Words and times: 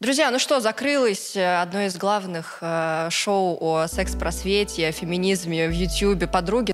Друзья, 0.00 0.30
ну 0.30 0.38
что, 0.38 0.60
закрылось 0.60 1.36
э, 1.36 1.60
одно 1.60 1.82
из 1.82 1.96
главных 1.96 2.58
э, 2.62 3.08
шоу 3.10 3.58
о 3.60 3.86
секс-просвете, 3.86 4.88
о 4.88 4.92
феминизме 4.92 5.68
в 5.68 5.72
Ютьюбе 5.72 6.26
«Подруги». 6.26 6.72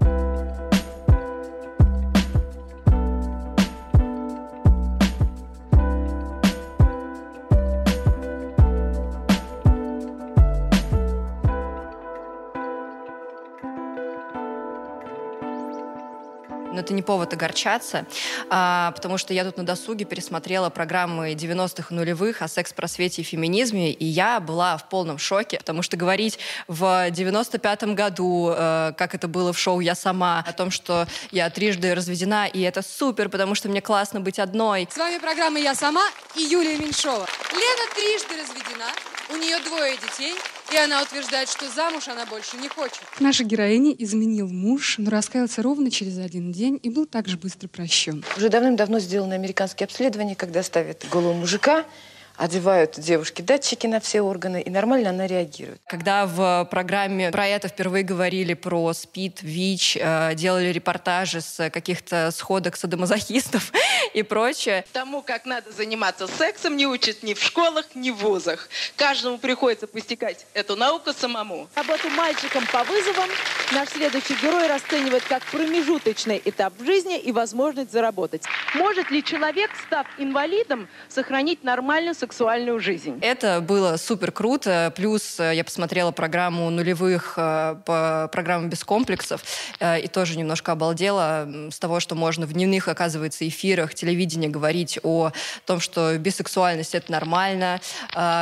Повод 17.07 17.32
огорчаться, 17.32 18.04
а, 18.50 18.91
потому 18.93 19.16
что 19.16 19.32
я 19.32 19.45
тут 19.45 19.56
на 19.56 19.64
досуге 19.64 20.05
пересмотрела 20.05 20.68
программы 20.68 21.32
90-х 21.32 21.95
нулевых 21.95 22.42
о 22.42 22.48
секс-просвете 22.48 23.23
и 23.23 23.24
феминизме, 23.24 23.92
и 23.92 24.05
я 24.05 24.41
была 24.41 24.77
в 24.77 24.88
полном 24.88 25.19
шоке, 25.19 25.59
потому 25.59 25.82
что 25.82 25.96
говорить 25.96 26.38
в 26.69 26.82
95-м 27.09 27.95
году, 27.95 28.52
э, 28.55 28.92
как 28.96 29.15
это 29.15 29.29
было 29.29 29.52
в 29.52 29.59
шоу 29.59 29.80
«Я 29.80 29.95
сама», 29.95 30.45
о 30.46 30.52
том, 30.52 30.70
что 30.70 31.06
я 31.30 31.48
трижды 31.48 31.95
разведена, 31.95 32.46
и 32.46 32.60
это 32.60 32.82
супер, 32.82 33.29
потому 33.29 33.54
что 33.54 33.68
мне 33.68 33.80
классно 33.80 34.20
быть 34.20 34.38
одной. 34.38 34.88
С 34.91 34.96
вами 34.96 35.18
программа 35.18 35.60
«Я 35.60 35.74
сама» 35.74 36.04
и 36.34 36.43
Юлия 36.43 36.77
Меньшова. 36.77 37.27
Лена 37.52 37.87
трижды 37.95 38.34
разведена, 38.43 38.91
у 39.30 39.37
нее 39.37 39.59
двое 39.60 39.96
детей, 39.96 40.34
и 40.73 40.77
она 40.77 41.02
утверждает, 41.02 41.48
что 41.48 41.69
замуж 41.70 42.09
она 42.09 42.27
больше 42.27 42.56
не 42.56 42.69
хочет. 42.69 43.02
Наша 43.20 43.45
героиня 43.45 43.93
изменил 43.93 44.48
муж, 44.48 44.97
но 44.98 45.11
раскаялся 45.11 45.62
ровно 45.62 45.91
через 45.91 46.19
один 46.19 46.52
день 46.52 46.79
и 46.83 46.91
был 46.91 47.07
также 47.07 47.37
быстро 47.37 47.69
прощен. 47.69 48.24
Уже 48.37 48.48
давным-давно 48.48 48.98
сделаны 48.98 49.34
американские 49.34 49.84
обследования, 49.87 50.34
когда 50.34 50.62
ставят 50.62 51.05
голову 51.10 51.34
мужика, 51.34 51.84
одевают 52.36 52.98
девушке 52.98 53.42
датчики 53.42 53.86
на 53.86 54.00
все 54.00 54.20
органы, 54.20 54.62
и 54.62 54.70
нормально 54.70 55.10
она 55.10 55.26
реагирует. 55.26 55.80
Когда 55.87 56.26
в 56.26 56.66
программе 56.70 57.30
про 57.30 57.46
это 57.46 57.68
впервые 57.68 58.04
говорили 58.04 58.54
про 58.54 58.93
СПИД, 58.93 59.43
ВИЧ, 59.43 59.98
э, 60.01 60.34
делали 60.34 60.68
репортажи 60.68 61.40
с 61.40 61.70
каких-то 61.70 62.30
сходок 62.30 62.76
садомазохистов 62.76 63.73
и 64.15 64.22
прочее. 64.22 64.84
Тому, 64.93 65.22
как 65.22 65.47
надо 65.47 65.70
заниматься 65.72 66.26
сексом, 66.26 66.76
не 66.76 66.87
учат 66.87 67.22
ни 67.22 67.34
в 67.34 67.43
школах, 67.43 67.87
ни 67.94 68.10
в 68.10 68.16
вузах. 68.16 68.69
Каждому 68.97 69.38
приходится 69.38 69.87
постигать 69.87 70.47
эту 70.54 70.76
науку 70.76 71.12
самому. 71.12 71.69
Работу 71.75 72.09
мальчикам 72.10 72.65
по 72.72 72.84
вызовам 72.84 73.31
наш 73.72 73.88
следующий 73.91 74.34
герой 74.34 74.66
расценивает 74.66 75.25
как 75.25 75.43
промежуточный 75.44 76.41
этап 76.44 76.75
в 76.78 76.84
жизни 76.84 77.19
и 77.19 77.32
возможность 77.32 77.93
заработать. 77.93 78.44
Может 78.75 79.10
ли 79.10 79.22
человек, 79.22 79.71
став 79.87 80.06
инвалидом, 80.19 80.88
сохранить 81.09 81.65
нормальную 81.65 82.15
сексуальную 82.27 82.81
жизнь? 82.81 83.19
Это 83.22 83.60
было 83.60 83.97
супер 83.97 84.32
круто. 84.32 84.93
Плюс 84.97 85.38
э, 85.38 85.55
я 85.55 85.62
посмотрела 85.62 86.10
программу 86.10 86.69
нулевых 86.71 87.34
э, 87.37 87.77
по 87.84 88.28
программу 88.33 88.66
без 88.66 88.83
комплексов 88.83 89.44
э, 89.78 90.00
и 90.00 90.09
тоже 90.09 90.37
немножко 90.37 90.72
обалдела 90.72 91.49
с 91.71 91.78
того, 91.78 92.00
что 92.00 92.16
можно 92.16 92.47
в 92.47 92.53
дневных, 92.53 92.88
оказывается, 92.88 93.47
эфирах 93.47 93.94
телевидения 93.94 94.49
говорить 94.49 94.99
о 95.05 95.31
том, 95.66 95.78
что 95.78 96.19
бисексуальность 96.19 96.94
это 96.94 97.12
нормально. 97.12 97.81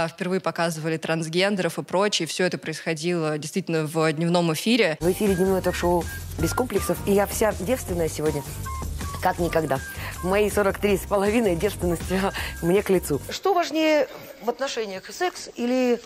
Впервые 0.08 0.40
показывали 0.40 0.96
трансгендеров 0.96 1.78
и 1.78 1.82
прочее. 1.82 2.26
Все 2.26 2.44
это 2.44 2.56
происходило 2.56 3.36
действительно 3.36 3.84
в 3.84 4.12
дневном 4.12 4.52
эфире. 4.54 4.96
В 5.00 5.10
эфире 5.10 5.34
дневное 5.34 5.60
ток-шоу 5.60 6.04
без 6.38 6.52
комплексов. 6.54 6.96
И 7.06 7.12
я 7.12 7.26
вся 7.26 7.52
девственная 7.60 8.08
сегодня 8.08 8.42
как 9.22 9.38
никогда. 9.38 9.78
Мои 10.24 10.48
43 10.48 10.96
с 10.96 11.00
половиной 11.02 11.54
девственности 11.54 12.18
мне 12.62 12.82
к 12.82 12.88
лицу. 12.88 13.20
Что 13.28 13.52
важнее 13.52 14.08
в 14.40 14.48
отношениях, 14.48 15.04
секс 15.12 15.50
или 15.54 16.00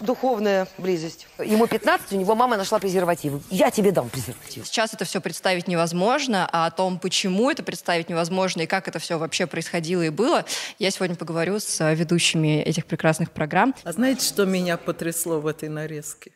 духовная 0.00 0.66
близость. 0.78 1.26
Ему 1.38 1.66
15, 1.66 2.12
у 2.12 2.16
него 2.16 2.34
мама 2.34 2.56
нашла 2.56 2.78
презервативы. 2.78 3.42
Я 3.50 3.70
тебе 3.70 3.92
дам 3.92 4.08
презерватив. 4.08 4.66
Сейчас 4.66 4.94
это 4.94 5.04
все 5.04 5.20
представить 5.20 5.68
невозможно, 5.68 6.48
а 6.50 6.64
о 6.64 6.70
том, 6.70 6.98
почему 6.98 7.50
это 7.50 7.62
представить 7.62 8.08
невозможно 8.08 8.62
и 8.62 8.66
как 8.66 8.88
это 8.88 9.00
все 9.00 9.18
вообще 9.18 9.46
происходило 9.46 10.00
и 10.00 10.08
было, 10.08 10.46
я 10.78 10.90
сегодня 10.90 11.14
поговорю 11.14 11.60
с 11.60 11.92
ведущими 11.92 12.62
этих 12.62 12.86
прекрасных 12.86 13.32
программ. 13.32 13.74
А 13.84 13.92
знаете, 13.92 14.24
что 14.24 14.46
меня 14.46 14.78
потрясло 14.78 15.40
в 15.40 15.46
этой 15.46 15.68
нарезке? 15.68 16.32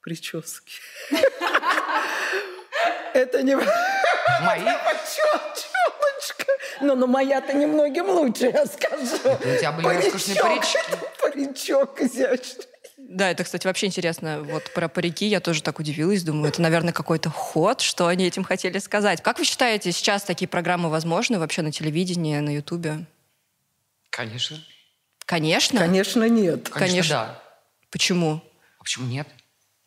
Прически. 0.00 0.80
Это 3.14 3.44
не... 3.44 3.56
Мои? 4.44 4.60
Челочка. 4.62 6.52
Ну, 6.80 6.94
ну 6.94 7.06
моя-то 7.06 7.52
немногим 7.52 8.08
лучше, 8.08 8.46
я 8.46 8.66
скажу. 8.66 9.16
У 9.24 9.58
тебя 9.58 9.72
были 9.72 9.86
роскошные 9.86 10.36
парички. 10.40 10.78
Паричок 11.20 12.00
изящный. 12.00 12.66
Да, 12.96 13.30
это, 13.30 13.44
кстати, 13.44 13.66
вообще 13.66 13.86
интересно. 13.86 14.42
Вот 14.42 14.72
про 14.72 14.88
парики 14.88 15.26
я 15.26 15.40
тоже 15.40 15.62
так 15.62 15.78
удивилась. 15.78 16.22
Думаю, 16.22 16.48
это, 16.48 16.62
наверное, 16.62 16.92
какой-то 16.92 17.30
ход, 17.30 17.80
что 17.80 18.06
они 18.06 18.26
этим 18.26 18.44
хотели 18.44 18.78
сказать. 18.78 19.22
Как 19.22 19.38
вы 19.38 19.44
считаете, 19.44 19.92
сейчас 19.92 20.22
такие 20.22 20.48
программы 20.48 20.88
возможны 20.88 21.38
вообще 21.38 21.62
на 21.62 21.72
телевидении, 21.72 22.38
на 22.38 22.54
Ютубе? 22.54 23.06
Конечно. 24.10 24.58
Конечно? 25.26 25.78
Конечно, 25.78 26.28
нет. 26.28 26.68
Конечно, 26.68 26.78
Конечно 26.78 27.14
да. 27.14 27.42
Почему? 27.90 28.42
А 28.78 28.82
почему 28.82 29.06
нет? 29.06 29.28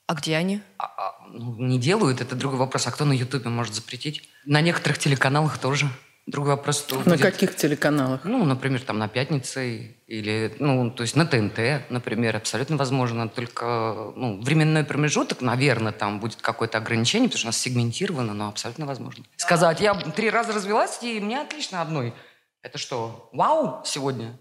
А 0.08 0.14
где 0.14 0.36
они? 0.36 0.62
А, 0.78 0.86
а, 0.86 1.16
ну, 1.30 1.56
не 1.58 1.80
делают, 1.80 2.22
это 2.22 2.36
другой 2.36 2.60
вопрос. 2.60 2.86
А 2.88 2.92
кто 2.92 3.06
на 3.06 3.14
Ютубе 3.14 3.50
может 3.50 3.74
запретить? 3.74 4.30
На 4.46 4.62
некоторых 4.62 5.00
телеканалах 5.00 5.58
тоже. 5.58 5.90
Другой 6.28 6.56
вопрос, 6.56 6.80
что 6.80 6.98
На 6.98 7.04
будет... 7.04 7.22
каких 7.22 7.56
телеканалах? 7.56 8.22
Ну, 8.24 8.44
например, 8.46 8.82
там 8.82 8.98
на 8.98 9.08
«Пятнице» 9.08 9.96
или, 10.08 10.56
ну, 10.58 10.90
то 10.90 11.04
есть 11.04 11.16
на 11.16 11.26
ТНТ, 11.28 11.92
например, 11.92 12.36
абсолютно 12.36 12.78
возможно. 12.78 13.30
Только, 13.30 14.12
ну, 14.16 14.42
временной 14.42 14.84
промежуток, 14.84 15.42
наверное, 15.42 15.92
там 15.92 16.20
будет 16.20 16.42
какое-то 16.42 16.80
ограничение, 16.80 17.30
потому 17.30 17.40
что 17.40 17.48
у 17.48 17.50
нас 17.50 17.58
сегментировано, 17.58 18.34
но 18.34 18.48
абсолютно 18.48 18.88
возможно. 18.88 19.24
Сказать, 19.38 19.82
я 19.82 19.94
три 19.94 20.32
раза 20.32 20.52
развелась, 20.52 20.98
и 21.04 21.20
мне 21.20 21.40
отлично 21.40 21.82
одной. 21.82 22.12
Это 22.64 22.80
что, 22.80 23.30
вау 23.32 23.84
сегодня? 23.86 24.36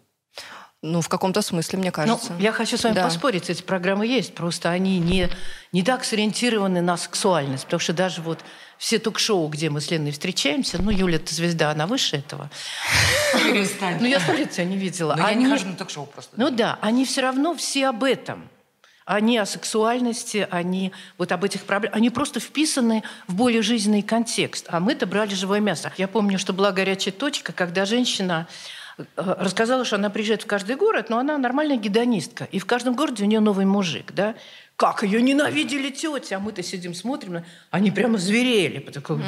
Ну, 0.87 1.00
в 1.00 1.09
каком-то 1.09 1.41
смысле, 1.41 1.78
мне 1.78 1.91
кажется. 1.91 2.34
Ну, 2.34 2.39
я 2.39 2.53
хочу 2.53 2.77
с 2.77 2.84
вами 2.84 2.95
да. 2.95 3.05
поспорить, 3.05 3.49
эти 3.49 3.62
программы 3.62 4.06
есть, 4.06 4.34
просто 4.34 4.69
они 4.69 4.99
не, 4.99 5.31
не 5.72 5.83
так 5.83 6.05
сориентированы 6.05 6.83
на 6.83 6.99
сексуальность, 6.99 7.65
потому 7.65 7.81
что 7.81 7.95
даже 7.95 8.21
вот 8.21 8.41
все 8.77 8.99
ток-шоу, 8.99 9.49
где 9.49 9.71
мы 9.71 9.81
с 9.81 9.91
Леной 9.91 10.11
встречаемся, 10.11 10.77
ну, 10.83 10.91
Юля, 10.91 11.19
ты 11.19 11.34
звезда, 11.34 11.71
она 11.71 11.87
выше 11.87 12.17
этого. 12.17 12.50
Ну, 13.33 14.06
я 14.06 14.21
сто 14.21 14.33
лет 14.34 14.50
тебя 14.50 14.67
не 14.67 14.77
видела. 14.77 15.15
Но 15.17 15.27
я 15.27 15.34
не 15.34 15.49
хожу 15.49 15.69
на 15.69 15.75
ток-шоу 15.75 16.05
просто. 16.05 16.34
Ну 16.37 16.50
да, 16.50 16.78
они 16.83 17.06
все 17.06 17.23
равно 17.23 17.55
все 17.55 17.89
об 17.89 18.05
этом. 18.05 18.50
Они 19.06 19.39
о 19.39 19.47
сексуальности, 19.47 20.47
они 20.50 20.93
вот 21.17 21.33
об 21.33 21.44
этих 21.44 21.65
проблемах. 21.65 21.97
Они 21.97 22.11
просто 22.11 22.41
вписаны 22.41 23.03
в 23.27 23.34
более 23.34 23.62
жизненный 23.62 24.03
контекст. 24.03 24.67
А 24.69 24.81
мы-то 24.81 25.06
брали 25.06 25.34
живое 25.34 25.61
мясо. 25.61 25.93
Я 25.97 26.09
помню, 26.09 26.39
что 26.39 26.53
была 26.53 26.73
горячая 26.73 27.12
точка, 27.12 27.53
когда 27.53 27.87
женщина 27.87 28.47
рассказала, 29.16 29.84
что 29.84 29.97
она 29.97 30.10
приезжает 30.10 30.43
в 30.43 30.47
каждый 30.47 30.77
город, 30.77 31.10
но 31.10 31.19
она 31.19 31.37
нормальная 31.38 31.77
гедонистка. 31.77 32.44
И 32.44 32.59
в 32.59 32.66
каждом 32.66 32.94
городе 32.94 33.25
у 33.25 33.27
нее 33.27 33.41
новый 33.41 33.66
мужик, 33.66 34.12
да? 34.12 34.34
Как 34.77 35.05
ее 35.05 35.22
ненавидели 35.22 35.91
тети, 35.91 36.34
а 36.34 36.41
мы-то 36.41 36.62
сидим, 36.65 36.94
смотрим, 36.94 37.44
они 37.71 37.93
прямо 37.93 38.19
зверели. 38.19 38.78
Угу. 38.78 39.22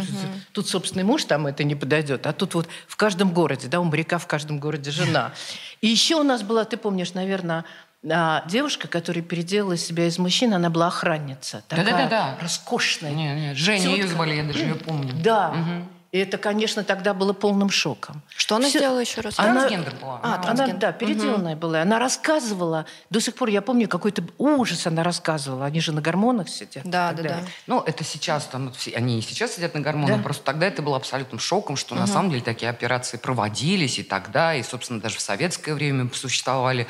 Тут 0.52 0.68
собственный 0.68 1.04
муж, 1.04 1.24
там 1.24 1.46
это 1.46 1.62
не 1.62 1.76
подойдет. 1.76 2.26
А 2.26 2.32
тут 2.32 2.54
вот 2.54 2.68
в 2.88 2.96
каждом 2.96 3.32
городе, 3.32 3.68
да, 3.68 3.80
у 3.80 3.84
моряка 3.84 4.18
в 4.18 4.26
каждом 4.26 4.58
городе 4.58 4.90
жена. 4.90 5.32
И 5.80 5.86
еще 5.86 6.16
у 6.16 6.24
нас 6.24 6.42
была, 6.42 6.64
ты 6.64 6.76
помнишь, 6.76 7.14
наверное, 7.14 7.64
а, 8.08 8.44
девушка, 8.48 8.88
которая 8.88 9.22
переделала 9.22 9.76
себя 9.76 10.06
из 10.06 10.18
мужчины, 10.18 10.54
она 10.54 10.70
была 10.70 10.88
охранница. 10.88 11.62
Да-да-да. 11.70 12.38
Роскошная. 12.40 13.12
Нет, 13.12 13.38
нет, 13.38 13.56
Женя 13.56 13.82
Тетка. 13.82 13.96
ее 13.96 14.06
звали, 14.08 14.34
я 14.34 14.44
даже 14.44 14.60
ее 14.60 14.74
помню. 14.74 15.12
Да. 15.14 15.50
Угу. 15.50 15.95
И 16.12 16.18
это, 16.18 16.38
конечно, 16.38 16.84
тогда 16.84 17.14
было 17.14 17.32
полным 17.32 17.68
шоком. 17.68 18.22
Что 18.28 18.56
она 18.56 18.68
Все... 18.68 18.78
сделала 18.78 19.00
еще 19.00 19.20
раз? 19.20 19.38
Она... 19.38 19.60
Трансгендер 19.60 19.94
была. 20.00 20.20
А, 20.22 20.38
трансгендер. 20.38 20.74
Она, 20.74 20.80
да, 20.80 20.92
переделанная 20.92 21.52
угу. 21.52 21.60
была. 21.60 21.82
Она 21.82 21.98
рассказывала, 21.98 22.86
до 23.10 23.20
сих 23.20 23.34
пор 23.34 23.48
я 23.48 23.60
помню, 23.60 23.88
какой-то 23.88 24.22
ужас 24.38 24.86
она 24.86 25.02
рассказывала. 25.02 25.66
Они 25.66 25.80
же 25.80 25.92
на 25.92 26.00
гормонах 26.00 26.48
сидят. 26.48 26.84
Да, 26.84 27.12
да, 27.12 27.22
да. 27.22 27.38
Ну, 27.66 27.80
это 27.80 28.04
сейчас, 28.04 28.46
там, 28.46 28.72
они 28.94 29.18
и 29.18 29.22
сейчас 29.22 29.56
сидят 29.56 29.74
на 29.74 29.80
гормонах, 29.80 30.18
да? 30.18 30.22
просто 30.22 30.44
тогда 30.44 30.66
это 30.66 30.80
было 30.80 30.96
абсолютным 30.96 31.40
шоком, 31.40 31.76
что 31.76 31.94
угу. 31.94 32.00
на 32.00 32.06
самом 32.06 32.30
деле 32.30 32.42
такие 32.42 32.70
операции 32.70 33.16
проводились 33.16 33.98
и 33.98 34.02
тогда, 34.02 34.54
и, 34.54 34.62
собственно, 34.62 35.00
даже 35.00 35.16
в 35.16 35.20
советское 35.20 35.74
время 35.74 36.08
существовали. 36.14 36.86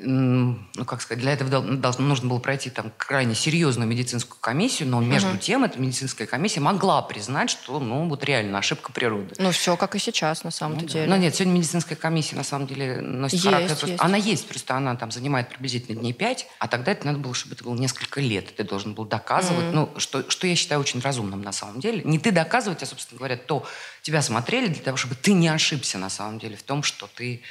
Ну, 0.00 0.58
как 0.86 1.00
сказать, 1.00 1.22
для 1.22 1.32
этого 1.32 1.50
должно, 1.76 2.04
нужно 2.04 2.28
было 2.28 2.38
пройти 2.38 2.70
там 2.70 2.92
крайне 2.96 3.34
серьезную 3.34 3.88
медицинскую 3.88 4.38
комиссию, 4.40 4.88
но 4.88 5.00
между 5.00 5.30
угу. 5.30 5.38
тем 5.38 5.64
эта 5.64 5.78
медицинская 5.78 6.26
комиссия 6.26 6.60
могла 6.60 7.02
признать, 7.02 7.50
что, 7.50 7.78
ну, 7.80 8.08
вот 8.08 8.24
реально 8.24 8.58
ошибка 8.58 8.92
природы. 8.92 9.34
Ну, 9.38 9.50
все 9.50 9.76
как 9.76 9.94
и 9.94 9.98
сейчас, 9.98 10.44
на 10.44 10.50
самом 10.50 10.78
ну, 10.78 10.86
деле. 10.86 11.06
Да. 11.06 11.10
Но 11.10 11.16
нет, 11.16 11.34
сегодня 11.34 11.54
медицинская 11.54 11.96
комиссия, 11.96 12.36
на 12.36 12.44
самом 12.44 12.66
деле, 12.66 13.00
носит 13.00 13.34
есть, 13.34 13.44
характер... 13.44 13.68
Просто, 13.68 13.86
есть. 13.88 14.02
Она 14.02 14.16
есть, 14.16 14.48
просто 14.48 14.74
она 14.76 14.96
там 14.96 15.10
занимает 15.10 15.48
приблизительно 15.48 16.00
дней 16.00 16.12
пять, 16.12 16.46
а 16.58 16.68
тогда 16.68 16.92
это 16.92 17.06
надо 17.06 17.18
было, 17.18 17.34
чтобы 17.34 17.54
это 17.54 17.64
было 17.64 17.74
несколько 17.74 18.20
лет. 18.20 18.54
Ты 18.54 18.64
должен 18.64 18.94
был 18.94 19.04
доказывать, 19.04 19.66
угу. 19.66 19.74
ну, 19.74 19.94
что, 19.98 20.28
что 20.30 20.46
я 20.46 20.56
считаю 20.56 20.80
очень 20.80 21.00
разумным 21.00 21.42
на 21.42 21.52
самом 21.52 21.80
деле. 21.80 22.02
Не 22.04 22.18
ты 22.18 22.30
доказывать, 22.32 22.82
а, 22.82 22.86
собственно 22.86 23.18
говоря, 23.18 23.36
то 23.36 23.66
тебя 24.02 24.22
смотрели 24.22 24.68
для 24.68 24.82
того, 24.82 24.96
чтобы 24.96 25.14
ты 25.14 25.32
не 25.32 25.48
ошибся 25.48 25.98
на 25.98 26.10
самом 26.10 26.38
деле 26.38 26.56
в 26.56 26.62
том, 26.62 26.82
что 26.82 27.08
ты 27.14 27.42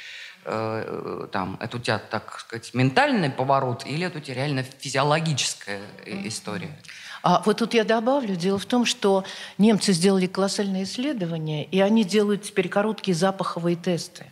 э, 0.44 1.26
там, 1.32 1.56
это 1.60 1.76
у 1.76 1.80
тебя, 1.80 1.98
так 1.98 2.40
сказать, 2.40 2.72
ментальный 2.74 3.30
поворот 3.30 3.86
или 3.86 4.06
это 4.06 4.18
у 4.18 4.20
тебя 4.20 4.36
реально 4.36 4.62
физиологическая 4.62 5.80
история? 6.06 6.76
А 7.22 7.42
вот 7.46 7.58
тут 7.58 7.72
я 7.72 7.84
добавлю, 7.84 8.36
дело 8.36 8.58
в 8.58 8.66
том, 8.66 8.84
что 8.84 9.24
немцы 9.56 9.92
сделали 9.92 10.26
колоссальные 10.26 10.84
исследования, 10.84 11.64
и 11.64 11.80
они 11.80 12.04
делают 12.04 12.42
теперь 12.42 12.68
короткие 12.68 13.14
запаховые 13.14 13.76
тесты. 13.76 14.26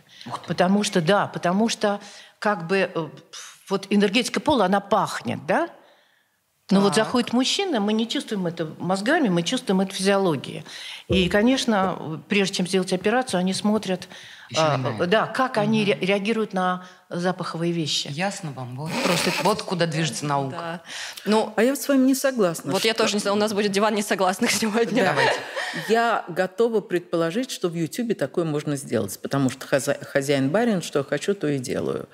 Потому 0.47 0.83
что, 0.83 1.01
да, 1.01 1.27
потому 1.27 1.69
что 1.69 1.99
как 2.39 2.67
бы 2.67 2.91
э, 2.93 3.07
вот 3.69 3.87
энергетика 3.89 4.39
пола, 4.39 4.65
она 4.65 4.79
пахнет, 4.79 5.45
да? 5.45 5.69
Но 6.73 6.79
так. 6.79 6.83
вот 6.83 6.95
заходит 6.95 7.33
мужчина, 7.33 7.79
мы 7.79 7.93
не 7.93 8.07
чувствуем 8.07 8.47
это 8.47 8.67
мозгами, 8.79 9.29
мы 9.29 9.43
чувствуем 9.43 9.81
это 9.81 9.93
физиологией. 9.93 10.63
И, 11.07 11.29
конечно, 11.29 12.21
прежде 12.27 12.55
чем 12.55 12.67
сделать 12.67 12.93
операцию, 12.93 13.39
они 13.39 13.53
смотрят, 13.53 14.07
а, 14.57 15.05
да, 15.07 15.27
как 15.27 15.57
они 15.57 15.85
ре- 15.85 15.97
реагируют 15.99 16.53
на 16.53 16.85
запаховые 17.09 17.71
вещи. 17.71 18.07
Ясно 18.11 18.51
вам? 18.51 18.75
Вот, 18.75 18.91
Просто 19.03 19.31
вот 19.43 19.61
куда 19.61 19.85
движется 19.85 20.25
наука. 20.25 20.55
Да. 20.57 20.81
Ну, 21.25 21.53
а 21.55 21.63
я 21.63 21.75
с 21.75 21.87
вами 21.87 22.05
не 22.05 22.15
согласна. 22.15 22.71
Вот 22.71 22.79
что... 22.79 22.87
я 22.87 22.93
тоже 22.93 23.15
не 23.15 23.19
знаю, 23.19 23.35
у 23.35 23.39
нас 23.39 23.53
будет 23.53 23.71
диван 23.71 23.95
несогласных 23.95 24.51
сегодня. 24.51 25.05
Давайте. 25.05 25.39
Я 25.89 26.23
готова 26.27 26.81
предположить, 26.81 27.49
что 27.49 27.67
в 27.67 27.73
Ютьюбе 27.73 28.13
такое 28.13 28.45
можно 28.45 28.75
сделать, 28.75 29.19
потому 29.19 29.49
что 29.49 29.65
хозяин 29.65 30.49
барин, 30.49 30.83
что 30.83 30.99
я 30.99 31.05
хочу, 31.05 31.33
то 31.33 31.47
и 31.47 31.57
делаю. 31.57 32.07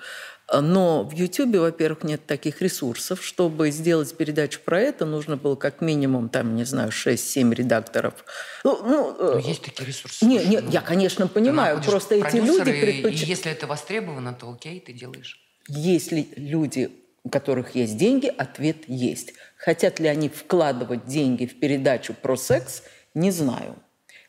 Но 0.52 1.04
в 1.04 1.12
Ютьюбе, 1.12 1.60
во-первых, 1.60 2.02
нет 2.02 2.26
таких 2.26 2.60
ресурсов. 2.60 3.24
Чтобы 3.24 3.70
сделать 3.70 4.16
передачу 4.16 4.60
про 4.64 4.80
это, 4.80 5.04
нужно 5.04 5.36
было 5.36 5.54
как 5.54 5.80
минимум, 5.80 6.28
там, 6.28 6.56
не 6.56 6.64
знаю, 6.64 6.90
6-7 6.90 7.54
редакторов. 7.54 8.24
Ну, 8.64 8.80
ну, 8.82 9.16
ну, 9.18 9.38
есть 9.38 9.62
такие 9.62 9.86
ресурсы. 9.86 10.24
Нет, 10.24 10.46
нет, 10.48 10.64
ну, 10.64 10.70
я, 10.70 10.80
конечно, 10.80 11.28
понимаю. 11.28 11.80
Просто 11.84 12.16
эти 12.16 12.36
люди 12.36 12.64
предпочитают... 12.64 13.28
если 13.28 13.52
это 13.52 13.66
востребовано, 13.66 14.34
то 14.34 14.50
окей, 14.50 14.80
ты 14.80 14.92
делаешь. 14.92 15.38
Если 15.68 16.28
люди, 16.36 16.90
у 17.22 17.28
которых 17.28 17.76
есть 17.76 17.96
деньги, 17.96 18.26
ответ 18.26 18.88
есть. 18.88 19.34
Хотят 19.56 20.00
ли 20.00 20.08
они 20.08 20.28
вкладывать 20.28 21.06
деньги 21.06 21.46
в 21.46 21.60
передачу 21.60 22.14
про 22.14 22.36
секс, 22.36 22.82
не 23.14 23.30
знаю. 23.30 23.76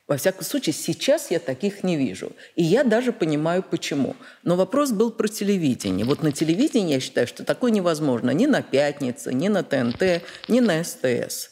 Во 0.07 0.17
всяком 0.17 0.43
случае, 0.43 0.73
сейчас 0.73 1.31
я 1.31 1.39
таких 1.39 1.83
не 1.83 1.95
вижу. 1.95 2.33
И 2.55 2.63
я 2.63 2.83
даже 2.83 3.13
понимаю, 3.13 3.63
почему. 3.63 4.15
Но 4.43 4.55
вопрос 4.55 4.91
был 4.91 5.11
про 5.11 5.27
телевидение. 5.27 6.05
Вот 6.05 6.21
на 6.21 6.31
телевидении 6.31 6.95
я 6.95 6.99
считаю, 6.99 7.27
что 7.27 7.45
такое 7.45 7.71
невозможно 7.71 8.31
ни 8.31 8.45
на 8.45 8.61
«Пятнице», 8.61 9.33
ни 9.33 9.47
на 9.47 9.63
ТНТ, 9.63 10.23
ни 10.47 10.59
на 10.59 10.83
СТС. 10.83 11.51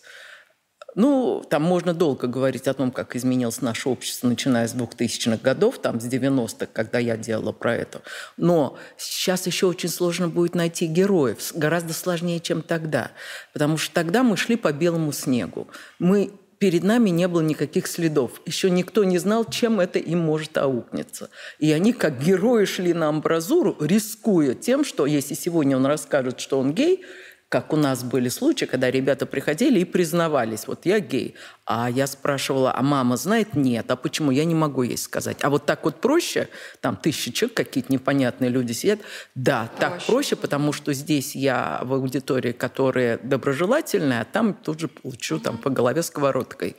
Ну, 0.96 1.44
там 1.48 1.62
можно 1.62 1.94
долго 1.94 2.28
говорить 2.28 2.68
о 2.68 2.74
том, 2.74 2.92
как 2.92 3.16
изменилось 3.16 3.62
наше 3.62 3.90
общество, 3.90 4.28
начиная 4.28 4.68
с 4.68 4.74
2000-х 4.74 5.38
годов, 5.42 5.80
там, 5.80 6.02
с 6.02 6.06
90-х, 6.06 6.68
когда 6.74 7.00
я 7.00 7.16
делала 7.16 7.52
про 7.52 7.76
это. 7.76 8.02
Но 8.38 8.78
сейчас 8.98 9.46
еще 9.48 9.68
очень 9.68 9.90
сложно 9.90 10.28
будет 10.28 10.56
найти 10.56 10.88
героев, 10.88 11.52
гораздо 11.54 11.94
сложнее, 11.94 12.40
чем 12.40 12.62
тогда. 12.62 13.12
Потому 13.54 13.78
что 13.78 13.94
тогда 13.94 14.24
мы 14.24 14.36
шли 14.36 14.56
по 14.56 14.74
белому 14.74 15.12
снегу. 15.12 15.68
Мы 16.00 16.32
перед 16.60 16.84
нами 16.84 17.10
не 17.10 17.28
было 17.28 17.42
никаких 17.42 17.88
следов. 17.88 18.42
Еще 18.46 18.70
никто 18.70 19.06
не 19.06 19.18
знал, 19.18 19.46
чем 19.46 19.80
это 19.80 19.98
им 19.98 20.20
может 20.20 20.58
аукнется. 20.58 21.30
И 21.58 21.72
они, 21.72 21.94
как 21.94 22.22
герои, 22.22 22.66
шли 22.66 22.94
на 22.94 23.08
амбразуру, 23.08 23.78
рискуя 23.80 24.54
тем, 24.54 24.84
что 24.84 25.06
если 25.06 25.34
сегодня 25.34 25.78
он 25.78 25.86
расскажет, 25.86 26.40
что 26.40 26.60
он 26.60 26.74
гей, 26.74 27.06
как 27.50 27.74
у 27.74 27.76
нас 27.76 28.04
были 28.04 28.30
случаи, 28.30 28.66
когда 28.66 28.92
ребята 28.92 29.26
приходили 29.26 29.80
и 29.80 29.86
признавались, 29.86 30.68
вот 30.68 30.86
я 30.86 31.00
гей. 31.00 31.36
А 31.66 31.90
я 31.90 32.06
спрашивала, 32.06 32.72
а 32.76 32.84
мама 32.84 33.18
знает? 33.18 33.56
Нет. 33.56 33.90
А 33.90 33.96
почему? 33.96 34.30
Я 34.30 34.46
не 34.46 34.54
могу 34.54 34.84
ей 34.84 34.98
сказать. 34.98 35.38
А 35.42 35.50
вот 35.50 35.66
так 35.66 35.84
вот 35.84 36.00
проще, 36.00 36.48
там 36.80 36.96
тысячи 36.96 37.32
человек, 37.32 37.58
какие-то 37.58 37.92
непонятные 37.92 38.52
люди 38.52 38.74
сидят. 38.74 39.00
Да, 39.34 39.68
проще. 39.68 39.80
так 39.80 40.04
проще, 40.06 40.36
потому 40.36 40.74
что 40.74 40.94
здесь 40.94 41.36
я 41.36 41.82
в 41.84 41.94
аудитории, 41.94 42.52
которая 42.52 43.18
доброжелательная, 43.18 44.22
а 44.22 44.26
там 44.26 44.54
тут 44.54 44.80
же 44.80 44.88
получу 44.88 45.40
там 45.40 45.58
по 45.58 45.72
голове 45.72 46.04
сковородкой. 46.04 46.76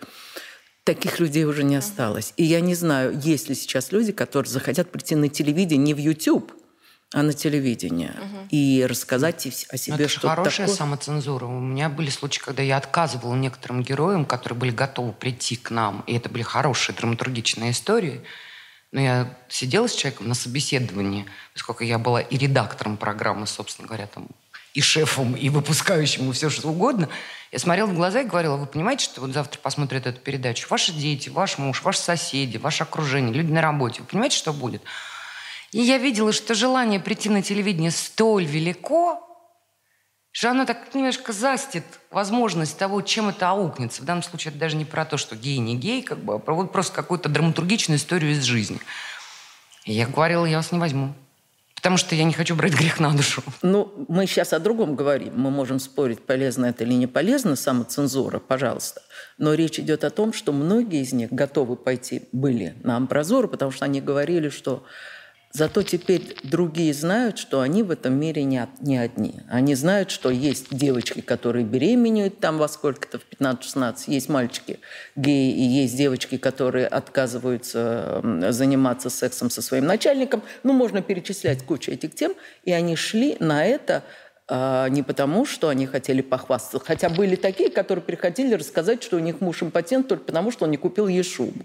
Таких 0.85 1.19
людей 1.19 1.45
уже 1.45 1.65
не 1.65 1.77
осталось. 1.77 2.33
И 2.37 2.45
я 2.45 2.61
не 2.61 2.77
знаю, 2.77 3.19
есть 3.19 3.49
ли 3.49 3.57
сейчас 3.57 3.91
люди, 3.91 4.13
которые 4.13 4.51
захотят 4.51 4.91
прийти 4.91 5.17
на 5.17 5.29
телевидение, 5.29 5.85
не 5.85 5.95
в 5.95 5.99
YouTube, 5.99 6.53
а 7.13 7.23
на 7.23 7.33
телевидение 7.33 8.15
угу. 8.17 8.47
и 8.51 8.87
рассказать 8.89 9.45
о 9.47 9.77
себе 9.77 10.07
что-то 10.07 10.29
хорошая 10.29 10.67
такое. 10.67 10.77
самоцензура. 10.77 11.47
У 11.47 11.59
меня 11.59 11.89
были 11.89 12.09
случаи, 12.09 12.41
когда 12.41 12.63
я 12.63 12.77
отказывала 12.77 13.35
некоторым 13.35 13.83
героям, 13.83 14.25
которые 14.25 14.59
были 14.59 14.71
готовы 14.71 15.13
прийти 15.13 15.57
к 15.57 15.71
нам, 15.71 16.05
и 16.07 16.15
это 16.17 16.29
были 16.29 16.43
хорошие 16.43 16.95
драматургичные 16.95 17.73
истории. 17.73 18.21
Но 18.93 19.01
я 19.01 19.39
сидела 19.49 19.89
с 19.89 19.95
человеком 19.95 20.29
на 20.29 20.35
собеседовании, 20.35 21.27
поскольку 21.53 21.85
я 21.85 21.99
была 21.99 22.21
и 22.21 22.37
редактором 22.37 22.97
программы, 22.97 23.47
собственно 23.47 23.89
говоря, 23.89 24.07
там, 24.07 24.29
и 24.75 24.81
шефом, 24.81 25.35
и 25.35 25.49
выпускающим, 25.49 26.31
и 26.31 26.33
все 26.33 26.49
что 26.49 26.69
угодно. 26.69 27.09
Я 27.51 27.59
смотрела 27.59 27.87
в 27.87 27.95
глаза 27.95 28.21
и 28.21 28.25
говорила, 28.25 28.57
вы 28.57 28.67
понимаете, 28.67 29.05
что 29.05 29.21
вот 29.21 29.33
завтра 29.33 29.59
посмотрят 29.59 30.07
эту 30.07 30.21
передачу 30.21 30.69
ваши 30.71 30.93
дети, 30.93 31.29
ваш 31.29 31.59
муж, 31.59 31.83
ваши 31.83 31.99
соседи, 31.99 32.57
ваше 32.57 32.85
окружение, 32.85 33.35
люди 33.35 33.51
на 33.51 33.63
работе. 33.63 34.03
Вы 34.03 34.07
понимаете, 34.07 34.37
что 34.37 34.53
будет? 34.53 34.83
И 35.73 35.81
я 35.81 35.99
видела, 35.99 36.33
что 36.33 36.55
желание 36.55 36.99
прийти 37.01 37.29
на 37.29 37.43
телевидение 37.43 37.91
столь 37.91 38.45
велико, 38.45 39.27
что 40.33 40.51
оно 40.51 40.65
так 40.65 40.95
немножко 40.95 41.33
застит 41.33 41.85
возможность 42.11 42.79
того, 42.79 43.03
чем 43.03 43.29
это 43.29 43.51
аукнется. 43.51 44.03
В 44.03 44.05
данном 44.05 44.23
случае 44.23 44.51
это 44.51 44.61
даже 44.61 44.77
не 44.77 44.85
про 44.85 45.05
то, 45.05 45.17
что 45.17 45.37
гей 45.37 45.59
не 45.59 45.77
гей, 45.77 46.03
как 46.03 46.19
бы, 46.19 46.35
а 46.35 46.39
просто 46.39 46.95
какую-то 46.95 47.29
драматургичную 47.29 47.99
историю 47.99 48.33
из 48.33 48.43
жизни. 48.43 48.79
И 49.85 49.93
я 49.93 50.07
говорила, 50.07 50.45
я 50.45 50.59
вас 50.59 50.73
не 50.73 50.79
возьму. 50.79 51.15
Потому 51.75 51.97
что 51.97 52.15
я 52.15 52.25
не 52.25 52.35
хочу 52.35 52.55
брать 52.55 52.75
грех 52.75 53.01
на 53.01 53.11
душу. 53.13 53.43
Ну, 53.63 54.05
мы 54.07 54.27
сейчас 54.27 54.53
о 54.53 54.59
другом 54.59 54.97
говорим. 54.97 55.33
Мы 55.35 55.51
можем 55.51 55.81
спорить, 55.81 56.21
полезно 56.21 56.67
это 56.67 56.85
или 56.85 56.93
не 56.93 57.07
полезно, 57.07 57.57
самоцензура, 57.57 58.39
пожалуйста. 58.39 59.01
Но 59.39 59.55
речь 59.55 59.79
идет 59.79 60.05
о 60.05 60.11
том, 60.11 60.35
что 60.35 60.53
многие 60.53 61.01
из 61.01 61.15
них 61.15 61.33
готовы 61.33 61.77
пойти, 61.77 62.29
были 62.33 62.75
на 62.83 62.99
амбразуру, 62.99 63.49
потому 63.49 63.71
что 63.71 63.87
они 63.87 64.03
говорили, 64.03 64.51
что 64.51 64.85
Зато 65.53 65.83
теперь 65.83 66.37
другие 66.45 66.95
знают, 66.95 67.37
что 67.37 67.61
они 67.61 67.83
в 67.83 67.91
этом 67.91 68.15
мире 68.15 68.45
не, 68.45 68.69
не 68.81 68.99
одни. 68.99 69.41
Они 69.49 69.75
знают, 69.75 70.13
что 70.13 70.31
есть 70.31 70.67
девочки, 70.71 71.21
которые 71.21 71.65
беременеют 71.65 72.39
там 72.39 72.57
во 72.57 72.69
сколько-то, 72.69 73.19
в 73.19 73.23
15-16, 73.41 74.05
есть 74.07 74.29
мальчики 74.29 74.79
геи, 75.17 75.53
и 75.53 75.63
есть 75.63 75.97
девочки, 75.97 76.37
которые 76.37 76.87
отказываются 76.87 78.23
заниматься 78.51 79.11
сексом 79.11 79.51
со 79.51 79.61
своим 79.61 79.87
начальником. 79.87 80.43
Ну, 80.63 80.73
можно 80.73 81.03
перечислять 81.03 81.65
кучу 81.65 81.91
этих 81.91 82.15
тем, 82.15 82.35
и 82.65 82.71
они 82.71 82.95
шли 82.95 83.37
на 83.41 83.67
это 83.67 84.05
не 84.51 85.05
потому, 85.05 85.47
что 85.47 85.69
они 85.69 85.87
хотели 85.87 86.23
похвастаться. 86.23 86.85
Хотя 86.85 87.09
были 87.09 87.37
такие, 87.37 87.71
которые 87.71 88.03
приходили 88.03 88.55
рассказать, 88.55 89.03
что 89.03 89.17
у 89.17 89.21
них 89.21 89.41
муж 89.41 89.63
импотент 89.63 90.09
только 90.09 90.25
потому, 90.25 90.51
что 90.51 90.65
он 90.65 90.73
не 90.73 90.77
купил 90.77 91.07
ей 91.07 91.23
шубу. 91.23 91.65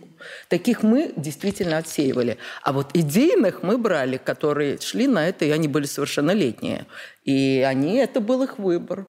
Таких 0.50 0.84
мы 0.84 1.12
действительно 1.16 1.78
отсеивали. 1.78 2.38
А 2.62 2.74
вот 2.74 2.92
идейных 2.94 3.64
мы 3.64 3.80
брали, 3.80 4.18
которые 4.18 4.80
шли 4.80 5.08
на 5.08 5.28
это, 5.28 5.46
и 5.46 5.50
они 5.50 5.68
были 5.68 5.86
совершеннолетние. 5.86 6.86
И 7.24 7.66
они, 7.68 7.96
это 7.96 8.20
был 8.20 8.44
их 8.44 8.60
выбор. 8.60 9.06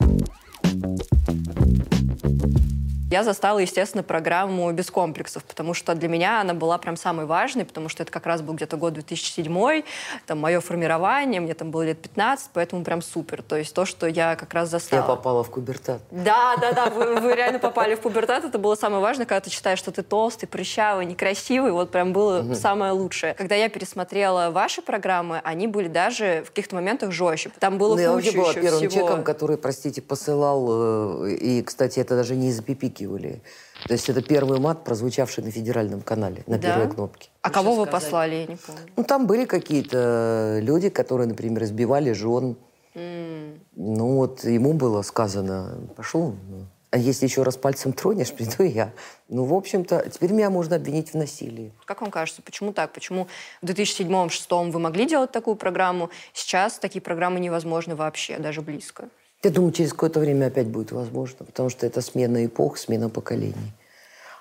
Я 3.09 3.23
застала, 3.23 3.61
естественно, 3.61 4.03
программу 4.03 4.73
без 4.73 4.91
комплексов, 4.91 5.45
потому 5.45 5.75
что 5.75 5.95
для 5.95 6.09
меня 6.09 6.41
она 6.41 6.55
была 6.55 6.77
прям 6.77 6.97
самой 6.97 7.25
важной, 7.25 7.65
потому 7.65 7.89
что 7.89 8.03
это 8.03 8.11
как 8.11 8.27
раз 8.27 8.43
был 8.43 8.55
где-то 8.55 8.77
год 8.77 8.95
2007, 8.95 9.85
там 10.27 10.41
мое 10.41 10.61
формирование, 10.61 11.41
мне 11.41 11.55
там 11.55 11.71
было 11.71 11.83
лет 11.83 12.03
15, 12.03 12.51
поэтому 12.53 12.83
прям 12.83 13.03
супер. 13.03 13.43
То 13.43 13.57
есть 13.57 13.73
то, 13.73 13.85
что 13.85 14.09
я 14.09 14.35
как 14.35 14.53
раз 14.55 14.71
застала. 14.71 15.03
Я 15.03 15.07
попала 15.07 15.45
в 15.45 15.53
пубертат. 15.53 16.01
Да, 16.11 16.57
да, 16.61 16.73
да, 16.73 16.87
вы, 16.87 17.21
вы 17.21 17.37
реально 17.37 17.61
попали 17.61 17.95
в 17.95 18.01
пубертат. 18.01 18.45
Это 18.45 18.59
было 18.59 18.75
самое 18.75 19.01
важное, 19.01 19.25
когда 19.25 19.41
ты 19.41 19.51
считаешь, 19.51 19.79
что 19.79 19.93
ты 19.93 20.03
толстый, 20.03 20.47
прыщавый, 20.47 21.07
некрасивый. 21.07 21.71
Вот 21.71 21.93
прям 21.93 22.13
было 22.13 22.41
угу. 22.41 22.55
самое 22.57 22.91
лучшее. 22.91 23.35
Когда 23.35 23.55
я 23.55 23.69
пересмотрела 23.69 24.51
ваши 24.51 24.83
программы, 24.83 25.41
они 25.45 25.69
были 25.69 25.87
даже 25.87 26.43
в 26.45 26.49
каких-то 26.49 26.75
моментах 26.75 27.13
жестче. 27.13 27.53
Там 27.61 27.79
было 27.79 27.95
ну, 27.95 28.01
я 28.01 28.13
вообще 28.13 28.33
была 28.33 28.53
первым 28.53 28.81
всего. 28.81 28.91
человеком, 28.91 29.23
который, 29.23 29.59
простите, 29.59 30.03
посылал, 30.03 31.25
э, 31.25 31.35
и, 31.35 31.63
кстати, 31.63 32.01
это 32.01 32.17
даже 32.17 32.35
не 32.35 32.49
из 32.49 32.61
пипи 32.61 32.96
выкрикивали. 32.97 33.43
То 33.87 33.93
есть 33.93 34.09
это 34.09 34.23
первый 34.23 34.59
мат, 34.61 34.85
прозвучавший 34.85 35.45
на 35.45 35.51
федеральном 35.51 36.01
канале, 36.01 36.43
на 36.47 36.59
Да? 36.59 36.69
первой 36.69 36.91
кнопке. 36.95 37.29
А 37.43 37.51
кого 37.51 37.75
вы 37.75 37.87
послали, 37.87 38.35
я 38.35 38.47
не 38.47 38.57
помню. 38.57 38.81
Ну, 38.97 39.05
там 39.05 39.27
были 39.27 39.45
какие-то 39.45 40.59
люди, 40.63 40.89
которые, 40.89 41.29
например, 41.29 41.65
избивали 41.65 42.13
жен. 42.13 42.57
М. 42.95 43.61
Ну, 43.75 44.17
вот 44.17 44.45
ему 44.45 44.73
было 44.73 45.03
сказано, 45.03 45.79
пошел, 45.97 46.35
ну, 46.49 46.67
а 46.91 46.99
если 46.99 47.27
еще 47.27 47.43
раз 47.43 47.57
пальцем 47.57 47.93
тронешь, 47.93 48.33
приду 48.33 48.63
я. 48.63 48.93
Ну, 49.29 49.45
в 49.45 49.53
общем-то, 49.53 50.09
теперь 50.11 50.33
меня 50.33 50.49
можно 50.51 50.77
обвинить 50.77 51.13
в 51.13 51.17
насилии. 51.17 51.73
Как 51.85 52.01
вам 52.01 52.11
кажется, 52.11 52.41
почему 52.43 52.73
так? 52.73 52.93
Почему 52.93 53.27
в 53.61 53.67
2007-2006 53.67 54.71
вы 54.71 54.79
могли 54.79 55.07
делать 55.07 55.31
такую 55.31 55.57
программу? 55.57 56.09
Сейчас 56.33 56.79
такие 56.79 57.03
программы 57.03 57.39
невозможны 57.41 57.97
вообще, 57.97 58.39
даже 58.39 58.63
близко. 58.63 59.09
Я 59.47 59.53
думаю, 59.53 59.71
через 59.71 59.93
какое-то 59.93 60.19
время 60.19 60.47
опять 60.47 60.67
будет 60.67 60.91
возможно, 60.91 61.45
потому 61.47 61.69
что 61.69 61.87
это 61.87 62.01
смена 62.01 62.45
эпох, 62.45 62.79
смена 62.79 63.09
поколений. 63.09 63.75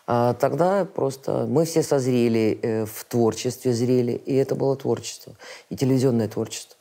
А 0.08 0.34
тогда 0.34 0.84
просто 0.84 1.46
мы 1.48 1.66
все 1.66 1.84
созрели 1.84 2.58
э, 2.60 2.86
в 2.88 3.06
творчестве, 3.06 3.72
зрели, 3.72 4.14
и 4.14 4.34
это 4.34 4.56
было 4.56 4.76
творчество, 4.76 5.36
и 5.70 5.76
телевизионное 5.76 6.28
творчество. 6.28 6.76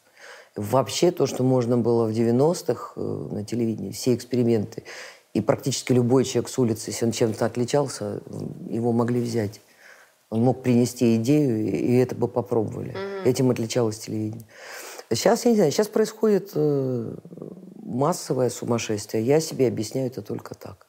Вообще 0.56 1.10
то, 1.10 1.26
что 1.26 1.42
можно 1.42 1.76
было 1.76 2.06
в 2.06 2.12
90-х 2.12 2.92
э, 2.96 3.28
на 3.32 3.44
телевидении, 3.44 3.90
все 3.90 4.14
эксперименты, 4.14 4.84
и 5.34 5.42
практически 5.42 5.92
любой 5.92 6.24
человек 6.24 6.48
с 6.48 6.58
улицы, 6.58 6.92
если 6.92 7.04
он 7.04 7.12
чем-то 7.12 7.44
отличался, 7.44 8.22
его 8.70 8.92
могли 8.92 9.20
взять. 9.20 9.60
Он 10.30 10.40
мог 10.40 10.62
принести 10.62 11.16
идею, 11.16 11.62
и 11.62 11.96
это 11.96 12.14
бы 12.14 12.28
попробовали. 12.28 12.96
Этим 13.26 13.50
отличалось 13.50 13.98
телевидение. 13.98 14.46
Сейчас, 15.10 15.44
я 15.44 15.50
не 15.50 15.56
знаю, 15.56 15.72
сейчас 15.72 15.88
происходит 15.88 16.52
э, 16.54 17.14
массовое 17.94 18.50
сумасшествие. 18.50 19.22
Я 19.24 19.40
себе 19.40 19.68
объясняю 19.68 20.08
это 20.08 20.20
только 20.22 20.54
так. 20.54 20.86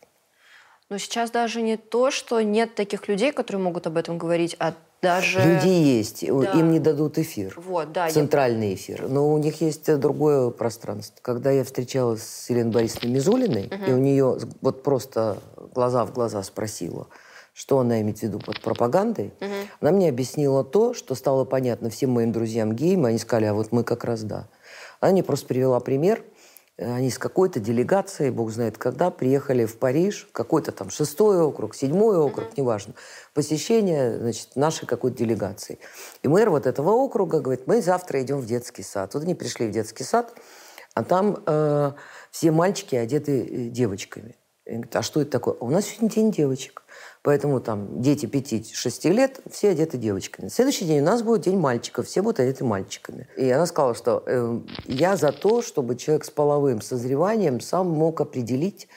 Но 0.89 0.97
сейчас 0.97 1.31
даже 1.31 1.61
не 1.61 1.77
то, 1.77 2.11
что 2.11 2.41
нет 2.41 2.75
таких 2.75 3.07
людей, 3.07 3.31
которые 3.31 3.61
могут 3.61 3.87
об 3.87 3.97
этом 3.97 4.17
говорить, 4.17 4.55
а 4.59 4.73
даже... 5.01 5.39
Люди 5.39 5.67
есть, 5.67 6.25
Да. 6.27 6.51
им 6.51 6.71
не 6.71 6.79
дадут 6.79 7.17
эфир. 7.17 7.53
Вот, 7.57 7.91
да. 7.91 8.05
я- 8.05 8.11
Центральный 8.11 8.73
эфир. 8.75 9.07
Но 9.07 9.31
у 9.33 9.37
них 9.37 9.61
есть 9.61 9.87
э, 9.89 9.97
другое 9.97 10.49
пространство. 10.51 11.17
Когда 11.21 11.51
я 11.51 11.63
встречалась 11.63 12.23
с 12.23 12.49
Еленой 12.49 12.71
Борисовной 12.71 13.11
Мизулиной, 13.11 13.69
Мгм. 13.71 13.85
и 13.85 13.91
у 13.93 13.97
нее 13.97 14.37
вот 14.61 14.83
просто 14.83 15.37
глаза 15.73 16.05
в 16.05 16.13
глаза 16.13 16.41
спросила, 16.43 17.07
что 17.53 17.79
она 17.79 18.01
имеет 18.01 18.19
в 18.19 18.23
виду 18.23 18.39
под 18.39 18.61
пропагандой, 18.61 19.33
Мгм. 19.39 19.51
она 19.81 19.91
мне 19.91 20.09
объяснила 20.09 20.63
то, 20.63 20.93
что 20.93 21.15
стало 21.15 21.45
понятно 21.45 21.89
всем 21.89 22.11
моим 22.11 22.31
друзьям 22.31 22.73
геям. 22.73 23.05
Они 23.05 23.17
сказали, 23.17 23.45
а 23.45 23.53
вот 23.53 23.71
мы 23.71 23.83
как 23.83 24.03
раз 24.03 24.21
да. 24.23 24.47
Она 24.99 25.11
мне 25.13 25.23
просто 25.23 25.47
привела 25.47 25.79
пример. 25.79 26.23
Э, 26.77 26.95
Они 26.95 27.09
с 27.09 27.17
какой-то 27.17 27.59
делегацией, 27.59 28.31
бог 28.31 28.51
знает 28.51 28.77
когда, 28.77 29.09
приехали 29.11 29.65
в 29.65 29.77
Париж, 29.77 30.27
какой-то 30.31 30.71
там 30.71 30.89
шестой 30.89 31.41
округ, 31.41 31.75
седьмой 31.75 32.17
округ, 32.17 32.57
неважно, 32.57 32.93
посещение, 33.33 34.17
значит, 34.17 34.55
нашей 34.55 34.85
какой-то 34.85 35.17
делегации. 35.17 35.79
И 36.23 36.27
мэр 36.27 36.49
вот 36.49 36.65
этого 36.65 36.91
округа 36.91 37.39
говорит, 37.39 37.67
мы 37.67 37.81
завтра 37.81 38.21
идем 38.21 38.39
в 38.39 38.45
детский 38.45 38.83
сад. 38.83 39.13
Вот 39.13 39.23
они 39.23 39.35
пришли 39.35 39.67
в 39.67 39.71
детский 39.71 40.03
сад, 40.03 40.33
а 40.93 41.03
там 41.03 41.43
э, 41.45 41.91
все 42.31 42.51
мальчики 42.51 42.95
одеты 42.95 43.43
э, 43.43 43.69
девочками. 43.69 44.35
И 44.65 44.71
говорит, 44.71 44.95
а 44.95 45.01
что 45.03 45.21
это 45.21 45.31
такое? 45.31 45.55
«А 45.59 45.63
у 45.63 45.69
нас 45.69 45.85
сегодня 45.85 46.09
день 46.09 46.31
девочек. 46.31 46.84
Поэтому 47.25 47.59
там 47.59 48.03
дети 48.03 48.27
5-6 48.27 49.09
лет, 49.09 49.39
все 49.49 49.69
одеты 49.69 49.97
девочками. 49.97 50.47
Следующий 50.47 50.85
день 50.85 51.01
у 51.01 51.05
нас 51.05 51.23
будет 51.23 51.41
день 51.41 51.57
мальчиков, 51.57 52.05
все 52.05 52.21
будут 52.21 52.39
одеты 52.39 52.63
мальчиками. 52.63 53.27
И 53.35 53.49
она 53.49 53.65
сказала, 53.65 53.95
что 53.95 54.21
э, 54.27 54.59
я 54.85 55.17
за 55.17 55.31
то, 55.31 55.63
чтобы 55.63 55.95
человек 55.95 56.25
с 56.25 56.29
половым 56.29 56.81
созреванием 56.81 57.61
сам 57.61 57.89
мог 57.89 58.21
определить, 58.21 58.87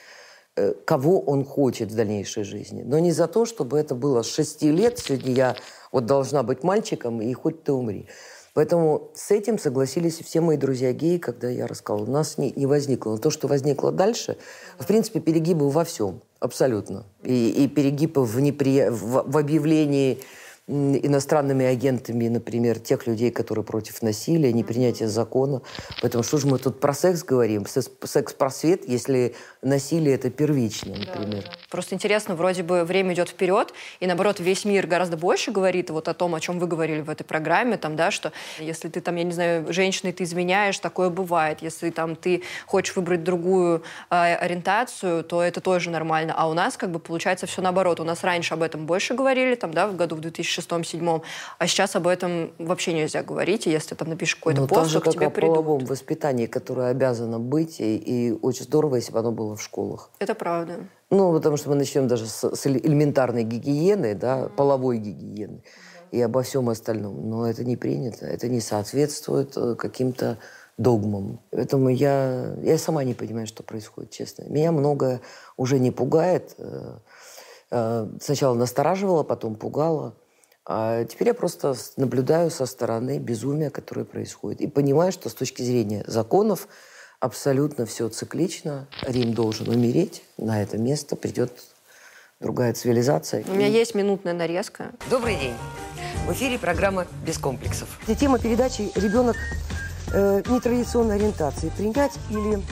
э, 0.55 0.75
кого 0.85 1.21
он 1.21 1.43
хочет 1.43 1.91
в 1.91 1.95
дальнейшей 1.95 2.43
жизни. 2.43 2.83
Но 2.83 2.99
не 2.99 3.11
за 3.11 3.25
то, 3.25 3.45
чтобы 3.45 3.79
это 3.79 3.95
было 3.95 4.21
с 4.21 4.27
6 4.27 4.61
лет, 4.61 4.99
сегодня 4.99 5.33
я 5.33 5.55
вот 5.91 6.05
должна 6.05 6.43
быть 6.43 6.61
мальчиком, 6.61 7.23
и 7.23 7.33
хоть 7.33 7.63
ты 7.63 7.71
умри. 7.71 8.07
Поэтому 8.53 9.09
с 9.15 9.31
этим 9.31 9.57
согласились 9.57 10.19
все 10.19 10.39
мои 10.41 10.57
друзья 10.57 10.93
геи, 10.93 11.17
когда 11.17 11.49
я 11.49 11.65
рассказала. 11.65 12.03
У 12.03 12.11
нас 12.11 12.37
не, 12.37 12.51
не 12.55 12.67
возникло. 12.67 13.13
Но 13.13 13.17
то, 13.17 13.31
что 13.31 13.47
возникло 13.47 13.91
дальше, 13.91 14.37
в 14.77 14.85
принципе, 14.85 15.19
перегибы 15.19 15.67
во 15.71 15.83
всем. 15.83 16.21
Абсолютно. 16.39 17.05
И, 17.23 17.63
и 17.63 17.67
перегибы 17.67 18.25
в, 18.25 18.39
неприя... 18.39 18.91
в, 18.91 19.29
в 19.29 19.37
объявлении 19.37 20.19
иностранными 20.69 21.65
агентами, 21.65 22.27
например, 22.27 22.77
тех 22.79 23.07
людей, 23.07 23.31
которые 23.31 23.65
против 23.65 24.03
насилия, 24.03 24.53
непринятия 24.53 25.07
закона. 25.07 25.63
Поэтому 26.01 26.23
что 26.23 26.37
же 26.37 26.45
мы 26.47 26.59
тут 26.59 26.79
про 26.79 26.93
секс 26.93 27.23
говорим? 27.23 27.65
Секс- 27.65 27.89
Секс-просвет, 28.03 28.87
если 28.87 29.33
насилие 29.61 30.15
это 30.15 30.29
первично, 30.29 30.95
например. 30.95 31.43
Просто 31.69 31.95
интересно, 31.95 32.35
вроде 32.35 32.63
бы 32.63 32.83
время 32.83 33.13
идет 33.13 33.29
вперед, 33.29 33.73
и 33.99 34.07
наоборот, 34.07 34.39
весь 34.39 34.65
мир 34.65 34.87
гораздо 34.87 35.17
больше 35.17 35.51
говорит 35.51 35.89
вот 35.89 36.07
о 36.07 36.13
том, 36.13 36.33
о 36.35 36.39
чем 36.39 36.59
вы 36.59 36.67
говорили 36.67 37.01
в 37.01 37.09
этой 37.09 37.23
программе, 37.23 37.77
там, 37.77 37.95
да, 37.95 38.11
что 38.11 38.31
если 38.59 38.87
ты 38.87 39.01
там, 39.01 39.15
я 39.15 39.23
не 39.23 39.31
знаю, 39.31 39.71
женщиной 39.73 40.13
ты 40.13 40.23
изменяешь, 40.23 40.79
такое 40.79 41.09
бывает. 41.09 41.61
Если 41.61 41.89
там 41.89 42.15
ты 42.15 42.41
хочешь 42.65 42.95
выбрать 42.95 43.23
другую 43.23 43.83
э, 44.09 44.35
ориентацию, 44.35 45.23
то 45.23 45.41
это 45.43 45.61
тоже 45.61 45.89
нормально. 45.89 46.33
А 46.37 46.49
у 46.49 46.53
нас 46.53 46.77
как 46.77 46.91
бы 46.91 46.99
получается 46.99 47.45
все 47.45 47.61
наоборот. 47.61 47.99
У 47.99 48.03
нас 48.03 48.23
раньше 48.23 48.53
об 48.53 48.61
этом 48.63 48.85
больше 48.85 49.13
говорили, 49.13 49.55
там, 49.55 49.73
да, 49.73 49.87
в 49.87 49.95
году 49.95 50.15
в 50.15 50.19
2006-2007, 50.19 51.21
а 51.57 51.67
сейчас 51.67 51.95
об 51.95 52.07
этом 52.07 52.51
вообще 52.57 52.93
нельзя 52.93 53.23
говорить. 53.23 53.67
И 53.67 53.71
если 53.71 53.95
там 53.95 54.09
напишешь 54.09 54.35
какой-то 54.35 54.61
Ну, 54.61 54.67
пост, 54.67 54.93
то 54.93 55.01
к 55.01 55.03
как 55.03 55.13
тебе 55.13 55.27
о 55.27 55.29
придут. 55.29 55.55
половом 55.55 55.85
воспитании, 55.85 56.45
которое 56.45 56.89
обязано 56.91 57.39
быть, 57.39 57.79
и, 57.79 57.97
и 57.97 58.31
очень 58.31 58.63
здорово, 58.63 58.95
если 58.95 59.11
бы 59.11 59.19
оно 59.19 59.31
было 59.31 59.48
в 59.55 59.61
школах. 59.61 60.11
Это 60.19 60.35
правда. 60.35 60.87
Ну, 61.09 61.33
потому 61.33 61.57
что 61.57 61.69
мы 61.69 61.75
начнем 61.75 62.07
даже 62.07 62.27
с, 62.27 62.43
с 62.43 62.65
эле- 62.65 62.85
элементарной 62.85 63.43
гигиены, 63.43 64.15
да, 64.15 64.49
половой 64.55 64.97
гигиены, 64.97 65.63
и 66.11 66.21
обо 66.21 66.41
всем 66.43 66.69
остальном. 66.69 67.29
Но 67.29 67.49
это 67.49 67.63
не 67.63 67.77
принято, 67.77 68.25
это 68.25 68.47
не 68.47 68.61
соответствует 68.61 69.57
э, 69.57 69.75
каким-то 69.75 70.37
догмам. 70.77 71.39
Поэтому 71.51 71.89
я, 71.89 72.55
я 72.61 72.77
сама 72.77 73.03
не 73.03 73.13
понимаю, 73.13 73.47
что 73.47 73.63
происходит, 73.63 74.11
честно. 74.11 74.43
Меня 74.43 74.71
многое 74.71 75.21
уже 75.57 75.79
не 75.79 75.91
пугает. 75.91 76.55
Э, 76.57 76.97
э, 77.71 78.07
Сначала 78.21 78.55
настораживало, 78.55 79.23
потом 79.23 79.55
пугало. 79.55 80.15
А 80.71 81.03
теперь 81.05 81.29
я 81.29 81.33
просто 81.33 81.73
наблюдаю 81.97 82.51
со 82.51 82.67
стороны 82.67 83.17
безумия, 83.17 83.71
которое 83.71 84.05
происходит. 84.05 84.61
И 84.61 84.67
понимаю, 84.67 85.11
что 85.11 85.27
с 85.27 85.33
точки 85.33 85.63
зрения 85.63 86.03
законов 86.05 86.67
абсолютно 87.19 87.85
все 87.85 88.09
циклично. 88.09 88.87
Рим 89.01 89.33
должен 89.33 89.69
умереть. 89.69 90.23
На 90.37 90.61
это 90.61 90.77
место 90.77 91.15
придет 91.15 91.51
другая 92.39 92.73
цивилизация. 92.73 93.43
У 93.47 93.53
меня 93.53 93.67
есть 93.67 93.95
минутная 93.95 94.33
нарезка. 94.33 94.91
Добрый 95.09 95.35
день. 95.35 95.55
В 96.25 96.31
эфире 96.31 96.57
программа 96.57 97.07
«Без 97.25 97.37
комплексов». 97.37 97.89
Тема 98.19 98.39
передачи 98.39 98.91
«Ребенок 98.95 99.35
э, 100.13 100.41
нетрадиционной 100.47 101.15
ориентации. 101.15 101.71
Принять 101.75 102.13
или, 102.29 102.63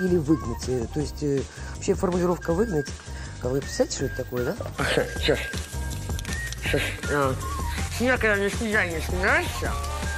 или 0.00 0.16
выгнать». 0.16 0.68
Э, 0.68 0.86
То 0.92 1.00
есть 1.00 1.22
э, 1.22 1.42
вообще 1.74 1.94
формулировка 1.94 2.52
«выгнать». 2.52 2.86
А 3.42 3.48
Вы 3.48 3.60
представляете, 3.60 3.96
что 3.96 4.04
это 4.06 4.16
такое, 4.16 4.44
да? 4.44 4.56
Сейчас. 5.18 5.38
Сейчас. 6.64 6.80
Меня, 8.00 8.16
когда 8.16 8.36
на 8.36 8.48
свидание 8.48 9.00
собираешься, 9.00 9.70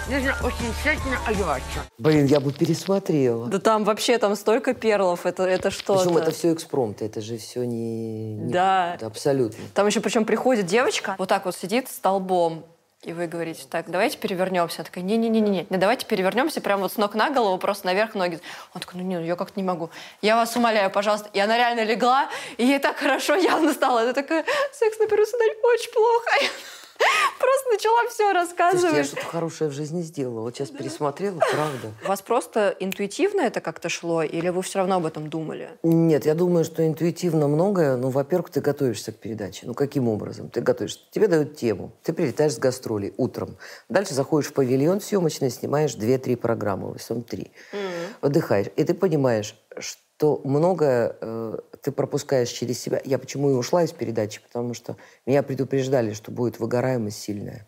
нужно 0.08 0.34
очень 0.42 0.72
тщательно 0.82 1.18
одеваться. 1.26 1.80
Блин, 1.98 2.26
я 2.26 2.40
бы 2.40 2.52
пересмотрела. 2.52 3.46
Да 3.46 3.58
там 3.58 3.84
вообще 3.84 4.18
там 4.18 4.36
столько 4.36 4.74
перлов, 4.74 5.26
это, 5.26 5.44
это 5.44 5.70
что-то. 5.70 6.04
Причем 6.04 6.18
это 6.18 6.30
все 6.30 6.52
экспромт, 6.52 7.02
это 7.02 7.20
же 7.20 7.38
все 7.38 7.64
не... 7.64 8.34
не- 8.34 8.52
Да. 8.52 8.94
это 8.94 9.06
абсолютно. 9.06 9.64
Там 9.74 9.86
еще 9.86 10.00
причем 10.00 10.24
приходит 10.24 10.66
девочка, 10.66 11.14
вот 11.18 11.28
так 11.28 11.44
вот 11.46 11.56
сидит 11.56 11.88
столбом, 11.88 12.64
и 13.02 13.12
вы 13.12 13.26
говорите, 13.26 13.64
так, 13.68 13.90
давайте 13.90 14.16
перевернемся. 14.16 14.76
Она 14.78 14.84
такая, 14.86 15.04
не-не-не-не, 15.04 15.66
не, 15.68 15.76
давайте 15.76 16.06
перевернемся 16.06 16.62
прям 16.62 16.80
вот 16.80 16.92
с 16.92 16.96
ног 16.96 17.14
на 17.14 17.28
голову, 17.30 17.58
просто 17.58 17.86
наверх 17.86 18.14
ноги. 18.14 18.40
Он 18.74 18.80
такой, 18.80 19.00
ну 19.00 19.06
не, 19.06 19.18
ну 19.18 19.24
я 19.24 19.36
как-то 19.36 19.60
не 19.60 19.64
могу. 19.66 19.90
Я 20.22 20.36
вас 20.36 20.56
умоляю, 20.56 20.90
пожалуйста. 20.90 21.28
И 21.34 21.38
она 21.38 21.56
реально 21.58 21.84
легла, 21.84 22.30
и 22.56 22.64
ей 22.64 22.78
так 22.78 22.96
хорошо 22.96 23.34
явно 23.34 23.74
стало. 23.74 24.02
Она 24.02 24.14
такая, 24.14 24.44
секс 24.72 24.98
на 24.98 25.06
первый 25.06 25.24
очень 25.24 25.92
плохо. 25.92 26.30
Просто 26.96 27.70
начала 27.70 28.08
все 28.08 28.24
Слушайте, 28.24 28.24
я 28.24 28.32
рассказывать. 28.32 29.06
что-то 29.06 29.26
хорошее 29.26 29.70
в 29.70 29.72
жизни 29.72 30.02
сделала. 30.02 30.40
Вот 30.40 30.54
сейчас 30.54 30.70
пересмотрела, 30.70 31.38
правда. 31.38 31.92
У 32.04 32.08
вас 32.08 32.22
просто 32.22 32.74
интуитивно 32.78 33.42
это 33.42 33.60
как-то 33.60 33.88
шло, 33.88 34.22
или 34.22 34.48
вы 34.48 34.62
все 34.62 34.78
равно 34.78 34.96
об 34.96 35.06
этом 35.06 35.28
думали? 35.28 35.70
Нет, 35.82 36.26
я 36.26 36.34
думаю, 36.34 36.64
что 36.64 36.86
интуитивно 36.86 37.48
многое. 37.48 37.96
Ну, 37.96 38.08
во-первых, 38.08 38.50
ты 38.50 38.60
готовишься 38.60 39.12
к 39.12 39.16
передаче. 39.16 39.66
Ну, 39.66 39.74
каким 39.74 40.08
образом? 40.08 40.48
Ты 40.48 40.60
готовишься. 40.60 41.00
Тебе 41.10 41.28
дают 41.28 41.56
тему. 41.56 41.92
Ты 42.02 42.12
прилетаешь 42.12 42.54
с 42.54 42.58
гастролей 42.58 43.12
утром. 43.16 43.56
Дальше 43.88 44.14
заходишь 44.14 44.50
в 44.50 44.54
павильон 44.54 45.00
съемочный, 45.00 45.50
снимаешь 45.50 45.96
2-3 45.96 46.36
программы, 46.36 46.92
в 46.92 46.96
основном 46.96 47.24
3. 47.24 47.50
Отдыхаешь. 48.20 48.68
И 48.76 48.84
ты 48.84 48.94
понимаешь, 48.94 49.56
что 49.78 50.00
многое 50.44 51.16
э, 51.20 51.58
ты 51.82 51.92
пропускаешь 51.92 52.50
через 52.50 52.80
себя. 52.80 53.00
Я 53.04 53.18
почему 53.18 53.50
и 53.50 53.54
ушла 53.54 53.82
из 53.82 53.92
передачи? 53.92 54.40
Потому 54.40 54.74
что 54.74 54.96
меня 55.26 55.42
предупреждали, 55.42 56.12
что 56.12 56.30
будет 56.30 56.58
выгораемость 56.60 57.20
сильная. 57.20 57.66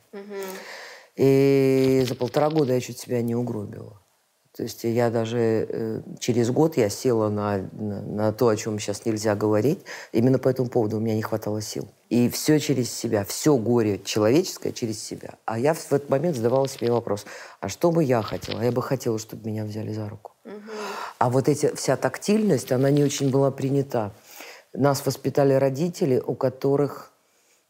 И 1.16 2.04
за 2.06 2.14
полтора 2.14 2.50
года 2.50 2.74
я 2.74 2.80
чуть 2.80 2.98
себя 2.98 3.22
не 3.22 3.34
угробила. 3.34 4.00
То 4.56 4.62
есть 4.62 4.84
я 4.84 5.10
даже 5.10 5.66
э, 5.68 6.00
через 6.18 6.50
год 6.50 6.78
я 6.78 6.88
села 6.88 7.28
на, 7.28 7.58
на, 7.72 8.00
на 8.00 8.32
то, 8.32 8.48
о 8.48 8.56
чем 8.56 8.78
сейчас 8.78 9.04
нельзя 9.04 9.34
говорить. 9.34 9.80
Именно 10.12 10.38
по 10.38 10.48
этому 10.48 10.70
поводу 10.70 10.96
у 10.96 11.00
меня 11.00 11.14
не 11.14 11.20
хватало 11.20 11.60
сил. 11.60 11.88
И 12.08 12.30
все 12.30 12.58
через 12.58 12.90
себя, 12.90 13.24
все 13.24 13.58
горе 13.58 14.00
человеческое 14.02 14.72
через 14.72 15.02
себя. 15.02 15.34
А 15.44 15.58
я 15.58 15.74
в 15.74 15.92
этот 15.92 16.08
момент 16.08 16.36
задавала 16.36 16.68
себе 16.68 16.90
вопрос, 16.90 17.26
а 17.60 17.68
что 17.68 17.90
бы 17.90 18.02
я 18.02 18.22
хотела? 18.22 18.62
Я 18.62 18.72
бы 18.72 18.80
хотела, 18.80 19.18
чтобы 19.18 19.46
меня 19.46 19.64
взяли 19.64 19.92
за 19.92 20.08
руку. 20.08 20.32
А 21.18 21.28
вот 21.28 21.48
эти, 21.48 21.74
вся 21.74 21.96
тактильность, 21.96 22.72
она 22.72 22.90
не 22.90 23.04
очень 23.04 23.30
была 23.30 23.50
принята. 23.50 24.12
Нас 24.72 25.04
воспитали 25.04 25.52
родители, 25.52 26.22
у 26.24 26.34
которых 26.34 27.12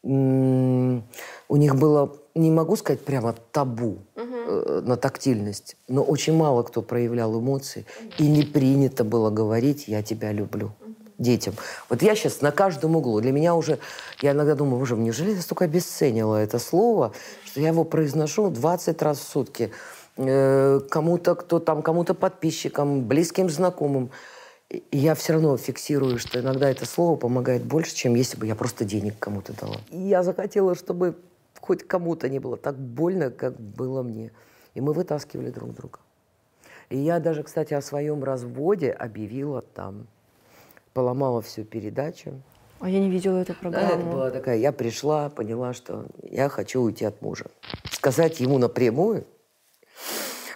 у 0.07 1.57
них 1.57 1.75
было, 1.75 2.17
не 2.35 2.51
могу 2.51 2.77
сказать 2.77 3.01
прямо 3.01 3.35
табу 3.51 3.99
э, 4.15 4.83
на 4.85 4.97
тактильность, 4.97 5.77
но 5.89 6.03
очень 6.03 6.35
мало 6.35 6.63
кто 6.63 6.81
проявлял 6.81 7.39
эмоции. 7.39 7.87
И 8.19 8.29
не 8.29 8.43
принято 8.43 9.03
было 9.03 9.31
говорить 9.31 9.89
«я 9.89 10.03
тебя 10.03 10.33
люблю» 10.33 10.71
детям. 11.19 11.55
Вот 11.89 12.03
я 12.03 12.15
сейчас 12.15 12.41
на 12.43 12.53
каждом 12.53 12.95
углу, 12.95 13.21
для 13.21 13.33
меня 13.33 13.55
уже, 13.55 13.79
я 14.21 14.33
иногда 14.33 14.55
думаю, 14.55 14.79
боже, 14.79 14.97
неужели 14.97 15.35
я 15.35 15.41
столько 15.41 15.65
обесценила 15.65 16.37
это 16.37 16.59
слово, 16.59 17.13
что 17.45 17.61
я 17.61 17.69
его 17.69 17.85
произношу 17.85 18.51
20 18.51 19.03
раз 19.03 19.19
в 19.19 19.23
сутки 19.23 19.73
э, 20.19 20.81
кому-то, 20.91 21.35
кто 21.35 21.59
там, 21.59 21.83
кому-то 21.83 22.15
подписчикам, 22.15 23.05
близким 23.05 23.49
знакомым. 23.49 24.11
Я 24.91 25.15
все 25.15 25.35
равно 25.35 25.57
фиксирую, 25.57 26.19
что 26.19 26.41
иногда 26.41 26.69
это 26.69 26.87
слово 26.87 27.17
помогает 27.17 27.65
больше, 27.65 27.95
чем 27.95 28.15
если 28.17 28.37
бы 28.37 28.47
я 28.47 28.57
просто 28.57 28.85
денег 28.85 29.19
кому-то 29.19 29.53
дала. 29.53 29.77
Я 29.91 30.23
захотела, 30.23 30.75
чтобы 30.75 31.17
хоть 31.61 31.87
кому-то 31.87 32.29
не 32.29 32.41
было 32.41 32.57
так 32.57 32.77
больно, 32.77 33.31
как 33.31 33.59
было 33.61 34.03
мне. 34.03 34.33
И 34.75 34.81
мы 34.81 34.93
вытаскивали 34.93 35.51
друг 35.51 35.73
друга. 35.73 36.01
И 36.91 36.99
я 36.99 37.21
даже, 37.21 37.43
кстати, 37.43 37.75
о 37.75 37.81
своем 37.81 38.25
разводе 38.25 38.91
объявила 38.91 39.63
там. 39.63 40.07
Поломала 40.93 41.43
всю 41.43 41.65
передачу. 41.65 42.41
А 42.81 42.89
я 42.89 43.01
не 43.01 43.09
видела 43.09 43.39
эту 43.39 43.55
программу. 43.55 43.89
Да, 43.89 43.95
это 43.95 44.05
была 44.05 44.31
такая, 44.31 44.59
я 44.59 44.73
пришла, 44.73 45.31
поняла, 45.31 45.73
что 45.75 46.07
я 46.23 46.49
хочу 46.49 46.83
уйти 46.83 47.05
от 47.05 47.23
мужа. 47.23 47.47
Сказать 47.91 48.41
ему 48.41 48.59
напрямую 48.59 49.27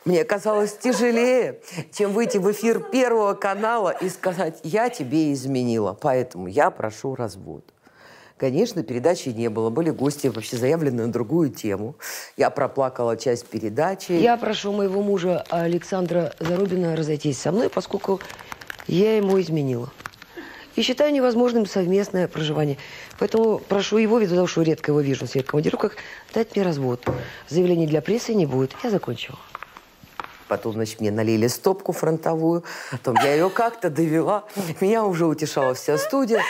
мне 0.04 0.25
казалось 0.25 0.76
тяжелее, 0.78 1.61
чем 1.92 2.12
выйти 2.12 2.38
в 2.38 2.50
эфир 2.50 2.80
Первого 2.80 3.35
канала 3.35 3.90
и 3.90 4.09
сказать, 4.09 4.59
я 4.62 4.88
тебе 4.88 5.33
изменила, 5.33 5.92
поэтому 5.92 6.47
я 6.47 6.71
прошу 6.71 7.14
развод. 7.14 7.64
Конечно, 8.38 8.83
передачи 8.83 9.28
не 9.28 9.50
было. 9.50 9.69
Были 9.69 9.90
гости 9.90 10.28
вообще 10.28 10.57
заявлены 10.57 11.04
на 11.04 11.12
другую 11.12 11.50
тему. 11.50 11.97
Я 12.38 12.49
проплакала 12.49 13.19
часть 13.19 13.45
передачи. 13.45 14.12
Я 14.12 14.38
прошу 14.38 14.73
моего 14.73 15.02
мужа 15.02 15.45
Александра 15.50 16.33
Зарубина 16.38 16.97
разойтись 16.97 17.38
со 17.38 17.52
мной, 17.52 17.69
поскольку 17.69 18.19
я 18.87 19.19
ему 19.19 19.38
изменила. 19.38 19.92
И 20.75 20.80
считаю 20.80 21.12
невозможным 21.12 21.66
совместное 21.66 22.28
проживание. 22.28 22.78
Поэтому 23.19 23.59
прошу 23.59 23.99
его, 23.99 24.19
ввиду 24.19 24.37
того, 24.37 24.47
что 24.47 24.62
редко 24.62 24.92
его 24.92 25.02
вижу 25.02 25.26
в 25.26 25.28
своих 25.28 25.45
командировках, 25.45 25.97
дать 26.33 26.57
мне 26.57 26.64
развод. 26.64 27.04
Заявлений 27.50 27.87
для 27.87 28.00
прессы 28.00 28.33
не 28.33 28.47
будет. 28.47 28.75
Я 28.83 28.88
закончила. 28.88 29.38
Потом, 30.50 30.73
значит, 30.73 31.00
мне 31.00 31.12
налили 31.12 31.47
стопку 31.47 31.92
фронтовую. 31.92 32.64
Потом 32.90 33.14
я 33.23 33.35
ее 33.35 33.50
как-то 33.50 33.88
довела. 33.88 34.45
Меня 34.80 35.04
уже 35.04 35.26
утешала 35.26 35.75
вся 35.75 35.97
студия. 35.97 36.42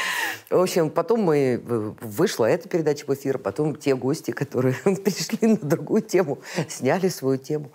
В 0.49 0.59
общем, 0.59 0.89
потом 0.89 1.21
мы 1.21 1.61
вышла 2.01 2.47
эта 2.47 2.67
передача 2.67 3.05
в 3.05 3.13
эфир. 3.13 3.37
Потом 3.37 3.77
те 3.77 3.95
гости, 3.95 4.31
которые 4.31 4.75
пришли 4.85 5.49
на 5.49 5.57
другую 5.57 6.01
тему, 6.01 6.39
сняли 6.67 7.09
свою 7.09 7.37
тему. 7.37 7.73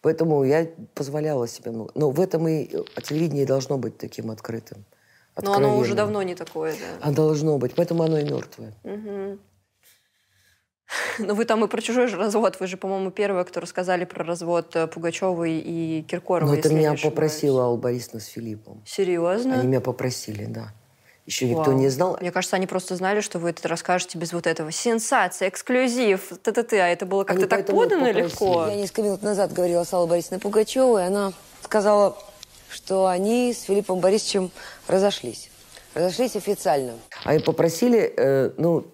Поэтому 0.00 0.44
я 0.44 0.68
позволяла 0.94 1.48
себе 1.48 1.72
много. 1.72 1.90
Но 1.96 2.10
в 2.10 2.20
этом 2.20 2.46
и 2.46 2.70
телевидение 3.02 3.44
должно 3.44 3.76
быть 3.76 3.98
таким 3.98 4.30
открытым. 4.30 4.84
Но 5.42 5.54
оно 5.54 5.76
уже 5.76 5.96
давно 5.96 6.22
не 6.22 6.36
такое, 6.36 6.74
да. 6.74 7.08
А 7.08 7.10
должно 7.10 7.58
быть. 7.58 7.74
Поэтому 7.74 8.04
оно 8.04 8.18
и 8.18 8.24
мертвое. 8.24 8.74
Угу. 8.84 9.38
Но 11.18 11.34
вы 11.34 11.44
там 11.44 11.64
и 11.64 11.68
про 11.68 11.80
чужой 11.80 12.06
же 12.08 12.16
развод. 12.16 12.58
Вы 12.60 12.66
же, 12.66 12.76
по-моему, 12.76 13.10
первые, 13.10 13.44
кто 13.44 13.60
рассказали 13.60 14.04
про 14.04 14.24
развод 14.24 14.74
э, 14.76 14.86
Пугачевой 14.86 15.58
и 15.58 16.02
Киркорова. 16.02 16.50
Но 16.50 16.56
это 16.56 16.72
меня 16.72 16.94
попросила 16.94 17.64
Алла 17.64 17.76
Борисовна 17.76 18.20
с 18.20 18.26
Филиппом. 18.26 18.82
Серьезно? 18.86 19.54
Они 19.54 19.68
меня 19.68 19.80
попросили, 19.80 20.44
да. 20.44 20.72
Еще 21.26 21.46
никто 21.46 21.70
Вау. 21.70 21.78
не 21.78 21.88
знал. 21.88 22.18
Мне 22.20 22.30
кажется, 22.30 22.56
они 22.56 22.66
просто 22.66 22.96
знали, 22.96 23.20
что 23.20 23.38
вы 23.38 23.50
это 23.50 23.66
расскажете 23.66 24.18
без 24.18 24.34
вот 24.34 24.46
этого. 24.46 24.70
Сенсация, 24.70 25.48
эксклюзив, 25.48 26.32
т-т-т. 26.42 26.78
А 26.78 26.88
это 26.88 27.06
было 27.06 27.24
как-то 27.24 27.46
так 27.46 27.66
подано 27.66 28.10
легко. 28.10 28.66
Я 28.68 28.76
несколько 28.76 29.02
минут 29.02 29.22
назад 29.22 29.52
говорила 29.52 29.84
с 29.84 29.92
Аллой 29.94 30.08
Борисовной 30.08 30.40
Пугачевой, 30.40 31.02
и 31.02 31.06
она 31.06 31.32
сказала, 31.62 32.18
что 32.68 33.06
они 33.06 33.54
с 33.54 33.62
Филиппом 33.62 34.00
Борисовичем 34.00 34.50
разошлись. 34.86 35.50
Разошлись 35.94 36.36
официально. 36.36 36.92
Они 37.24 37.38
попросили, 37.38 38.12
э, 38.16 38.50
ну, 38.58 38.84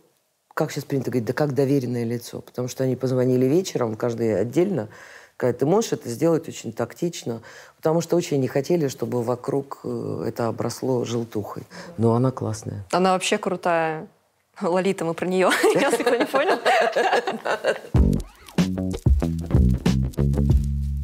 как 0.61 0.71
сейчас 0.73 0.85
принято 0.85 1.11
говорить, 1.11 1.26
да 1.26 1.33
как 1.33 1.55
доверенное 1.55 2.05
лицо. 2.05 2.43
Потому 2.43 2.69
что 2.69 2.85
они 2.85 2.95
позвонили 2.95 3.47
вечером, 3.47 3.97
каждый 3.97 4.38
отдельно, 4.38 4.88
сказать, 5.35 5.57
ты 5.57 5.64
можешь 5.64 5.93
это 5.93 6.11
сделать 6.11 6.47
очень 6.49 6.71
тактично, 6.75 7.40
потому 7.76 8.02
что 8.02 8.14
очень 8.14 8.38
не 8.40 8.46
хотели, 8.46 8.88
чтобы 8.88 9.23
вокруг 9.23 9.81
э, 9.85 10.25
это 10.29 10.49
обросло 10.49 11.07
желтухой. 11.07 11.62
Но 11.96 12.12
она 12.14 12.31
классная. 12.31 12.85
Она 12.92 13.14
вообще 13.14 13.38
крутая. 13.38 14.07
Лолита, 14.61 15.07
мы 15.07 15.14
про 15.14 15.27
нее. 15.27 15.49
Я 15.75 15.90
не 16.18 16.27
понял. 16.27 16.59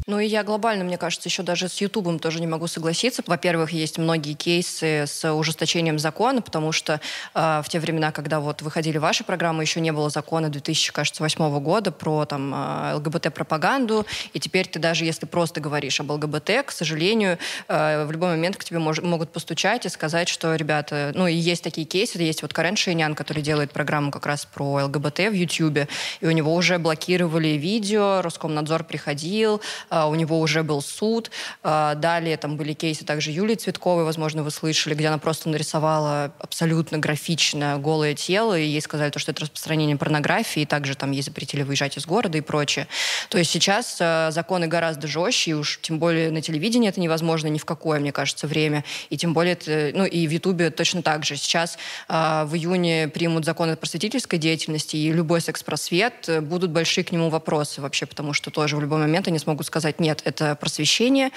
Ну 0.09 0.19
и 0.19 0.25
я 0.25 0.45
глобально, 0.45 0.85
мне 0.85 0.97
кажется, 0.97 1.27
еще 1.27 1.43
даже 1.43 1.67
с 1.67 1.81
Ютубом 1.81 2.19
тоже 2.19 2.39
не 2.39 2.47
могу 2.47 2.67
согласиться. 2.67 3.21
Во-первых, 3.27 3.73
есть 3.73 3.97
многие 3.97 4.35
кейсы 4.35 5.03
с 5.05 5.29
ужесточением 5.33 5.99
закона, 5.99 6.41
потому 6.41 6.71
что 6.71 7.01
э, 7.33 7.61
в 7.61 7.67
те 7.67 7.77
времена, 7.77 8.13
когда 8.13 8.39
вот 8.39 8.61
выходили 8.61 8.99
ваши 8.99 9.25
программы, 9.25 9.63
еще 9.63 9.81
не 9.81 9.91
было 9.91 10.09
закона 10.09 10.47
2008 10.47 11.59
года 11.59 11.91
про 11.91 12.23
там 12.23 12.53
э, 12.55 12.93
ЛГБТ-пропаганду, 12.93 14.05
и 14.31 14.39
теперь 14.39 14.65
ты 14.69 14.79
даже 14.79 15.03
если 15.03 15.25
просто 15.25 15.59
говоришь 15.59 15.99
об 15.99 16.09
ЛГБТ, 16.09 16.63
к 16.65 16.71
сожалению, 16.71 17.37
э, 17.67 18.05
в 18.05 18.11
любой 18.13 18.29
момент 18.29 18.55
к 18.55 18.63
тебе 18.63 18.79
мож- 18.79 19.05
могут 19.05 19.33
постучать 19.33 19.85
и 19.85 19.89
сказать, 19.89 20.29
что, 20.29 20.55
ребята, 20.55 21.11
ну 21.15 21.27
и 21.27 21.33
есть 21.33 21.65
такие 21.65 21.85
кейсы, 21.85 22.17
есть 22.17 22.43
вот 22.43 22.53
Карен 22.53 22.77
Шейнян, 22.77 23.13
который 23.13 23.43
делает 23.43 23.73
программу 23.73 24.11
как 24.11 24.25
раз 24.25 24.45
про 24.45 24.85
ЛГБТ 24.85 25.19
в 25.19 25.33
Ютубе, 25.33 25.89
и 26.21 26.27
у 26.27 26.31
него 26.31 26.55
уже 26.55 26.77
блокировали 26.77 27.49
видео, 27.49 28.21
Роскомнадзор 28.21 28.85
приходил, 28.85 29.59
у 30.05 30.15
него 30.15 30.39
уже 30.39 30.61
был 30.63 30.81
суд. 30.81 31.31
А, 31.63 31.95
далее 31.95 32.37
там 32.37 32.57
были 32.57 32.73
кейсы 32.73 33.05
также 33.05 33.31
Юлии 33.31 33.55
Цветковой, 33.55 34.03
возможно, 34.03 34.43
вы 34.43 34.51
слышали, 34.51 34.93
где 34.93 35.07
она 35.07 35.17
просто 35.17 35.49
нарисовала 35.49 36.31
абсолютно 36.39 36.99
графичное 36.99 37.77
голое 37.77 38.13
тело, 38.13 38.57
и 38.57 38.65
ей 38.65 38.81
сказали, 38.81 39.09
то, 39.09 39.17
что 39.17 39.31
это 39.31 39.41
распространение 39.41 39.97
порнографии, 39.97 40.61
и 40.61 40.65
также 40.65 40.95
там 40.95 41.11
ей 41.11 41.23
запретили 41.23 41.63
выезжать 41.63 41.97
из 41.97 42.05
города 42.05 42.37
и 42.37 42.41
прочее. 42.41 42.87
То 43.29 43.39
есть 43.39 43.49
сейчас 43.49 43.97
а, 43.99 44.29
законы 44.31 44.67
гораздо 44.67 45.07
жестче, 45.07 45.51
и 45.51 45.53
уж 45.53 45.79
тем 45.81 45.97
более 45.97 46.29
на 46.29 46.41
телевидении 46.41 46.89
это 46.89 46.99
невозможно 46.99 47.47
ни 47.47 47.57
в 47.57 47.65
какое, 47.65 47.99
мне 47.99 48.11
кажется, 48.11 48.45
время. 48.45 48.83
И 49.09 49.17
тем 49.17 49.33
более, 49.33 49.53
это, 49.53 49.91
ну 49.97 50.05
и 50.05 50.27
в 50.27 50.31
Ютубе 50.31 50.69
точно 50.69 51.01
так 51.01 51.25
же. 51.25 51.35
Сейчас 51.37 51.77
в 52.09 52.51
июне 52.53 53.07
примут 53.07 53.45
законы 53.45 53.75
просветительской 53.75 54.37
деятельности, 54.37 54.97
и 54.97 55.11
любой 55.11 55.41
секс-просвет, 55.41 56.27
э, 56.27 56.41
будут 56.41 56.71
большие 56.71 57.03
к 57.03 57.11
нему 57.11 57.29
вопросы 57.29 57.81
вообще, 57.81 58.05
потому 58.05 58.33
что 58.33 58.51
тоже 58.51 58.75
в 58.75 58.81
любой 58.81 58.99
момент 58.99 59.27
они 59.27 59.39
смогут 59.39 59.65
сказать, 59.65 59.86
сказать, 59.87 59.99
нет, 59.99 60.21
это 60.25 60.55
просвещение, 60.55 61.31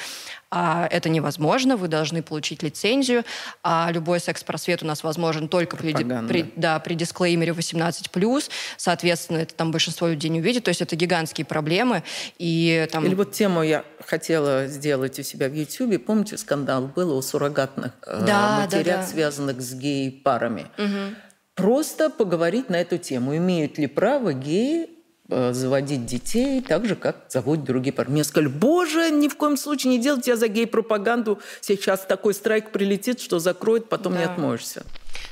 а 0.50 0.88
это 0.90 1.08
невозможно, 1.08 1.76
вы 1.76 1.86
должны 1.86 2.22
получить 2.22 2.62
лицензию, 2.64 3.24
а 3.62 3.88
любой 3.92 4.18
секс-просвет 4.18 4.82
у 4.82 4.86
нас 4.86 5.04
возможен 5.04 5.48
только 5.48 5.76
при, 5.76 5.92
при, 5.92 6.52
да, 6.56 6.80
при 6.80 6.94
дисклеймере 6.94 7.52
18+, 7.52 8.50
соответственно, 8.76 9.38
это 9.38 9.54
там 9.54 9.70
большинство 9.70 10.08
людей 10.08 10.28
не 10.28 10.40
увидит, 10.40 10.64
то 10.64 10.70
есть 10.70 10.82
это 10.82 10.96
гигантские 10.96 11.44
проблемы. 11.44 12.02
И, 12.38 12.88
там... 12.90 13.06
Или 13.06 13.14
вот 13.14 13.30
тему 13.30 13.62
я 13.62 13.84
хотела 14.04 14.66
сделать 14.66 15.18
у 15.20 15.22
себя 15.22 15.48
в 15.48 15.54
YouTube, 15.54 16.04
помните, 16.04 16.36
скандал 16.36 16.88
был 16.88 17.16
о 17.16 17.22
суррогатных 17.22 17.92
э, 18.06 18.24
да, 18.26 18.62
матерях, 18.62 18.84
да, 18.84 18.96
да. 18.96 19.06
связанных 19.06 19.60
с 19.60 19.74
гей-парами. 19.74 20.66
Угу. 20.76 21.16
Просто 21.54 22.10
поговорить 22.10 22.70
на 22.70 22.76
эту 22.76 22.98
тему. 22.98 23.36
Имеют 23.36 23.78
ли 23.78 23.86
право 23.86 24.32
геи 24.32 24.88
заводить 25.30 26.06
детей 26.06 26.60
так 26.60 26.86
же, 26.86 26.96
как 26.96 27.24
заводят 27.28 27.64
другие 27.64 27.92
пары. 27.92 28.10
Мне 28.10 28.24
сказали, 28.24 28.48
боже, 28.48 29.10
ни 29.10 29.28
в 29.28 29.36
коем 29.36 29.56
случае 29.56 29.92
не 29.92 30.02
делайте 30.02 30.32
я 30.32 30.36
за 30.36 30.48
гей-пропаганду. 30.48 31.38
Сейчас 31.60 32.04
такой 32.06 32.34
страйк 32.34 32.70
прилетит, 32.72 33.20
что 33.20 33.38
закроет, 33.38 33.88
потом 33.88 34.14
да. 34.14 34.18
не 34.20 34.24
отмоешься. 34.24 34.84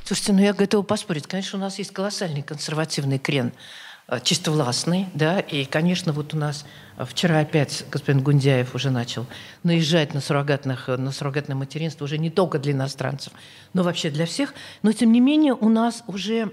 Слушайте, 0.05 0.33
ну 0.33 0.41
я 0.41 0.55
готова 0.55 0.83
поспорить. 0.83 1.27
Конечно, 1.27 1.59
у 1.59 1.61
нас 1.61 1.79
есть 1.79 1.93
колоссальный 1.93 2.43
консервативный 2.43 3.19
крен, 3.19 3.53
э, 4.09 4.21
чисто 4.23 4.51
властный, 4.51 5.07
да, 5.13 5.41
и, 5.41 5.67
конечно, 5.67 6.13
вот 6.13 6.33
у 6.33 6.37
нас 6.39 6.65
э, 6.97 7.05
вчера 7.05 7.41
опять 7.41 7.85
господин 7.91 8.23
Гундяев 8.23 8.75
уже 8.75 8.91
начал 8.91 9.27
наезжать 9.65 10.15
на, 10.15 10.23
суррогатных, 10.23 10.89
на 10.89 11.13
суррогатное 11.13 11.57
материнство 11.57 12.05
уже 12.05 12.17
не 12.17 12.31
только 12.31 12.59
для 12.59 12.73
иностранцев, 12.73 13.35
но 13.75 13.83
вообще 13.83 14.09
для 14.09 14.25
всех. 14.25 14.55
Но, 14.83 14.93
тем 14.93 15.13
не 15.13 15.21
менее, 15.21 15.55
у 15.55 15.69
нас 15.69 16.03
уже 16.07 16.53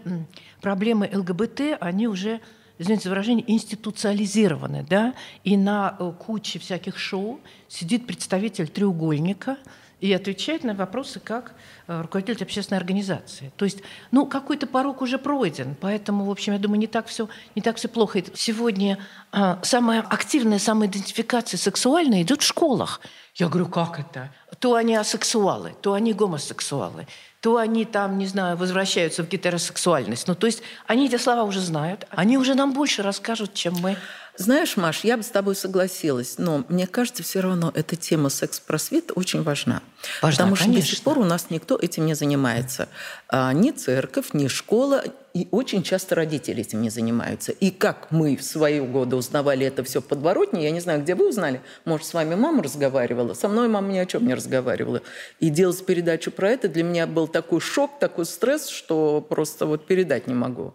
проблемы 0.61 1.09
ЛГБТ, 1.13 1.77
они 1.79 2.09
уже 2.09 2.41
извините 2.77 3.03
за 3.05 3.09
выражение, 3.09 3.51
институциализированы, 3.51 4.85
да, 4.89 5.13
и 5.43 5.57
на 5.57 5.95
э, 5.99 6.11
куче 6.17 6.59
всяких 6.59 6.97
шоу 6.97 7.39
сидит 7.67 8.07
представитель 8.07 8.67
треугольника 8.67 9.57
и 10.01 10.11
отвечает 10.13 10.63
на 10.63 10.73
вопросы 10.73 11.19
как 11.19 11.53
э, 11.87 12.01
руководитель 12.01 12.43
общественной 12.43 12.79
организации. 12.79 13.51
То 13.55 13.65
есть, 13.65 13.79
ну, 14.11 14.25
какой-то 14.25 14.67
порог 14.67 15.01
уже 15.01 15.17
пройден, 15.17 15.75
поэтому, 15.79 16.25
в 16.25 16.31
общем, 16.31 16.53
я 16.53 16.59
думаю, 16.59 16.79
не 16.79 16.87
так 16.87 17.07
все, 17.07 17.29
не 17.55 17.61
так 17.61 17.77
все 17.77 17.87
плохо. 17.87 18.21
Сегодня 18.33 18.99
а, 19.31 19.59
самая 19.63 20.01
активная 20.01 20.59
самоидентификация 20.59 21.57
сексуальная 21.57 22.21
идет 22.21 22.41
в 22.41 22.45
школах. 22.45 23.01
Я 23.35 23.47
говорю, 23.47 23.67
как 23.67 23.99
это? 23.99 24.33
То 24.59 24.75
они 24.75 24.95
асексуалы, 24.95 25.75
то 25.81 25.93
они 25.93 26.13
гомосексуалы, 26.13 27.07
то 27.45 27.57
они 27.57 27.85
там, 27.85 28.17
не 28.17 28.25
знаю, 28.25 28.57
возвращаются 28.57 29.21
в 29.21 29.29
гетеросексуальность. 29.29 30.27
Ну, 30.27 30.33
то 30.33 30.47
есть 30.47 30.63
они 30.87 31.05
эти 31.05 31.17
слова 31.17 31.43
уже 31.43 31.59
знают, 31.59 32.07
они 32.09 32.39
уже 32.39 32.55
нам 32.55 32.73
больше 32.73 33.03
расскажут, 33.03 33.53
чем 33.53 33.75
мы. 33.83 33.97
Знаешь, 34.37 34.75
Маш, 34.75 35.03
я 35.03 35.15
бы 35.17 35.23
с 35.23 35.29
тобой 35.29 35.55
согласилась, 35.55 36.37
но 36.37 36.65
мне 36.67 36.87
кажется, 36.87 37.23
все 37.23 37.39
равно 37.39 37.71
эта 37.73 37.95
тема 37.95 38.29
секс-просвета 38.29 39.13
очень 39.13 39.43
важна. 39.43 39.81
Важна, 40.21 40.43
потому 40.43 40.55
что 40.55 40.65
до 40.65 40.71
конечно. 40.71 40.95
сих 40.95 41.03
пор 41.03 41.19
у 41.19 41.23
нас 41.23 41.47
никто 41.49 41.77
этим 41.81 42.05
не 42.05 42.15
занимается. 42.15 42.89
А, 43.29 43.53
ни 43.53 43.71
церковь, 43.71 44.33
ни 44.33 44.47
школа, 44.47 45.03
и 45.33 45.47
очень 45.51 45.83
часто 45.83 46.15
родители 46.15 46.61
этим 46.61 46.81
не 46.81 46.89
занимаются. 46.89 47.51
И 47.51 47.71
как 47.71 48.11
мы 48.11 48.35
в 48.35 48.43
свои 48.43 48.79
годы 48.79 49.15
узнавали 49.15 49.65
это 49.65 49.83
все 49.83 50.01
в 50.01 50.05
подворотне, 50.05 50.63
я 50.63 50.71
не 50.71 50.79
знаю, 50.79 51.01
где 51.01 51.15
вы 51.15 51.29
узнали, 51.29 51.61
может, 51.85 52.07
с 52.07 52.13
вами 52.13 52.35
мама 52.35 52.63
разговаривала, 52.63 53.33
со 53.33 53.47
мной 53.47 53.67
мама 53.67 53.91
ни 53.91 53.97
о 53.97 54.05
чем 54.05 54.27
не 54.27 54.33
разговаривала. 54.33 55.01
И 55.39 55.49
делать 55.49 55.85
передачу 55.85 56.31
про 56.31 56.51
это 56.51 56.67
для 56.67 56.83
меня 56.83 57.07
был 57.07 57.27
такой 57.27 57.61
шок, 57.61 57.99
такой 57.99 58.25
стресс, 58.25 58.67
что 58.67 59.21
просто 59.21 59.65
вот 59.65 59.85
передать 59.85 60.27
не 60.27 60.33
могу. 60.33 60.73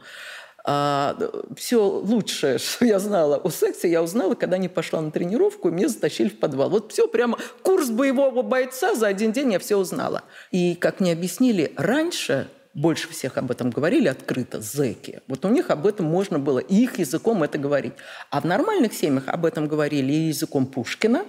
Все 1.56 1.82
лучшее, 1.82 2.58
что 2.58 2.84
я 2.84 2.98
знала 2.98 3.36
о 3.36 3.50
сексе, 3.50 3.90
я 3.90 4.02
узнала, 4.02 4.34
когда 4.34 4.58
не 4.58 4.68
пошла 4.68 5.00
на 5.00 5.10
тренировку, 5.10 5.68
и 5.68 5.72
меня 5.72 5.88
затащили 5.88 6.28
в 6.28 6.38
подвал. 6.38 6.70
Вот 6.70 6.92
все 6.92 7.08
прямо, 7.08 7.38
курс 7.62 7.90
боевого 7.90 8.42
бойца 8.42 8.94
за 8.94 9.06
один 9.06 9.32
день 9.32 9.52
я 9.52 9.58
все 9.58 9.76
узнала. 9.76 10.22
И, 10.50 10.74
как 10.74 11.00
мне 11.00 11.12
объяснили, 11.12 11.72
раньше 11.76 12.48
больше 12.74 13.08
всех 13.08 13.36
об 13.36 13.50
этом 13.50 13.70
говорили 13.70 14.06
открыто, 14.06 14.60
зэки. 14.60 15.22
Вот 15.26 15.44
у 15.44 15.48
них 15.48 15.70
об 15.70 15.86
этом 15.86 16.06
можно 16.06 16.38
было 16.38 16.60
их 16.60 16.98
языком 16.98 17.42
это 17.42 17.58
говорить. 17.58 17.94
А 18.30 18.40
в 18.40 18.44
нормальных 18.44 18.92
семьях 18.92 19.24
об 19.26 19.44
этом 19.44 19.66
говорили 19.66 20.12
языком 20.12 20.66
Пушкина, 20.66 21.24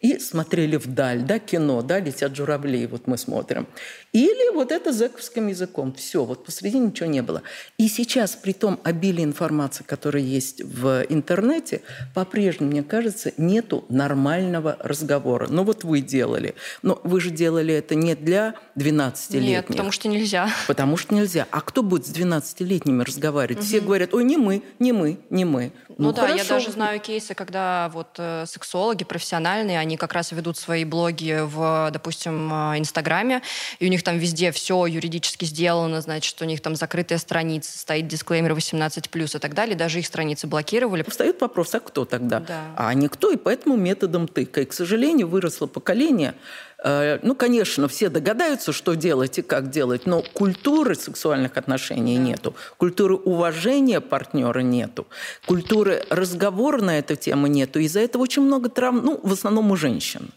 и 0.00 0.18
смотрели 0.18 0.76
вдаль, 0.76 1.22
да, 1.22 1.38
кино, 1.38 1.82
да, 1.82 2.00
«Летят 2.00 2.36
журавли», 2.36 2.86
вот 2.86 3.06
мы 3.06 3.18
смотрим. 3.18 3.66
Или 4.12 4.54
вот 4.54 4.72
это 4.72 4.92
зэковским 4.92 5.48
языком. 5.48 5.92
Все, 5.92 6.24
вот 6.24 6.44
посреди 6.44 6.78
ничего 6.78 7.08
не 7.08 7.22
было. 7.22 7.42
И 7.76 7.88
сейчас, 7.88 8.34
при 8.34 8.52
том 8.52 8.80
обилии 8.82 9.22
информации, 9.22 9.84
которая 9.84 10.22
есть 10.22 10.62
в 10.62 11.04
интернете, 11.08 11.82
по-прежнему, 12.14 12.70
мне 12.70 12.82
кажется, 12.82 13.32
нету 13.36 13.84
нормального 13.88 14.76
разговора. 14.80 15.48
Ну 15.50 15.64
вот 15.64 15.84
вы 15.84 16.00
делали. 16.00 16.54
Но 16.82 16.98
вы 17.04 17.20
же 17.20 17.30
делали 17.30 17.74
это 17.74 17.94
не 17.94 18.14
для 18.14 18.54
12-летних. 18.76 19.48
Нет, 19.48 19.66
потому 19.66 19.90
что 19.90 20.08
нельзя. 20.08 20.48
Потому 20.66 20.96
что 20.96 21.14
нельзя. 21.14 21.46
А 21.50 21.60
кто 21.60 21.82
будет 21.82 22.06
с 22.06 22.10
12-летними 22.10 23.02
разговаривать? 23.02 23.64
Все 23.64 23.80
говорят, 23.80 24.14
ой, 24.14 24.24
не 24.24 24.38
мы, 24.38 24.62
не 24.78 24.92
мы, 24.92 25.18
не 25.28 25.44
мы. 25.44 25.72
Ну, 25.98 26.12
да, 26.12 26.22
я 26.28 26.28
хорошо. 26.34 26.48
даже 26.48 26.70
знаю 26.72 27.00
кейсы, 27.00 27.34
когда 27.34 27.90
вот 27.92 28.08
э, 28.18 28.44
сексологи 28.46 29.04
профессиональные, 29.04 29.78
они 29.78 29.96
как 29.96 30.12
раз 30.12 30.30
ведут 30.32 30.58
свои 30.58 30.84
блоги 30.84 31.40
в, 31.42 31.90
допустим, 31.90 32.52
э, 32.52 32.78
Инстаграме, 32.78 33.40
и 33.78 33.86
у 33.86 33.88
них 33.88 34.02
там 34.02 34.18
везде 34.18 34.52
все 34.52 34.84
юридически 34.84 35.46
сделано, 35.46 36.02
значит, 36.02 36.40
у 36.42 36.44
них 36.44 36.60
там 36.60 36.76
закрытая 36.76 37.18
страница, 37.18 37.78
стоит 37.78 38.08
дисклеймер 38.08 38.52
18+, 38.52 39.36
и 39.36 39.38
так 39.38 39.54
далее, 39.54 39.74
даже 39.74 40.00
их 40.00 40.06
страницы 40.06 40.46
блокировали. 40.46 41.02
Встает 41.08 41.40
вопрос, 41.40 41.74
а 41.74 41.80
кто 41.80 42.04
тогда? 42.04 42.40
Да. 42.40 42.60
А 42.76 42.92
никто, 42.92 43.30
и 43.30 43.36
поэтому 43.36 43.76
методом 43.76 44.28
тыка. 44.28 44.60
И, 44.60 44.64
к 44.66 44.74
сожалению, 44.74 45.28
выросло 45.28 45.66
поколение, 45.66 46.34
ну, 47.22 47.34
конечно, 47.34 47.88
все 47.88 48.08
догадаются, 48.08 48.72
что 48.72 48.94
делать 48.94 49.38
и 49.38 49.42
как 49.42 49.70
делать, 49.70 50.06
но 50.06 50.22
культуры 50.22 50.94
сексуальных 50.94 51.56
отношений 51.56 52.16
нету, 52.16 52.54
культуры 52.76 53.16
уважения 53.16 54.00
партнера 54.00 54.60
нету, 54.60 55.06
культуры 55.46 56.04
разговора 56.10 56.80
на 56.82 56.98
эту 56.98 57.16
тему 57.16 57.48
нету. 57.48 57.80
Из-за 57.80 58.00
этого 58.00 58.22
очень 58.22 58.42
много 58.42 58.68
травм, 58.68 59.00
ну, 59.04 59.20
в 59.22 59.32
основном 59.32 59.70
у 59.72 59.76
женщин. 59.76 60.30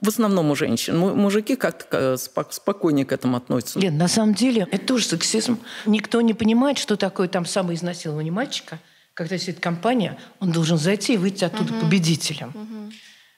В 0.00 0.08
основном 0.08 0.50
у 0.50 0.56
женщин. 0.56 0.98
Му- 0.98 1.14
Мужики 1.14 1.54
как-то 1.56 1.96
э, 1.96 2.16
спок- 2.18 2.52
спокойнее 2.52 3.06
к 3.06 3.12
этому 3.12 3.36
относятся. 3.36 3.78
Лен, 3.78 3.96
на 3.96 4.08
самом 4.08 4.34
деле 4.34 4.66
это 4.70 4.84
тоже 4.86 5.04
сексизм. 5.06 5.58
Никто 5.86 6.20
не 6.20 6.34
понимает, 6.34 6.76
что 6.78 6.96
такое 6.96 7.28
там 7.28 7.46
самоизнасилование 7.46 8.32
мальчика. 8.32 8.78
Когда 9.14 9.38
сидит 9.38 9.60
компания, 9.60 10.18
он 10.40 10.50
должен 10.50 10.76
зайти 10.76 11.14
и 11.14 11.16
выйти 11.16 11.44
оттуда 11.44 11.72
победителем. 11.74 12.52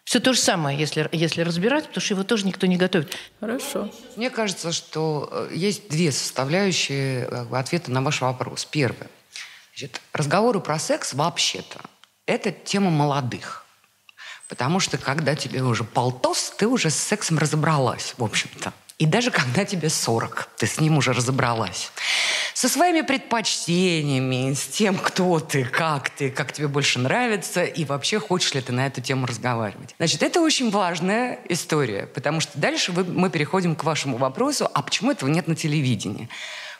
Все 0.07 0.21
то 0.21 0.33
же 0.33 0.38
самое, 0.38 0.79
если, 0.79 1.09
если 1.11 1.42
разбирать, 1.42 1.88
потому 1.88 2.01
что 2.01 2.14
его 2.14 2.23
тоже 2.23 2.47
никто 2.47 2.66
не 2.66 2.77
готовит. 2.77 3.19
Хорошо. 3.40 3.90
Мне 4.14 4.31
кажется, 4.31 4.71
что 4.71 5.29
э, 5.31 5.51
есть 5.53 5.88
две 5.90 6.12
составляющие 6.12 7.25
э, 7.29 7.47
ответа 7.51 7.90
на 7.90 8.01
ваш 8.03 8.21
вопрос. 8.21 8.64
Первое. 8.64 9.11
Значит, 9.75 10.01
разговоры 10.12 10.61
про 10.61 10.79
секс 10.79 11.12
вообще-то 11.12 11.81
это 12.27 12.53
тема 12.53 12.90
молодых. 12.90 13.64
Потому 14.49 14.79
что 14.79 14.97
когда 14.97 15.35
тебе 15.35 15.62
уже 15.62 15.83
полтос, 15.83 16.53
ты 16.57 16.69
уже 16.69 16.90
с 16.90 16.97
сексом 16.97 17.38
разобралась, 17.38 18.14
в 18.16 18.23
общем-то. 18.23 18.73
И 18.99 19.05
даже 19.05 19.31
когда 19.31 19.67
тебе 19.67 19.91
40, 19.91 20.49
ты 20.57 20.67
с 20.67 20.81
ним 20.81 20.97
уже 20.97 21.13
разобралась. 21.13 21.93
Со 22.55 22.71
своими 22.71 23.03
предпочтениями, 23.03 24.55
с 24.55 24.67
тем, 24.69 24.97
кто 24.97 25.39
ты, 25.39 25.67
как 25.67 26.09
ты, 26.09 26.31
как 26.31 26.55
тебе 26.55 26.69
больше 26.69 26.99
нравится, 26.99 27.65
и 27.65 27.85
вообще 27.85 28.19
хочешь 28.19 28.55
ли 28.55 28.63
ты 28.63 28.73
на 28.73 28.87
эту 28.87 29.03
тему 29.03 29.27
разговаривать. 29.27 29.95
Значит, 29.99 30.23
это 30.23 30.41
очень 30.41 30.71
важная 30.71 31.39
история, 31.51 32.07
потому 32.07 32.41
что 32.41 32.59
дальше 32.59 32.93
мы 32.93 33.29
переходим 33.29 33.77
к 33.77 33.85
вашему 33.85 34.17
вопросу, 34.17 34.71
а 34.73 34.81
почему 34.81 35.11
этого 35.11 35.29
нет 35.29 35.47
на 35.47 35.55
телевидении? 35.55 36.31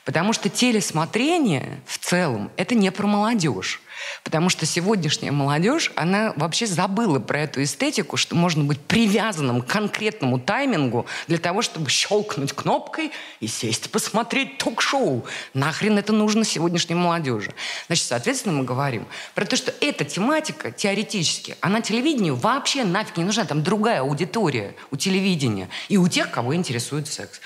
Потому 0.07 0.31
что 0.31 0.47
телесмотрение 0.47 1.81
в 1.85 1.97
целом 1.97 2.49
это 2.55 2.75
не 2.75 2.89
про 2.93 3.05
молодежь. 3.05 3.81
Потому 4.23 4.47
что 4.47 4.65
сегодняшняя 4.65 5.31
молодежь, 5.31 5.91
она 5.97 6.31
вообще 6.37 6.65
забыла 6.65 7.19
про 7.19 7.41
эту 7.41 7.61
эстетику, 7.61 8.15
что 8.15 8.33
можно 8.33 8.63
быть 8.63 8.79
привязанным 8.79 9.61
к 9.61 9.67
конкретному 9.67 10.39
таймингу 10.39 11.07
для 11.27 11.39
того, 11.39 11.61
чтобы 11.61 11.89
щелкнуть 11.89 12.53
кнопкой 12.53 13.11
и 13.41 13.47
сесть 13.47 13.91
посмотреть 13.91 14.57
ток-шоу. 14.59 15.25
Нахрен 15.53 15.97
это 15.97 16.13
нужно 16.13 16.45
сегодняшней 16.45 16.95
молодежи? 16.95 17.53
Значит, 17.87 18.05
соответственно, 18.05 18.59
мы 18.59 18.63
говорим 18.63 19.07
про 19.35 19.43
то, 19.43 19.57
что 19.57 19.73
эта 19.81 20.05
тематика 20.05 20.71
теоретически, 20.71 21.57
она 21.59 21.81
телевидению 21.81 22.37
вообще 22.37 22.85
нафиг 22.85 23.17
не 23.17 23.25
нужна. 23.25 23.43
Там 23.43 23.61
другая 23.61 23.99
аудитория 23.99 24.73
у 24.89 24.95
телевидения 24.95 25.67
и 25.89 25.97
у 25.97 26.07
тех, 26.07 26.31
кого 26.31 26.55
интересует 26.55 27.09
секс. 27.09 27.41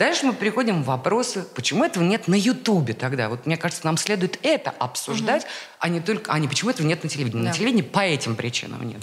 Дальше 0.00 0.24
мы 0.24 0.32
переходим 0.32 0.82
в 0.82 0.86
вопросы, 0.86 1.44
почему 1.54 1.84
этого 1.84 2.02
нет 2.02 2.26
на 2.26 2.34
Ютубе 2.34 2.94
тогда. 2.94 3.28
Вот 3.28 3.44
мне 3.44 3.58
кажется, 3.58 3.84
нам 3.84 3.98
следует 3.98 4.38
это 4.42 4.70
обсуждать, 4.70 5.44
а 5.78 5.90
не 5.90 6.00
только, 6.00 6.32
а 6.32 6.38
не 6.38 6.48
почему 6.48 6.70
этого 6.70 6.86
нет 6.86 7.04
на 7.04 7.10
телевидении. 7.10 7.42
На 7.42 7.50
Да. 7.50 7.54
телевидении 7.54 7.82
по 7.82 8.00
этим 8.00 8.34
причинам 8.34 8.82
нет. 8.88 8.96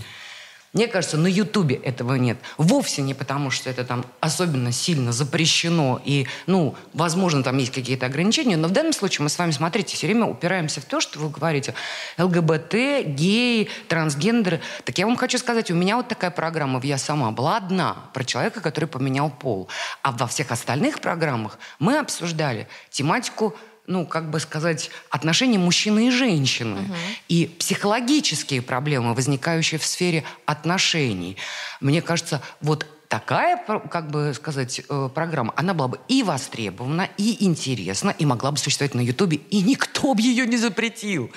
Мне 0.74 0.88
кажется, 0.88 1.18
на 1.18 1.28
Ютубе 1.28 1.76
этого 1.76 2.16
нет. 2.16 2.38
Вовсе 2.58 3.02
не 3.02 3.14
потому, 3.14 3.52
что 3.52 3.70
это 3.70 3.86
там 3.86 4.06
особенно 4.20 4.72
сильно 4.72 5.14
запрещено 5.14 6.02
и, 6.04 6.28
ну, 6.46 6.76
возможно, 6.94 7.42
там 7.42 7.58
есть 7.58 7.72
какие-то 7.72 8.06
ограничения, 8.06 8.58
но 8.58 8.68
в 8.68 8.72
данном 8.72 8.94
случае 8.94 9.24
мы 9.24 9.30
с 9.30 9.38
вами, 9.40 9.52
смотрите, 9.52 9.96
все 9.96 10.08
время 10.08 10.26
упираемся 10.26 10.82
в 10.82 10.86
то, 10.86 11.00
что 11.00 11.20
вы 11.20 11.30
говорите 11.30 11.74
ЛГБТ, 12.18 12.74
геи, 13.06 13.70
трансгендеры. 13.88 14.60
Так 14.84 14.98
я 14.98 15.08
вам 15.08 15.16
хочу 15.16 15.38
сказать, 15.38 15.72
у 15.72 15.76
меня 15.76 15.96
вот 15.96 16.10
такая 16.10 16.32
программа 16.32 16.80
в 16.80 16.84
«Я 16.84 16.98
сама» 16.98 17.32
была 17.32 17.58
одна 17.58 17.96
про 18.14 18.26
человека, 18.26 18.60
который 18.60 18.86
поменял 18.86 19.30
пол. 19.30 19.70
А 20.02 20.12
во 20.12 20.28
всех 20.28 20.52
остальных 20.52 21.00
программах 21.00 21.58
мы 21.80 21.98
обсуждали 21.98 22.68
тематику 22.90 23.56
ну, 23.88 24.06
как 24.06 24.30
бы 24.30 24.40
сказать, 24.40 24.92
отношения 25.10 25.58
мужчины 25.58 26.08
и 26.08 26.12
женщины. 26.12 26.94
И 27.30 27.48
психологические 27.60 28.62
проблемы, 28.62 29.14
возникающие 29.14 29.80
в 29.80 29.86
сфере 29.86 30.24
отношений. 30.46 31.38
Мне 31.80 32.02
кажется, 32.02 32.42
вот 32.62 32.86
такая, 33.08 33.58
как 33.90 34.12
бы 34.12 34.34
сказать, 34.34 34.82
э, 34.88 35.10
программа, 35.14 35.54
она 35.56 35.74
была 35.74 35.88
бы 35.88 36.00
и 36.10 36.24
востребована, 36.24 37.10
и 37.18 37.46
интересна, 37.46 38.14
и 38.18 38.26
могла 38.26 38.52
бы 38.52 38.58
существовать 38.58 38.94
на 38.94 39.02
Ютубе, 39.02 39.38
и 39.38 39.62
никто 39.62 40.14
бы 40.14 40.22
ее 40.22 40.46
не 40.46 40.58
запретил. 40.58 41.32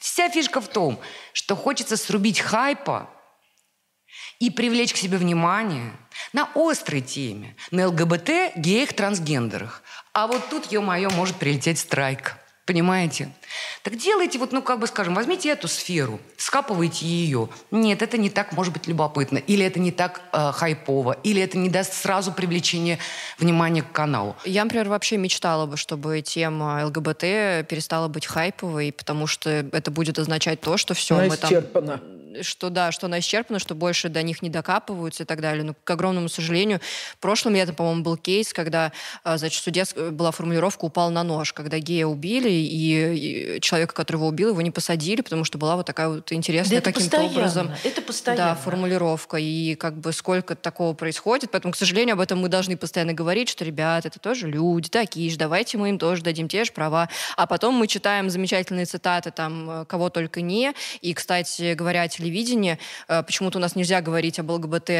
Вся 0.00 0.28
фишка 0.28 0.60
в 0.60 0.68
том, 0.68 0.98
что 1.32 1.56
хочется 1.56 1.96
срубить 1.96 2.40
хайпа 2.40 3.08
и 4.38 4.50
привлечь 4.50 4.92
к 4.92 4.96
себе 4.96 5.18
внимание 5.18 5.92
на 6.32 6.48
острой 6.54 7.00
теме, 7.00 7.56
на 7.70 7.88
ЛГБТ, 7.88 8.56
геях, 8.56 8.92
трансгендерах. 8.92 9.82
А 10.16 10.26
вот 10.26 10.48
тут, 10.48 10.72
ё-моё, 10.72 11.10
может 11.10 11.36
прилететь 11.36 11.78
страйк. 11.78 12.36
Понимаете? 12.64 13.28
Так 13.82 13.98
делайте, 13.98 14.38
вот, 14.38 14.50
ну, 14.50 14.62
как 14.62 14.80
бы 14.80 14.86
скажем, 14.86 15.14
возьмите 15.14 15.50
эту 15.50 15.68
сферу, 15.68 16.18
скапывайте 16.38 17.04
ее. 17.04 17.50
Нет, 17.70 18.00
это 18.00 18.16
не 18.16 18.30
так, 18.30 18.52
может 18.52 18.72
быть, 18.72 18.86
любопытно. 18.86 19.36
Или 19.36 19.66
это 19.66 19.78
не 19.78 19.92
так 19.92 20.22
э, 20.32 20.52
хайпово. 20.52 21.18
Или 21.22 21.42
это 21.42 21.58
не 21.58 21.68
даст 21.68 21.92
сразу 21.92 22.32
привлечение 22.32 22.98
внимания 23.38 23.82
к 23.82 23.92
каналу. 23.92 24.36
Я, 24.46 24.64
например, 24.64 24.88
вообще 24.88 25.18
мечтала 25.18 25.66
бы, 25.66 25.76
чтобы 25.76 26.22
тема 26.22 26.86
ЛГБТ 26.86 27.68
перестала 27.68 28.08
быть 28.08 28.24
хайповой, 28.24 28.92
потому 28.92 29.26
что 29.26 29.50
это 29.50 29.90
будет 29.90 30.18
означать 30.18 30.62
то, 30.62 30.78
что 30.78 30.94
все, 30.94 31.16
Она 31.16 31.26
мы 31.26 31.36
там 31.36 31.50
исчерпана. 31.50 32.00
Что 32.42 32.70
да, 32.70 32.92
что 32.92 33.06
она 33.06 33.18
исчерпана, 33.20 33.58
что 33.58 33.74
больше 33.74 34.08
до 34.08 34.22
них 34.22 34.42
не 34.42 34.50
докапываются 34.50 35.22
и 35.22 35.26
так 35.26 35.40
далее. 35.40 35.64
Но, 35.64 35.74
к 35.82 35.90
огромному 35.90 36.28
сожалению, 36.28 36.80
в 37.14 37.18
прошлом 37.18 37.54
летом, 37.54 37.74
по-моему, 37.74 38.02
был 38.02 38.16
кейс, 38.16 38.52
когда, 38.52 38.92
а, 39.24 39.38
значит, 39.38 39.60
в 39.60 39.64
суде 39.64 39.84
с- 39.84 39.94
была 39.94 40.30
формулировка 40.30 40.84
«упал 40.84 41.10
на 41.10 41.22
нож», 41.22 41.52
когда 41.52 41.78
гея 41.78 42.06
убили, 42.06 42.50
и, 42.50 43.56
и 43.56 43.60
человека, 43.60 43.94
который 43.94 44.16
его 44.16 44.26
убил, 44.28 44.50
его 44.50 44.62
не 44.62 44.70
посадили, 44.70 45.20
потому 45.22 45.44
что 45.44 45.58
была 45.58 45.76
вот 45.76 45.86
такая 45.86 46.08
вот 46.08 46.32
интересная 46.32 46.80
Да 46.80 46.92
каким-то 46.92 47.22
образом 47.22 47.70
это 47.84 48.00
да, 48.00 48.06
постоянно. 48.06 48.54
формулировка. 48.56 49.36
И 49.36 49.74
как 49.74 49.96
бы 49.98 50.12
сколько 50.12 50.54
такого 50.54 50.94
происходит. 50.94 51.50
Поэтому, 51.50 51.72
к 51.72 51.76
сожалению, 51.76 52.14
об 52.14 52.20
этом 52.20 52.38
мы 52.40 52.48
должны 52.48 52.76
постоянно 52.76 53.12
говорить, 53.12 53.48
что, 53.48 53.64
ребят, 53.64 54.06
это 54.06 54.18
тоже 54.18 54.48
люди 54.48 54.88
такие 54.88 55.30
же, 55.30 55.36
давайте 55.36 55.78
мы 55.78 55.90
им 55.90 55.98
тоже 55.98 56.22
дадим 56.22 56.48
те 56.48 56.64
же 56.64 56.72
права. 56.72 57.08
А 57.36 57.46
потом 57.46 57.74
мы 57.74 57.86
читаем 57.86 58.30
замечательные 58.30 58.86
цитаты 58.86 59.30
там 59.30 59.70
э, 59.70 59.84
кого 59.86 60.10
только 60.10 60.40
не. 60.40 60.72
И, 61.00 61.14
кстати 61.14 61.74
говоря, 61.74 62.06
телевидении, 62.26 62.78
э, 63.08 63.22
почему-то 63.22 63.58
у 63.58 63.60
нас 63.60 63.76
нельзя 63.76 64.00
говорить 64.00 64.38
об 64.38 64.50
ЛГБТ 64.50 64.90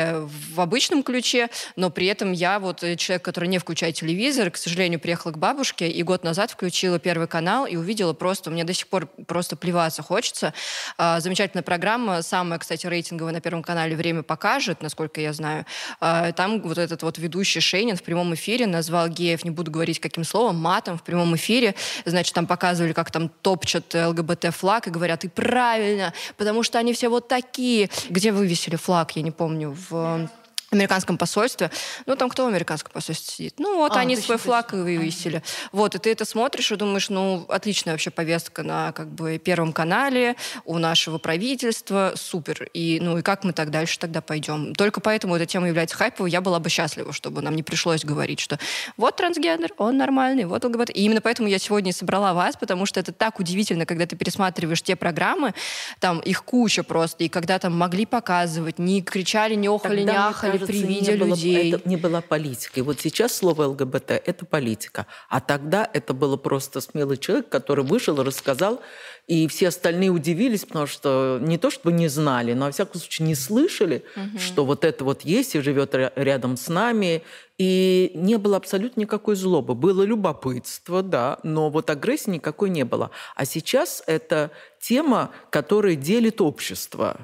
в 0.55 0.61
обычном 0.61 1.03
ключе, 1.03 1.49
но 1.75 1.91
при 1.91 2.07
этом 2.07 2.33
я 2.33 2.59
вот 2.59 2.83
э, 2.85 2.97
человек, 2.97 3.25
который 3.25 3.49
не 3.49 3.59
включает 3.59 3.97
телевизор, 3.97 4.51
к 4.51 4.57
сожалению, 4.57 5.01
приехала 5.01 5.33
к 5.33 5.39
бабушке 5.39 5.89
и 5.89 6.03
год 6.03 6.25
назад 6.25 6.51
включила 6.51 6.99
Первый 6.99 7.27
канал 7.27 7.67
и 7.67 7.77
увидела 7.77 8.12
просто, 8.12 8.51
мне 8.51 8.65
до 8.65 8.73
сих 8.73 8.87
пор 8.87 9.07
просто 9.27 9.57
плеваться 9.57 10.03
хочется. 10.03 10.55
А, 10.99 11.21
Замечательная 11.21 11.62
программа, 11.62 12.23
самая, 12.23 12.59
кстати, 12.59 12.87
рейтинговая 12.87 13.33
на 13.33 13.41
Первом 13.41 13.62
канале 13.62 13.97
«Время 13.97 14.23
покажет», 14.23 14.83
насколько 14.83 15.21
я 15.21 15.33
знаю. 15.33 15.67
Там 16.01 16.61
вот 16.62 16.79
этот 16.79 17.03
вот 17.03 17.19
ведущий 17.19 17.61
Шейнин 17.61 17.97
в 17.97 18.03
прямом 18.03 18.35
эфире 18.35 18.67
назвал 18.67 19.09
геев, 19.09 19.45
не 19.45 19.51
буду 19.51 19.71
говорить 19.71 19.99
каким 20.01 20.25
словом, 20.25 20.57
матом 20.57 20.99
в 20.99 21.03
прямом 21.03 21.35
эфире. 21.37 21.75
Значит, 22.05 22.35
там 22.35 22.47
показывали, 22.47 22.93
как 22.93 23.11
там 23.11 23.29
топчат 23.29 23.95
ЛГБТ-флаг 23.95 24.87
и 24.87 24.91
говорят, 24.91 25.25
и 25.25 25.29
правильно, 25.29 26.12
потому 26.37 26.62
что 26.62 26.79
они 26.79 26.93
все 26.93 27.09
вот 27.09 27.16
такие. 27.21 27.91
Где 28.09 28.33
вывесили 28.33 28.77
флаг, 28.77 29.17
я 29.17 29.23
не 29.23 29.31
помню, 29.31 29.77
в 29.91 30.29
американском 30.71 31.17
посольстве. 31.17 31.71
Ну, 32.07 32.17
там 32.17 32.29
кто 32.29 32.45
в 32.45 32.49
американском 32.49 32.93
посольстве 32.93 33.35
сидит? 33.35 33.55
Ну, 33.59 33.77
вот 33.77 33.93
А, 33.93 34.01
они 34.01 34.17
свой 34.17 34.39
флаг 34.39 34.73
и 34.75 34.77
вывесили. 34.77 35.43
Вот, 35.73 35.95
и 35.95 35.99
ты 35.99 36.11
это 36.11 36.25
смотришь 36.25 36.73
и 36.73 36.77
думаешь, 36.77 37.09
ну, 37.09 37.47
отличная 37.49 37.95
вообще 37.95 38.11
повестка 38.11 38.63
на 38.63 38.93
как 38.93 39.09
бы 39.09 39.39
Первом 39.39 39.73
канале, 39.73 40.37
у 40.65 40.79
нашего 40.79 41.19
правительства, 41.19 42.13
супер. 42.17 42.69
И, 42.73 42.99
ну, 43.01 43.19
и 43.19 43.23
как 43.23 43.45
мы 43.45 43.53
так 43.53 43.71
дальше 43.71 43.99
тогда 43.99 44.21
пойдем? 44.21 44.75
Только 44.75 45.01
поэтому 45.01 45.37
эта 45.37 45.47
тема 45.47 45.69
является 45.69 45.97
хайповой. 45.97 46.31
Я 46.31 46.41
была 46.41 46.59
бы 46.59 46.69
счастлива, 46.69 47.13
чтобы 47.13 47.43
нам 47.43 47.55
не 47.55 47.63
пришлось 47.63 48.05
говорить, 48.05 48.41
что 48.41 48.59
вот 48.97 49.17
трансгендер, 49.17 49.73
он 49.79 49.97
нормальный, 49.97 50.45
вот 50.45 50.65
ЛГБТ. 50.65 50.91
И 50.91 51.05
именно 51.05 51.21
поэтому 51.21 51.49
я 51.49 51.59
сегодня 51.59 51.91
и 51.91 51.95
собрала 51.95 52.35
вас, 52.35 52.57
потому 52.57 52.87
что 52.87 52.99
это 53.01 53.13
так 53.13 53.39
удивительно, 53.39 53.87
когда 53.87 54.07
ты 54.07 54.17
пересматриваешь 54.17 54.83
те 54.83 54.97
программы, 54.97 55.55
там 56.01 56.21
их 56.21 56.45
куча 56.45 56.83
просто, 56.83 57.25
и 57.25 57.29
когда 57.29 57.59
там 57.59 57.77
могли 57.77 58.07
показывать, 58.07 58.79
не 58.79 59.03
кричали, 59.03 59.55
не 59.55 59.69
охали, 59.69 60.01
не 60.01 60.07
Тогда, 60.07 60.21
мне 60.21 60.29
ахали 60.29 60.56
кажется, 60.59 60.73
при 60.83 60.88
не 60.88 61.01
виде 61.01 61.16
было- 61.16 61.29
людей. 61.29 61.73
Это 61.75 61.88
не 61.88 61.97
была 61.97 62.21
политикой. 62.21 62.81
Вот 62.83 63.01
сейчас 63.01 63.35
слово 63.37 63.64
ЛГБТ– 63.69 64.11
это 64.27 64.45
политика. 64.47 65.07
А 65.29 65.40
тогда 65.40 65.88
это 65.92 66.14
было 66.14 66.37
просто 66.37 66.81
смелый 66.81 67.16
человек, 67.16 67.49
который 67.49 67.85
вышел 67.85 68.21
и 68.21 68.25
рассказал, 68.25 68.81
и 69.27 69.47
все 69.49 69.69
остальные 69.69 70.11
удивились, 70.11 70.64
потому 70.64 70.87
что 70.87 71.38
не 71.42 71.59
то 71.59 71.71
чтобы 71.71 71.92
не 71.97 72.09
знали, 72.09 72.53
но, 72.55 72.66
во 72.66 72.71
всяком 72.73 73.01
случае, 73.01 73.27
не 73.29 73.35
слышали, 73.35 74.05
Мгм. 74.14 74.38
что 74.38 74.64
вот 74.64 74.85
это 74.85 75.05
вот 75.05 75.23
есть 75.23 75.55
и 75.57 75.61
живет 75.61 75.95
ря- 75.95 76.12
рядом 76.16 76.57
с 76.57 76.69
нами. 76.69 77.23
И 77.59 78.12
не 78.14 78.37
было 78.37 78.59
абсолютно 78.59 79.01
никакой 79.01 79.35
злобы. 79.35 79.75
Было 79.75 80.03
любопытство, 80.03 81.03
да, 81.03 81.38
но 81.42 81.71
вот 81.71 81.88
агрессии 81.88 82.31
никакой 82.31 82.69
не 82.69 82.85
было. 82.85 83.11
А 83.35 83.47
сейчас 83.47 84.03
это 84.07 84.51
тема, 84.79 85.31
которая 85.51 85.95
делит 85.97 86.40
общество 86.42 87.16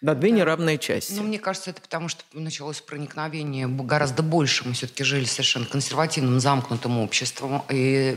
на 0.00 0.14
две 0.14 0.30
неравные 0.30 0.78
части. 0.78 1.12
Ну, 1.12 1.24
мне 1.24 1.38
кажется, 1.38 1.70
это 1.70 1.82
потому, 1.82 2.08
что 2.08 2.22
началось 2.32 2.80
проникновение 2.80 3.68
гораздо 3.68 4.22
больше. 4.22 4.66
Мы 4.66 4.72
все-таки 4.72 5.04
жили 5.04 5.24
совершенно 5.24 5.66
консервативным, 5.66 6.40
замкнутым 6.40 6.98
обществом. 6.98 7.62
И 7.68 8.16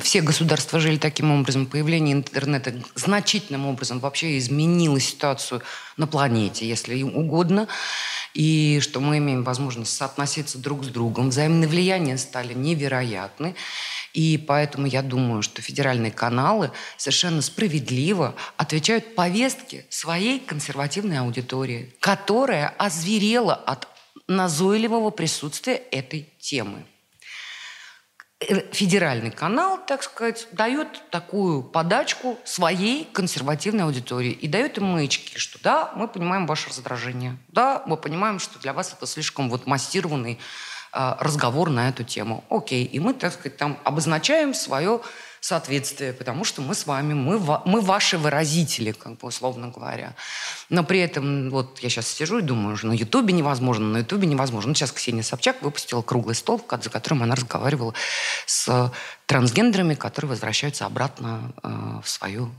все 0.00 0.20
государства 0.20 0.78
жили 0.78 0.96
таким 0.96 1.32
образом. 1.32 1.66
Появление 1.66 2.14
интернета 2.14 2.74
значительным 2.94 3.66
образом 3.66 3.98
вообще 3.98 4.38
изменило 4.38 5.00
ситуацию 5.00 5.60
на 5.96 6.06
планете, 6.06 6.68
если 6.68 7.02
угодно. 7.02 7.66
И 8.32 8.78
что 8.80 9.00
мы 9.00 9.18
имеем 9.18 9.42
возможность 9.42 9.96
соотноситься 9.96 10.58
друг 10.58 10.84
с 10.84 10.88
другом. 10.88 11.30
Взаимные 11.30 11.68
влияния 11.68 12.16
стали 12.16 12.54
невероятны. 12.54 13.56
И 14.14 14.38
поэтому 14.38 14.86
я 14.86 15.02
думаю, 15.02 15.42
что 15.42 15.60
федеральные 15.60 16.12
каналы 16.12 16.70
совершенно 16.96 17.42
справедливо 17.42 18.36
отвечают 18.56 19.16
повестке 19.16 19.84
своей 19.90 20.38
консервативной 20.38 21.18
аудитории, 21.18 21.92
которая 21.98 22.68
озверела 22.78 23.54
от 23.54 23.88
назойливого 24.28 25.10
присутствия 25.10 25.74
этой 25.74 26.32
темы. 26.38 26.86
Э, 28.40 28.60
Федеральный 28.72 29.32
канал, 29.32 29.80
так 29.84 30.04
сказать, 30.04 30.46
дает 30.52 31.10
такую 31.10 31.64
подачку 31.64 32.38
своей 32.44 33.04
консервативной 33.04 33.82
аудитории 33.84 34.30
и 34.30 34.46
дает 34.46 34.78
им 34.78 34.84
маячки, 34.84 35.38
что 35.38 35.58
да, 35.60 35.92
мы 35.96 36.06
понимаем 36.06 36.46
ваше 36.46 36.68
раздражение, 36.68 37.36
да, 37.48 37.82
мы 37.86 37.96
понимаем, 37.96 38.38
что 38.38 38.60
для 38.60 38.72
вас 38.72 38.92
это 38.92 39.06
слишком 39.06 39.50
вот 39.50 39.66
массированный 39.66 40.38
разговор 40.94 41.70
на 41.70 41.88
эту 41.88 42.04
тему. 42.04 42.44
Окей, 42.48 42.84
и 42.84 43.00
мы, 43.00 43.14
так 43.14 43.32
сказать, 43.32 43.56
там 43.56 43.78
обозначаем 43.84 44.54
свое 44.54 45.00
соответствие, 45.44 46.14
потому 46.14 46.44
что 46.44 46.62
мы 46.62 46.74
с 46.74 46.86
вами, 46.86 47.12
мы, 47.12 47.38
мы 47.66 47.80
ваши 47.82 48.16
выразители, 48.16 48.92
как 48.92 49.18
бы 49.18 49.28
условно 49.28 49.68
говоря. 49.68 50.14
Но 50.70 50.84
при 50.84 51.00
этом, 51.00 51.50
вот 51.50 51.80
я 51.80 51.90
сейчас 51.90 52.08
сижу 52.08 52.38
и 52.38 52.42
думаю, 52.42 52.78
что 52.78 52.86
на 52.86 52.94
Ютубе 52.94 53.34
невозможно, 53.34 53.84
на 53.86 53.98
Ютубе 53.98 54.26
невозможно. 54.26 54.70
Ну, 54.70 54.74
сейчас 54.74 54.90
Ксения 54.90 55.22
Собчак 55.22 55.60
выпустила 55.60 56.00
круглый 56.00 56.34
стол, 56.34 56.64
за 56.70 56.88
которым 56.88 57.24
она 57.24 57.34
разговаривала 57.34 57.92
с 58.46 58.90
трансгендерами, 59.26 59.94
которые 59.94 60.30
возвращаются 60.30 60.86
обратно 60.86 61.52
э, 61.62 61.68
в 62.02 62.08
свою 62.08 62.50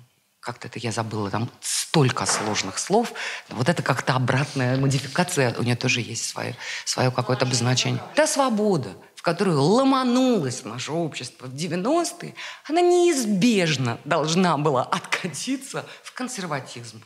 как-то 0.46 0.68
это 0.68 0.78
я 0.78 0.92
забыла, 0.92 1.32
там 1.32 1.50
столько 1.60 2.28
сложных 2.28 2.78
слов. 2.78 3.14
Вот 3.50 3.68
это 3.68 3.82
как-то 3.82 4.14
обратная 4.14 4.78
модификация, 4.78 5.56
у 5.58 5.64
нее 5.64 5.76
тоже 5.76 6.02
есть 6.02 6.30
свое, 6.30 6.56
свое 6.86 7.10
какое-то 7.10 7.46
обозначение. 7.46 8.00
Та 8.14 8.28
свобода, 8.28 8.96
в 9.16 9.24
которую 9.24 9.60
ломанулось 9.60 10.64
наше 10.64 10.92
общество 10.92 11.48
в 11.48 11.56
90-е, 11.56 12.36
она 12.70 12.82
неизбежно 12.82 13.98
должна 14.06 14.56
была 14.58 14.84
откатиться 14.84 15.84
в 16.04 16.14
консерватизм. 16.14 17.02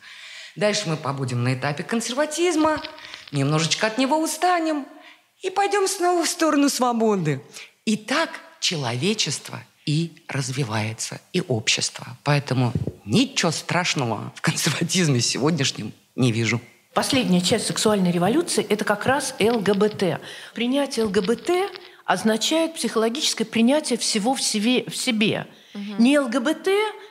Дальше 0.58 0.90
мы 0.90 0.98
побудем 0.98 1.42
на 1.42 1.54
этапе 1.54 1.84
консерватизма, 1.84 2.82
немножечко 3.32 3.88
от 3.88 3.98
него 3.98 4.22
устанем 4.22 4.86
и 5.42 5.50
пойдем 5.50 5.88
снова 5.88 6.26
в 6.26 6.30
сторону 6.30 6.68
свободы. 6.68 7.42
И 7.86 7.96
так 7.96 8.32
человечество 8.60 9.64
и 9.90 10.12
развивается, 10.28 11.20
и 11.34 11.42
общество. 11.42 12.06
Поэтому 12.24 12.74
ничего 13.06 13.50
страшного 13.50 14.32
в 14.36 14.42
консерватизме 14.42 15.20
сегодняшнем 15.20 15.94
не 16.16 16.32
вижу. 16.32 16.62
Последняя 16.94 17.42
часть 17.42 17.66
сексуальной 17.66 18.12
революции– 18.12 18.64
это 18.70 18.86
как 18.86 19.08
раз 19.08 19.34
ЛГБТ. 19.40 20.22
Принятие 20.54 21.06
ЛГБТ 21.06 21.50
означает 22.06 22.76
психологическое 22.76 23.46
принятие 23.46 23.98
всего 23.98 24.36
в 24.36 24.44
себе. 24.44 24.84
В 24.84 24.96
себе. 24.96 25.48
Не 25.74 26.20
ЛГБТ, 26.20 26.68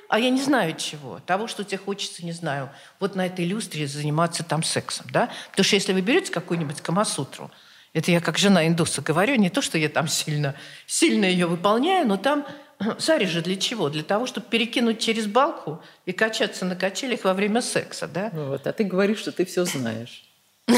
а 0.09 0.21
я 0.21 0.31
не 0.31 0.41
знаю 0.41 0.77
чего. 0.77 1.19
Того, 1.27 1.49
что 1.49 1.65
тебе 1.65 1.79
хочется, 1.79 2.25
не 2.25 2.33
знаю, 2.33 2.71
вот 3.01 3.17
на 3.17 3.27
этой 3.27 3.45
люстре 3.45 3.89
заниматься 3.89 4.45
там 4.45 4.63
сексом. 4.63 5.07
Да? 5.11 5.31
Потому 5.51 5.65
что 5.65 5.75
если 5.75 5.93
вы 5.93 6.01
берете 6.01 6.31
какую-нибудь 6.31 6.81
камасутру, 6.81 7.51
это 7.93 8.13
я 8.13 8.21
как 8.21 8.39
жена 8.39 8.69
индуса 8.69 9.03
говорю, 9.03 9.35
не 9.35 9.51
то, 9.51 9.63
что 9.63 9.79
я 9.79 9.89
там 9.89 10.07
сильно, 10.07 10.55
сильно 10.87 11.25
ее 11.25 11.47
выполняю, 11.47 12.07
но 12.07 12.17
там 12.17 12.47
сари 12.99 13.27
же 13.27 13.43
для 13.43 13.57
чего? 13.57 13.89
Для 13.89 14.03
того, 14.03 14.27
чтобы 14.27 14.47
перекинуть 14.49 15.01
через 15.01 15.27
балку 15.27 15.83
и 16.07 16.13
качаться 16.13 16.65
на 16.65 16.77
качелях 16.77 17.25
во 17.25 17.35
время 17.35 17.63
секса, 17.63 18.07
да? 18.07 18.31
Вот, 18.33 18.67
а 18.67 18.73
ты 18.73 18.85
говоришь, 18.85 19.19
что 19.19 19.33
ты 19.33 19.45
все 19.45 19.65
знаешь. 19.65 20.25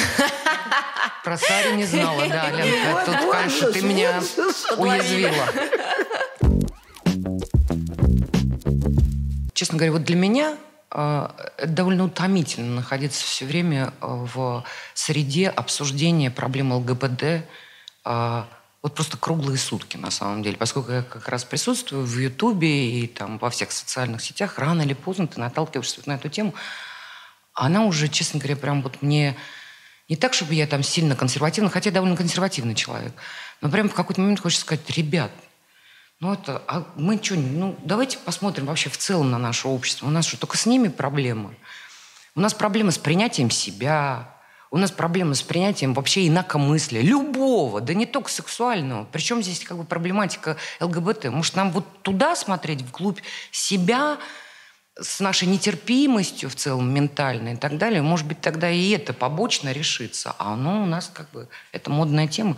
Про 1.25 1.37
Сари 1.37 1.77
не 1.77 1.85
знала, 1.85 2.27
да, 2.29 2.51
Ленка. 2.51 3.03
Тут, 3.07 3.31
конечно, 3.31 3.73
ты 3.73 3.83
меня 3.83 4.23
уязвила. 4.79 5.33
Честно 9.53 9.77
говоря, 9.77 9.93
вот 9.93 10.05
для 10.05 10.17
меня 10.17 10.57
э, 10.91 11.29
это 11.59 11.69
довольно 11.69 12.05
утомительно 12.05 12.77
находиться 12.77 13.23
все 13.23 13.45
время 13.45 13.93
э, 14.01 14.07
в 14.07 14.65
среде 14.95 15.51
обсуждения 15.51 16.31
проблем 16.31 16.73
ЛГБТ 16.73 17.23
э, 17.23 17.43
Вот 18.83 18.95
просто 18.95 19.19
круглые 19.19 19.59
сутки, 19.59 19.99
на 19.99 20.11
самом 20.11 20.43
деле. 20.43 20.57
Поскольку 20.57 20.93
я 20.93 21.03
как 21.03 21.29
раз 21.29 21.45
присутствую 21.45 22.07
в 22.07 22.19
Ютубе 22.19 23.01
и 23.01 23.07
там 23.07 23.39
во 23.39 23.51
всех 23.51 23.73
социальных 23.73 24.23
сетях, 24.23 24.59
рано 24.59 24.83
или 24.83 24.95
поздно 24.95 25.27
ты 25.27 25.39
наталкиваешься 25.39 26.01
на 26.07 26.15
эту 26.15 26.31
тему. 26.31 26.55
Она 27.53 27.85
уже, 27.85 28.09
честно 28.09 28.39
говоря, 28.39 28.57
прям 28.57 28.83
вот 28.83 29.03
мне... 29.03 29.37
Не 30.09 30.17
так, 30.17 30.35
чтобы 30.35 30.55
я 30.55 30.67
там 30.67 30.83
сильно 30.83 31.15
консервативна, 31.15 31.71
хотя 31.71 31.91
я 31.91 31.95
довольно 31.95 32.17
консервативный 32.17 32.75
человек. 32.75 33.13
Но 33.61 33.71
прям 33.71 33.89
в 33.89 33.95
какой-то 33.95 34.21
момент 34.21 34.41
хочется 34.41 34.65
сказать, 34.65 34.89
ребят, 34.91 35.31
ну 36.19 36.33
это, 36.33 36.63
а 36.67 36.85
мы 36.97 37.19
что, 37.23 37.37
ну 37.37 37.79
давайте 37.85 38.19
посмотрим 38.19 38.67
вообще 38.67 38.91
в 38.91 38.97
целом 38.99 39.31
на 39.31 39.39
наше 39.39 39.69
общество. 39.69 40.07
У 40.07 40.11
нас 40.11 40.27
что, 40.27 40.37
только 40.37 40.57
с 40.57 40.67
ними 40.67 40.89
проблемы? 40.89 41.57
У 42.35 42.41
нас 42.41 42.55
проблемы 42.55 42.93
с 42.93 42.99
принятием 42.99 43.51
себя, 43.51 44.35
у 44.71 44.79
нас 44.79 44.91
проблемы 44.91 45.35
с 45.35 45.43
принятием 45.43 45.95
вообще 45.95 46.29
инакомыслия, 46.29 47.03
любого, 47.03 47.81
да 47.81 47.93
не 47.93 48.07
только 48.07 48.31
сексуального. 48.31 49.07
Причем 49.11 49.43
здесь 49.43 49.65
как 49.65 49.77
бы 49.77 49.85
проблематика 49.85 50.57
ЛГБТ. 50.81 51.27
Может, 51.27 51.57
нам 51.57 51.73
вот 51.73 52.03
туда 52.03 52.37
смотреть, 52.37 52.83
вглубь 52.83 53.21
себя, 53.51 54.19
с 55.01 55.21
нашей 55.21 55.49
нетерпимостью 55.49 56.51
в 56.51 56.55
целом 56.55 56.93
ментальной 56.93 57.55
и 57.55 57.57
так 57.57 57.79
далее, 57.79 58.03
может 58.03 58.27
быть, 58.27 58.41
тогда 58.41 58.71
и 58.71 58.91
это 58.91 59.13
побочно 59.13 59.73
решится. 59.73 60.35
А 60.39 60.53
оно 60.53 60.83
у 60.83 60.87
нас 60.87 61.11
как 61.13 61.31
бы, 61.31 61.49
это 61.73 61.91
модная 61.91 62.29
тема. 62.29 62.57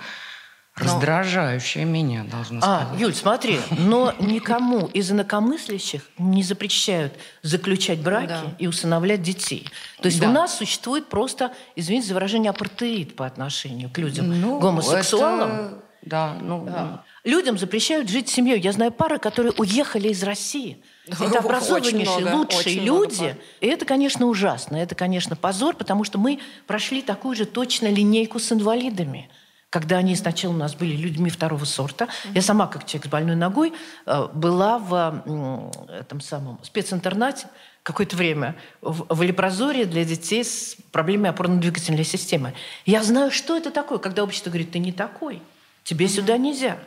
Раздражающая 0.75 1.85
меня, 1.85 2.25
должна 2.25 2.61
сказать. 2.61 2.89
А, 2.93 2.97
Юль, 2.97 3.15
смотри, 3.15 3.59
но 3.79 4.15
никому 4.19 4.87
из 4.87 5.11
инакомыслящих 5.11 6.03
не 6.19 6.43
запрещают 6.43 7.13
заключать 7.43 8.01
браки 8.01 8.29
Да. 8.29 8.43
и 8.59 8.67
усыновлять 8.67 9.23
детей. 9.23 9.69
То 10.01 10.07
есть 10.07 10.21
Да. 10.21 10.29
у 10.29 10.33
нас 10.33 10.57
существует 10.57 11.09
просто, 11.09 11.53
извините 11.77 12.09
за 12.09 12.15
выражение, 12.15 12.51
апартеид 12.51 13.17
по 13.17 13.27
отношению 13.27 13.91
к 13.91 13.99
людям 13.99 14.41
Ну, 14.41 14.59
гомосексуалам. 14.61 15.51
это- 15.53 15.79
Да, 16.05 16.35
ну... 16.41 16.65
Да. 16.67 17.05
Людям 17.23 17.57
запрещают 17.57 18.09
жить 18.09 18.29
семьей. 18.29 18.59
Я 18.59 18.73
знаю 18.73 18.91
пары, 18.91 19.19
которые 19.21 19.53
уехали 19.57 20.09
из 20.09 20.23
России. 20.25 20.83
Это 21.07 21.39
образованнейшие, 21.39 22.19
много, 22.19 22.35
лучшие 22.35 22.59
очень 22.59 22.83
много 22.83 23.05
люди. 23.05 23.37
И 23.61 23.67
это, 23.69 23.85
конечно, 23.85 24.27
ужасно. 24.27 24.77
Это, 24.77 24.97
конечно, 24.97 25.37
позор, 25.37 25.77
потому 25.77 26.03
что 26.03 26.19
мы 26.19 26.41
прошли 26.67 27.03
такую 27.03 27.37
же 27.37 27.45
точно 27.45 27.87
линейку 27.87 28.41
с 28.41 28.51
инвалидами. 28.51 29.31
Когда 29.73 29.97
они 29.97 30.15
сначала 30.17 30.53
у 30.53 30.57
нас 30.57 30.75
были 30.75 30.95
людьми 30.95 31.31
второго 31.31 31.65
сорта. 31.65 32.07
Я 32.35 32.43
сама, 32.43 32.67
как 32.67 32.85
человек 32.85 33.07
с 33.07 33.09
больной 33.09 33.37
ногой, 33.37 33.73
э, 34.05 34.29
была 34.35 34.79
в 34.79 35.89
этом 35.91 36.21
самом 36.21 36.63
специнтернате 36.63 37.47
какое-то 37.83 38.15
время 38.15 38.55
в, 38.83 39.07
в 39.09 39.23
лепрозоре 39.23 39.87
для 39.87 40.05
детей 40.05 40.45
с 40.45 40.77
проблемой 40.93 41.31
опорно-двигательной 41.31 42.05
системы. 42.05 42.53
Я 42.85 43.03
знаю, 43.03 43.31
что 43.31 43.57
это 43.57 43.71
такое, 43.71 43.97
когда 43.97 44.25
общество 44.25 44.51
говорит, 44.51 44.73
ты 44.73 44.79
не 44.79 44.93
такой, 44.93 45.41
тебе 45.85 46.07
сюда 46.07 46.37
нельзя. 46.37 46.79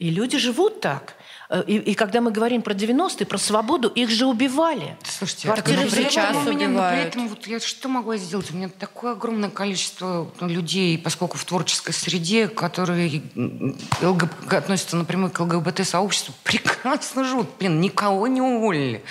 И 0.00 0.10
люди 0.10 0.38
живут 0.38 0.80
так. 0.80 1.14
И, 1.66 1.76
и 1.76 1.94
когда 1.94 2.20
мы 2.22 2.30
говорим 2.30 2.62
про 2.62 2.72
90-е, 2.72 3.26
про 3.26 3.36
свободу, 3.38 3.88
их 3.88 4.08
же 4.10 4.24
убивали. 4.26 4.96
Слушайте, 5.04 5.48
Квартиры 5.48 5.82
а 5.82 5.90
при 5.90 6.04
взрывали. 6.04 6.30
этом 6.30 6.46
у 6.46 6.52
меня, 6.52 6.52
но 6.52 6.54
при 6.56 6.64
убивают. 6.66 7.08
этом 7.08 7.28
вот 7.28 7.46
я 7.46 7.60
что 7.60 7.88
могу 7.88 8.14
сделать? 8.16 8.50
У 8.50 8.56
меня 8.56 8.68
такое 8.70 9.12
огромное 9.12 9.50
количество 9.50 10.30
людей, 10.40 10.96
поскольку 10.98 11.36
в 11.36 11.44
творческой 11.44 11.92
среде, 11.92 12.48
которые 12.48 13.22
ЛГБ 14.00 14.56
относятся 14.56 14.96
напрямую 14.96 15.30
к 15.30 15.38
ЛГБТ-сообществу, 15.40 16.34
прекрасно 16.42 17.24
живут. 17.24 17.48
Блин, 17.58 17.80
никого 17.80 18.26
не 18.28 18.40
уволили. 18.40 19.04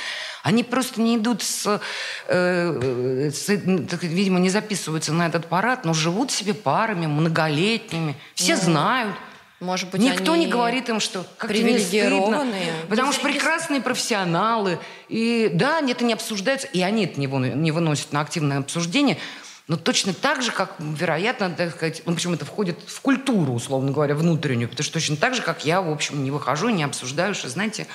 Они 0.43 0.63
просто 0.63 0.99
не 1.01 1.17
идут 1.17 1.43
с, 1.43 1.79
э, 2.27 3.29
с, 3.31 3.45
так, 3.87 4.01
видимо, 4.01 4.39
не 4.39 4.49
записываются 4.49 5.13
на 5.13 5.27
этот 5.27 5.45
парад, 5.47 5.85
но 5.85 5.93
живут 5.93 6.31
себе 6.31 6.55
парами, 6.55 7.05
многолетними. 7.05 8.15
Все 8.33 8.55
Ну, 8.55 8.61
знают. 8.63 9.15
Может 9.61 9.91
быть, 9.91 10.01
Никто 10.01 10.33
они 10.33 10.45
не 10.45 10.51
говорит 10.51 10.89
им, 10.89 10.99
что 10.99 11.23
как 11.37 11.51
не 11.51 11.55
стыдно. 11.57 11.77
привилегированные. 11.77 12.73
Потому 12.89 13.13
что 13.13 13.21
прекрасные 13.21 13.79
профессионалы. 13.79 14.79
И 15.07 15.51
да, 15.53 15.81
это 15.81 16.03
не 16.03 16.13
обсуждается. 16.13 16.67
И 16.67 16.81
они 16.81 17.05
это 17.05 17.19
не, 17.19 17.27
не 17.27 17.71
выносят 17.71 18.11
на 18.11 18.21
активное 18.21 18.57
обсуждение. 18.57 19.19
Но 19.67 19.77
точно 19.77 20.13
так 20.15 20.41
же, 20.41 20.51
как, 20.51 20.75
вероятно, 20.79 21.51
так 21.51 21.75
сказать, 21.75 22.01
ну, 22.07 22.15
почему 22.15 22.33
это 22.33 22.43
входит 22.43 22.79
в 22.87 22.99
культуру, 23.01 23.53
условно 23.53 23.91
говоря, 23.91 24.15
внутреннюю. 24.15 24.67
Потому 24.67 24.83
что 24.83 24.93
точно 24.93 25.15
так 25.15 25.35
же, 25.35 25.43
как 25.43 25.63
я, 25.63 25.81
в 25.83 25.91
общем, 25.91 26.23
не 26.23 26.31
выхожу, 26.31 26.69
не 26.69 26.83
обсуждаю, 26.83 27.35
что, 27.35 27.47
знаете, 27.47 27.85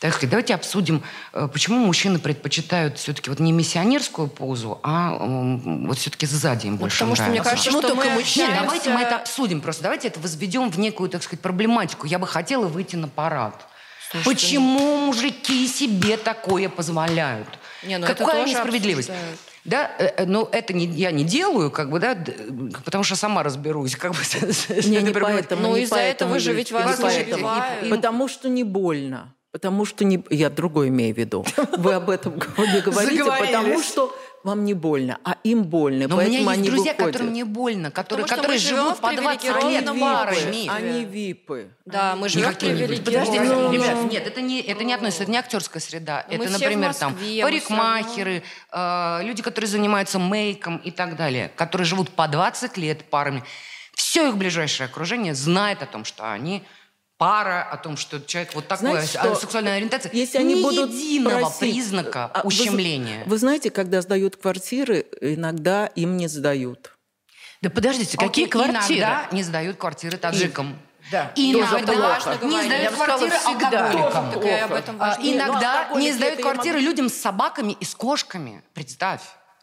так 0.00 0.12
сказать, 0.14 0.30
давайте 0.30 0.54
обсудим, 0.54 1.02
э, 1.32 1.48
почему 1.52 1.78
мужчины 1.84 2.18
предпочитают 2.18 2.98
все-таки 2.98 3.30
вот 3.30 3.40
не 3.40 3.52
миссионерскую 3.52 4.28
позу, 4.28 4.78
а 4.82 5.16
вот 5.18 5.98
все-таки 5.98 6.26
сзади 6.26 6.66
им 6.68 6.76
больше 6.76 6.96
потому 6.98 7.16
что 7.16 7.24
мне 7.24 7.40
нравится. 7.40 7.50
кажется, 7.66 7.70
что 7.82 7.94
мы 7.96 8.04
Нет, 8.04 8.18
общаемся- 8.18 8.60
давайте 8.62 8.90
мы 8.90 9.00
это 9.00 9.16
обсудим 9.16 9.60
просто. 9.60 9.82
Давайте 9.82 10.08
это 10.08 10.20
возведем 10.20 10.70
в 10.70 10.78
некую, 10.78 11.10
так 11.10 11.22
сказать, 11.22 11.40
проблематику. 11.40 12.06
Я 12.06 12.18
бы 12.18 12.26
хотела 12.26 12.66
выйти 12.66 12.96
на 12.96 13.08
парад. 13.08 13.66
Почему 14.24 14.96
мужики 15.06 15.66
себе 15.66 16.16
такое 16.16 16.68
позволяют? 16.68 17.48
Не, 17.82 17.98
ну 17.98 18.06
Какая 18.06 18.46
несправедливость? 18.46 19.10
обсуждают. 19.10 19.40
Да, 19.64 19.90
э, 19.98 20.06
э, 20.16 20.24
но 20.26 20.48
это 20.50 20.72
не, 20.72 20.86
я 20.86 21.10
не 21.10 21.24
делаю, 21.24 21.70
как 21.70 21.90
бы, 21.90 21.98
да, 22.00 22.16
потому 22.86 23.04
что 23.04 23.16
сама 23.16 23.42
разберусь, 23.42 23.96
как 23.96 24.12
бы. 24.12 24.18
Не, 24.86 25.02
не 25.02 25.12
поэтому. 25.12 25.60
Ну, 25.62 25.76
не 25.76 25.82
из-за 25.82 25.96
поэтому, 25.96 26.30
этого 26.30 26.38
же 26.40 26.54
ведь 26.54 26.72
вас 26.72 26.86
не 26.86 27.02
тоже 27.02 27.16
поэтому. 27.16 27.36
убивают. 27.36 27.84
И- 27.84 27.90
Потому 27.90 28.28
что 28.28 28.48
не 28.48 28.64
больно. 28.64 29.34
Потому 29.58 29.84
что 29.84 30.04
не... 30.04 30.22
Я 30.30 30.50
другое 30.50 30.88
имею 30.88 31.12
в 31.14 31.18
виду. 31.18 31.44
Вы 31.78 31.94
об 31.94 32.10
этом 32.10 32.34
не 32.34 32.80
говорите, 32.80 33.24
потому 33.24 33.82
что 33.82 34.14
вам 34.44 34.64
не 34.64 34.72
больно, 34.72 35.18
а 35.24 35.36
им 35.42 35.64
больно. 35.64 36.06
Но 36.06 36.16
у 36.16 36.20
меня 36.20 36.38
есть 36.38 36.48
они 36.48 36.70
друзья, 36.70 36.92
выходят. 36.92 37.12
которым 37.12 37.32
не 37.32 37.42
больно, 37.42 37.90
которые, 37.90 38.24
Потому 38.24 38.26
что 38.26 38.36
которые 38.36 38.58
живут 38.58 38.98
по 39.00 39.12
20 39.12 39.64
лет 39.64 40.00
парами. 40.00 40.68
Они 40.68 41.04
випы. 41.04 41.70
Да, 41.84 42.14
мы 42.14 42.28
живем 42.28 42.50
в. 42.50 42.54
Подождите, 42.54 43.40
Ну, 43.42 43.72
ребят, 43.72 43.94
ну. 43.96 44.08
нет, 44.08 44.26
это 44.26 44.40
не, 44.40 44.60
это 44.60 44.84
не 44.84 44.92
относится, 44.94 45.24
это 45.24 45.32
не 45.32 45.38
актерская 45.38 45.82
среда. 45.82 46.24
Мы 46.28 46.36
это, 46.36 46.44
все 46.46 46.56
в 46.56 46.60
например, 46.60 46.94
там 46.94 47.12
Москве, 47.12 47.42
мы 47.42 47.50
парикмахеры, 47.50 48.42
э, 48.70 49.18
люди, 49.22 49.42
которые 49.42 49.68
занимаются 49.68 50.20
мейком 50.20 50.76
и 50.78 50.92
так 50.92 51.16
далее, 51.16 51.50
которые 51.56 51.84
живут 51.84 52.10
по 52.10 52.28
20 52.28 52.76
лет 52.76 53.04
парами. 53.10 53.42
Все 53.94 54.28
их 54.28 54.36
ближайшее 54.36 54.86
окружение 54.86 55.34
знает 55.34 55.82
о 55.82 55.86
том, 55.86 56.04
что 56.04 56.30
они 56.30 56.62
пара, 57.18 57.68
о 57.70 57.76
том, 57.76 57.96
что 57.96 58.20
человек 58.20 58.54
вот 58.54 58.68
такой, 58.68 58.92
Знаете, 58.92 59.18
а, 59.18 59.24
что 59.24 59.34
сексуальная 59.34 59.76
ориентация. 59.76 60.10
Если 60.14 60.38
они 60.38 60.54
Ни 60.54 60.62
будут 60.62 60.90
единого 60.90 61.40
просить- 61.40 61.58
признака 61.58 62.26
А 62.32 62.42
вы- 62.42 62.48
ущемления. 62.48 63.24
Вы, 63.26 63.38
знаете, 63.38 63.70
когда 63.70 64.00
сдают 64.00 64.36
квартиры, 64.36 65.04
иногда 65.20 65.86
им 65.86 66.16
не 66.16 66.28
сдают. 66.28 66.94
Да 67.60 67.70
подождите, 67.70 68.16
какие 68.16 68.46
Окей, 68.46 68.48
квартиры? 68.48 69.00
Иногда 69.00 69.28
не 69.32 69.42
сдают 69.42 69.76
квартиры 69.76 70.16
таджикам. 70.16 70.78
Да. 71.10 71.32
Иногда 71.34 71.80
не 72.42 72.62
сдают 72.62 72.94
квартиры 72.94 73.30
всегда. 73.38 73.90
алкоголикам. 73.90 74.96
А, 75.00 75.16
ну, 75.18 75.34
Иногда 75.34 75.80
алкоголики 75.80 76.04
не 76.06 76.12
сдают 76.12 76.40
квартиры 76.40 76.74
могу- 76.78 76.86
людям 76.88 77.08
с 77.08 77.14
собаками 77.14 77.72
и 77.80 77.84
с 77.84 77.94
кошками. 77.96 78.62
Представь. 78.74 79.22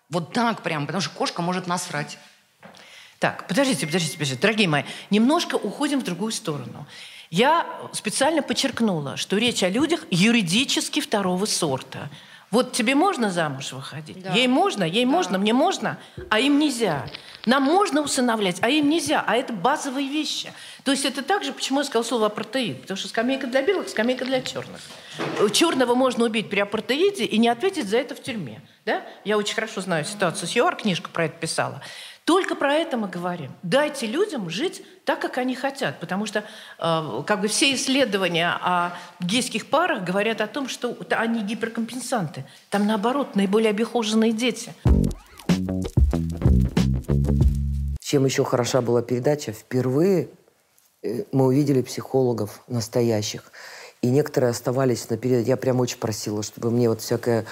Вот 0.10 0.34
так 0.34 0.62
прям, 0.62 0.86
потому 0.88 1.02
что 1.02 1.12
кошка 1.16 1.42
может 1.42 1.68
насрать. 1.68 2.18
Так, 3.20 3.48
подождите, 3.48 3.86
подождите, 3.86 4.14
подождите. 4.14 4.42
Дорогие 4.42 4.68
мои, 4.68 4.84
немножко 5.10 5.56
уходим 5.56 6.02
в 6.02 6.04
другую 6.04 6.32
сторону. 6.34 6.86
Я 7.30 7.66
специально 7.94 8.42
подчеркнула, 8.42 9.18
что 9.18 9.38
речь 9.38 9.64
о 9.64 9.70
людях 9.70 10.06
юридически 10.10 11.00
второго 11.00 11.46
сорта. 11.46 12.10
Вот 12.52 12.72
тебе 12.74 12.96
можно 12.96 13.32
замуж 13.32 13.74
выходить? 13.74 14.22
Да. 14.22 14.32
Ей 14.32 14.48
можно, 14.48 14.84
ей 14.84 15.06
можно, 15.06 15.38
мне 15.38 15.52
можно, 15.52 15.98
а 16.30 16.40
им 16.40 16.60
нельзя. 16.60 17.06
Нам 17.46 17.64
можно 17.64 18.02
усыновлять, 18.02 18.60
а 18.62 18.70
им 18.70 18.90
нельзя. 18.90 19.24
А 19.28 19.36
это 19.36 19.52
базовые 19.52 20.08
вещи. 20.08 20.54
То 20.84 20.92
есть 20.92 21.06
это 21.06 21.22
так 21.22 21.44
же, 21.44 21.52
почему 21.52 21.80
я 21.80 21.86
сказала 21.86 22.04
слово 22.04 22.28
апартеид. 22.28 22.82
Потому 22.82 22.98
что 22.98 23.08
скамейка 23.08 23.48
для 23.48 23.62
белых, 23.62 23.90
скамейка 23.90 24.26
для 24.26 24.42
черных. 24.42 24.80
Черного 25.52 25.96
можно 25.96 26.24
убить 26.24 26.50
при 26.50 26.60
апартеиде 26.60 27.26
и 27.26 27.38
не 27.38 27.50
ответить 27.50 27.90
за 27.90 27.98
это 27.98 28.16
в 28.16 28.22
тюрьме. 28.22 28.62
Да? 28.86 29.04
Я 29.26 29.38
очень 29.38 29.56
хорошо 29.56 29.82
знаю 29.82 30.06
ситуацию 30.06 30.48
с 30.48 30.56
ЮАР, 30.56 30.78
книжку 30.78 31.10
про 31.10 31.26
это 31.26 31.38
писала. 31.38 31.82
Только 32.26 32.56
про 32.56 32.74
это 32.74 32.98
мы 32.98 33.08
говорим. 33.08 33.52
Дайте 33.62 34.08
людям 34.08 34.50
жить 34.50 34.84
так, 35.06 35.22
как 35.22 35.38
они 35.38 35.54
хотят. 35.54 36.00
Потому 36.00 36.26
что 36.26 36.44
э, 36.80 37.24
как 37.26 37.42
бы 37.42 37.48
все 37.48 37.74
исследования 37.76 38.50
о 38.62 38.94
гейских 39.20 39.68
парах 39.68 40.04
говорят 40.04 40.42
о 40.42 40.48
том, 40.48 40.68
что 40.68 40.98
они 41.12 41.44
гиперкомпенсанты. 41.44 42.44
Там, 42.72 42.88
наоборот, 42.88 43.36
наиболее 43.36 43.70
обихоженные 43.70 44.32
дети. 44.32 44.74
Чем 48.00 48.26
еще 48.26 48.44
хороша 48.44 48.82
была 48.82 49.04
передача? 49.04 49.52
Впервые 49.52 50.30
э, 51.04 51.26
мы 51.32 51.46
увидели 51.46 51.84
психологов 51.84 52.64
настоящих. 52.68 53.52
И 54.02 54.08
некоторые 54.08 54.50
оставались 54.50 55.08
на 55.12 55.18
период. 55.18 55.46
Я 55.46 55.58
прям 55.58 55.80
очень 55.80 56.00
просила, 56.00 56.42
чтобы 56.42 56.72
мне 56.72 56.90
вот 56.90 57.02
всякое... 57.02 57.46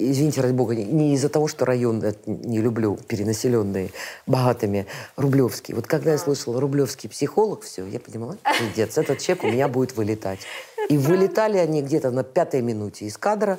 Извините, 0.00 0.42
ради 0.42 0.52
бога, 0.52 0.76
не- 0.76 1.14
из-за 1.14 1.28
того, 1.28 1.48
что 1.48 1.64
район 1.64 2.00
э, 2.04 2.12
не 2.26 2.60
люблю, 2.60 2.96
перенаселенные, 3.08 3.90
богатыми, 4.28 4.86
Рублевский. 5.16 5.74
Вот 5.74 5.88
когда 5.88 6.12
я 6.12 6.18
слышала 6.18 6.60
Рублевский 6.60 7.08
психолог, 7.10 7.62
все, 7.64 7.84
я 7.84 7.98
понимала, 7.98 8.36
пиздец, 8.60 8.96
этот 8.96 9.18
человек 9.18 9.42
у 9.44 9.48
меня 9.48 9.66
будет 9.66 9.96
вылетать. 9.96 10.38
И 10.88 10.96
вылетали 10.96 11.58
они 11.58 11.82
где-то 11.82 12.12
на 12.12 12.22
пятой 12.22 12.62
минуте 12.62 13.06
из 13.06 13.18
кадра, 13.18 13.58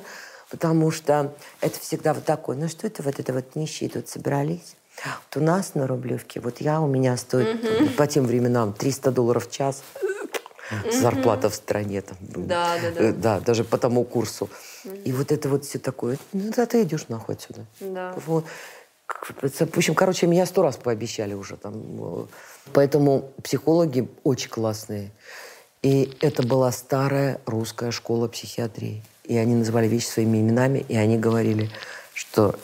потому 0.50 0.90
что 0.90 1.34
это 1.60 1.78
всегда 1.78 2.14
вот 2.14 2.24
такое, 2.24 2.56
ну 2.56 2.68
что 2.68 2.86
это 2.86 3.02
вот 3.02 3.20
это 3.20 3.34
вот 3.34 3.54
нищие 3.54 3.90
тут 3.90 4.08
собрались? 4.08 4.76
Вот 5.04 5.42
у 5.42 5.44
нас 5.44 5.74
на 5.74 5.86
Рублевке, 5.86 6.40
вот 6.40 6.62
я 6.62 6.80
у 6.80 6.86
меня 6.86 7.18
стоит 7.18 7.62
Мгм. 7.62 7.90
по 7.96 8.06
тем 8.06 8.24
временам 8.24 8.72
300 8.72 9.10
долларов 9.10 9.46
в 9.46 9.50
час. 9.50 9.82
Зарплата 11.00 11.50
в 11.50 11.54
стране. 11.54 12.00
Там, 12.00 12.16
Да, 12.20 12.76
да, 12.80 12.90
да. 12.92 13.00
э, 13.02 13.12
да, 13.12 13.40
даже 13.40 13.64
по 13.64 13.76
тому 13.76 14.04
курсу. 14.04 14.48
И 15.04 15.12
вот 15.12 15.32
это 15.32 15.48
вот 15.48 15.64
все 15.64 15.78
такое. 15.78 16.18
Ну, 16.32 16.52
да, 16.56 16.66
ты 16.66 16.82
идешь 16.82 17.08
нахуй 17.08 17.34
отсюда. 17.34 17.66
Да. 17.80 18.14
Вот. 18.26 18.44
В 19.40 19.76
общем, 19.76 19.94
короче, 19.94 20.26
меня 20.26 20.46
сто 20.46 20.62
раз 20.62 20.76
пообещали 20.76 21.34
уже 21.34 21.56
там. 21.56 21.74
э, 21.74 22.26
Поэтому 22.72 23.32
психологи 23.42 24.08
очень 24.22 24.50
классные. 24.50 25.10
И 25.82 26.16
это 26.20 26.46
была 26.46 26.70
старая 26.72 27.40
русская 27.46 27.90
школа 27.90 28.28
психиатрии. 28.28 29.02
И 29.24 29.36
они 29.36 29.54
называли 29.54 29.88
вещи 29.88 30.06
своими 30.06 30.38
именами, 30.38 30.84
и 30.88 30.96
они 30.96 31.18
говорили, 31.18 31.70
что 32.14 32.54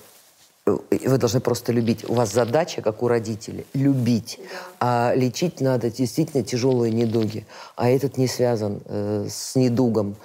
э, 0.66 0.76
вы 0.90 1.18
должны 1.18 1.40
просто 1.40 1.72
любить. 1.72 2.08
У 2.08 2.14
вас 2.14 2.32
задача, 2.32 2.80
как 2.82 3.02
у 3.02 3.08
родителей, 3.08 3.66
любить. 3.74 4.38
А 4.78 5.12
лечить 5.16 5.60
надо 5.60 5.90
действительно 5.90 6.44
тяжелые 6.44 6.92
недуги. 6.92 7.46
А 7.74 7.88
этот 7.90 8.18
не 8.18 8.28
связан 8.28 8.80
э, 8.84 9.26
с 9.28 9.56
недугом. 9.56 10.16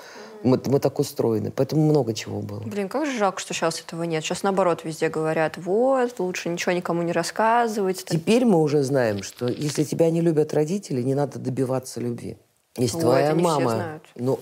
Мы, 0.44 0.60
мы 0.66 0.80
так 0.80 1.00
устроены. 1.00 1.52
Поэтому 1.52 1.84
много 1.84 2.14
чего 2.14 2.42
было. 2.42 2.60
Блин, 2.62 2.90
как 2.90 3.06
же 3.06 3.18
жалко, 3.18 3.40
что 3.40 3.54
сейчас 3.54 3.80
этого 3.80 4.04
нет. 4.04 4.24
Сейчас 4.24 4.44
наоборот 4.44 4.84
везде 4.84 5.10
говорят, 5.10 5.58
вот, 5.58 6.20
лучше 6.20 6.50
ничего 6.50 6.72
никому 6.72 7.02
не 7.04 7.12
рассказывать. 7.12 8.06
Теперь 8.06 8.46
мы 8.46 8.62
уже 8.62 8.84
знаем, 8.84 9.24
что 9.24 9.48
если 9.48 9.84
тебя 9.84 10.10
не 10.10 10.22
любят 10.22 10.54
родители, 10.54 11.02
не 11.02 11.16
надо 11.16 11.40
добиваться 11.40 12.00
любви. 12.00 12.38
Если 12.78 12.98
Ой, 12.98 13.02
твоя 13.02 13.26
это 13.28 13.34
не 13.34 13.44
все 13.44 13.52
мама, 13.52 13.70
знают. 13.72 14.04
ну 14.16 14.40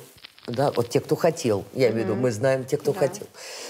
да, 0.47 0.71
вот 0.71 0.89
те, 0.89 0.99
кто 0.99 1.15
хотел, 1.15 1.65
я 1.73 1.89
имею 1.89 2.05
в 2.05 2.09
виду, 2.09 2.15
мы 2.19 2.31
знаем 2.31 2.65
те, 2.65 2.77
кто 2.77 2.93
Да. 2.93 2.99
хотел. 2.99 3.27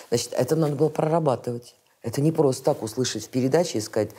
Значит, 0.09 0.33
это 0.33 0.55
надо 0.55 0.75
было 0.75 0.89
прорабатывать. 0.89 1.75
Это 2.01 2.21
не 2.21 2.31
просто 2.31 2.63
так 2.63 2.81
услышать 2.83 3.25
в 3.25 3.29
передаче 3.29 3.77
и 3.79 3.81
сказать, 3.81 4.11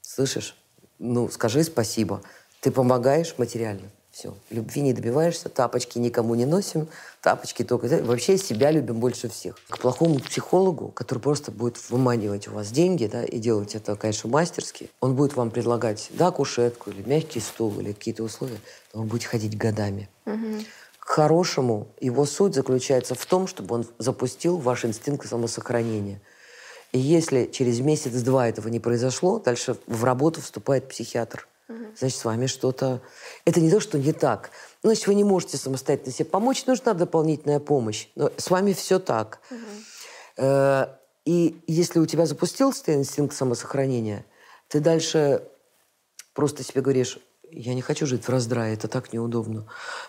слышишь, 0.00 0.56
ну 0.98 1.28
скажи 1.28 1.62
спасибо, 1.64 2.22
ты 2.60 2.70
помогаешь 2.70 3.34
материально. 3.38 3.90
Все, 4.16 4.32
любви 4.48 4.80
не 4.80 4.94
добиваешься, 4.94 5.50
тапочки 5.50 5.98
никому 5.98 6.34
не 6.36 6.46
носим, 6.46 6.88
тапочки 7.20 7.62
только... 7.64 7.86
Вообще 8.02 8.38
себя 8.38 8.70
любим 8.70 8.98
больше 8.98 9.28
всех. 9.28 9.58
К 9.68 9.76
плохому 9.78 10.20
психологу, 10.20 10.88
который 10.88 11.18
просто 11.18 11.50
будет 11.50 11.76
выманивать 11.90 12.48
у 12.48 12.52
вас 12.52 12.70
деньги, 12.70 13.04
да, 13.12 13.22
и 13.24 13.38
делать 13.38 13.74
это, 13.74 13.94
конечно, 13.94 14.30
мастерски, 14.30 14.88
он 15.02 15.16
будет 15.16 15.36
вам 15.36 15.50
предлагать, 15.50 16.08
да, 16.12 16.30
кушетку 16.30 16.88
или 16.88 17.06
мягкий 17.06 17.40
стул 17.40 17.78
или 17.78 17.92
какие-то 17.92 18.22
условия, 18.22 18.58
но 18.94 19.02
вы 19.02 19.06
будете 19.06 19.28
ходить 19.28 19.58
годами. 19.58 20.08
К 20.98 21.06
хорошему 21.06 21.88
его 22.00 22.24
суть 22.24 22.54
заключается 22.54 23.14
в 23.14 23.26
том, 23.26 23.46
чтобы 23.46 23.74
он 23.74 23.86
запустил 23.98 24.56
ваш 24.56 24.86
инстинкт 24.86 25.28
самосохранения. 25.28 26.22
И 26.92 26.98
если 26.98 27.50
через 27.52 27.80
месяц-два 27.80 28.48
этого 28.48 28.68
не 28.68 28.80
произошло, 28.80 29.40
дальше 29.40 29.76
в 29.86 30.04
работу 30.04 30.40
вступает 30.40 30.88
психиатр. 30.88 31.46
Значит, 31.98 32.18
с 32.18 32.24
вами 32.24 32.46
что-то... 32.46 33.00
Это 33.44 33.60
не 33.60 33.70
то, 33.70 33.80
что 33.80 33.98
не 33.98 34.12
так. 34.12 34.50
Ну, 34.82 34.90
Значит, 34.90 35.08
вы 35.08 35.14
не 35.14 35.24
можете 35.24 35.56
самостоятельно 35.56 36.12
себе 36.12 36.26
помочь, 36.26 36.66
нужна 36.66 36.94
дополнительная 36.94 37.58
помощь. 37.58 38.08
Но 38.14 38.30
с 38.36 38.50
вами 38.50 38.72
все 38.72 38.98
так. 38.98 39.40
Э, 40.36 40.86
И 41.24 41.60
если 41.66 41.98
у 41.98 42.06
тебя 42.06 42.26
запустился 42.26 42.94
инстинкт 42.94 43.34
самосохранения, 43.34 44.24
ты 44.68 44.78
дальше 44.78 45.42
просто 46.34 46.62
себе 46.62 46.82
говоришь, 46.82 47.18
я 47.50 47.74
не 47.74 47.82
хочу 47.82 48.06
жить 48.06 48.24
в 48.24 48.28
раздрае, 48.28 48.74
это 48.74 48.86
так 48.86 49.12
неудобно. 49.12 49.66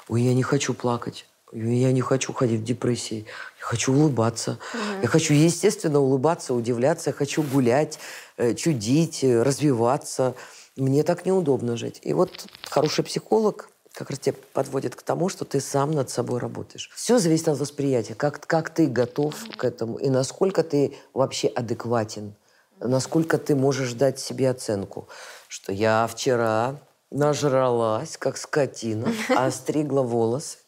Ой, 0.09 0.21
я 0.21 0.33
не 0.33 0.43
хочу 0.43 0.73
плакать. 0.73 1.25
Я 1.53 1.91
не 1.93 2.01
хочу 2.01 2.33
ходить 2.33 2.61
в 2.61 2.63
депрессии. 2.65 3.25
Я 3.59 3.65
хочу 3.65 3.93
улыбаться. 3.93 4.59
Мгм. 4.73 5.01
Я 5.03 5.07
хочу, 5.07 5.33
естественно, 5.33 5.99
улыбаться, 5.99 6.53
удивляться. 6.53 7.09
Я 7.09 7.13
хочу 7.13 7.41
гулять, 7.41 7.99
э, 8.35 8.53
чудить, 8.53 9.23
э, 9.23 9.41
развиваться. 9.41 10.35
Мне 10.77 11.03
так 11.03 11.25
неудобно 11.25 11.75
жить. 11.75 11.99
И 12.03 12.13
вот 12.13 12.45
хороший 12.63 13.03
психолог 13.03 13.69
как 13.93 14.11
раз 14.11 14.19
тебя 14.19 14.35
подводит 14.53 14.95
к 14.95 15.01
тому, 15.01 15.27
что 15.27 15.43
ты 15.43 15.59
сам 15.59 15.91
над 15.91 16.11
собой 16.11 16.39
работаешь. 16.39 16.91
Все 16.93 17.17
зависит 17.17 17.47
от 17.47 17.57
восприятия, 17.57 18.13
как, 18.13 18.45
как 18.45 18.69
ты 18.69 18.85
готов 18.85 19.35
к 19.57 19.63
этому 19.63 19.97
и 19.97 20.09
насколько 20.09 20.63
ты 20.63 20.95
вообще 21.15 21.47
адекватен, 21.47 22.35
насколько 22.79 23.39
ты 23.39 23.55
можешь 23.55 23.93
дать 23.93 24.19
себе 24.19 24.51
оценку, 24.51 25.07
что 25.47 25.73
я 25.73 26.05
вчера 26.05 26.75
нажралась, 27.09 28.17
как 28.17 28.37
скотина, 28.37 29.11
остригла 29.35 30.03
волосы. 30.03 30.59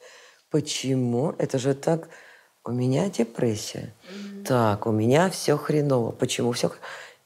Почему? 0.49 1.36
Это 1.38 1.60
же 1.60 1.76
так... 1.76 2.10
У 2.66 2.72
меня 2.72 3.10
депрессия. 3.10 3.95
Так, 4.45 4.86
у 4.86 4.91
меня 4.91 5.30
все 5.30 5.57
хреново. 5.57 6.12
Почему 6.12 6.51
все 6.51 6.72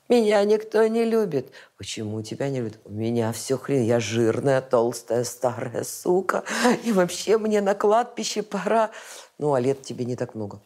Меня 0.09 0.43
никто 0.43 0.85
не 0.87 1.05
любит. 1.05 1.51
Почему 1.77 2.21
тебя 2.21 2.49
не 2.49 2.59
любят? 2.59 2.79
У 2.85 2.91
меня 2.91 3.31
все 3.31 3.57
хреново. 3.57 3.85
Я 3.85 3.99
жирная, 3.99 4.61
толстая, 4.61 5.23
старая 5.23 5.83
сука. 5.83 6.43
И 6.83 6.91
вообще 6.91 7.37
мне 7.37 7.61
на 7.61 7.73
кладбище 7.73 8.43
пора. 8.43 8.91
Ну, 9.37 9.53
а 9.53 9.59
лет 9.59 9.81
тебе 9.81 10.05
не 10.05 10.15
так 10.15 10.35
много. 10.35 10.59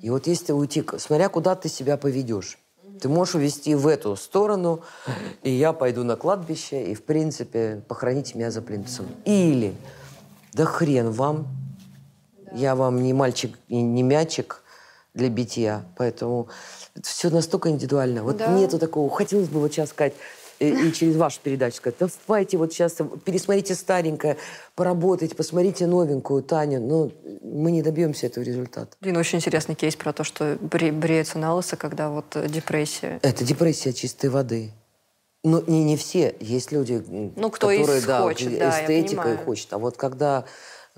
И 0.00 0.10
вот 0.10 0.26
если 0.26 0.52
уйти, 0.52 0.84
смотря 0.98 1.28
куда 1.28 1.54
ты 1.54 1.68
себя 1.68 1.96
поведешь, 1.96 2.58
ты 3.00 3.08
можешь 3.08 3.34
увести 3.34 3.74
в 3.74 3.86
эту 3.86 4.16
сторону, 4.16 4.80
и 5.42 5.50
я 5.50 5.72
пойду 5.72 6.02
на 6.04 6.16
кладбище, 6.16 6.90
и, 6.90 6.94
в 6.94 7.04
принципе, 7.04 7.82
похороните 7.86 8.36
меня 8.36 8.50
за 8.50 8.62
плинтусом. 8.62 9.06
Или, 9.24 9.74
да 10.52 10.64
хрен 10.64 11.10
вам, 11.10 11.46
я 12.52 12.74
вам 12.74 13.02
не 13.02 13.12
мальчик 13.12 13.56
и 13.68 13.80
не 13.80 14.02
мячик 14.02 14.62
для 15.14 15.28
битья, 15.28 15.84
поэтому 15.96 16.48
все 17.02 17.30
настолько 17.30 17.68
индивидуально. 17.70 18.22
Вот 18.22 18.36
Да. 18.36 18.48
нету 18.52 18.78
такого. 18.78 19.10
Хотелось 19.10 19.48
бы 19.48 19.60
вот 19.60 19.72
сейчас 19.72 19.90
сказать, 19.90 20.14
э, 20.60 20.68
и 20.68 20.92
через 20.92 21.16
вашу 21.16 21.40
передачу 21.42 21.76
сказать, 21.76 21.96
давайте 22.26 22.56
вот 22.56 22.72
сейчас 22.72 22.96
пересмотрите 23.24 23.74
старенькое, 23.74 24.36
поработайте, 24.74 25.34
посмотрите 25.34 25.86
новенькую 25.86 26.42
Таню. 26.42 26.80
Но 26.80 27.10
мы 27.42 27.70
не 27.70 27.82
добьемся 27.82 28.26
этого 28.26 28.44
результата. 28.44 28.88
Блин, 29.00 29.16
очень 29.16 29.38
интересный 29.38 29.74
кейс 29.74 29.96
про 29.96 30.12
то, 30.12 30.24
что 30.24 30.54
бре- 30.60 30.92
бреются 30.92 31.38
на 31.38 31.54
лысо, 31.54 31.76
когда 31.76 32.10
вот 32.10 32.34
э, 32.36 32.48
депрессия. 32.48 33.18
Это 33.22 33.44
депрессия 33.44 33.92
чистой 33.92 34.30
воды. 34.30 34.72
Но 35.44 35.62
не, 35.68 35.84
не 35.84 35.96
все. 35.96 36.34
Есть 36.40 36.72
люди, 36.72 37.02
Ну, 37.36 37.50
кто 37.50 37.68
которые, 37.68 38.00
да, 38.02 38.22
хочет, 38.22 38.58
да, 38.58 38.70
эстетика 38.70 39.12
и 39.14 39.16
понимаю. 39.16 39.38
хочет. 39.38 39.72
А 39.72 39.78
вот 39.78 39.96
когда, 39.96 40.44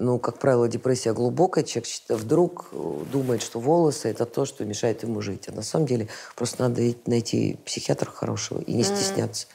ну, 0.00 0.18
как 0.18 0.38
правило, 0.38 0.66
депрессия 0.66 1.12
глубокая, 1.12 1.62
человек 1.62 1.88
вдруг 2.08 2.68
э, 2.72 3.04
думает, 3.12 3.42
что 3.42 3.60
волосы– 3.60 4.08
это 4.10 4.24
то, 4.24 4.46
что 4.46 4.64
мешает 4.64 5.02
ему 5.02 5.20
жить. 5.20 5.48
А 5.48 5.52
на 5.52 5.62
самом 5.62 5.86
деле 5.86 6.08
просто 6.36 6.68
надо 6.68 6.94
найти 7.04 7.58
психиатра 7.66 8.10
хорошего 8.10 8.60
и 8.62 8.72
не 8.72 8.82
стесняться. 8.82 9.46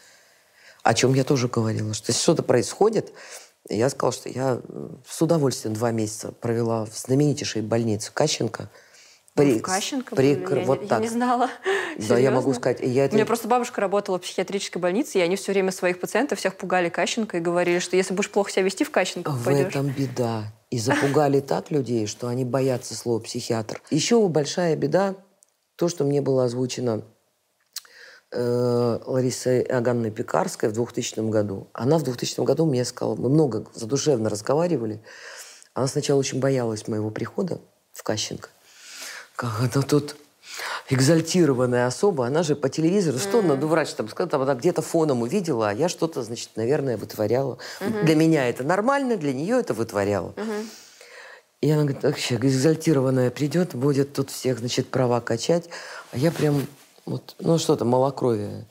О 0.83 0.93
чем 0.93 1.15
я 1.15 1.23
тоже 1.23 1.47
говорила, 1.47 1.95
что 1.95 2.11
если 2.11 2.21
что-то 2.21 2.43
происходит, 2.43 3.11
я 3.69 3.89
сказала, 3.89 4.13
что 4.13 4.29
я 4.29 4.61
э, 4.61 4.89
с 5.07 5.19
удовольствием 5.19 5.73
два 5.73 5.89
месяца 5.89 6.31
провела 6.31 6.85
в 6.85 6.95
знаменитейшей 6.95 7.63
больнице 7.63 8.11
Кащенко. 8.13 8.69
При- 9.35 9.59
Кащенко 9.59 10.15
при- 10.15 10.35
были? 10.35 10.59
Я, 10.59 10.65
вот 10.65 10.81
я 10.83 10.87
так. 10.87 11.01
не 11.01 11.09
знала. 11.09 11.49
Да, 11.97 12.17
я 12.17 12.31
могу 12.31 12.53
сказать. 12.53 12.79
Я 12.81 13.05
это... 13.05 13.15
У 13.15 13.17
меня 13.17 13.25
просто 13.25 13.49
бабушка 13.49 13.81
работала 13.81 14.17
в 14.17 14.21
психиатрической 14.21 14.81
больнице, 14.81 15.19
и 15.19 15.21
они 15.21 15.35
все 15.35 15.51
время 15.51 15.71
своих 15.71 15.99
пациентов 15.99 16.39
всех 16.39 16.55
пугали 16.55 16.87
Кащенко 16.87 17.37
и 17.37 17.39
говорили, 17.41 17.79
что 17.79 17.97
если 17.97 18.13
будешь 18.13 18.31
плохо 18.31 18.49
себя 18.51 18.63
вести 18.63 18.85
в 18.85 18.91
Кащенко, 18.91 19.31
В 19.31 19.43
пойдешь. 19.43 19.67
этом 19.67 19.89
беда. 19.89 20.45
И 20.69 20.79
запугали 20.79 21.39
так 21.41 21.69
людей, 21.69 22.07
что 22.07 22.27
они 22.29 22.45
боятся 22.45 22.95
слова 22.95 23.19
психиатр. 23.19 23.81
Еще 23.91 24.25
большая 24.29 24.77
беда, 24.77 25.15
то, 25.75 25.89
что 25.89 26.05
мне 26.05 26.21
было 26.21 26.45
озвучено 26.45 27.03
э, 28.31 28.99
Ларисой 29.05 29.61
Аганной 29.63 30.11
Пекарской 30.11 30.69
в 30.69 30.73
2000 30.73 31.19
году. 31.29 31.67
Она 31.73 31.97
в 31.97 32.03
2000 32.03 32.39
году 32.45 32.65
мне 32.65 32.85
сказала, 32.85 33.15
мы 33.15 33.27
много 33.29 33.65
задушевно 33.73 34.29
разговаривали. 34.29 35.03
Она 35.73 35.87
сначала 35.87 36.19
очень 36.19 36.39
боялась 36.39 36.87
моего 36.87 37.09
прихода 37.09 37.59
в 37.91 38.01
Кащенко. 38.03 38.49
Как 39.35 39.59
она 39.59 39.81
тут 39.81 40.15
экзальтированная 40.89 41.87
особа, 41.87 42.27
она 42.27 42.43
же 42.43 42.55
по 42.55 42.69
телевизору, 42.69 43.19
что 43.19 43.41
надо 43.41 43.67
врач 43.67 43.91
там 43.93 44.07
сказал, 44.07 44.29
там 44.29 44.41
она 44.41 44.55
где-то 44.55 44.81
фоном 44.81 45.23
увидела, 45.23 45.69
а 45.69 45.73
я 45.73 45.89
что-то, 45.89 46.23
значит, 46.23 46.51
наверное, 46.55 46.97
вытворяла. 46.97 47.57
Мгм. 47.81 48.05
Для 48.05 48.15
меня 48.15 48.47
это 48.47 48.63
нормально, 48.63 49.17
для 49.17 49.33
нее 49.33 49.59
это 49.59 49.73
вытворяла. 49.73 50.33
Мгм. 50.37 50.69
И 51.61 51.71
она 51.71 51.81
говорит, 51.81 52.01
так, 52.01 52.19
человек 52.19 52.45
экзальтированная 52.51 53.31
придет, 53.31 53.75
будет 53.75 54.13
тут 54.13 54.29
всех, 54.29 54.59
значит, 54.59 54.87
права 54.87 55.19
качать. 55.19 55.69
А 56.11 56.17
я 56.17 56.31
прям, 56.31 56.65
вот, 57.05 57.35
ну 57.39 57.57
что 57.57 57.75
там, 57.75 57.89
малокровие. 57.89 58.65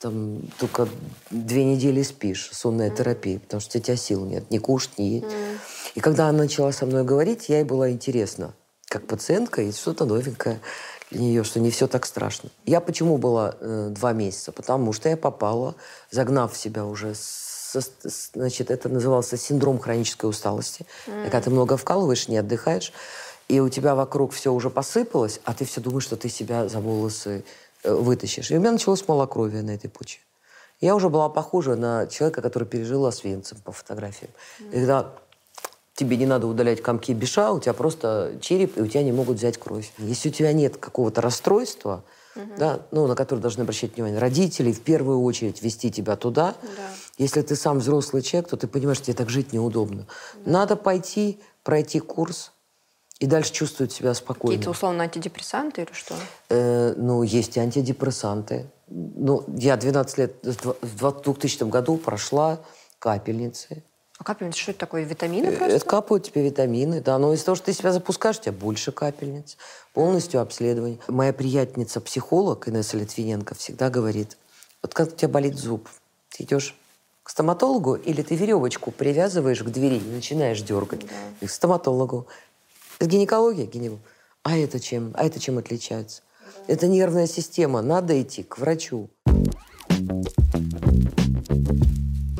Там 0.00 0.42
только 0.58 0.88
две 1.30 1.64
недели 1.64 2.02
спишь, 2.02 2.50
сонная 2.52 2.90
терапия, 2.90 3.38
потому 3.38 3.60
что 3.60 3.78
у 3.78 3.80
тебя 3.80 3.96
сил 3.96 4.24
нет, 4.24 4.50
ни 4.50 4.58
кушать, 4.58 4.98
ни 4.98 5.04
есть. 5.04 5.26
И 5.94 6.00
когда 6.00 6.28
она 6.28 6.38
начала 6.38 6.72
со 6.72 6.84
мной 6.84 7.04
говорить, 7.04 7.48
я 7.48 7.58
ей 7.58 7.64
была 7.64 7.90
интересна, 7.90 8.54
как 8.92 9.06
пациентка, 9.06 9.62
и 9.62 9.72
что-то 9.72 10.04
новенькое 10.04 10.60
для 11.10 11.20
нее, 11.20 11.44
что 11.44 11.60
не 11.60 11.70
все 11.70 11.86
так 11.86 12.04
страшно. 12.04 12.50
Я 12.66 12.80
почему 12.80 13.16
была 13.16 13.54
э, 13.58 13.88
два 13.90 14.12
месяца? 14.12 14.52
Потому 14.52 14.92
что 14.92 15.08
я 15.08 15.16
попала, 15.16 15.74
загнав 16.10 16.54
себя 16.56 16.84
уже, 16.84 17.14
со- 17.14 17.80
значит, 18.34 18.70
это 18.70 18.90
назывался 18.90 19.38
синдром 19.38 19.78
хронической 19.78 20.28
усталости. 20.28 20.84
М. 21.06 21.22
Когда 21.24 21.40
ты 21.40 21.50
много 21.50 21.76
вкалываешь, 21.78 22.28
не 22.28 22.36
отдыхаешь, 22.36 22.92
и 23.48 23.60
у 23.60 23.68
тебя 23.70 23.94
вокруг 23.94 24.32
все 24.32 24.52
уже 24.52 24.68
посыпалось, 24.68 25.40
а 25.44 25.54
ты 25.54 25.64
все 25.64 25.80
думаешь, 25.80 26.04
что 26.04 26.16
ты 26.16 26.28
себя 26.28 26.68
за 26.68 26.80
волосы 26.80 27.44
э, 27.84 27.94
вытащишь. 27.94 28.50
И 28.50 28.56
у 28.56 28.60
меня 28.60 28.72
началось 28.72 29.08
малокровие 29.08 29.62
на 29.62 29.70
этой 29.70 29.88
почве. 29.88 30.20
Я 30.82 30.94
уже 30.94 31.08
была 31.08 31.28
похожа 31.30 31.76
на 31.76 32.06
человека, 32.08 32.42
который 32.42 32.64
пережил 32.68 33.06
Освенцим 33.06 33.58
по 33.64 33.72
фотографиям. 33.72 34.32
И 34.72 34.74
когда 34.74 35.12
тебе 35.94 36.16
не 36.16 36.26
надо 36.26 36.46
удалять 36.46 36.82
комки 36.82 37.12
биша, 37.12 37.52
у 37.52 37.60
тебя 37.60 37.72
просто 37.72 38.32
череп, 38.40 38.78
и 38.78 38.82
у 38.82 38.86
тебя 38.86 39.02
не 39.02 39.12
могут 39.12 39.36
взять 39.36 39.58
кровь. 39.58 39.92
Если 39.98 40.30
у 40.30 40.32
тебя 40.32 40.52
нет 40.52 40.76
какого-то 40.76 41.20
расстройства, 41.20 42.04
да, 42.56 42.80
ну, 42.90 43.06
на 43.06 43.14
которое 43.14 43.42
должны 43.42 43.62
обращать 43.62 43.94
внимание 43.94 44.18
родители, 44.18 44.72
в 44.72 44.80
первую 44.80 45.22
очередь 45.22 45.62
вести 45.62 45.90
тебя 45.90 46.16
туда. 46.16 46.54
Если 47.18 47.42
ты 47.42 47.56
сам 47.56 47.78
взрослый 47.78 48.22
человек, 48.22 48.48
то 48.48 48.56
ты 48.56 48.66
понимаешь, 48.66 48.98
что 48.98 49.06
тебе 49.06 49.16
так 49.16 49.28
жить 49.28 49.52
неудобно. 49.52 50.06
Надо 50.46 50.76
пойти, 50.76 51.38
пройти 51.62 52.00
курс, 52.00 52.52
и 53.18 53.26
дальше 53.26 53.52
чувствовать 53.52 53.92
себя 53.92 54.14
спокойно. 54.14 54.56
Какие-то 54.56 54.70
условно 54.70 55.04
антидепрессанты 55.04 55.82
или 55.82 55.92
что? 55.92 56.14
Э, 56.48 56.94
ну, 56.96 57.22
есть 57.22 57.56
и 57.56 57.60
антидепрессанты. 57.60 58.66
Ну, 58.88 59.44
я 59.56 59.76
12 59.76 60.18
лет, 60.18 60.34
в 60.42 61.22
2000 61.22 61.64
году 61.68 61.98
прошла 61.98 62.60
капельницы. 62.98 63.84
А 64.22 64.24
капельницы 64.24 64.60
что 64.60 64.70
это 64.70 64.78
такое? 64.78 65.02
Витамины 65.02 65.46
Э, 65.46 65.56
просто? 65.56 65.74
Это 65.74 65.84
капают 65.84 66.22
тебе 66.22 66.44
витамины, 66.44 67.00
да. 67.00 67.18
Но 67.18 67.34
из-за 67.34 67.46
того, 67.46 67.56
что 67.56 67.66
ты 67.66 67.72
себя 67.72 67.90
запускаешь, 67.90 68.38
у 68.38 68.42
тебя 68.42 68.52
больше 68.52 68.92
капельниц. 68.92 69.56
Полностью 69.94 70.40
обследование. 70.40 71.00
Моя 71.08 71.32
приятница, 71.32 72.00
психолог 72.00 72.68
Инесса 72.68 72.96
Литвиненко, 72.96 73.56
всегда 73.56 73.90
говорит, 73.90 74.38
вот 74.80 74.94
как 74.94 75.08
у 75.08 75.10
тебя 75.10 75.26
болит 75.26 75.56
зуб, 75.56 75.88
ты 76.28 76.44
идешь 76.44 76.76
к 77.24 77.30
стоматологу 77.30 77.96
или 77.96 78.22
ты 78.22 78.36
веревочку 78.36 78.92
привязываешь 78.92 79.64
к 79.64 79.70
двери 79.70 79.96
и 79.96 80.12
начинаешь 80.12 80.62
дергать? 80.62 81.00
И 81.40 81.46
к 81.46 81.50
стоматологу. 81.50 82.28
Это 83.00 83.10
гинекология, 83.10 83.66
гинеколог. 83.66 84.02
А 84.44 84.56
это 84.56 84.78
чем? 84.78 85.10
А 85.14 85.24
это 85.24 85.40
чем 85.40 85.58
отличается? 85.58 86.22
Это 86.68 86.86
нервная 86.86 87.26
система. 87.26 87.82
Надо 87.82 88.22
идти 88.22 88.44
к 88.44 88.58
врачу. 88.58 89.10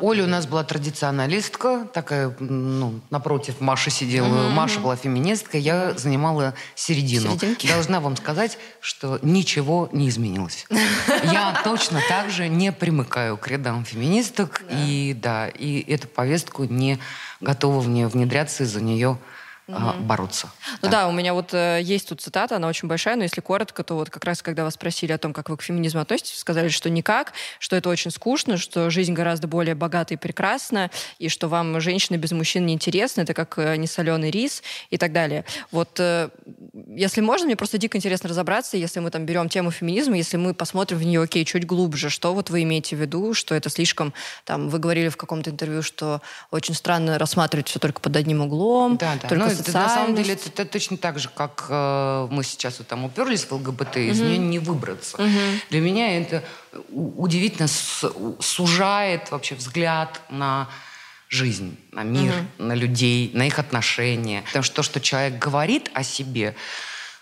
Оля 0.03 0.25
у 0.25 0.27
нас 0.27 0.45
была 0.47 0.65
традиционалистка, 0.65 1.87
такая, 1.93 2.35
ну, 2.39 2.99
напротив 3.09 3.61
Маши 3.61 3.89
сидела. 3.89 4.27
Мгм. 4.27 4.51
Маша 4.51 4.81
была 4.81 4.97
феминистка, 4.97 5.57
я 5.57 5.93
занимала 5.93 6.55
середину. 6.75 7.29
Серединки. 7.29 7.67
Должна 7.67 8.01
вам 8.01 8.17
сказать, 8.17 8.57
что 8.81 9.17
ничего 9.21 9.87
не 9.93 10.09
изменилось. 10.09 10.67
Я 11.23 11.57
точно 11.63 12.01
так 12.09 12.29
же 12.31 12.49
не 12.49 12.73
примыкаю 12.73 13.37
к 13.37 13.47
рядам 13.47 13.85
феминисток, 13.85 14.63
и 14.69 15.15
да, 15.17 15.47
и 15.47 15.79
эту 15.89 16.09
повестку 16.09 16.65
не 16.65 16.99
готова 17.39 17.79
в 17.79 17.87
нее 17.87 18.09
внедряться, 18.09 18.63
и 18.63 18.65
за 18.65 18.81
нее 18.81 19.17
Мгм. 19.67 20.03
бороться. 20.03 20.49
Ну 20.81 20.89
да. 20.89 21.07
у 21.07 21.13
меня 21.13 21.33
вот 21.33 21.53
э, 21.53 21.79
есть 21.81 22.09
тут 22.09 22.19
цитата, 22.19 22.57
она 22.57 22.67
очень 22.67 22.87
большая, 22.89 23.15
но 23.15 23.23
если 23.23 23.39
коротко, 23.39 23.83
то 23.83 23.95
вот 23.95 24.09
как 24.09 24.25
раз 24.25 24.41
когда 24.41 24.65
вас 24.65 24.73
спросили 24.73 25.13
о 25.13 25.17
том, 25.17 25.31
как 25.31 25.49
вы 25.49 25.55
к 25.55 25.61
феминизму 25.61 26.01
относитесь, 26.01 26.37
сказали, 26.37 26.67
что 26.67 26.89
никак, 26.89 27.31
что 27.59 27.77
это 27.77 27.87
очень 27.89 28.11
скучно, 28.11 28.57
что 28.57 28.89
жизнь 28.89 29.13
гораздо 29.13 29.47
более 29.47 29.73
богата 29.73 30.13
и 30.13 30.17
прекрасна, 30.17 30.91
и 31.17 31.29
что 31.29 31.47
вам 31.47 31.79
женщины 31.79 32.17
без 32.17 32.31
мужчин 32.33 32.65
не 32.65 32.73
интересны, 32.73 33.21
это 33.21 33.33
как 33.33 33.57
э, 33.57 33.77
несоленый 33.77 34.31
рис 34.31 34.63
и 34.89 34.97
так 34.97 35.13
далее. 35.13 35.45
Вот 35.71 35.97
э, 35.99 36.29
если 36.87 37.21
можно, 37.21 37.45
мне 37.45 37.55
просто 37.55 37.77
дико 37.77 37.97
интересно 37.97 38.29
разобраться, 38.29 38.75
если 38.75 38.99
мы 38.99 39.11
там 39.11 39.25
берем 39.25 39.47
тему 39.47 39.71
феминизма, 39.71 40.17
если 40.17 40.35
мы 40.35 40.53
посмотрим 40.53 40.97
в 40.97 41.03
нее, 41.03 41.21
окей, 41.21 41.45
чуть 41.45 41.65
глубже, 41.65 42.09
что 42.09 42.33
вот 42.33 42.49
вы 42.49 42.63
имеете 42.63 42.97
в 42.97 42.99
виду, 42.99 43.33
что 43.33 43.55
это 43.55 43.69
слишком, 43.69 44.13
там, 44.43 44.67
вы 44.67 44.79
говорили 44.79 45.07
в 45.07 45.15
каком-то 45.15 45.51
интервью, 45.51 45.81
что 45.81 46.21
очень 46.51 46.73
странно 46.73 47.17
рассматривать 47.17 47.69
все 47.69 47.79
только 47.79 48.01
под 48.01 48.15
одним 48.17 48.41
углом, 48.41 48.97
Да, 48.97 49.13
да. 49.21 49.29
только 49.29 49.45
Ну, 49.45 49.52
это, 49.61 49.71
на 49.73 49.89
самом 49.89 50.15
деле 50.15 50.33
это, 50.33 50.49
это 50.49 50.65
точно 50.65 50.97
так 50.97 51.19
же, 51.19 51.29
как 51.29 51.65
э, 51.69 52.27
мы 52.31 52.43
сейчас 52.43 52.79
вот 52.79 52.87
там 52.87 53.05
уперлись 53.05 53.45
в 53.45 53.51
ЛГБТ, 53.53 53.97
из 53.97 54.19
Мгм. 54.19 54.27
нее 54.29 54.37
не 54.37 54.59
выбраться. 54.59 55.21
Мгм. 55.21 55.59
Для 55.69 55.81
меня 55.81 56.17
это 56.19 56.43
удивительно 56.91 57.67
сужает 58.39 59.31
вообще 59.31 59.55
взгляд 59.55 60.21
на 60.29 60.69
жизнь, 61.29 61.77
на 61.91 62.03
мир, 62.03 62.33
Мгм. 62.57 62.67
на 62.67 62.73
людей, 62.75 63.31
на 63.33 63.47
их 63.47 63.57
отношения. 63.59 64.43
Потому 64.47 64.63
что 64.63 64.75
то, 64.77 64.83
что 64.83 64.99
человек 65.01 65.39
говорит 65.39 65.89
о 65.93 66.03
себе, 66.03 66.55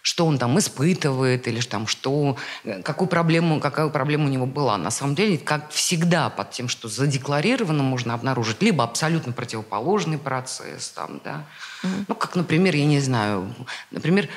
что 0.01 0.25
он 0.25 0.37
там 0.37 0.57
испытывает 0.57 1.47
или 1.47 1.61
там 1.61 1.87
что, 1.87 2.37
э, 2.63 2.81
какую 2.81 3.07
проблему, 3.07 3.59
какая 3.59 3.87
проблема 3.89 4.25
у 4.25 4.29
него 4.29 4.45
была. 4.45 4.77
На 4.77 4.91
самом 4.91 5.15
деле, 5.15 5.37
как 5.37 5.71
всегда, 5.71 6.29
под 6.29 6.51
тем, 6.51 6.67
что 6.67 6.87
задекларировано, 6.87 7.83
можно 7.83 8.13
обнаружить 8.13 8.61
либо 8.61 8.83
абсолютно 8.83 9.31
противоположный 9.31 10.17
процесс, 10.17 10.89
там, 10.89 11.21
да. 11.23 11.45
Ну, 12.07 12.15
как, 12.15 12.35
например, 12.35 12.75
я 12.75 12.85
не 12.85 12.99
знаю, 12.99 13.53
например, 13.91 14.29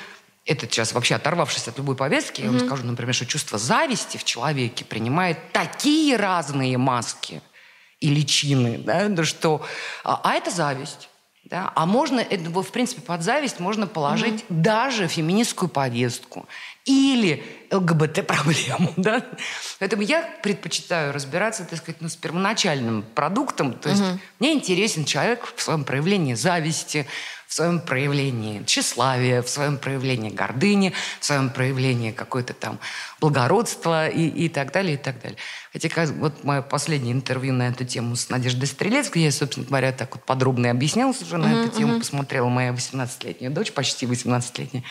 это 0.47 0.67
сейчас 0.67 0.93
вообще 0.93 1.15
оторвавшись 1.15 1.69
от 1.69 1.79
любой 1.79 1.97
повестки, 1.97 2.43
я 2.43 2.51
вам 2.51 2.61
скажу, 2.61 2.85
например, 2.85 3.15
что 3.15 3.25
чувство 3.27 3.59
зависти 3.59 4.19
в 4.19 4.25
человеке 4.25 4.85
принимает 4.85 5.53
такие 5.53 6.17
разные 6.17 6.77
маски 6.77 7.41
и 8.01 8.09
личины, 8.09 8.79
да, 8.79 9.25
что... 9.25 9.65
А, 10.03 10.21
а 10.23 10.35
это 10.35 10.51
зависть. 10.51 11.09
Да? 11.45 11.73
А 11.75 11.85
можно, 11.85 12.21
в 12.23 12.71
принципе, 12.73 13.03
под 13.03 13.23
зависть 13.23 13.61
можно 13.61 13.87
положить 13.87 14.45
даже 14.49 15.09
феминистскую 15.09 15.69
повестку 15.69 16.47
или 16.85 17.43
ЛГБТ-проблему. 17.71 18.93
Да? 18.97 19.23
Поэтому 19.79 20.03
я 20.03 20.23
предпочитаю 20.43 21.13
разбираться, 21.13 21.65
так 21.65 21.79
сказать, 21.79 22.01
ну, 22.01 22.09
с 22.09 22.17
первоначальным 22.17 23.03
продуктом. 23.15 23.73
То 23.73 23.89
есть 23.91 24.03
Мгм. 24.03 24.21
мне 24.39 24.53
интересен 24.53 25.05
человек 25.05 25.53
в 25.57 25.63
своем 25.63 25.85
проявлении 25.85 26.35
зависти, 26.35 27.07
в 27.49 27.55
своем 27.55 27.81
проявлении 27.81 28.63
тщеславия, 28.65 29.41
в 29.43 29.49
своем 29.49 29.79
проявлении 29.79 30.31
гордыни, 30.31 30.93
в 31.21 31.25
своем 31.25 31.51
проявлении 31.51 32.11
какой-то 32.11 32.53
там 32.53 32.79
благородства 33.21 34.09
и, 34.09 34.27
и 34.27 34.49
так 34.49 34.73
далее, 34.73 34.95
и 34.95 34.97
так 34.97 35.21
далее. 35.23 35.39
Хотя 35.73 35.89
как- 35.89 36.11
вот 36.11 36.45
мое 36.45 36.63
последнее 36.63 37.13
интервью 37.13 37.53
на 37.53 37.69
эту 37.69 37.85
тему 37.85 38.17
с 38.17 38.29
Надеждой 38.29 38.67
Стрелецкой, 38.67 39.23
я, 39.23 39.31
собственно 39.33 39.67
говоря, 39.67 39.93
так 39.93 40.15
вот 40.15 40.25
подробно 40.25 40.71
объяснялась 40.71 41.23
уже 41.23 41.37
на 41.39 41.49
Мгм, 41.49 41.57
эту 41.61 41.77
тему, 41.79 41.99
посмотрела 41.99 42.49
моя 42.49 42.73
18-летняя 42.73 43.51
дочь, 43.51 43.73
почти 43.73 44.07
18-летняя, 44.07 44.83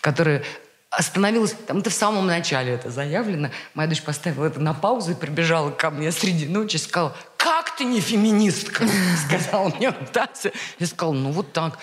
которая 0.00 0.44
остановилась, 0.90 1.54
там 1.66 1.78
это 1.78 1.90
в 1.90 1.94
самом 1.94 2.26
начале 2.26 2.72
это 2.72 2.90
заявлено, 2.90 3.50
моя 3.74 3.88
дочь 3.88 4.02
поставила 4.02 4.46
это 4.46 4.60
на 4.60 4.74
паузу 4.74 5.12
и 5.12 5.14
прибежала 5.14 5.70
ко 5.70 5.90
мне 5.90 6.10
среди 6.12 6.46
ночи 6.46 6.76
и 6.76 6.78
сказала, 6.78 7.14
как 7.36 7.76
ты 7.76 7.84
не 7.84 8.00
феминистка? 8.00 8.86
Сказала 9.26 9.68
мне 9.68 9.92
Тася. 9.92 10.52
Я 10.78 10.86
сказала, 10.86 11.14
ну 11.14 11.30
вот 11.32 11.52
так. 11.52 11.78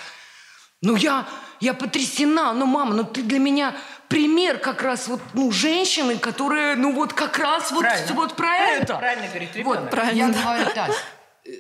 Ну 0.81 0.95
я, 0.95 1.27
я 1.61 1.73
потрясена, 1.73 2.53
ну 2.53 2.65
мама, 2.65 2.93
ну 2.93 3.03
ты 3.03 3.23
для 3.23 3.39
меня 3.39 3.75
пример 4.07 4.59
как 4.59 4.81
раз 4.81 5.07
вот, 5.07 5.21
ну, 5.33 5.51
женщины, 5.51 6.17
которые, 6.17 6.75
ну 6.75 6.93
вот 6.93 7.13
как 7.13 7.37
раз 7.39 7.71
вот, 7.71 7.85
вот 8.11 8.35
про 8.35 8.55
это. 8.55 8.95
Правильно 8.97 9.27
говорит 9.27 9.49
Вот, 9.63 9.93
ребенок. 9.93 10.13
я 10.13 10.29
говорю, 10.29 10.65
так, 10.75 10.89
э, 10.89 10.93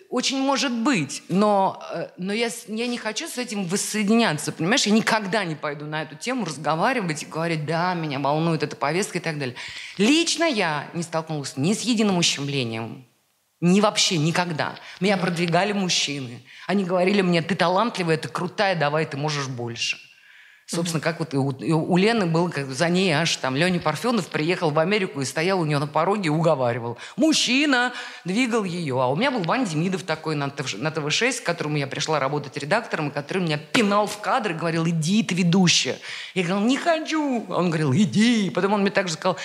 очень 0.09 0.39
может 0.39 0.71
быть, 0.71 1.23
но, 1.29 1.83
э, 1.93 2.09
но 2.17 2.33
я, 2.33 2.49
я 2.67 2.87
не 2.87 2.97
хочу 2.97 3.27
с 3.27 3.37
этим 3.37 3.65
воссоединяться, 3.65 4.51
понимаешь? 4.51 4.85
Я 4.85 4.93
никогда 4.93 5.43
не 5.45 5.55
пойду 5.55 5.85
на 5.85 6.01
эту 6.01 6.15
тему 6.15 6.45
разговаривать 6.45 7.23
и 7.23 7.25
говорить, 7.25 7.65
да, 7.65 7.93
меня 7.93 8.19
волнует 8.19 8.63
эта 8.63 8.75
повестка 8.75 9.19
и 9.19 9.21
так 9.21 9.37
далее. 9.37 9.55
Лично 9.97 10.45
я 10.45 10.89
не 10.93 11.03
столкнулась 11.03 11.55
ни 11.55 11.73
с 11.73 11.81
единым 11.81 12.17
ущемлением, 12.17 13.05
ни 13.61 13.79
вообще 13.79 14.17
никогда. 14.17 14.75
Меня 14.99 15.17
продвигали 15.17 15.71
мужчины. 15.71 16.41
Они 16.67 16.83
говорили 16.83 17.21
мне, 17.21 17.41
ты 17.41 17.55
талантливая, 17.55 18.17
ты 18.17 18.27
крутая, 18.27 18.75
давай, 18.75 19.05
ты 19.05 19.17
можешь 19.17 19.47
больше. 19.47 19.97
Собственно, 20.67 20.99
как 20.99 21.19
вот 21.19 21.35
и 21.35 21.37
у, 21.37 21.51
и 21.51 21.71
у 21.71 21.95
Лены 21.95 22.25
был, 22.25 22.49
как 22.49 22.71
за 22.71 22.89
ней 22.89 23.11
аж 23.11 23.35
там 23.37 23.55
Леня 23.55 23.79
Парфенов 23.79 24.27
приехал 24.29 24.71
в 24.71 24.79
Америку 24.79 25.21
и 25.21 25.25
стоял 25.25 25.59
у 25.59 25.65
нее 25.65 25.77
на 25.77 25.85
пороге 25.85 26.25
и 26.25 26.29
уговаривал. 26.29 26.97
Мужчина 27.17 27.93
двигал 28.23 28.63
ее. 28.63 28.99
А 28.99 29.07
у 29.07 29.15
меня 29.15 29.29
был 29.29 29.43
Вань 29.43 29.65
Демидов 29.65 30.01
такой 30.01 30.35
на, 30.35 30.49
ТВ, 30.49 30.75
на 30.79 30.89
ТВ-6, 30.89 31.41
к 31.41 31.43
которому 31.43 31.77
я 31.77 31.85
пришла 31.85 32.19
работать 32.19 32.57
редактором, 32.57 33.09
и 33.09 33.11
который 33.11 33.43
меня 33.43 33.59
пинал 33.59 34.07
в 34.07 34.17
кадр 34.21 34.51
и 34.51 34.53
говорил, 34.55 34.87
иди, 34.87 35.21
ты 35.21 35.35
ведущая. 35.35 35.99
Я 36.33 36.43
говорила, 36.43 36.65
не 36.65 36.77
хочу. 36.77 37.45
А 37.47 37.59
он 37.59 37.69
говорил, 37.69 37.93
иди. 37.93 38.49
Потом 38.49 38.73
он 38.73 38.81
мне 38.81 38.89
также 38.89 39.13
сказал, 39.13 39.37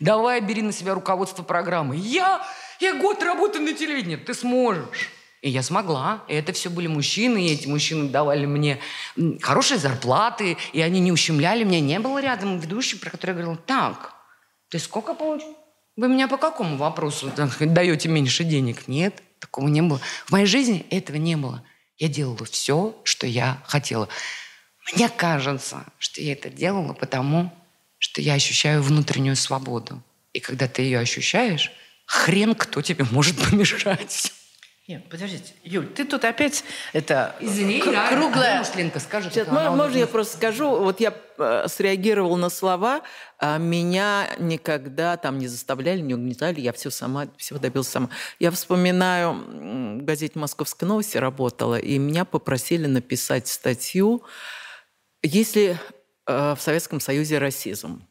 давай 0.00 0.40
бери 0.40 0.62
на 0.62 0.72
себя 0.72 0.94
руководство 0.94 1.44
программы. 1.44 1.94
Я, 1.94 2.44
я 2.80 2.94
год 2.94 3.22
работаю 3.22 3.64
на 3.64 3.74
телевидении, 3.74 4.16
ты 4.16 4.34
сможешь. 4.34 5.08
И 5.44 5.50
я 5.50 5.62
смогла. 5.62 6.24
И 6.26 6.32
это 6.32 6.54
все 6.54 6.70
были 6.70 6.86
мужчины, 6.86 7.46
и 7.46 7.52
эти 7.52 7.68
мужчины 7.68 8.08
давали 8.08 8.46
мне 8.46 8.80
хорошие 9.42 9.76
зарплаты, 9.76 10.56
и 10.72 10.80
они 10.80 11.00
не 11.00 11.12
ущемляли 11.12 11.64
меня. 11.64 11.80
Не 11.80 11.98
было 11.98 12.18
рядом 12.18 12.58
ведущий, 12.58 12.96
про 12.96 13.10
который 13.10 13.32
я 13.32 13.34
говорила, 13.34 13.56
так, 13.58 14.14
ты 14.70 14.78
сколько 14.78 15.12
получишь? 15.12 15.46
Вы 15.96 16.08
меня 16.08 16.28
по 16.28 16.38
какому 16.38 16.78
вопросу 16.78 17.30
даете 17.60 18.08
меньше 18.08 18.44
денег? 18.44 18.88
Нет, 18.88 19.22
такого 19.38 19.68
не 19.68 19.82
было. 19.82 20.00
В 20.24 20.32
моей 20.32 20.46
жизни 20.46 20.86
этого 20.88 21.16
не 21.16 21.36
было. 21.36 21.62
Я 21.98 22.08
делала 22.08 22.46
все, 22.46 22.96
что 23.04 23.26
я 23.26 23.62
хотела. 23.66 24.08
Мне 24.94 25.10
кажется, 25.10 25.84
что 25.98 26.22
я 26.22 26.32
это 26.32 26.48
делала 26.48 26.94
потому, 26.94 27.52
что 27.98 28.22
я 28.22 28.32
ощущаю 28.32 28.82
внутреннюю 28.82 29.36
свободу. 29.36 30.02
И 30.32 30.40
когда 30.40 30.68
ты 30.68 30.80
ее 30.80 31.00
ощущаешь, 31.00 31.70
хрен 32.06 32.54
кто 32.54 32.80
тебе 32.80 33.04
может 33.10 33.36
помешать. 33.50 34.32
Нет, 34.86 35.08
подождите, 35.08 35.54
Юль, 35.62 35.86
ты 35.86 36.04
тут 36.04 36.26
опять 36.26 36.62
это 36.92 37.34
Извини, 37.40 37.82
да, 37.86 38.08
круглая. 38.08 38.58
может, 38.58 38.76
Ленка 38.76 39.00
скажет. 39.00 39.32
Сейчас, 39.32 39.48
она 39.48 39.70
можно, 39.70 39.86
уже- 39.86 39.98
я 40.00 40.06
просто 40.06 40.36
скажу? 40.36 40.76
Вот 40.76 41.00
я 41.00 41.14
э, 41.38 41.68
среагировала 41.68 42.36
на 42.36 42.50
слова, 42.50 43.00
а 43.38 43.56
меня 43.56 44.28
никогда 44.38 45.16
там 45.16 45.38
не 45.38 45.48
заставляли, 45.48 46.00
не 46.00 46.12
угнетали, 46.12 46.60
я 46.60 46.74
все 46.74 46.90
сама, 46.90 47.28
всего 47.38 47.58
добилась 47.58 47.88
сама. 47.88 48.10
Я 48.38 48.50
вспоминаю, 48.50 49.32
в 50.00 50.04
газете 50.04 50.38
«Московская 50.38 50.84
новости» 50.84 51.16
работала, 51.16 51.78
и 51.78 51.96
меня 51.96 52.26
попросили 52.26 52.86
написать 52.86 53.48
статью 53.48 54.22
«Если 55.22 55.78
э, 56.26 56.54
в 56.54 56.60
Советском 56.60 57.00
Союзе 57.00 57.38
расизм». 57.38 58.06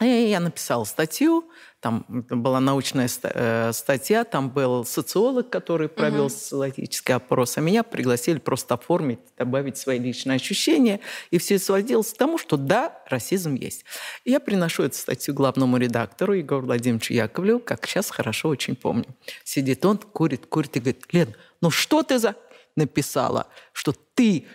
И 0.00 0.06
я 0.06 0.40
написала 0.40 0.82
статью, 0.82 1.48
там 1.84 2.06
была 2.08 2.60
научная 2.60 3.10
э, 3.22 3.72
статья, 3.74 4.24
там 4.24 4.48
был 4.48 4.86
социолог, 4.86 5.50
который 5.50 5.90
провел 5.90 6.24
Мгм. 6.24 6.30
социологический 6.30 7.14
опрос, 7.14 7.58
а 7.58 7.60
меня 7.60 7.82
пригласили 7.82 8.38
просто 8.38 8.72
оформить, 8.72 9.18
добавить 9.36 9.76
свои 9.76 9.98
личные 9.98 10.36
ощущения, 10.36 11.00
и 11.30 11.36
все 11.36 11.58
сводилось 11.58 12.14
к 12.14 12.16
тому, 12.16 12.38
что 12.38 12.56
да, 12.56 13.02
расизм 13.10 13.54
есть. 13.54 13.84
И 14.24 14.30
я 14.30 14.40
приношу 14.40 14.84
эту 14.84 14.96
статью 14.96 15.34
главному 15.34 15.76
редактору 15.76 16.32
Егору 16.32 16.64
Владимировичу 16.64 17.12
Яковлеву, 17.12 17.60
как 17.60 17.86
сейчас 17.86 18.08
хорошо 18.08 18.48
очень 18.48 18.76
помню. 18.76 19.04
Сидит 19.44 19.84
он, 19.84 19.98
курит, 19.98 20.46
курит 20.46 20.74
и 20.78 20.80
говорит, 20.80 21.04
Лен, 21.12 21.34
ну 21.60 21.70
что 21.70 22.02
ты 22.02 22.18
за... 22.18 22.34
написала, 22.76 23.48
что 23.74 23.92
ты 24.14 24.46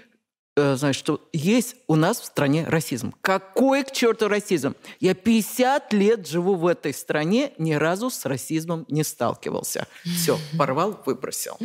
э, 0.55 0.75
знаешь, 0.75 0.95
что 0.95 1.27
есть 1.33 1.75
у 1.87 1.95
нас 1.95 2.19
в 2.19 2.25
стране 2.25 2.65
расизм. 2.67 3.13
Какой 3.21 3.83
к 3.83 3.91
черту 3.91 4.27
расизм? 4.27 4.75
Я 4.99 5.13
50 5.13 5.93
лет 5.93 6.27
живу 6.27 6.55
в 6.55 6.67
этой 6.67 6.93
стране, 6.93 7.53
ни 7.57 7.73
разу 7.73 8.09
с 8.09 8.25
расизмом 8.25 8.85
не 8.89 9.03
сталкивался. 9.03 9.87
Все, 10.03 10.37
порвал, 10.57 11.01
выбросил. 11.05 11.57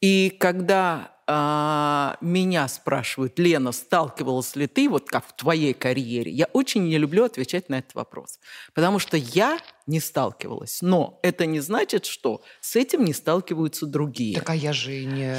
И 0.00 0.30
когда 0.38 1.15
а, 1.28 2.16
меня 2.20 2.68
спрашивают, 2.68 3.38
Лена, 3.38 3.72
сталкивалась 3.72 4.54
ли 4.54 4.66
ты, 4.66 4.88
вот 4.88 5.08
как 5.08 5.26
в 5.26 5.32
твоей 5.32 5.74
карьере, 5.74 6.30
я 6.30 6.46
очень 6.52 6.84
не 6.84 6.98
люблю 6.98 7.24
отвечать 7.24 7.68
на 7.68 7.78
этот 7.78 7.94
вопрос. 7.94 8.38
Потому 8.74 8.98
что 8.98 9.16
я 9.16 9.58
не 9.86 10.00
сталкивалась. 10.00 10.78
Но 10.82 11.18
это 11.22 11.46
не 11.46 11.60
значит, 11.60 12.06
что 12.06 12.42
с 12.60 12.76
этим 12.76 13.04
не 13.04 13.12
сталкиваются 13.12 13.86
другие. 13.86 14.36
Так 14.36 14.50
а 14.50 14.54
я 14.54 14.72
же 14.72 15.04
не... 15.04 15.36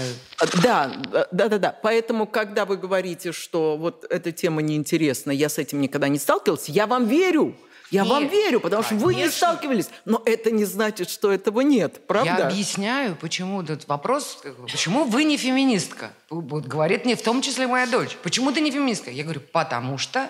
Да, 0.61 0.91
да, 1.31 1.47
да, 1.47 1.57
да. 1.57 1.79
Поэтому, 1.83 2.27
когда 2.27 2.65
вы 2.65 2.77
говорите, 2.77 3.31
что 3.31 3.77
вот 3.77 4.05
эта 4.09 4.31
тема 4.31 4.61
неинтересна, 4.61 5.31
я 5.31 5.49
с 5.49 5.57
этим 5.57 5.81
никогда 5.81 6.07
не 6.07 6.19
сталкивался, 6.19 6.71
я 6.71 6.87
вам 6.87 7.07
верю. 7.07 7.55
Я 7.89 8.01
Нет, 8.03 8.11
вам 8.11 8.27
верю, 8.27 8.59
потому 8.59 8.83
что 8.83 8.95
вы 8.95 9.13
не 9.13 9.21
конечно. 9.21 9.37
сталкивались. 9.37 9.89
Но 10.05 10.21
это 10.25 10.51
не 10.51 10.65
значит, 10.65 11.09
что 11.09 11.31
этого 11.31 11.61
нет. 11.61 12.05
Правда? 12.05 12.35
Я 12.39 12.47
объясняю, 12.47 13.15
почему 13.15 13.61
этот 13.61 13.87
вопрос, 13.87 14.39
почему 14.69 15.05
вы 15.05 15.23
не 15.23 15.37
феминистка? 15.37 16.11
Вот 16.29 16.65
говорит 16.65 17.05
мне 17.05 17.15
в 17.15 17.21
том 17.21 17.41
числе 17.41 17.67
моя 17.67 17.87
дочь. 17.87 18.17
Почему 18.23 18.51
ты 18.51 18.59
не 18.61 18.71
феминистка? 18.71 19.09
Я 19.09 19.23
говорю, 19.23 19.41
потому 19.53 19.97
что 19.97 20.29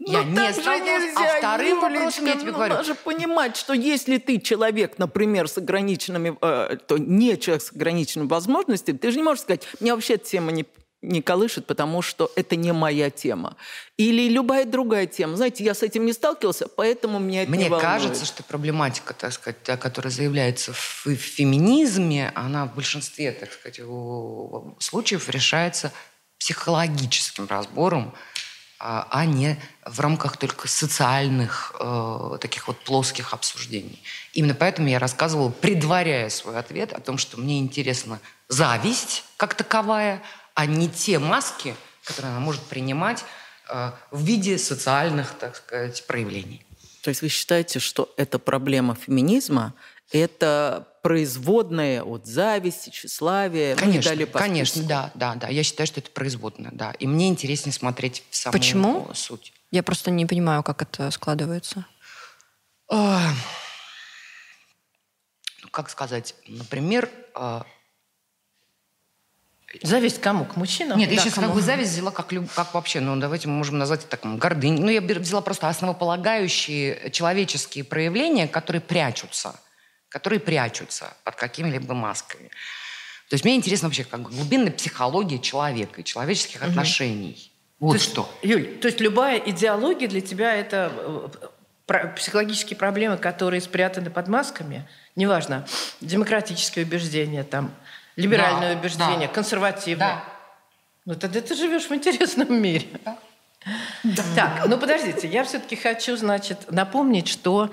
я 0.00 0.22
Ну, 0.22 0.30
не 0.30 0.52
сталкивалась. 0.52 1.14
а 1.14 1.38
вторым 1.38 1.80
вопросом 1.80 2.24
я 2.24 2.32
тебе 2.34 2.46
ну, 2.46 2.52
говорю. 2.54 2.74
Надо 2.74 2.94
понимать, 2.94 3.56
что 3.56 3.74
если 3.74 4.16
ты 4.16 4.40
человек, 4.40 4.98
например, 4.98 5.46
с 5.46 5.58
ограниченными, 5.58 6.36
э, 6.40 6.76
то 6.86 6.96
не 6.96 7.36
человек 7.38 7.62
с 7.62 7.70
ограниченными 7.70 8.28
возможностями, 8.28 8.96
ты 8.96 9.10
же 9.10 9.18
не 9.18 9.22
можешь 9.22 9.42
сказать, 9.42 9.68
меня 9.78 9.94
вообще 9.94 10.14
эта 10.14 10.24
тема 10.24 10.52
не, 10.52 10.64
не 11.02 11.22
колышет, 11.22 11.66
потому 11.66 12.02
что 12.02 12.30
это 12.36 12.56
не 12.56 12.72
моя 12.72 13.10
тема. 13.10 13.56
Или 13.96 14.28
любая 14.28 14.66
другая 14.66 15.06
тема. 15.06 15.36
Знаете, 15.36 15.64
я 15.64 15.74
с 15.74 15.82
этим 15.82 16.04
не 16.04 16.12
сталкивался, 16.12 16.68
поэтому 16.68 17.18
меня 17.18 17.42
это 17.42 17.52
не 17.52 17.58
Мне 17.58 17.68
волнует. 17.68 17.90
кажется, 17.90 18.26
что 18.26 18.42
проблематика, 18.42 19.14
так 19.14 19.32
сказать, 19.32 19.62
та, 19.62 19.76
которая 19.76 20.12
заявляется 20.12 20.72
в, 20.72 21.06
феминизме, 21.14 22.32
она 22.34 22.66
в 22.66 22.74
большинстве, 22.74 23.32
так 23.32 23.52
сказать, 23.52 23.80
случаев 24.78 25.28
решается 25.30 25.92
психологическим 26.38 27.46
разбором, 27.46 28.14
а, 28.78 29.06
а 29.10 29.26
не 29.26 29.58
в 29.84 30.00
рамках 30.00 30.38
только 30.38 30.66
социальных 30.66 31.74
э, 31.78 32.38
таких 32.40 32.66
вот 32.66 32.78
плоских 32.78 33.34
обсуждений. 33.34 34.02
Именно 34.32 34.54
поэтому 34.54 34.88
я 34.88 34.98
рассказывала, 34.98 35.50
предваряя 35.50 36.30
свой 36.30 36.58
ответ 36.58 36.94
о 36.94 37.00
том, 37.00 37.18
что 37.18 37.38
мне 37.38 37.58
интересна 37.58 38.20
зависть 38.48 39.24
как 39.36 39.54
таковая, 39.54 40.22
а 40.60 40.66
не 40.66 40.90
те 40.90 41.18
маски, 41.18 41.74
которые 42.04 42.32
она 42.32 42.40
может 42.40 42.60
принимать 42.64 43.24
э, 43.70 43.92
в 44.10 44.22
виде 44.22 44.58
социальных, 44.58 45.32
так 45.38 45.56
сказать, 45.56 46.06
проявлений. 46.06 46.66
То 47.02 47.08
есть 47.08 47.22
вы 47.22 47.28
считаете, 47.28 47.78
что 47.78 48.12
эта 48.18 48.38
проблема 48.38 48.94
феминизма– 48.94 49.72
это 50.12 50.86
производная 51.02 52.02
от 52.02 52.26
зависти, 52.26 52.90
тщеславия, 52.90 53.70
не 53.70 53.80
Конечно, 53.80 54.10
далее 54.10 54.26
по 54.26 54.38
конечно, 54.38 54.82
да, 54.82 55.10
да, 55.14 55.34
да. 55.34 55.48
Я 55.48 55.62
считаю, 55.62 55.86
что 55.86 56.00
это 56.00 56.10
производное, 56.10 56.72
да. 56.72 56.92
И 56.98 57.06
мне 57.06 57.28
интереснее 57.28 57.72
смотреть 57.72 58.22
в 58.28 58.36
саму 58.36 58.52
Почему? 58.52 59.10
суть. 59.14 59.54
Я 59.70 59.82
просто 59.82 60.10
не 60.10 60.26
понимаю, 60.26 60.62
как 60.62 60.82
это 60.82 61.10
складывается. 61.10 61.86
А, 62.90 63.32
ну, 65.62 65.70
как 65.70 65.88
сказать, 65.88 66.34
например... 66.46 67.08
Зависть 69.82 70.20
кому? 70.20 70.44
К 70.44 70.56
мужчинам? 70.56 70.98
Нет, 70.98 71.10
я 71.10 71.16
Да, 71.16 71.22
сейчас 71.22 71.34
кому? 71.34 71.46
как 71.46 71.54
бы 71.56 71.62
зависть 71.62 71.92
взяла 71.92 72.10
как, 72.10 72.32
люб- 72.32 72.50
как 72.52 72.74
вообще, 72.74 73.00
ну 73.00 73.16
давайте 73.16 73.48
мы 73.48 73.54
можем 73.54 73.78
назвать 73.78 74.00
это 74.00 74.08
так, 74.10 74.24
м, 74.24 74.36
гордынь. 74.38 74.80
Ну 74.80 74.88
я 74.90 75.00
взяла 75.00 75.42
просто 75.42 75.68
основополагающие 75.68 77.10
человеческие 77.10 77.84
проявления, 77.84 78.48
которые 78.48 78.80
прячутся, 78.82 79.54
которые 80.08 80.40
прячутся 80.40 81.14
под 81.24 81.36
какими-либо 81.36 81.94
масками. 81.94 82.48
То 83.28 83.34
есть 83.34 83.44
мне 83.44 83.54
интересно 83.54 83.88
вообще 83.88 84.02
как 84.04 84.22
глубинная 84.22 84.72
психология 84.72 85.38
человека 85.38 86.00
и 86.00 86.04
человеческих 86.04 86.60
Мгм. 86.62 86.70
отношений. 86.70 87.52
Вот 87.78 87.92
То 87.92 87.96
есть, 87.98 88.10
что. 88.10 88.38
Юль, 88.42 88.78
то 88.80 88.88
есть 88.88 89.00
любая 89.00 89.38
идеология 89.38 90.08
для 90.08 90.20
тебя 90.20 90.54
это 90.54 90.92
э, 91.88 92.08
психологические 92.16 92.76
проблемы, 92.76 93.16
которые 93.18 93.60
спрятаны 93.60 94.10
под 94.10 94.28
масками, 94.28 94.88
неважно, 95.16 95.66
демократические 96.00 96.84
убеждения, 96.84 97.42
там, 97.44 97.72
либеральное 98.20 98.74
Да, 98.74 98.80
убеждение, 98.80 99.28
да. 99.28 99.34
консервативное. 99.34 100.22
Ну 101.06 101.14
тогда 101.14 101.40
ты 101.40 101.54
живешь 101.54 101.88
в 101.88 101.94
интересном 101.94 102.60
мире. 102.60 102.86
Так, 104.34 104.66
ну 104.66 104.78
подождите, 104.78 105.28
я 105.28 105.44
все-таки 105.44 105.76
хочу, 105.76 106.16
значит, 106.16 106.70
напомнить, 106.70 107.28
что 107.28 107.70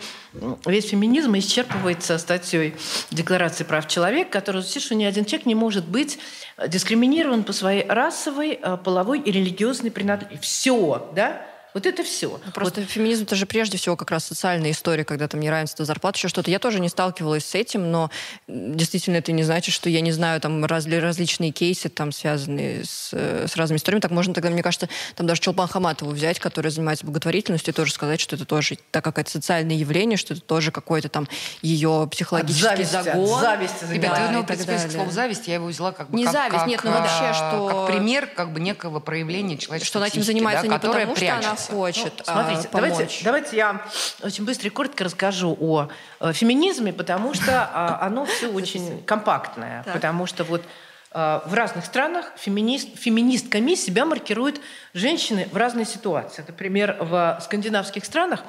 весь 0.66 0.90
феминизм 0.90 1.34
исчерпывается 1.36 2.18
статьей 2.18 2.76
Декларации 3.10 3.64
прав 3.64 3.88
человека, 3.88 4.32
которая 4.32 4.62
звучит, 4.62 4.84
что 4.84 4.96
ни 4.96 5.06
один 5.06 5.24
человек 5.24 5.46
не 5.46 5.56
может 5.56 5.88
быть 5.88 6.20
дискриминирован 6.68 7.44
по 7.46 7.54
своей 7.54 7.88
расовой, 7.88 8.60
э, 8.62 8.78
половой 8.84 9.20
и 9.20 9.32
религиозной 9.32 9.92
принадлежности. 9.92 10.44
Все, 10.44 11.10
да? 11.16 11.42
Вот 11.74 11.86
это 11.86 12.04
все. 12.04 12.40
Просто 12.56 12.84
феминизм 12.86 13.24
это 13.24 13.36
же 13.36 13.46
прежде 13.46 13.78
всего 13.78 13.96
как 13.96 14.10
раз 14.10 14.26
социальная 14.26 14.72
история, 14.72 15.04
когда 15.04 15.28
там 15.28 15.40
неравенство 15.42 15.86
зарплат, 15.86 16.16
еще 16.16 16.28
что-то. 16.28 16.50
Я 16.50 16.58
тоже 16.60 16.80
не 16.80 16.90
сталкивалась 16.90 17.46
с 17.46 17.54
этим, 17.54 17.92
но 17.92 18.10
действительно 18.48 19.18
это 19.18 19.32
не 19.32 19.44
значит, 19.44 19.76
что 19.76 19.90
я 19.90 20.02
не 20.02 20.12
знаю 20.12 20.42
там 20.42 20.66
разли- 20.66 21.00
различные 21.00 21.52
кейсы, 21.52 21.90
там 21.90 22.12
связанные 22.12 22.84
с, 22.84 23.10
э, 23.12 23.46
с 23.48 23.56
разными 23.58 23.78
историями. 23.78 24.02
Так 24.02 24.12
можно 24.12 24.34
тогда, 24.34 24.50
мне 24.50 24.64
кажется, 24.64 24.90
там 25.16 25.28
даже 25.28 25.42
Чулпан 25.42 25.68
Хаматову 25.68 26.12
взять, 26.12 26.40
которая 26.40 26.72
занимается 26.72 27.06
благотворительностью, 27.06 27.74
и 27.74 27.76
тоже 27.76 27.94
сказать, 27.94 28.20
что 28.22 28.36
это 28.36 28.46
тоже 28.46 28.78
так 28.92 29.04
какое-то 29.04 29.30
социальное 29.30 29.76
явление, 29.76 30.18
что 30.18 30.34
это 30.34 30.42
тоже 30.42 30.72
какой-то 30.72 31.10
там 31.10 31.28
ее 31.62 32.08
психологический 32.12 32.64
зависти, 32.64 32.96
от 32.96 33.04
загон. 33.06 33.40
зависти 33.42 33.86
Ребята, 33.92 34.16
Да, 34.16 34.32
ну, 34.32 34.44
принципе, 34.46 34.72
далее. 34.74 34.90
слово 34.90 35.12
зависть, 35.12 35.48
я 35.48 35.56
его 35.56 35.68
взяла 35.68 35.92
как 35.92 36.10
бы 36.10 36.18
Не 36.18 36.24
как, 36.24 36.34
зависть, 36.34 36.58
как, 36.60 36.68
нет, 36.68 36.82
ну 36.84 36.92
вообще, 36.92 37.14
а, 37.26 37.34
что- 37.34 37.68
как 37.68 37.88
пример 37.96 38.28
как 38.28 38.52
бы 38.54 38.60
некого 38.60 39.00
проявления 39.00 39.58
человеческой 39.58 39.88
Что 39.90 40.00
она 40.00 40.08
этим 40.08 40.22
психики, 40.22 40.34
занимается 40.38 40.64
да, 40.68 40.74
не 40.74 40.80
потому, 40.80 41.16
что 41.16 41.26
она. 41.36 41.57
Хочет, 41.60 42.14
Ну, 42.20 42.24
смотрите, 42.24 42.70
давайте, 42.72 42.96
помочь. 42.96 43.22
давайте 43.24 43.58
я 43.58 43.82
очень 44.24 44.46
быстро 44.46 44.68
и 44.68 44.70
коротко 44.70 45.04
расскажу 45.04 45.58
о 45.60 45.90
э, 46.20 46.34
феминизме, 46.34 46.94
потому 46.94 47.34
что 47.34 47.70
а, 47.74 48.00
оно 48.02 48.26
все 48.26 48.50
очень 48.52 49.04
компактное. 49.04 49.84
Потому 49.94 50.26
что 50.26 50.44
вот 50.44 50.64
а, 51.12 51.44
в 51.46 51.54
разных 51.54 51.86
странах 51.86 52.32
феминист, 52.38 52.98
феминистками 52.98 53.76
себя 53.76 54.06
маркируют 54.06 54.62
женщины 54.94 55.48
в 55.52 55.58
разной 55.58 55.86
ситуации. 55.86 56.44
Например, 56.48 56.98
в 57.00 57.40
скандинавских 57.42 58.06
странах 58.06 58.44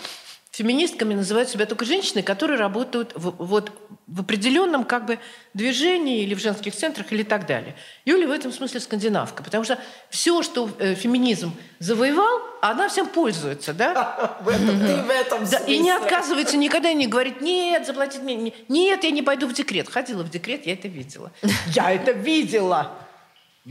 феминистками 0.50 1.14
называют 1.14 1.48
себя 1.48 1.66
только 1.66 1.84
женщины, 1.84 2.22
которые 2.22 2.58
работают 2.58 3.12
в, 3.14 3.30
вот, 3.44 3.70
в 4.06 4.20
определенном 4.20 4.84
как 4.84 5.06
бы 5.06 5.18
движении 5.54 6.22
или 6.22 6.34
в 6.34 6.38
женских 6.40 6.74
центрах 6.74 7.12
или 7.12 7.22
так 7.22 7.46
далее. 7.46 7.76
Юля 8.04 8.26
в 8.26 8.30
этом 8.30 8.52
смысле 8.52 8.80
скандинавка, 8.80 9.42
потому 9.42 9.64
что 9.64 9.78
все, 10.10 10.42
что 10.42 10.70
э, 10.78 10.94
феминизм 10.94 11.52
завоевал, 11.78 12.40
она 12.62 12.88
всем 12.88 13.06
пользуется, 13.06 13.72
да? 13.74 14.38
В 14.42 14.48
этом, 14.48 14.80
ты 14.80 14.96
в 15.02 15.10
этом 15.10 15.44
Да, 15.48 15.58
и 15.58 15.78
не 15.78 15.90
отказывается 15.90 16.56
никогда, 16.56 16.92
не 16.92 17.06
говорит, 17.06 17.40
нет, 17.40 17.86
заплатить 17.86 18.22
мне, 18.22 18.34
не- 18.34 18.54
нет, 18.68 19.04
я 19.04 19.10
не 19.10 19.22
пойду 19.22 19.46
в 19.46 19.52
декрет. 19.52 19.88
Ходила 19.88 20.22
в 20.22 20.30
декрет, 20.30 20.66
я 20.66 20.72
это 20.72 20.88
видела. 20.88 21.30
Я 21.74 21.92
это 21.92 22.12
видела. 22.12 22.92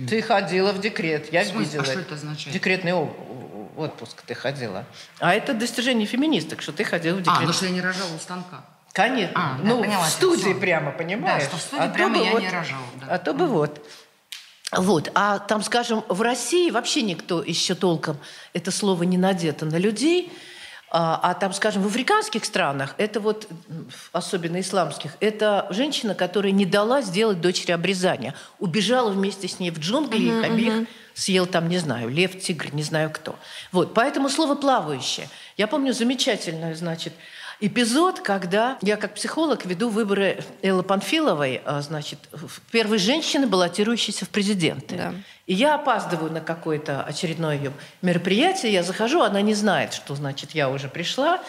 Ты 0.07 0.21
ходила 0.21 0.71
в 0.73 0.79
декрет, 0.79 1.33
я 1.33 1.41
В 1.43 1.47
смысле? 1.47 1.65
видела. 1.65 1.81
А 1.83 1.85
что 1.85 1.99
это 1.99 2.13
означает? 2.13 2.53
Декретный 2.53 2.93
отпуск 3.77 4.21
ты 4.25 4.33
ходила. 4.33 4.85
А 5.19 5.33
это 5.33 5.53
достижение 5.53 6.05
феминисток, 6.07 6.61
что 6.61 6.71
ты 6.73 6.83
ходила 6.83 7.17
в 7.17 7.19
А, 7.19 7.21
декрет. 7.23 7.47
ну 7.47 7.53
что 7.53 7.65
я 7.65 7.71
не 7.71 7.81
рожала 7.81 8.13
у 8.15 8.19
станка. 8.19 8.63
Конечно. 8.93 9.33
А, 9.35 9.57
да, 9.57 9.63
ну, 9.63 9.81
поняла, 9.83 10.03
в 10.05 10.09
студии 10.09 10.41
всё. 10.53 10.59
прямо, 10.59 10.91
понимаешь? 10.91 11.43
Да, 11.43 11.49
что 11.49 11.57
в 11.57 11.61
студии 11.61 11.83
А 11.83 11.87
то 11.87 11.93
прямо 11.93 12.17
я 12.23 12.31
вот- 12.31 12.41
не 12.41 12.49
рожала. 12.49 12.81
да. 12.95 13.13
А 13.13 13.17
то 13.19 13.33
бы 13.33 13.45
вот. 13.47 13.85
Вот, 14.73 15.09
а 15.15 15.39
там, 15.39 15.63
скажем, 15.63 16.03
в 16.09 16.21
России 16.21 16.71
вообще 16.71 17.01
никто 17.01 17.41
еще 17.41 17.73
толком 17.73 18.17
это 18.53 18.69
слово 18.71 19.03
не 19.03 19.17
надето 19.17 19.65
на 19.65 19.77
людей, 19.77 20.29
а, 20.89 21.19
а 21.21 21.33
там, 21.33 21.51
скажем, 21.53 21.81
в 21.83 21.87
африканских 21.87 22.45
странах, 22.45 22.95
это 22.97 23.19
вот, 23.19 23.47
особенно 24.13 24.59
исламских, 24.61 25.11
это 25.19 25.67
женщина, 25.69 26.15
которая 26.15 26.51
не 26.51 26.65
дала 26.65 27.01
сделать 27.01 27.41
дочери 27.41 27.71
обрезания, 27.71 28.33
убежала 28.59 29.09
вместе 29.09 29.47
с 29.47 29.59
ней 29.59 29.69
в 29.71 29.79
джунгли, 29.79 30.29
Мгм, 30.29 30.39
их 30.39 30.45
обеих 30.45 30.73
мгм. 30.73 30.87
съел 31.13 31.45
там, 31.45 31.67
не 31.67 31.77
знаю, 31.79 32.09
лев, 32.09 32.39
тигр, 32.39 32.73
не 32.73 32.83
знаю 32.83 33.09
кто. 33.09 33.35
Вот, 33.71 33.93
поэтому 33.93 34.29
слово 34.29 34.55
«плавающее». 34.55 35.29
Я 35.57 35.67
помню 35.67 35.91
замечательный, 35.93 36.73
значит, 36.73 37.13
эпизод, 37.59 38.19
когда 38.21 38.77
я 38.81 38.97
как 38.97 39.15
психолог 39.15 39.65
веду 39.65 39.89
выборы 39.89 40.43
Эллы 40.61 40.83
Панфиловой, 40.83 41.61
а, 41.65 41.81
значит, 41.81 42.19
первой 42.71 42.97
женщины, 42.97 43.47
баллотирующейся 43.47 44.25
в 44.25 44.29
президенты. 44.29 44.95
И 45.45 45.53
я 45.53 45.75
опаздываю 45.75 46.31
на 46.31 46.41
какое-то 46.41 47.03
очередное 47.03 47.55
ее 47.55 47.71
мероприятие, 48.01 48.73
я 48.73 48.83
захожу, 48.83 49.21
она 49.21 49.41
не 49.41 49.53
знает, 49.53 49.93
что, 49.93 50.15
значит, 50.15 50.51
я 50.51 50.69
уже 50.69 50.89
пришла, 50.89 51.41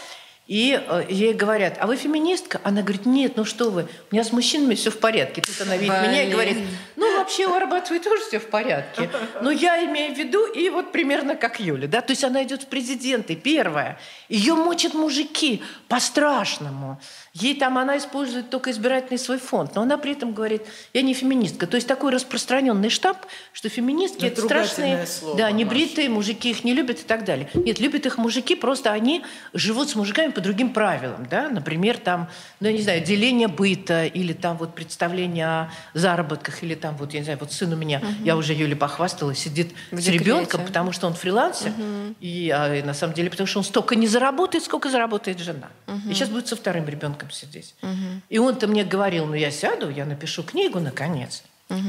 и 0.49 0.83
э, 0.83 1.05
ей 1.11 1.35
говорят, 1.35 1.77
а 1.79 1.87
вы 1.87 1.97
феминистка? 1.97 2.59
Она 2.65 2.81
говорит, 2.81 3.05
нет, 3.05 3.37
ну 3.37 3.45
что 3.45 3.71
вы, 3.71 3.83
у 4.11 4.15
меня 4.15 4.25
с 4.25 4.33
мужчинами 4.33 4.75
все 4.75 4.91
в 4.91 4.99
порядке. 4.99 5.43
Тут 5.43 5.61
она 5.61 5.77
видит 5.77 5.93
меня 5.93 6.23
и 6.23 6.27
Блин. 6.27 6.33
говорит, 6.33 6.59
ну 6.97 7.19
вообще 7.19 7.47
у 7.47 7.53
Арбатовой 7.53 8.01
тоже 8.01 8.23
все 8.25 8.39
в 8.41 8.47
порядке. 8.47 9.11
Но 9.43 9.51
я 9.51 9.85
имею 9.85 10.15
в 10.15 10.19
виду, 10.19 10.47
и 10.47 10.71
вот 10.71 10.91
примерно 10.91 11.37
как 11.37 11.61
Юля, 11.61 11.87
да, 11.87 12.01
то 12.01 12.13
есть 12.13 12.25
она 12.25 12.43
идет 12.45 12.63
в 12.63 12.67
президенты, 12.67 13.37
первая. 13.37 14.01
Ее 14.31 14.55
мочат 14.55 14.95
мужики 14.95 15.63
по-страшному. 15.87 16.99
Ей 17.35 17.55
там, 17.55 17.77
она 17.77 17.99
использует 17.99 18.49
только 18.49 18.71
избирательный 18.71 19.19
свой 19.19 19.39
фонд, 19.39 19.75
но 19.75 19.83
она 19.83 19.99
при 19.99 20.13
этом 20.13 20.33
говорит, 20.33 20.63
я 20.95 21.03
не 21.03 21.13
феминистка. 21.13 21.67
То 21.67 21.77
есть 21.77 21.87
такой 21.87 22.11
распространенный 22.11 22.89
штамп, 22.89 23.19
что 23.53 23.69
феминистки 23.69 24.25
это 24.25 24.41
страшные, 24.41 25.07
слово, 25.07 25.37
да, 25.37 25.51
небритые 25.51 26.09
мужики 26.09 26.51
их 26.51 26.65
не 26.65 26.73
любят 26.73 27.01
и 27.01 27.05
так 27.05 27.25
далее. 27.25 27.51
Нет, 27.53 27.81
любят 27.81 28.07
их 28.07 28.17
мужики, 28.17 28.55
просто 28.55 28.93
они 28.93 29.25
живут 29.53 29.91
с 29.91 29.95
мужиками 29.95 30.33
по 30.39 30.43
другим 30.43 30.73
правилам, 30.73 31.27
да, 31.29 31.49
например, 31.49 31.99
там, 31.99 32.29
ну, 32.61 32.69
я 32.69 32.73
не 32.73 32.81
знаю, 32.81 33.03
деление 33.03 33.49
быта 33.49 34.05
или 34.05 34.33
там 34.33 34.57
вот 34.57 34.73
представление 34.73 35.47
о 35.47 35.71
заработках 35.95 36.63
или 36.63 36.77
там 36.77 36.97
вот, 36.97 37.13
я 37.13 37.19
не 37.19 37.25
знаю, 37.25 37.41
вот 37.41 37.51
сын 37.53 37.73
у 37.73 37.77
меня, 37.77 37.99
Мгм. 37.99 38.23
я 38.25 38.37
уже 38.37 38.53
Юле 38.55 38.77
похвастала, 38.77 39.35
сидит 39.35 39.73
В 39.91 39.99
с 40.01 40.07
ребенком, 40.07 40.45
декрете. 40.61 40.67
потому 40.69 40.93
что 40.93 41.09
он 41.09 41.15
фрилансер, 41.15 41.73
Мгм. 41.73 42.15
и, 42.21 42.51
а, 42.55 42.73
и 42.73 42.83
на 42.83 42.95
самом 42.95 43.15
деле, 43.15 43.31
потому 43.31 43.49
что 43.49 43.59
он 43.59 43.65
столько 43.65 43.97
не 43.97 44.07
заработает, 44.07 44.63
сколько 44.63 44.91
заработает 44.91 45.41
жена. 45.41 45.71
Мгм. 45.89 46.09
И 46.09 46.15
сейчас 46.15 46.29
будет 46.29 46.47
со 46.47 46.55
вторым 46.55 46.87
ребенком 46.87 47.33
сидеть. 47.33 47.75
Мгм. 47.83 48.23
И 48.29 48.39
он-то 48.39 48.69
мне 48.69 48.85
говорил, 48.85 49.27
ну 49.27 49.35
я 49.35 49.51
сяду, 49.51 49.91
я 49.91 50.05
напишу 50.05 50.45
книгу, 50.45 50.79
наконец. 50.79 51.43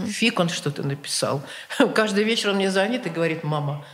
Фиг 0.07 0.39
он 0.39 0.49
что-то 0.49 0.81
написал. 0.81 1.43
Каждый 1.93 2.23
вечер 2.23 2.49
он 2.49 2.55
мне 2.55 2.71
звонит 2.71 3.05
и 3.05 3.09
говорит, 3.11 3.43
мама, 3.43 3.85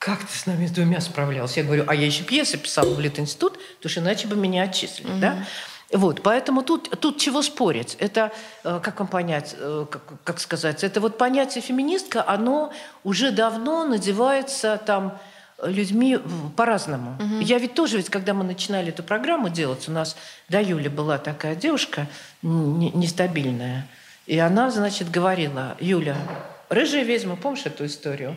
как 0.00 0.20
ты 0.20 0.32
с 0.34 0.46
нами 0.46 0.66
с 0.66 0.70
двумя 0.70 0.98
справлялся? 1.02 1.60
Я 1.60 1.66
говорю, 1.66 1.84
а 1.86 1.94
я 1.94 2.06
еще 2.06 2.24
пьесы 2.24 2.56
писала 2.56 2.94
в 2.94 2.98
Литинститут, 3.00 3.58
потому 3.76 3.90
что 3.90 4.00
иначе 4.00 4.26
бы 4.28 4.34
меня 4.34 4.62
отчислили. 4.62 5.20
Да? 5.20 5.44
Вот, 5.92 6.22
поэтому 6.22 6.62
тут, 6.62 6.88
тут 7.00 7.18
чего 7.18 7.42
спорить? 7.42 7.96
Это, 7.98 8.32
э, 8.64 8.80
как 8.82 8.98
вам 8.98 9.08
понять, 9.08 9.54
э, 9.58 9.84
как, 9.90 10.02
как 10.24 10.40
сказать, 10.40 10.84
это 10.84 11.00
вот 11.02 11.18
понятие 11.18 11.60
феминистка, 11.62 12.26
оно 12.26 12.72
уже 13.04 13.30
давно 13.30 13.84
надевается 13.84 14.80
там 14.86 15.18
людьми 15.62 16.16
в- 16.16 16.50
по-разному. 16.52 17.18
Я 17.42 17.58
ведь 17.58 17.74
тоже, 17.74 17.98
ведь 17.98 18.08
когда 18.08 18.32
мы 18.32 18.42
начинали 18.44 18.88
эту 18.88 19.02
программу 19.02 19.50
делать, 19.50 19.86
у 19.86 19.92
нас 19.92 20.16
до 20.48 20.62
Юли 20.62 20.88
была 20.88 21.18
такая 21.18 21.54
девушка 21.54 22.06
нестабильная, 22.42 23.86
и 24.26 24.38
она, 24.38 24.70
значит, 24.70 25.10
говорила, 25.10 25.76
Юля, 25.78 26.16
рыжая 26.70 27.04
ведьма, 27.04 27.36
помнишь 27.36 27.66
эту 27.66 27.84
историю? 27.84 28.36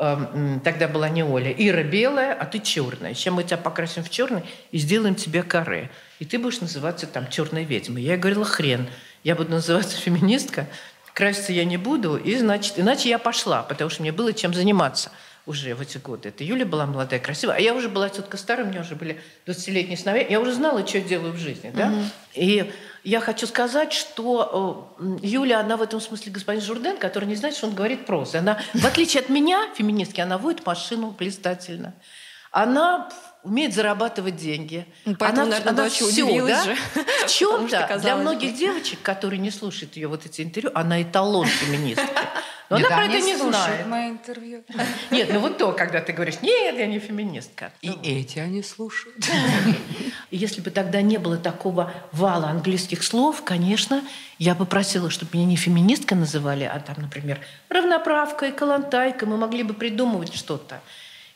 Эм, 0.00 0.60
Тогда 0.60 0.86
была 0.86 1.08
не 1.08 1.24
Оля. 1.24 1.52
Ира 1.52 1.82
белая, 1.82 2.32
а 2.32 2.46
ты 2.46 2.60
черная. 2.60 3.14
Сейчас 3.14 3.34
мы 3.34 3.42
тебя 3.42 3.56
покрасим 3.56 4.04
в 4.04 4.10
черный 4.10 4.42
и 4.70 4.78
сделаем 4.78 5.14
тебе 5.14 5.42
каре. 5.42 5.90
И 6.20 6.24
ты 6.24 6.38
будешь 6.38 6.60
называться 6.60 7.06
там 7.06 7.28
черной 7.28 7.64
ведьмой. 7.64 8.02
Я 8.02 8.12
ей 8.12 8.18
говорила, 8.18 8.44
хрен. 8.44 8.88
Я 9.24 9.34
буду 9.34 9.50
называться 9.50 9.96
феминистка, 10.00 10.68
краситься 11.14 11.52
я 11.52 11.64
не 11.64 11.76
буду, 11.76 12.16
и, 12.16 12.36
значит, 12.36 12.78
иначе 12.78 13.08
я 13.08 13.18
пошла, 13.18 13.64
потому 13.64 13.90
что 13.90 14.02
мне 14.02 14.12
было 14.12 14.32
чем 14.32 14.54
заниматься 14.54 15.10
уже 15.46 15.74
в 15.74 15.80
эти 15.80 15.98
годы. 15.98 16.28
Это 16.28 16.44
Юля 16.44 16.64
была 16.64 16.86
молодая, 16.86 17.18
красивая, 17.18 17.56
а 17.56 17.60
я 17.60 17.74
уже 17.74 17.88
была 17.88 18.08
тетка 18.08 18.36
старая, 18.36 18.66
у 18.66 18.68
меня 18.68 18.82
уже 18.82 18.94
были 18.94 19.20
20-летние 19.46 19.96
сыновья. 19.96 20.26
Я 20.28 20.40
уже 20.40 20.52
знала, 20.52 20.86
что 20.86 20.98
я 20.98 21.04
делаю 21.04 21.32
в 21.32 21.38
жизни. 21.38 21.72
Да? 21.74 21.86
Мгм. 21.86 22.10
И 22.34 22.70
я 23.08 23.20
хочу 23.20 23.46
сказать, 23.46 23.94
что 23.94 24.94
э, 24.98 25.16
Юля, 25.22 25.60
она 25.60 25.78
в 25.78 25.82
этом 25.82 25.98
смысле 25.98 26.30
господин 26.30 26.60
Журден, 26.60 26.98
который 26.98 27.24
не 27.24 27.36
знает, 27.36 27.56
что 27.56 27.66
он 27.66 27.74
говорит 27.74 28.04
прозой. 28.04 28.40
Она, 28.40 28.60
в 28.74 28.84
отличие 28.84 29.22
от 29.22 29.30
меня, 29.30 29.66
феминистки, 29.74 30.20
она 30.20 30.36
водит 30.36 30.66
машину 30.66 31.12
блистательно. 31.18 31.94
Она 32.50 33.08
умеет 33.42 33.72
зарабатывать 33.72 34.36
деньги. 34.36 34.86
Ну, 35.06 35.16
поэтому, 35.18 35.42
она, 35.42 35.50
наверное, 35.52 35.84
она 35.84 35.86
удивилась 35.86 36.52
да? 36.52 36.64
же. 36.64 36.76
В 37.24 37.28
чем-то 37.28 37.98
для 37.98 38.16
многих 38.16 38.54
девочек, 38.54 39.00
которые 39.00 39.40
не 39.40 39.50
слушают 39.50 39.96
ее 39.96 40.08
вот 40.08 40.26
эти 40.26 40.42
интервью, 40.42 40.70
она 40.74 41.00
эталон 41.00 41.46
феминистки. 41.46 42.06
Но 42.70 42.76
Нет, 42.76 42.86
она 42.88 42.96
про 42.96 43.04
они 43.04 43.16
это 43.16 43.26
не 43.26 43.36
знает. 43.36 43.86
мои 43.86 44.10
интервью. 44.10 44.62
Нет, 45.10 45.30
ну 45.32 45.40
вот 45.40 45.56
то, 45.56 45.72
когда 45.72 46.00
ты 46.02 46.12
говоришь, 46.12 46.42
нет, 46.42 46.76
я 46.76 46.86
не 46.86 46.98
феминистка. 46.98 47.72
И 47.80 47.90
эти 48.02 48.38
они 48.38 48.62
слушают. 48.62 49.16
И 50.30 50.36
если 50.36 50.60
бы 50.60 50.70
тогда 50.70 51.00
не 51.00 51.16
было 51.16 51.38
такого 51.38 51.92
вала 52.12 52.48
английских 52.48 53.02
слов, 53.02 53.42
конечно, 53.42 54.04
я 54.38 54.54
бы 54.54 54.66
просила, 54.66 55.08
чтобы 55.08 55.30
меня 55.34 55.46
не 55.46 55.56
феминистка 55.56 56.14
называли, 56.14 56.64
а 56.64 56.78
там, 56.80 56.96
например, 56.98 57.40
равноправкой, 57.70 58.52
калантайкой. 58.52 59.28
Мы 59.28 59.38
могли 59.38 59.62
бы 59.62 59.72
придумывать 59.72 60.34
что-то. 60.34 60.82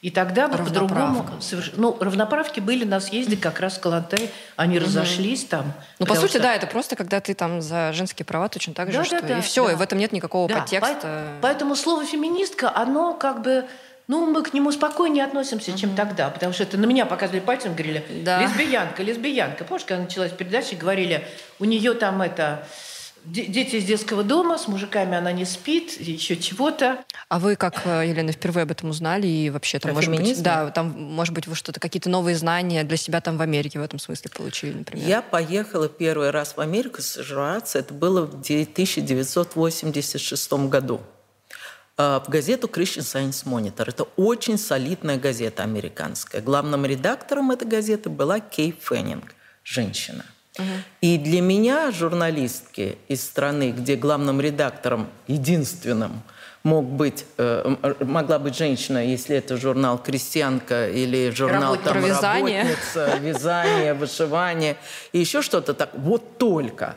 И 0.03 0.11
тогда 0.11 0.49
бы 0.49 0.59
по-другому... 0.59 1.25
Соверш- 1.41 1.75
Ну, 1.77 1.97
равноправки 2.01 2.59
были 2.59 2.85
на 2.85 2.99
съезде 2.99 3.37
как 3.37 3.61
раз 3.61 3.79
Калантай. 3.79 4.31
Они 4.57 4.77
Мгм. 4.77 4.87
разошлись 4.87 5.45
там. 5.45 5.73
Ну, 6.01 6.07
по 6.07 6.17
сути, 6.17 6.31
что- 6.31 6.41
да, 6.41 6.55
это 6.57 6.67
просто 6.67 6.97
когда 6.97 7.21
ты 7.21 7.35
там 7.35 7.63
за 7.63 7.93
женские 7.93 8.27
права 8.27 8.49
точно 8.49 8.75
так 8.75 8.91
же, 8.91 8.99
Да, 8.99 9.05
что 9.05 9.21
да, 9.23 9.29
да, 9.29 9.39
и 9.39 9.41
все, 9.43 9.65
да. 9.67 9.73
и 9.73 9.77
в 9.77 9.81
этом 9.81 9.99
нет 9.99 10.11
никакого 10.11 10.49
Да, 10.49 10.57
подтекста. 10.61 10.97
поэт- 11.03 11.41
Поэтому 11.41 11.77
слово 11.77 12.05
феминистка, 12.05 12.75
оно 12.75 13.15
как 13.15 13.43
бы 13.43 13.65
ну, 14.09 14.27
мы 14.27 14.43
к 14.43 14.53
нему 14.53 14.73
спокойнее 14.73 15.25
относимся, 15.25 15.79
чем 15.79 15.95
тогда, 15.95 16.29
потому 16.29 16.53
что 16.53 16.65
это 16.65 16.77
на 16.77 16.85
меня 16.87 17.07
показывали 17.07 17.39
пальцем, 17.41 17.73
говорили, 17.73 18.05
Да. 18.25 18.43
лесбиянка, 18.43 19.03
лесбиянка. 19.05 19.65
Помнишь, 19.65 19.87
когда 19.87 20.03
началась 20.03 20.33
передача, 20.33 20.75
говорили, 20.75 21.25
у 21.61 21.65
нее 21.65 21.95
там 21.95 22.21
это, 22.21 22.67
дети 23.25 23.77
из 23.77 23.85
детского 23.85 24.23
дома, 24.25 24.59
с 24.59 24.69
мужиками 24.69 25.17
она 25.17 25.33
не 25.33 25.45
спит, 25.45 26.01
еще 26.01 26.37
чего-то. 26.37 27.05
А 27.29 27.39
вы 27.39 27.57
как, 27.57 27.87
э, 27.87 28.09
Елена, 28.09 28.33
впервые 28.33 28.63
об 28.65 28.71
этом 28.71 28.91
узнали 28.91 29.27
и 29.27 29.51
вообще 29.51 29.79
там, 29.79 29.91
Про 29.91 29.95
может 29.97 30.11
быть, 30.11 30.19
феминизм? 30.21 30.43
да, 30.43 30.71
там, 30.71 30.89
может 30.91 31.35
быть, 31.35 31.47
вы 31.47 31.55
что-то, 31.55 31.81
какие-то 31.81 32.11
новые 32.11 32.37
знания 32.37 32.83
для 32.85 32.97
себя 32.97 33.21
там 33.21 33.37
в 33.37 33.43
Америке 33.43 33.79
в 33.79 33.83
этом 33.83 33.99
смысле 33.99 34.31
получили, 34.35 34.73
например? 34.73 35.07
Я 35.07 35.23
поехала 35.23 35.89
первый 35.89 36.31
раз 36.31 36.55
в 36.57 36.61
Америку 36.61 37.03
стажироваться. 37.03 37.79
Это 37.79 37.95
было 37.95 38.27
в 38.27 38.41
1986 38.41 40.53
году. 40.69 41.01
А, 41.97 42.21
В 42.21 42.29
газету 42.29 42.67
Christian 42.69 43.03
Science 43.03 43.45
Monitor. 43.45 43.89
Это 43.89 44.05
очень 44.17 44.59
солидная 44.59 45.19
газета 45.19 45.63
американская. 45.63 46.41
Главным 46.43 46.85
редактором 46.87 47.51
этой 47.51 47.69
газеты 47.69 48.09
была 48.11 48.41
Кей 48.41 48.75
Феннинг, 48.81 49.35
женщина. 49.63 50.25
И 51.01 51.19
для 51.19 51.41
меня, 51.41 51.91
журналистки 51.91 52.99
из 53.09 53.23
страны, 53.23 53.71
где 53.71 53.97
главным 53.97 54.41
редактором, 54.41 55.09
единственным, 55.27 56.23
мог 56.63 56.85
быть, 56.85 57.25
э, 57.39 57.77
могла 58.01 58.39
быть 58.39 58.57
женщина, 58.57 59.05
если 59.05 59.37
это 59.37 59.57
журнал 59.57 59.99
«Крестьянка» 59.99 60.89
или 60.89 61.31
журнал 61.31 61.75
Работник. 61.75 61.93
там, 61.93 62.03
вязание. 62.05 62.63
«Работница», 62.63 63.19
вязание, 63.21 63.95
вышивание 63.95 64.77
и 65.13 65.19
еще 65.19 65.43
что-то 65.43 65.75
так. 65.75 65.91
Вот 65.95 66.39
только. 66.39 66.97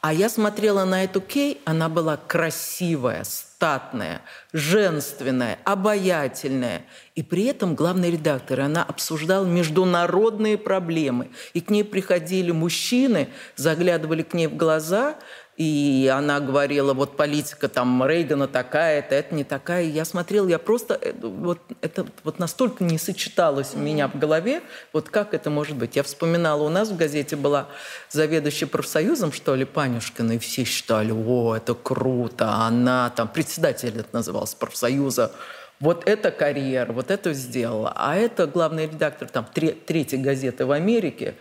А 0.00 0.12
я 0.12 0.28
смотрела 0.28 0.84
на 0.84 1.04
эту 1.04 1.20
Кей, 1.20 1.60
она 1.64 1.88
была 1.88 2.16
красивая, 2.16 3.24
статная, 3.56 4.20
женственная, 4.52 5.58
обаятельная. 5.64 6.82
И 7.14 7.22
при 7.22 7.46
этом 7.46 7.74
главный 7.74 8.10
редактор, 8.10 8.60
она 8.60 8.82
обсуждала 8.82 9.46
международные 9.46 10.58
проблемы. 10.58 11.30
И 11.54 11.62
к 11.62 11.70
ней 11.70 11.82
приходили 11.82 12.50
мужчины, 12.50 13.30
заглядывали 13.56 14.22
к 14.22 14.34
ней 14.34 14.46
в 14.46 14.56
глаза, 14.56 15.16
и 15.56 16.12
она 16.14 16.40
говорила, 16.40 16.92
вот 16.92 17.16
политика 17.16 17.68
там 17.68 18.04
Рейгана 18.04 18.46
такая-то, 18.46 19.14
это 19.14 19.34
не 19.34 19.42
такая. 19.42 19.84
И 19.84 19.88
я 19.88 20.04
смотрела, 20.04 20.46
я 20.48 20.58
просто, 20.58 20.98
э, 21.00 21.12
вот 21.22 21.58
это 21.80 22.06
вот 22.24 22.38
настолько 22.38 22.84
не 22.84 22.98
сочеталось 22.98 23.72
у 23.74 23.78
меня 23.78 24.08
в 24.08 24.18
голове, 24.18 24.60
вот 24.92 25.08
как 25.08 25.32
это 25.32 25.48
может 25.48 25.76
быть. 25.76 25.96
Я 25.96 26.02
вспоминала, 26.02 26.62
у 26.62 26.68
нас 26.68 26.90
в 26.90 26.96
газете 26.96 27.36
была 27.36 27.68
заведующая 28.10 28.68
профсоюзом, 28.68 29.32
что 29.32 29.54
ли, 29.54 29.64
Панюшкина, 29.64 30.32
и 30.32 30.38
все 30.38 30.64
считали, 30.64 31.10
о, 31.10 31.56
это 31.56 31.74
круто, 31.74 32.50
она 32.50 33.10
там, 33.16 33.28
председатель 33.28 33.98
это 33.98 34.08
назывался, 34.12 34.58
профсоюза, 34.58 35.32
вот 35.80 36.06
это 36.06 36.30
карьера, 36.30 36.92
вот 36.92 37.10
это 37.10 37.32
сделала. 37.32 37.92
А 37.96 38.16
это 38.16 38.46
главный 38.46 38.86
редактор 38.86 39.28
там 39.28 39.46
тре- 39.52 39.72
третьей 39.72 40.18
газеты 40.18 40.66
в 40.66 40.72
Америке, 40.72 41.34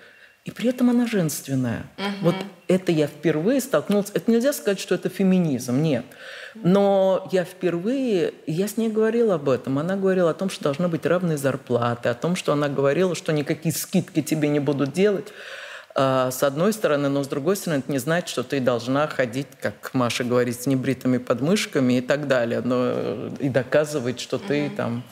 и 0.46 0.52
при 0.52 0.70
этом 0.70 0.92
она 0.92 1.08
женственная. 1.08 1.88
Мгм. 1.98 2.14
Вот 2.22 2.36
это 2.68 2.92
я 2.92 3.08
впервые 3.08 3.60
столкнулась. 3.60 4.12
Это 4.14 4.32
нельзя 4.32 4.54
сказать, 4.54 4.80
что 4.80 4.94
это 4.94 5.10
феминизм, 5.10 5.82
нет. 5.82 6.06
Но 6.54 7.28
я 7.32 7.44
впервые, 7.44 8.34
я 8.46 8.68
с 8.68 8.78
ней 8.78 8.90
говорила 8.90 9.36
об 9.36 9.50
этом. 9.50 9.80
Она 9.80 9.96
говорила 9.96 10.30
о 10.30 10.34
том, 10.36 10.52
что 10.52 10.64
должны 10.64 10.88
быть 10.88 11.06
равные 11.06 11.38
зарплаты, 11.38 12.10
о 12.10 12.14
том, 12.14 12.36
что 12.36 12.54
она 12.54 12.70
говорила, 12.70 13.16
что 13.16 13.34
никакие 13.34 13.74
скидки 13.74 14.22
тебе 14.22 14.48
не 14.48 14.60
будут 14.60 14.94
делать. 14.94 15.34
а, 15.96 16.30
С 16.30 16.44
одной 16.44 16.74
стороны, 16.74 17.10
но 17.10 17.24
с 17.24 17.28
другой 17.28 17.56
стороны, 17.56 17.80
это 17.80 17.92
не 17.92 17.98
значит, 17.98 18.30
что 18.30 18.44
ты 18.44 18.60
должна 18.60 19.08
ходить, 19.08 19.48
как 19.60 19.94
Маша 19.94 20.24
говорит, 20.24 20.62
с 20.62 20.68
небритыми 20.68 21.18
подмышками 21.18 21.98
и 21.98 22.02
так 22.02 22.28
далее, 22.28 22.62
но 22.64 23.30
и 23.40 23.50
доказывать, 23.50 24.20
что 24.20 24.38
ты 24.38 24.70
там. 24.70 25.04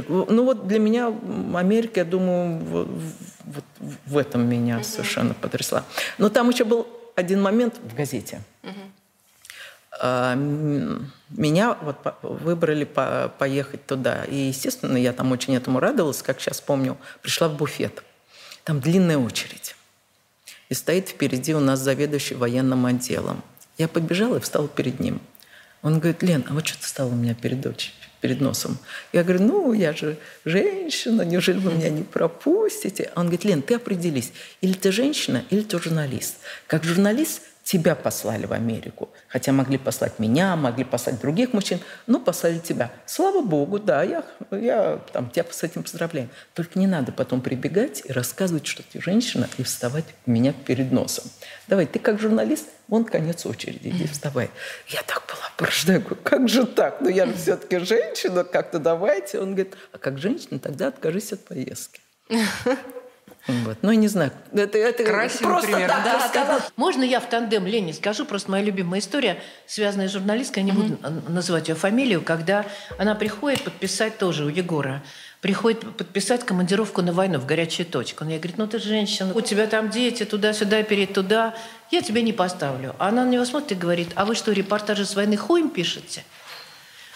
Ну 0.00 0.44
вот 0.44 0.66
для 0.66 0.78
меня 0.78 1.08
Америка, 1.54 2.00
я 2.00 2.04
думаю, 2.04 2.58
в, 2.58 2.84
в- 2.84 3.12
вот 3.44 3.64
в 4.06 4.16
этом 4.16 4.48
меня 4.48 4.82
совершенно 4.84 5.34
потрясла. 5.34 5.84
Но 6.18 6.28
там 6.30 6.48
еще 6.50 6.64
был 6.64 6.86
один 7.14 7.42
момент 7.42 7.74
в 7.82 7.94
газете. 7.94 8.40
М, 10.02 11.12
Меня 11.28 11.76
вот 11.82 11.96
выбрали 12.22 12.84
по- 12.84 13.30
поехать 13.38 13.84
туда. 13.86 14.24
И, 14.24 14.34
естественно, 14.34 14.96
я 14.96 15.12
там 15.12 15.32
очень 15.32 15.54
этому 15.54 15.80
радовалась, 15.80 16.22
как 16.22 16.40
сейчас 16.40 16.60
помню. 16.60 16.96
Пришла 17.20 17.48
в 17.48 17.56
буфет. 17.56 18.02
Там 18.64 18.80
длинная 18.80 19.18
очередь. 19.18 19.76
И 20.70 20.74
стоит 20.74 21.08
впереди 21.10 21.54
у 21.54 21.60
нас 21.60 21.80
заведующий 21.80 22.34
военным 22.34 22.86
отделом. 22.86 23.42
Я 23.78 23.88
побежала 23.88 24.36
и 24.36 24.40
встала 24.40 24.68
перед 24.68 25.00
ним. 25.00 25.20
Он 25.82 25.98
говорит, 25.98 26.22
Лен, 26.22 26.44
а 26.48 26.54
вот 26.54 26.66
что 26.66 26.78
ты 26.80 26.86
стала 26.86 27.08
у 27.08 27.14
меня 27.14 27.34
перед, 27.34 27.64
оч- 27.66 27.90
перед 28.22 28.40
носом? 28.40 28.78
Я 29.12 29.22
говорю, 29.24 29.42
ну, 29.42 29.72
я 29.74 29.92
же 29.92 30.16
женщина, 30.46 31.22
неужели 31.22 31.58
вы 31.58 31.72
меня 31.72 31.90
не 31.90 32.04
пропустите? 32.04 33.10
Он 33.14 33.24
говорит, 33.24 33.44
Лен, 33.44 33.60
ты 33.60 33.74
определись, 33.74 34.32
или 34.62 34.72
ты 34.72 34.90
женщина, 34.92 35.44
или 35.50 35.60
ты 35.60 35.78
журналист. 35.78 36.36
Как 36.66 36.84
журналист 36.84 37.42
тебя 37.62 37.94
послали 37.94 38.46
в 38.46 38.52
Америку. 38.52 39.10
Хотя 39.28 39.52
могли 39.52 39.78
послать 39.78 40.18
меня, 40.18 40.56
могли 40.56 40.84
послать 40.84 41.20
других 41.20 41.52
мужчин, 41.52 41.80
но 42.06 42.18
послали 42.18 42.58
тебя. 42.58 42.90
Слава 43.06 43.40
Богу, 43.40 43.78
да, 43.78 44.02
я, 44.02 44.24
я 44.50 45.00
там, 45.12 45.30
тебя 45.30 45.44
с 45.50 45.62
этим 45.62 45.82
поздравляю. 45.82 46.28
Только 46.54 46.78
не 46.78 46.86
надо 46.86 47.12
потом 47.12 47.40
прибегать 47.40 48.02
и 48.04 48.12
рассказывать, 48.12 48.66
что 48.66 48.82
ты 48.82 49.00
женщина, 49.00 49.48
и 49.58 49.62
вставать 49.62 50.04
у 50.26 50.30
меня 50.30 50.52
перед 50.52 50.90
носом. 50.90 51.24
Давай, 51.68 51.86
ты 51.86 51.98
как 51.98 52.20
журналист, 52.20 52.68
вон 52.88 53.04
конец 53.04 53.46
очереди, 53.46 53.88
иди 53.88 54.06
вставай. 54.06 54.50
Я 54.88 55.02
так 55.02 55.22
была 55.26 55.50
поражена, 55.56 56.00
говорю, 56.00 56.16
как 56.22 56.48
же 56.48 56.66
так? 56.66 57.00
Ну 57.00 57.08
я 57.08 57.26
же 57.26 57.34
все-таки 57.34 57.78
женщина, 57.78 58.44
как-то 58.44 58.78
давайте. 58.78 59.38
Он 59.38 59.54
говорит, 59.54 59.74
а 59.92 59.98
как 59.98 60.18
женщина, 60.18 60.58
тогда 60.58 60.88
откажись 60.88 61.32
от 61.32 61.44
поездки. 61.44 62.00
Вот. 63.46 63.78
Ну, 63.82 63.92
не 63.92 64.08
знаю. 64.08 64.30
Это, 64.52 64.78
это 64.78 65.04
Красивый 65.04 65.52
просто 65.54 65.70
пример. 65.72 65.88
так 65.88 66.04
Да, 66.04 66.14
рассказал. 66.14 66.58
да. 66.60 66.64
Можно 66.76 67.02
я 67.02 67.18
в 67.18 67.28
тандем 67.28 67.66
Лене 67.66 67.92
скажу? 67.92 68.24
Просто 68.24 68.50
моя 68.50 68.64
любимая 68.64 69.00
история, 69.00 69.42
связанная 69.66 70.08
с 70.08 70.12
журналисткой, 70.12 70.62
я 70.62 70.70
не 70.70 70.72
буду 70.72 70.98
называть 71.28 71.68
ее 71.68 71.74
фамилию, 71.74 72.22
когда 72.22 72.64
она 72.98 73.14
приходит 73.14 73.62
подписать 73.64 74.18
тоже 74.18 74.44
у 74.44 74.48
Егора, 74.48 75.02
приходит 75.40 75.80
подписать 75.96 76.44
командировку 76.46 77.02
на 77.02 77.12
войну 77.12 77.40
в 77.40 77.46
горячую 77.46 77.86
точку. 77.86 78.22
Он 78.24 78.30
ей 78.30 78.38
говорит, 78.38 78.58
ну 78.58 78.66
ты 78.68 78.78
женщина, 78.78 79.32
у 79.34 79.40
тебя 79.40 79.66
там 79.66 79.90
дети, 79.90 80.24
туда-сюда, 80.24 80.84
перед 80.84 81.12
туда, 81.12 81.54
я 81.90 82.00
тебя 82.00 82.22
не 82.22 82.32
поставлю. 82.32 82.94
А 83.00 83.08
она 83.08 83.24
на 83.24 83.30
него 83.30 83.44
смотрит 83.44 83.72
и 83.72 83.74
говорит, 83.74 84.10
а 84.14 84.24
вы 84.24 84.36
что, 84.36 84.52
репортажи 84.52 85.04
с 85.04 85.16
войны 85.16 85.36
хуем 85.36 85.68
пишете? 85.68 86.22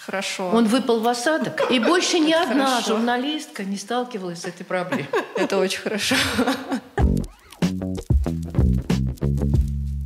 Хорошо. 0.07 0.51
Он 0.51 0.67
выпал 0.69 1.01
в 1.01 1.09
осадок, 1.09 1.69
и 1.71 1.81
больше 1.81 2.21
ни 2.21 2.31
Это 2.33 2.51
одна 2.51 2.67
хорошо. 2.67 2.93
журналистка 2.95 3.65
не 3.65 3.77
сталкивалась 3.77 4.43
с 4.43 4.45
этой 4.45 4.65
проблемой. 4.65 5.09
Это 5.37 5.59
очень 5.59 5.81
хорошо. 5.81 6.15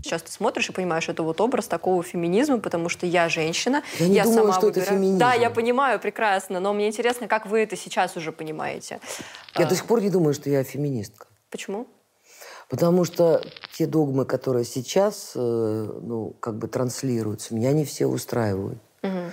Сейчас 0.02 0.22
ты 0.22 0.32
смотришь 0.32 0.68
и 0.68 0.72
понимаешь, 0.72 1.08
это 1.08 1.22
вот 1.22 1.40
образ 1.40 1.66
такого 1.68 2.02
феминизма, 2.02 2.58
потому 2.58 2.88
что 2.88 3.06
я 3.06 3.28
женщина, 3.28 3.82
Я 3.98 4.08
не 4.08 4.22
думаю, 4.22 4.38
сама 4.40 4.52
что 4.54 4.68
это 4.70 4.80
выбираю. 4.80 4.98
феминизм. 4.98 5.18
Да, 5.18 5.34
я 5.34 5.50
понимаю 5.50 6.00
прекрасно, 6.00 6.58
но 6.58 6.72
мне 6.72 6.88
интересно, 6.88 7.28
как 7.28 7.46
вы 7.46 7.60
это 7.60 7.76
сейчас 7.76 8.16
уже 8.16 8.32
понимаете. 8.32 8.98
Я 9.56 9.66
А, 9.66 9.68
до 9.68 9.76
сих 9.76 9.84
пор 9.84 10.00
не 10.00 10.10
думаю, 10.10 10.34
что 10.34 10.50
я 10.50 10.64
феминистка. 10.64 11.26
Почему? 11.50 11.86
Потому 12.68 13.04
что 13.04 13.40
те 13.76 13.86
догмы, 13.86 14.24
которые 14.24 14.64
сейчас, 14.64 15.32
э, 15.36 15.38
ну, 15.38 16.34
как 16.40 16.56
бы 16.56 16.66
транслируются, 16.68 17.54
меня 17.54 17.72
не 17.72 17.84
все 17.84 18.06
устраивают. 18.06 18.78
Мгм. 19.02 19.30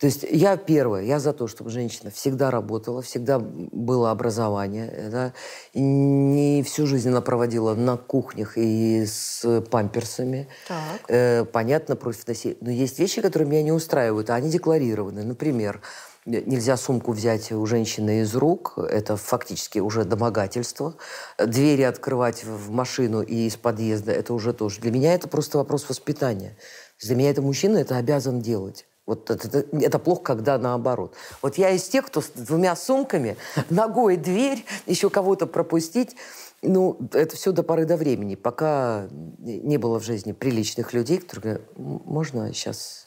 То 0.00 0.06
есть 0.06 0.24
я 0.30 0.56
первая, 0.56 1.04
я 1.04 1.18
за 1.18 1.34
то, 1.34 1.46
чтобы 1.46 1.68
женщина 1.68 2.10
всегда 2.10 2.50
работала, 2.50 3.02
всегда 3.02 3.38
было 3.38 4.10
образование, 4.10 4.90
э, 4.90 5.10
да, 5.10 5.32
не 5.74 6.62
всю 6.62 6.86
жизнь 6.86 7.10
она 7.10 7.20
проводила 7.20 7.74
на 7.74 7.98
кухнях 7.98 8.56
и 8.56 9.04
с 9.04 9.62
памперсами. 9.70 10.48
Так. 10.66 11.02
Э, 11.08 11.44
понятно, 11.44 11.96
против 11.96 12.26
насилия. 12.26 12.56
Но 12.62 12.70
есть 12.70 12.98
вещи, 12.98 13.20
которые 13.20 13.46
меня 13.46 13.62
не 13.62 13.72
устраивают, 13.72 14.30
а 14.30 14.36
они 14.36 14.48
декларированы. 14.48 15.22
Например, 15.22 15.82
нельзя 16.24 16.78
сумку 16.78 17.12
взять 17.12 17.52
у 17.52 17.66
женщины 17.66 18.22
из 18.22 18.34
рук, 18.34 18.78
это 18.78 19.18
фактически 19.18 19.80
уже 19.80 20.04
домогательство. 20.04 20.94
Двери 21.38 21.82
открывать 21.82 22.42
в 22.44 22.70
машину 22.70 23.20
и 23.20 23.46
из 23.46 23.56
подъезда, 23.56 24.12
это 24.12 24.32
уже 24.32 24.54
тоже. 24.54 24.80
Для 24.80 24.92
меня 24.92 25.12
это 25.12 25.28
просто 25.28 25.58
вопрос 25.58 25.86
воспитания. 25.90 26.56
Для 27.02 27.16
меня 27.16 27.28
это 27.28 27.42
мужчина 27.42 27.76
это 27.76 27.98
обязан 27.98 28.40
делать. 28.40 28.86
Вот 29.10 29.28
это, 29.28 29.48
это- 29.48 29.76
это 29.76 29.98
плохо, 29.98 30.22
когда 30.22 30.56
наоборот. 30.56 31.12
Вот 31.42 31.58
я 31.58 31.70
из 31.70 31.82
тех, 31.88 32.06
кто 32.06 32.20
с 32.20 32.28
двумя 32.28 32.76
сумками, 32.76 33.36
ногой 33.70 34.16
дверь, 34.16 34.64
еще 34.86 35.10
кого-то 35.10 35.46
пропустить. 35.48 36.14
Ну, 36.62 36.98
это 37.14 37.36
все 37.36 37.52
до 37.52 37.62
поры 37.62 37.86
до 37.86 37.96
времени, 37.96 38.34
пока 38.34 39.08
не 39.38 39.78
было 39.78 39.98
в 39.98 40.04
жизни 40.04 40.32
приличных 40.32 40.92
людей, 40.92 41.16
которые 41.16 41.54
говорят, 41.54 41.62
«М, 41.78 42.02
можно 42.04 42.52
сейчас... 42.52 43.06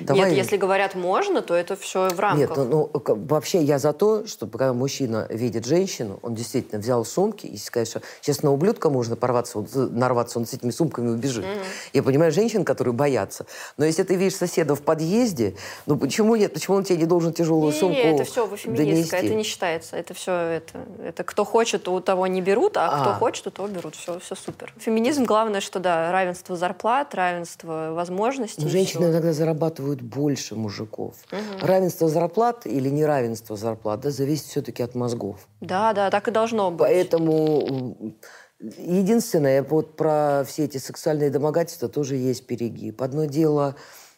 Давай... 0.00 0.30
Нет, 0.30 0.36
если 0.36 0.58
говорят 0.58 0.94
можно, 0.94 1.40
то 1.40 1.54
это 1.54 1.76
все 1.76 2.10
в 2.10 2.20
рамках. 2.20 2.56
Нет, 2.56 2.56
ну, 2.70 2.90
ну, 2.92 3.16
вообще 3.26 3.62
я 3.62 3.78
за 3.78 3.94
то, 3.94 4.26
чтобы 4.26 4.58
когда 4.58 4.74
мужчина 4.74 5.26
видит 5.30 5.64
женщину, 5.64 6.18
он 6.20 6.34
действительно 6.34 6.78
взял 6.80 7.06
сумки, 7.06 7.46
и 7.46 7.56
сказать, 7.56 7.88
что 7.88 8.02
сейчас 8.20 8.42
на 8.42 8.52
ублюдка 8.52 8.90
можно 8.90 9.16
порваться, 9.16 9.60
он, 9.60 9.66
нарваться, 9.74 10.38
он 10.38 10.44
с 10.44 10.52
этими 10.52 10.70
сумками 10.70 11.08
убежит. 11.08 11.44
Мгм. 11.46 11.64
Я 11.94 12.02
понимаю 12.02 12.32
женщин, 12.32 12.66
которые 12.66 12.92
боятся. 12.92 13.46
Но 13.78 13.86
если 13.86 14.02
ты 14.02 14.14
видишь 14.16 14.36
соседа 14.36 14.74
в 14.74 14.82
подъезде, 14.82 15.54
ну 15.86 15.96
почему 15.96 16.36
нет? 16.36 16.52
Почему 16.52 16.76
он 16.76 16.84
тебе 16.84 16.98
не 16.98 17.06
должен 17.06 17.32
тяжелую 17.32 17.72
Не, 17.72 17.78
сумку 17.78 17.98
это 17.98 18.24
все 18.24 18.46
феминистка, 18.56 18.84
донести? 18.84 19.16
это 19.16 19.34
не 19.34 19.42
считается. 19.42 19.96
Это 19.96 20.12
все 20.12 20.32
это, 20.32 20.84
это 21.02 21.24
кто 21.24 21.44
хочет, 21.46 21.88
у 21.88 22.00
того 22.00 22.26
не 22.26 22.42
берут, 22.42 22.57
а, 22.76 23.00
кто 23.00 23.10
А. 23.10 23.14
хочет, 23.14 23.46
у 23.46 23.50
того 23.50 23.68
берут. 23.68 23.94
Все, 23.94 24.18
все 24.18 24.34
супер. 24.34 24.74
Феминизм 24.78 25.24
главное, 25.24 25.60
что 25.60 25.78
да, 25.80 26.10
равенство 26.12 26.56
зарплат, 26.56 27.14
равенство 27.14 27.90
возможностей. 27.92 28.62
Но 28.62 28.68
женщины 28.68 29.02
всё. 29.02 29.10
иногда 29.10 29.32
зарабатывают 29.32 30.02
больше 30.02 30.54
мужиков. 30.56 31.16
Мгм. 31.30 31.64
Равенство 31.66 32.08
зарплат 32.08 32.66
или 32.66 32.88
неравенство 32.88 33.56
зарплат 33.56 34.00
да, 34.00 34.10
зависит 34.10 34.46
все-таки 34.46 34.82
от 34.82 34.94
мозгов. 34.94 35.46
Да, 35.60 35.92
да, 35.92 36.10
так 36.10 36.28
и 36.28 36.30
должно 36.30 36.70
быть. 36.70 36.80
Поэтому 36.80 38.14
единственное, 38.60 39.62
вот 39.62 39.96
про 39.96 40.44
все 40.46 40.64
эти 40.64 40.78
сексуальные 40.78 41.30
домогательства 41.30 41.88
тоже 41.88 42.16
есть 42.16 42.46
перегиб. 42.46 43.02
Одно 43.02 43.26
дело, 43.26 43.76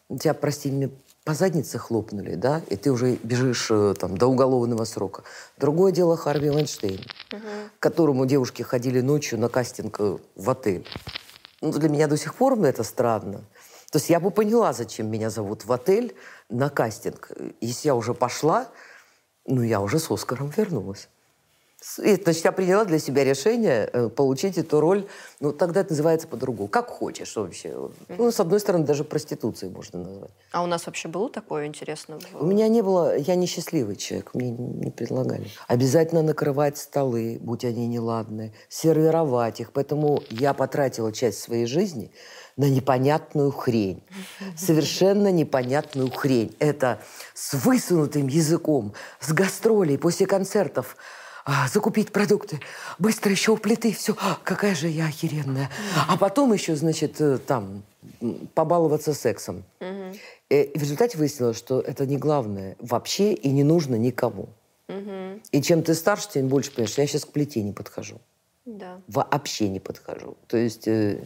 тебя, 0.09 0.35
прости 0.35 0.71
по 1.31 1.35
заднице 1.35 1.79
хлопнули, 1.79 2.35
да, 2.35 2.61
и 2.71 2.75
ты 2.75 2.91
уже 2.91 3.15
бежишь 3.23 3.69
э, 3.71 3.95
там, 3.97 4.17
до 4.17 4.27
уголовного 4.27 4.83
срока. 4.83 5.23
Другое 5.59 5.93
дело 5.93 6.17
Харви 6.17 6.51
Вайнштейн, 6.51 6.99
к 7.79 7.79
которому 7.79 8.27
девушки 8.27 8.63
ходили 8.63 9.01
ночью 9.01 9.39
на 9.39 9.49
кастинг 9.49 10.01
э, 10.01 10.19
в 10.35 10.51
отель. 10.51 10.85
Ну, 11.61 11.71
для 11.71 11.89
меня 11.89 12.09
до 12.09 12.17
сих 12.17 12.35
пор 12.35 12.57
ну, 12.57 12.65
это 12.65 12.83
странно. 12.83 13.45
То 13.93 13.99
есть 13.99 14.11
я 14.11 14.19
бы 14.19 14.33
поняла, 14.33 14.73
зачем 14.73 15.09
меня 15.09 15.31
зовут 15.31 15.65
в 15.65 15.71
отель 15.71 16.17
на 16.49 16.69
кастинг. 16.69 17.31
Если 17.61 17.87
я 17.87 17.95
уже 17.95 18.13
пошла, 18.13 18.67
ну, 19.47 19.63
я 19.63 19.81
уже 19.81 20.01
с 20.01 20.11
Оскаром 20.11 20.53
вернулась. 20.57 21.09
Значит, 21.83 22.45
я 22.45 22.53
приняла 22.53 22.85
для 22.85 22.99
себя 22.99 23.25
решение 23.25 23.89
э, 23.91 24.09
получить 24.11 24.59
эту 24.59 24.81
роль. 24.81 25.07
Ну, 25.41 25.53
тогда 25.53 25.81
это 25.81 25.91
называется 25.91 26.29
по-другому. 26.29 26.69
Как 26.69 26.89
хочешь 26.89 27.35
вообще. 27.37 27.75
Ну, 28.09 28.31
с 28.31 28.39
одной 28.39 28.61
стороны, 28.61 28.85
даже 28.85 29.03
проституцией 29.03 29.73
можно 29.73 30.01
назвать. 30.01 30.31
А 30.53 30.63
у 30.63 30.67
нас 30.67 30.85
вообще 30.85 31.09
было 31.09 31.31
такое 31.31 31.67
интересно? 31.67 32.19
У 32.35 32.45
меня 32.45 32.69
не 32.69 32.83
было... 32.83 33.17
Я 33.17 33.35
несчастливый 33.35 33.97
человек, 33.97 34.35
мне 34.35 34.51
не 34.51 34.91
предлагали. 34.91 35.47
Обязательно 35.69 36.23
накрывать 36.23 36.77
столы, 36.77 37.39
будь 37.41 37.65
они 37.65 37.87
неладные, 37.87 38.53
сервировать 38.69 39.61
их. 39.61 39.73
Поэтому 39.73 40.23
я 40.29 40.53
потратила 40.53 41.13
часть 41.13 41.41
своей 41.41 41.65
жизни 41.65 42.13
на 42.57 42.69
непонятную 42.69 43.53
хрень. 43.53 44.05
Совершенно 44.55 45.33
непонятную 45.33 46.11
хрень. 46.11 46.55
Это 46.59 47.01
с 47.33 47.55
высунутым 47.55 48.29
языком, 48.29 48.93
с 49.19 49.33
гастролей 49.33 49.97
после 49.97 50.27
концертов 50.27 50.97
а, 51.45 51.69
закупить 51.69 52.13
продукты, 52.13 52.61
быстро 52.99 53.31
еще 53.31 53.53
у 53.53 53.57
плиты, 53.57 53.93
все, 53.93 54.17
какая 54.45 54.75
же 54.75 54.89
я 54.89 55.07
охеренная. 55.07 55.71
А 56.09 56.17
потом 56.17 56.53
еще, 56.53 56.77
значит, 56.77 57.21
э, 57.21 57.39
там, 57.39 57.83
побаловаться 58.55 59.15
сексом. 59.15 59.65
Э, 59.81 60.13
И 60.49 60.79
в 60.79 60.83
результате 60.83 61.19
выяснилось, 61.19 61.57
что 61.57 61.81
это 61.81 62.07
не 62.07 62.17
главное 62.17 62.77
вообще 62.81 63.33
и 63.33 63.51
не 63.51 63.65
нужно 63.65 63.95
никому. 63.97 64.49
Мгм. 64.89 65.43
И 65.53 65.63
чем 65.63 65.83
ты 65.83 65.95
старше, 65.95 66.29
тем 66.35 66.49
больше 66.49 66.73
понимаешь, 66.73 66.99
я 66.99 67.07
сейчас 67.07 67.25
к 67.25 67.33
плите 67.33 67.63
не 67.63 67.73
подхожу. 67.73 68.21
Да. 68.67 69.01
Вообще 69.07 69.69
не 69.69 69.81
подхожу. 69.81 70.37
То 70.47 70.57
есть, 70.57 70.89
э, 70.89 71.23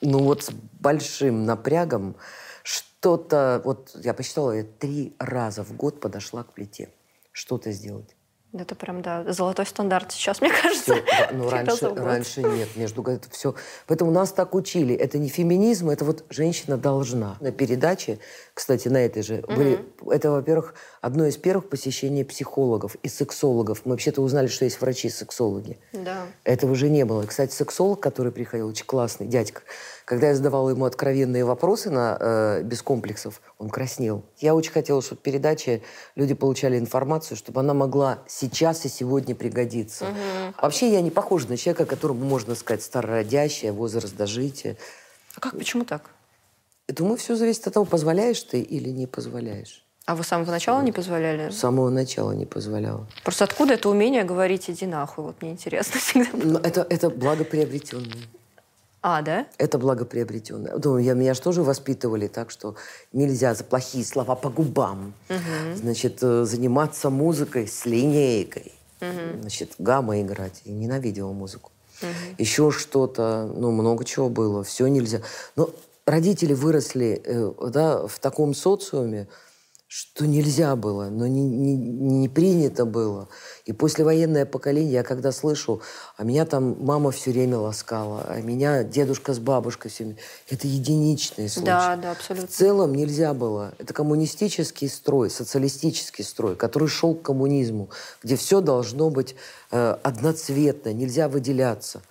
ну 0.00 0.18
вот 0.20 0.44
с 0.44 0.50
большим 0.80 1.44
напрягом 1.44 2.14
что-то... 2.62 3.60
Вот 3.64 3.96
я 4.02 4.14
посчитала, 4.14 4.52
я 4.52 4.64
три 4.64 5.14
раза 5.18 5.64
в 5.64 5.74
год 5.76 6.00
подошла 6.00 6.44
к 6.44 6.52
плите. 6.52 6.90
Что-то 7.32 7.72
сделать. 7.72 8.14
Это 8.56 8.76
прям, 8.76 9.02
да, 9.02 9.24
золотой 9.32 9.66
стандарт 9.66 10.12
сейчас, 10.12 10.40
мне 10.40 10.50
кажется. 10.62 10.94
Да, 10.94 11.30
ну, 11.32 11.50
раньше, 11.50 11.92
раньше 11.94 12.42
нет. 12.42 12.68
Между 12.76 13.02
это 13.02 13.28
все. 13.30 13.54
Поэтому 13.88 14.12
нас 14.12 14.32
так 14.32 14.54
учили. 14.54 14.94
Это 14.94 15.18
не 15.18 15.28
феминизм, 15.28 15.90
это 15.90 16.04
вот 16.04 16.24
женщина 16.30 16.76
должна. 16.76 17.36
На 17.40 17.50
передаче, 17.50 18.20
кстати, 18.54 18.86
на 18.86 18.98
этой 18.98 19.22
же, 19.22 19.42
были, 19.48 19.84
это, 20.08 20.30
во-первых, 20.30 20.74
одно 21.00 21.26
из 21.26 21.36
первых 21.36 21.68
посещений 21.68 22.24
психологов 22.24 22.94
и 23.02 23.08
сексологов. 23.08 23.82
Мы 23.84 23.92
вообще-то 23.92 24.22
узнали, 24.22 24.46
что 24.46 24.64
есть 24.64 24.80
врачи-сексологи. 24.80 25.78
Да. 25.92 26.26
Этого 26.44 26.72
уже 26.72 26.88
не 26.88 27.04
было. 27.04 27.24
Кстати, 27.26 27.52
сексолог, 27.52 28.00
который 28.00 28.30
приходил, 28.30 28.68
очень 28.68 28.86
классный 28.86 29.26
дядька, 29.26 29.62
когда 30.04 30.28
я 30.28 30.34
задавала 30.34 30.70
ему 30.70 30.84
откровенные 30.84 31.44
вопросы 31.44 31.90
на, 31.90 32.16
э, 32.20 32.62
без 32.62 32.82
комплексов, 32.82 33.40
он 33.58 33.70
краснел. 33.70 34.24
Я 34.38 34.54
очень 34.54 34.72
хотела, 34.72 35.00
чтобы 35.00 35.20
в 35.20 35.22
передаче 35.22 35.82
люди 36.14 36.34
получали 36.34 36.78
информацию, 36.78 37.36
чтобы 37.36 37.60
она 37.60 37.74
могла 37.74 38.18
сейчас 38.26 38.84
и 38.84 38.88
сегодня 38.88 39.34
пригодиться. 39.34 40.06
Мгм. 40.06 40.54
Вообще 40.60 40.92
я 40.92 41.00
не 41.00 41.10
похожа 41.10 41.48
на 41.48 41.56
человека, 41.56 41.86
которому 41.86 42.24
можно 42.24 42.54
сказать 42.54 42.82
старородящая, 42.82 43.72
возраст 43.72 44.14
дожития. 44.14 44.76
А 45.36 45.40
как, 45.40 45.56
почему 45.56 45.84
так? 45.84 46.10
Думаю, 46.88 47.16
все 47.16 47.34
зависит 47.34 47.66
от 47.66 47.74
того, 47.74 47.86
позволяешь 47.86 48.42
ты 48.42 48.60
или 48.60 48.90
не 48.90 49.06
позволяешь. 49.06 49.84
А 50.06 50.14
вы 50.14 50.22
с 50.22 50.26
самого 50.26 50.50
начала 50.50 50.82
не 50.82 50.92
позволяли? 50.92 51.48
С 51.48 51.58
самого 51.58 51.88
начала 51.88 52.32
не 52.32 52.44
позволяла. 52.44 53.08
Просто 53.24 53.44
откуда 53.44 53.72
это 53.72 53.88
умение 53.88 54.22
говорить 54.24 54.68
«иди 54.68 54.84
нахуй»? 54.84 55.24
Вот 55.24 55.40
мне 55.40 55.52
интересно 55.52 55.98
всегда. 55.98 56.28
Но 56.34 56.58
это, 56.58 56.86
это 56.90 57.08
благоприобретенное. 57.08 58.28
А, 59.06 59.20
да? 59.20 59.46
Это 59.58 59.78
благоприобретенное. 59.78 60.80
Ну, 60.82 60.96
я, 60.96 61.12
меня 61.12 61.34
же 61.34 61.42
тоже 61.42 61.62
воспитывали 61.62 62.26
так, 62.26 62.50
что 62.50 62.74
нельзя 63.12 63.54
за 63.54 63.62
плохие 63.62 64.02
слова 64.02 64.34
по 64.34 64.48
губам. 64.48 65.12
Мгм. 65.28 65.76
Значит, 65.76 66.20
э, 66.22 66.44
заниматься 66.46 67.10
музыкой 67.10 67.68
с 67.68 67.84
линейкой. 67.84 68.72
Мгм. 69.02 69.42
Значит, 69.42 69.74
гамма 69.78 70.22
играть. 70.22 70.62
Я 70.64 70.72
ненавидела 70.72 71.32
музыку. 71.32 71.70
Мгм. 72.00 72.12
Еще 72.38 72.70
что-то, 72.70 73.52
ну, 73.54 73.72
много 73.72 74.06
чего 74.06 74.30
было. 74.30 74.64
Все 74.64 74.86
нельзя. 74.86 75.20
Но 75.54 75.68
родители 76.06 76.54
выросли 76.54 77.20
э, 77.22 77.52
да, 77.68 78.06
в 78.06 78.18
таком 78.20 78.54
социуме, 78.54 79.28
что 79.96 80.26
нельзя 80.26 80.74
было, 80.74 81.08
но 81.08 81.28
не, 81.28 81.42
не, 81.42 81.76
не 81.76 82.28
принято 82.28 82.84
было. 82.84 83.28
И 83.64 83.72
послевоенное 83.72 84.44
поколение, 84.44 84.92
я 84.92 85.02
когда 85.04 85.30
слышу, 85.30 85.82
а 86.16 86.24
меня 86.24 86.46
там 86.46 86.84
мама 86.84 87.12
все 87.12 87.30
время 87.30 87.58
ласкала, 87.58 88.24
а 88.26 88.40
меня 88.40 88.82
дедушка 88.82 89.34
с 89.34 89.38
бабушкой 89.38 89.92
все 89.92 90.02
время... 90.02 90.18
Это 90.50 90.66
единичные 90.66 91.48
случаи. 91.48 91.66
Да, 91.66 91.94
да, 91.94 92.10
абсолютно. 92.10 92.48
В 92.48 92.50
целом 92.50 92.92
нельзя 92.92 93.34
было. 93.34 93.72
Это 93.78 93.94
коммунистический 93.94 94.88
строй, 94.88 95.30
социалистический 95.30 96.24
строй, 96.24 96.56
который 96.56 96.88
шел 96.88 97.14
к 97.14 97.22
коммунизму, 97.22 97.88
где 98.20 98.34
все 98.34 98.60
должно 98.60 99.10
быть 99.10 99.36
э, 99.70 99.96
одноцветно, 100.02 100.92
нельзя 100.92 101.28
выделяться. 101.28 102.02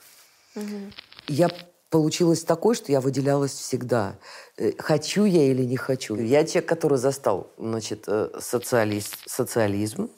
Я 1.27 1.49
получилась 1.97 2.43
такой, 2.43 2.73
что 2.73 2.91
я 2.91 2.99
выделялась 2.99 3.51
всегда. 3.53 4.15
Э, 4.57 4.71
Хочу 4.79 5.25
я 5.25 5.43
или 5.51 5.63
не 5.63 5.77
хочу. 5.77 6.15
Я 6.15 6.43
человек, 6.43 6.67
который 6.67 6.97
застал 6.97 7.51
значит, 7.59 8.05
э, 8.07 8.29
социалист, 8.41 9.15
социализм 9.27 10.09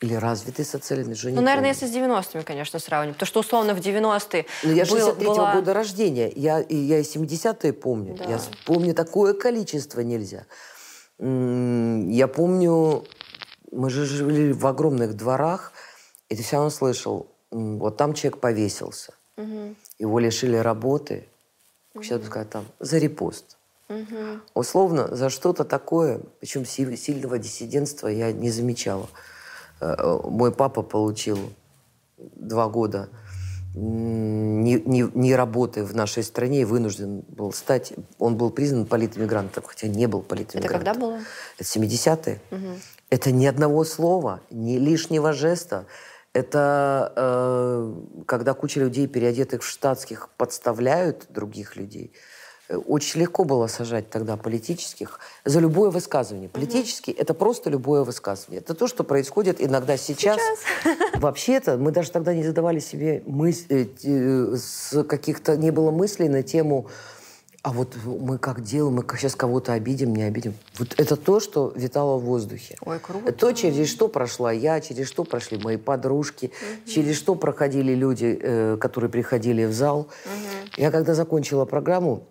или 0.00 0.14
развитый 0.14 0.64
социализм. 0.64 1.12
уже 1.12 1.28
Ну, 1.30 1.36
наверное, 1.42 1.54
помню. 1.56 1.68
если 1.68 1.86
с 1.86 1.90
90-ми, 1.92 2.42
конечно, 2.42 2.80
сравнивать. 2.80 3.16
Потому 3.18 3.26
что, 3.28 3.40
условно, 3.40 3.74
в 3.74 3.78
90-е 3.80 4.46
Ну, 4.64 4.72
я 4.72 4.84
был- 4.84 4.96
63-го 4.96 5.34
была- 5.36 5.54
года 5.54 5.72
рождения. 5.74 6.32
Я, 6.34 6.60
и 6.60 6.74
я 6.74 6.98
и 6.98 7.04
70-е 7.04 7.72
помню. 7.72 8.16
Да. 8.16 8.24
Я 8.24 8.40
помню 8.66 8.94
такое 8.94 9.34
количество 9.34 10.00
нельзя. 10.00 10.44
Я 11.20 12.26
помню, 12.28 13.04
мы 13.70 13.90
же 13.90 14.06
жили 14.06 14.50
в 14.52 14.66
огромных 14.66 15.14
дворах, 15.14 15.72
и 16.28 16.34
ты 16.36 16.42
все 16.42 16.56
равно 16.56 16.70
слышал, 16.70 17.26
вот 17.52 17.96
там 17.96 18.12
человек 18.14 18.40
повесился. 18.40 19.14
Мгм. 19.36 19.76
Его 19.98 20.18
лишили 20.18 20.56
работы. 20.56 21.26
Сейчас 21.94 22.20
бы 22.20 22.26
сказать 22.26 22.50
там, 22.50 22.64
за 22.78 22.98
репост. 22.98 23.56
Мгм. 23.88 24.42
Условно, 24.54 25.16
за 25.16 25.30
что-то 25.30 25.64
такое, 25.64 26.20
причем 26.40 26.64
си- 26.64 26.96
сильного 26.96 27.38
диссидентства 27.38 28.06
я 28.08 28.32
не 28.32 28.50
замечала. 28.50 29.08
Э, 29.80 29.94
э, 29.98 30.18
Мой 30.24 30.52
папа 30.52 30.82
получил 30.82 31.38
два 32.16 32.68
года 32.68 33.08
не, 33.74 34.74
не, 34.80 35.08
не 35.14 35.34
работая 35.36 35.84
в 35.84 35.94
нашей 35.94 36.22
стране 36.22 36.66
вынужден 36.66 37.20
был 37.28 37.52
стать... 37.52 37.92
Он 38.18 38.36
был 38.36 38.50
признан 38.50 38.86
политэмигрантом, 38.86 39.62
хотя 39.66 39.86
не 39.88 40.06
был 40.06 40.20
Это 40.20 40.28
политэмигрантом. 40.28 40.78
когда 40.78 40.94
было? 40.94 41.20
Это 41.58 41.64
70-е. 41.64 42.40
Мгм. 42.50 42.80
Это 43.10 43.30
ни 43.30 43.46
одного 43.46 43.84
слова, 43.84 44.40
ни 44.50 44.76
лишнего 44.78 45.32
жеста. 45.32 45.86
Это 46.34 47.12
э, 47.16 47.92
когда 48.26 48.54
куча 48.54 48.80
людей, 48.80 49.06
переодетых 49.06 49.62
в 49.62 49.66
штатских, 49.66 50.28
подставляют 50.36 51.26
других 51.30 51.76
людей. 51.76 52.12
Э, 52.68 52.76
Очень 52.76 53.22
легко 53.22 53.44
было 53.44 53.66
сажать 53.66 54.10
тогда 54.10 54.36
политических 54.36 55.20
за 55.44 55.60
любое 55.60 55.90
высказывание. 55.90 56.48
Политический 56.48 57.12
это 57.12 57.32
просто 57.34 57.70
любое 57.70 58.04
высказывание. 58.04 58.60
Это 58.60 58.74
то, 58.74 58.86
что 58.86 59.04
происходит 59.04 59.60
иногда 59.60 59.96
сейчас. 59.96 60.38
Вообще-то 61.14 61.78
мы 61.78 61.90
даже 61.92 62.10
тогда 62.10 62.34
не 62.34 62.44
задавали 62.44 62.78
себе 62.78 63.22
мыс- 63.26 63.64
э, 63.70 63.84
те- 63.86 64.56
с 64.56 65.02
каких-то 65.04 65.56
не 65.56 65.70
было 65.70 65.90
мыслей 65.90 66.28
на 66.28 66.42
тему 66.42 66.88
а 67.68 67.70
вот 67.70 67.96
мы 68.06 68.38
как 68.38 68.62
делаем, 68.62 68.94
мы 68.94 69.04
сейчас 69.18 69.34
кого-то 69.34 69.74
обидим, 69.74 70.16
не 70.16 70.22
обидим. 70.22 70.54
Вот 70.78 70.94
это 70.96 71.16
то, 71.16 71.38
что 71.38 71.70
витало 71.76 72.16
в 72.16 72.24
воздухе. 72.24 72.76
Ой, 72.80 72.98
круто. 72.98 73.30
То, 73.30 73.52
через 73.52 73.90
что 73.90 74.08
прошла 74.08 74.50
я, 74.52 74.80
через 74.80 75.06
что 75.06 75.24
прошли 75.24 75.58
мои 75.58 75.76
подружки, 75.76 76.50
через 76.86 77.16
что 77.18 77.34
проходили 77.34 77.94
люди, 77.94 78.38
э, 78.40 78.78
которые 78.80 79.10
приходили 79.10 79.66
в 79.66 79.74
зал. 79.74 80.08
Я 80.78 80.90
когда 80.90 81.12
закончила 81.12 81.66
программу, 81.66 82.22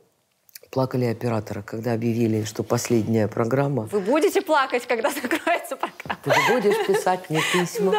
плакали 0.72 1.06
операторы, 1.06 1.62
когда 1.62 1.94
объявили, 1.94 2.44
что 2.44 2.64
последняя 2.64 3.28
программа. 3.28 3.84
Вы 3.92 4.00
будете 4.00 4.42
плакать, 4.42 4.88
когда 4.88 5.12
закроется 5.22 5.76
программа? 5.76 6.20
Ты 6.24 6.32
будешь 6.52 6.88
писать 6.88 7.30
мне 7.30 7.42
письма. 7.54 7.94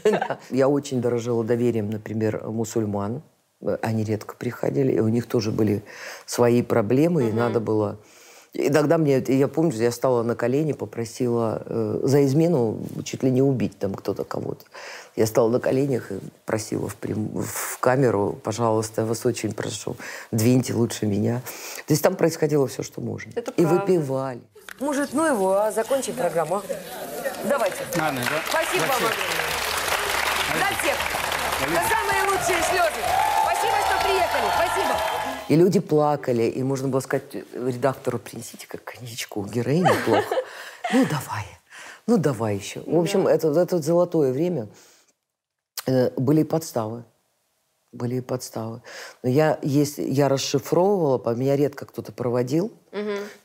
Я 0.50 0.68
очень 0.68 1.02
дорожила 1.02 1.44
доверием, 1.44 1.90
например, 1.90 2.44
мусульман. 2.48 3.22
Они 3.80 4.04
редко 4.04 4.34
приходили, 4.36 4.92
и 4.92 5.00
у 5.00 5.08
них 5.08 5.26
тоже 5.26 5.50
были 5.50 5.82
свои 6.26 6.62
проблемы, 6.62 7.28
и 7.28 7.32
надо 7.32 7.60
было... 7.60 7.98
Иногда 8.54 8.98
мне, 8.98 9.16
я 9.28 9.48
помню, 9.48 9.72
я 9.76 9.90
стала 9.90 10.22
на 10.22 10.34
колени, 10.34 10.72
попросила 10.72 11.62
э, 11.64 12.00
за 12.02 12.22
измену 12.26 12.80
чуть 13.02 13.22
ли 13.22 13.30
не 13.30 13.40
убить 13.40 13.78
там 13.78 13.94
кто-то 13.94 14.24
кого-то. 14.24 14.66
Я 15.16 15.24
стала 15.26 15.48
на 15.48 15.58
коленях 15.58 16.12
и 16.12 16.18
просила 16.44 16.86
в, 16.86 16.96
прям- 16.96 17.40
в 17.42 17.78
камеру, 17.78 18.38
пожалуйста, 18.44 19.02
я 19.02 19.06
вас 19.06 19.24
очень 19.24 19.54
прошу, 19.54 19.96
двиньте 20.32 20.74
лучше 20.74 21.06
меня. 21.06 21.40
То 21.86 21.94
есть 21.94 22.02
там 22.02 22.14
происходило 22.14 22.66
все, 22.66 22.82
что 22.82 23.00
можно. 23.00 23.30
Это 23.34 23.52
и 23.52 23.62
правда. 23.62 23.86
выпивали. 23.86 24.42
Может, 24.80 25.14
ну 25.14 25.24
его, 25.24 25.54
а 25.54 25.72
закончим 25.72 26.12
программу. 26.12 26.56
а? 26.56 26.62
Давайте. 27.48 27.76
Ладно, 27.98 28.20
да? 28.20 28.42
Спасибо 28.50 28.82
вам 28.82 29.00
Зачем? 29.00 29.06
огромное. 29.06 30.68
За 30.68 30.74
всех. 30.78 30.96
За 31.70 31.88
самые 31.88 32.22
лучшие 32.24 32.62
слезы. 32.70 33.31
Спасибо. 34.54 34.96
И 35.48 35.56
люди 35.56 35.80
плакали, 35.80 36.44
и 36.44 36.62
можно 36.62 36.88
было 36.88 37.00
сказать 37.00 37.34
редактору, 37.52 38.18
принесите 38.18 38.66
как 38.66 38.84
коньячку, 38.84 39.44
героине 39.44 39.90
плохо. 40.04 40.34
Ну, 40.92 41.06
давай. 41.06 41.44
Ну, 42.06 42.18
давай 42.18 42.56
еще. 42.56 42.82
В 42.86 42.98
общем, 42.98 43.26
это, 43.26 43.48
это 43.48 43.80
золотое 43.80 44.32
время. 44.32 44.68
Э, 45.86 46.10
Были 46.16 46.42
подставы. 46.42 47.04
Были 47.92 48.20
подставы. 48.20 48.80
Но 49.22 49.28
я, 49.28 49.58
если, 49.62 50.02
я 50.02 50.30
расшифровывала, 50.30 51.34
меня 51.34 51.56
редко 51.56 51.84
кто-то 51.84 52.12
проводил 52.12 52.72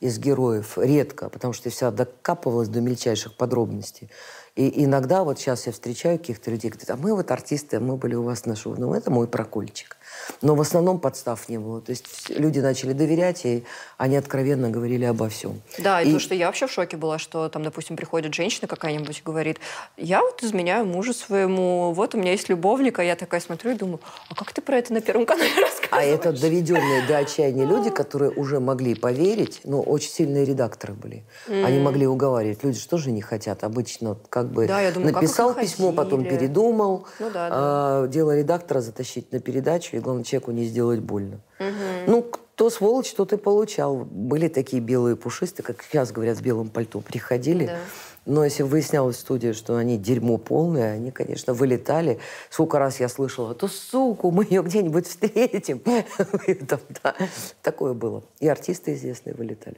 из 0.00 0.18
героев. 0.18 0.78
Редко, 0.78 1.28
потому 1.28 1.52
что 1.52 1.68
я 1.68 1.70
вся 1.70 1.90
докапывалась 1.90 2.68
до 2.68 2.80
мельчайших 2.80 3.36
подробностей. 3.36 4.08
И 4.56 4.84
иногда, 4.84 5.22
вот 5.22 5.38
сейчас 5.38 5.66
я 5.66 5.72
встречаю 5.72 6.18
каких-то 6.18 6.50
людей, 6.50 6.70
говорят, 6.70 6.90
а 6.90 6.96
мы 6.96 7.14
вот 7.14 7.30
артисты, 7.30 7.78
мы 7.78 7.96
были 7.96 8.14
у 8.14 8.22
вас 8.22 8.46
на 8.46 8.56
шоу. 8.56 8.74
Ну, 8.78 8.94
это 8.94 9.10
мой 9.10 9.28
прокольчик. 9.28 9.97
Но 10.42 10.54
в 10.54 10.60
основном 10.60 11.00
подстав 11.00 11.48
не 11.48 11.58
было. 11.58 11.80
То 11.80 11.90
есть 11.90 12.30
люди 12.30 12.60
начали 12.60 12.92
доверять, 12.92 13.44
и 13.44 13.64
они 13.96 14.16
откровенно 14.16 14.70
говорили 14.70 15.04
обо 15.04 15.28
всем. 15.28 15.60
Да, 15.78 16.00
и, 16.00 16.10
и 16.10 16.12
то, 16.12 16.18
что 16.18 16.34
я 16.34 16.46
вообще 16.46 16.66
в 16.66 16.72
шоке 16.72 16.96
была, 16.96 17.18
что 17.18 17.48
там, 17.48 17.62
допустим, 17.62 17.96
приходит 17.96 18.34
женщина 18.34 18.68
какая-нибудь 18.68 19.18
и 19.18 19.22
говорит, 19.24 19.58
я 19.96 20.20
вот 20.20 20.42
изменяю 20.42 20.84
мужу 20.86 21.12
своему, 21.12 21.92
вот 21.92 22.14
у 22.14 22.18
меня 22.18 22.32
есть 22.32 22.48
любовник, 22.48 22.98
а 22.98 23.04
я 23.04 23.16
такая 23.16 23.40
смотрю 23.40 23.72
и 23.72 23.74
думаю, 23.74 24.00
а 24.28 24.34
как 24.34 24.52
ты 24.52 24.60
про 24.60 24.76
это 24.76 24.92
на 24.92 25.00
Первом 25.00 25.26
канале 25.26 25.50
рассказываешь? 25.60 25.88
А 25.90 26.02
это 26.02 26.32
доведенные 26.32 27.06
до 27.06 27.18
отчаяния 27.18 27.64
люди, 27.64 27.90
которые 27.90 28.30
уже 28.30 28.60
могли 28.60 28.94
поверить, 28.94 29.60
но 29.64 29.82
очень 29.82 30.10
сильные 30.10 30.44
редакторы 30.44 30.94
были. 30.94 31.24
Mm. 31.48 31.64
Они 31.64 31.80
могли 31.80 32.06
уговаривать. 32.06 32.62
Люди 32.62 32.78
что 32.78 32.98
же 32.98 33.10
не 33.10 33.22
хотят? 33.22 33.64
Обычно 33.64 34.16
как 34.28 34.50
бы 34.50 34.66
да, 34.66 34.80
я 34.80 34.92
думаю, 34.92 35.14
написал 35.14 35.54
письмо, 35.54 35.92
потом 35.92 36.24
передумал. 36.24 37.06
Ну, 37.18 37.30
да, 37.30 37.48
да. 37.48 37.50
А, 37.50 38.06
дело 38.06 38.36
редактора 38.36 38.80
затащить 38.80 39.32
на 39.32 39.40
передачу, 39.40 39.96
и 39.96 40.00
главное 40.08 40.24
человеку 40.24 40.52
не 40.52 40.64
сделать 40.64 41.00
больно. 41.00 41.40
Угу. 41.60 41.68
Ну, 42.06 42.22
кто 42.22 42.70
сволочь, 42.70 43.12
тот 43.12 43.32
и 43.34 43.36
получал. 43.36 44.06
Были 44.10 44.48
такие 44.48 44.80
белые 44.80 45.16
пушистые, 45.16 45.64
как 45.64 45.82
сейчас 45.82 46.10
говорят, 46.10 46.38
с 46.38 46.40
белым 46.40 46.70
пальто, 46.70 47.00
приходили. 47.00 47.66
Да. 47.66 47.78
Но 48.24 48.44
если 48.44 48.62
выяснялось 48.62 49.16
в 49.16 49.20
студии, 49.20 49.52
что 49.52 49.76
они 49.76 49.96
дерьмо 49.96 50.38
полное, 50.38 50.94
они, 50.94 51.10
конечно, 51.10 51.54
вылетали. 51.54 52.18
Сколько 52.50 52.78
раз 52.78 53.00
я 53.00 53.08
слышала, 53.08 53.54
то 53.54 53.68
суку, 53.68 54.30
мы 54.30 54.44
ее 54.44 54.62
где-нибудь 54.62 55.06
встретим. 55.06 55.82
Такое 57.62 57.92
было. 57.94 58.24
И 58.40 58.48
артисты 58.48 58.94
известные 58.94 59.34
вылетали. 59.34 59.76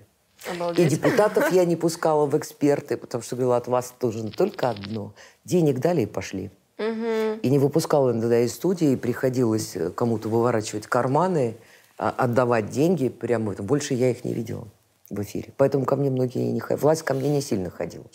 И 0.76 0.84
депутатов 0.84 1.52
я 1.52 1.64
не 1.64 1.76
пускала 1.76 2.26
в 2.26 2.38
эксперты, 2.38 2.96
потому 2.96 3.22
что 3.22 3.36
говорила, 3.36 3.56
от 3.56 3.68
вас 3.68 3.94
нужно 4.00 4.30
только 4.30 4.70
одно. 4.70 5.12
Денег 5.44 5.80
дали 5.80 6.02
и 6.02 6.06
пошли. 6.06 6.50
Угу. 6.80 7.40
И 7.42 7.50
не 7.50 7.58
выпускала 7.58 8.10
иногда 8.10 8.40
из 8.40 8.54
студии, 8.54 8.96
приходилось 8.96 9.76
э, 9.76 9.90
кому-то 9.90 10.30
выворачивать 10.30 10.86
карманы, 10.86 11.56
а, 11.98 12.08
отдавать 12.08 12.70
деньги 12.70 13.10
прямо. 13.10 13.52
Больше 13.52 13.92
я 13.92 14.10
их 14.10 14.24
не 14.24 14.32
видела 14.32 14.66
в 15.10 15.20
эфире. 15.22 15.52
Поэтому 15.58 15.84
ко 15.84 15.96
мне 15.96 16.08
многие 16.08 16.50
не 16.50 16.60
ходили. 16.60 16.80
Власть 16.80 17.02
ко 17.02 17.12
мне 17.12 17.28
не 17.28 17.42
сильно 17.42 17.68
ходила. 17.68 18.06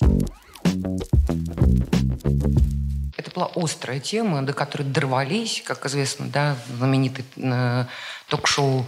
Это 3.16 3.32
была 3.36 3.52
острая 3.56 4.00
тема, 4.00 4.42
до 4.42 4.54
которой 4.54 4.84
дорвались, 4.84 5.62
как 5.64 5.86
известно, 5.86 6.26
да, 6.34 6.56
знаменитый 6.76 7.24
э, 7.38 7.86
ток-шоу 8.30 8.84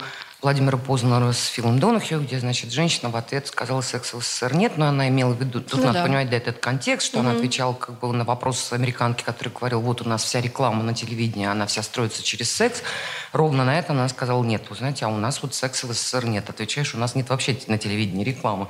Владимира 0.47 0.77
Познера 0.77 1.33
с 1.33 1.47
Филом 1.47 1.77
Донахью, 1.77 2.21
где, 2.21 2.39
значит, 2.39 2.71
женщина 2.71 3.09
в 3.09 3.17
ответ 3.17 3.47
сказала, 3.47 3.81
секса 3.81 4.17
в 4.17 4.23
СССР 4.23 4.55
нет, 4.55 4.77
но 4.77 4.87
она 4.87 5.09
имела 5.09 5.33
в 5.33 5.37
виду, 5.41 5.59
тут 5.59 5.81
ну, 5.81 5.87
надо 5.87 5.99
да. 5.99 6.05
понимать, 6.05 6.29
да, 6.29 6.37
этот 6.37 6.59
контекст, 6.59 7.07
что 7.07 7.19
угу. 7.19 7.27
она 7.27 7.37
отвечала 7.37 7.73
как 7.73 7.99
бы 7.99 8.13
на 8.13 8.23
вопрос 8.23 8.71
американки, 8.71 9.23
который 9.23 9.49
говорил, 9.49 9.81
вот 9.81 10.01
у 10.01 10.07
нас 10.07 10.23
вся 10.23 10.39
реклама 10.39 10.83
на 10.83 10.93
телевидении, 10.93 11.45
она 11.45 11.65
вся 11.65 11.83
строится 11.83 12.23
через 12.23 12.49
секс. 12.49 12.81
Ровно 13.33 13.65
на 13.65 13.77
это 13.77 13.91
она 13.91 14.07
сказала, 14.07 14.41
нет, 14.41 14.63
вы 14.69 14.77
знаете, 14.77 15.03
а 15.03 15.09
у 15.09 15.17
нас 15.17 15.41
вот 15.41 15.53
секса 15.53 15.85
в 15.85 15.91
СССР 15.91 16.23
нет. 16.23 16.49
Отвечаешь, 16.49 16.95
у 16.95 16.97
нас 16.97 17.13
нет 17.13 17.27
вообще 17.27 17.57
на 17.67 17.77
телевидении 17.77 18.23
рекламы. 18.23 18.69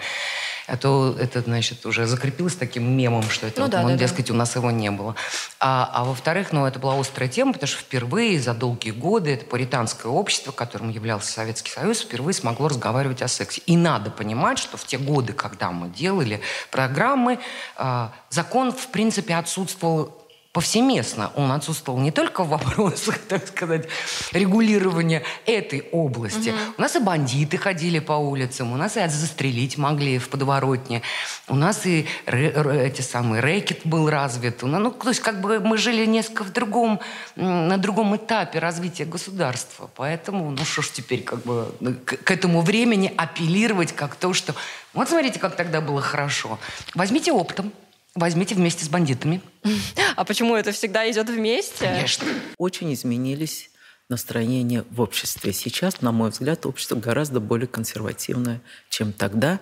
А 0.68 0.76
то 0.76 1.16
это, 1.18 1.40
значит, 1.42 1.86
уже 1.86 2.06
закрепилось 2.06 2.56
таким 2.56 2.92
мемом, 2.92 3.24
что 3.24 3.48
это, 3.48 3.62
ну, 3.62 3.66
вот, 3.66 3.72
да, 3.72 3.82
ну, 3.84 3.90
да, 3.90 3.96
дескать, 3.96 4.28
да. 4.28 4.34
у 4.34 4.38
нас 4.38 4.54
его 4.56 4.70
не 4.70 4.92
было. 4.92 5.16
А, 5.60 5.90
а 5.94 6.04
во-вторых, 6.04 6.52
ну, 6.52 6.66
это 6.66 6.78
была 6.78 7.00
острая 7.00 7.30
тема, 7.30 7.54
потому 7.54 7.68
что 7.68 7.80
впервые 7.80 8.40
за 8.40 8.54
долгие 8.54 8.92
годы 8.92 9.32
это 9.32 9.46
пуританское 9.46 10.12
общество, 10.12 10.52
которым 10.52 10.90
являлся 10.90 11.32
Советский 11.32 11.72
Союз, 11.72 12.02
впервые 12.02 12.34
смогло 12.34 12.68
разговаривать 12.68 13.22
о 13.22 13.30
сексе. 13.30 13.62
И 13.66 13.78
надо 13.78 14.12
понимать, 14.12 14.60
что 14.60 14.76
в 14.76 14.86
те 14.86 14.98
годы, 14.98 15.32
когда 15.32 15.72
мы 15.72 15.88
делали 15.88 16.42
программы, 16.70 17.40
э, 17.78 18.08
закон, 18.30 18.74
в 18.74 18.88
принципе, 18.88 19.36
отсутствовал 19.36 20.27
повсеместно. 20.58 21.32
Он 21.36 21.52
отсутствовал 21.52 22.00
не 22.00 22.10
только 22.10 22.44
в 22.44 22.50
вопросах, 22.50 23.20
так 23.28 23.48
сказать, 23.48 23.88
регулирования 24.32 25.22
этой 25.46 25.88
области. 25.92 26.50
Угу. 26.50 26.58
У 26.80 26.82
нас 26.82 26.96
и 26.96 27.00
бандиты 27.00 27.60
ходили 27.60 28.00
по 28.00 28.14
улицам, 28.14 28.74
у 28.74 28.76
нас 28.76 28.98
и 28.98 29.08
застрелить 29.08 29.78
могли 29.78 30.18
в 30.18 30.30
подворотне, 30.30 31.04
у 31.48 31.54
нас 31.54 31.86
и 31.86 32.08
эти 32.26 33.02
самые 33.02 33.42
рэкет 33.42 33.82
был 33.84 34.10
развит. 34.10 34.64
Ну, 34.64 34.90
то 34.90 35.10
есть 35.10 35.22
как 35.22 35.42
бы 35.42 35.60
мы 35.60 35.78
жили 35.78 36.08
несколько 36.08 36.44
в 36.44 36.52
другом, 36.52 37.02
на 37.36 37.78
другом 37.78 38.16
этапе 38.16 38.58
развития 38.58 39.06
государства. 39.06 39.92
Поэтому, 39.96 40.50
ну 40.50 40.66
что 40.66 40.82
ж 40.82 40.90
теперь 40.90 41.22
как 41.22 41.44
бы 41.44 41.72
к, 42.04 42.18
к 42.18 42.32
этому 42.32 42.62
времени 42.62 43.14
апеллировать 43.16 43.92
как 43.92 44.16
то, 44.16 44.34
что... 44.34 44.56
Вот 44.96 45.08
смотрите, 45.08 45.38
как 45.38 45.56
тогда 45.56 45.82
было 45.82 46.02
хорошо. 46.02 46.58
Возьмите 46.96 47.32
оптом. 47.32 47.72
Возьмите 48.18 48.56
вместе 48.56 48.84
с 48.84 48.90
бандитами. 48.90 49.42
А 50.16 50.26
почему 50.26 50.56
это 50.56 50.72
всегда 50.72 51.10
идет 51.10 51.30
вместе? 51.30 51.86
Конечно. 51.86 52.28
Очень 52.58 52.92
изменились 52.96 53.70
настроения 54.10 54.84
в 54.90 55.02
обществе. 55.02 55.54
Сейчас, 55.54 56.02
на 56.02 56.12
мой 56.12 56.32
взгляд, 56.32 56.66
общество 56.66 56.96
гораздо 56.96 57.40
более 57.40 57.68
консервативное, 57.68 58.60
чем 58.90 59.14
тогда. 59.14 59.60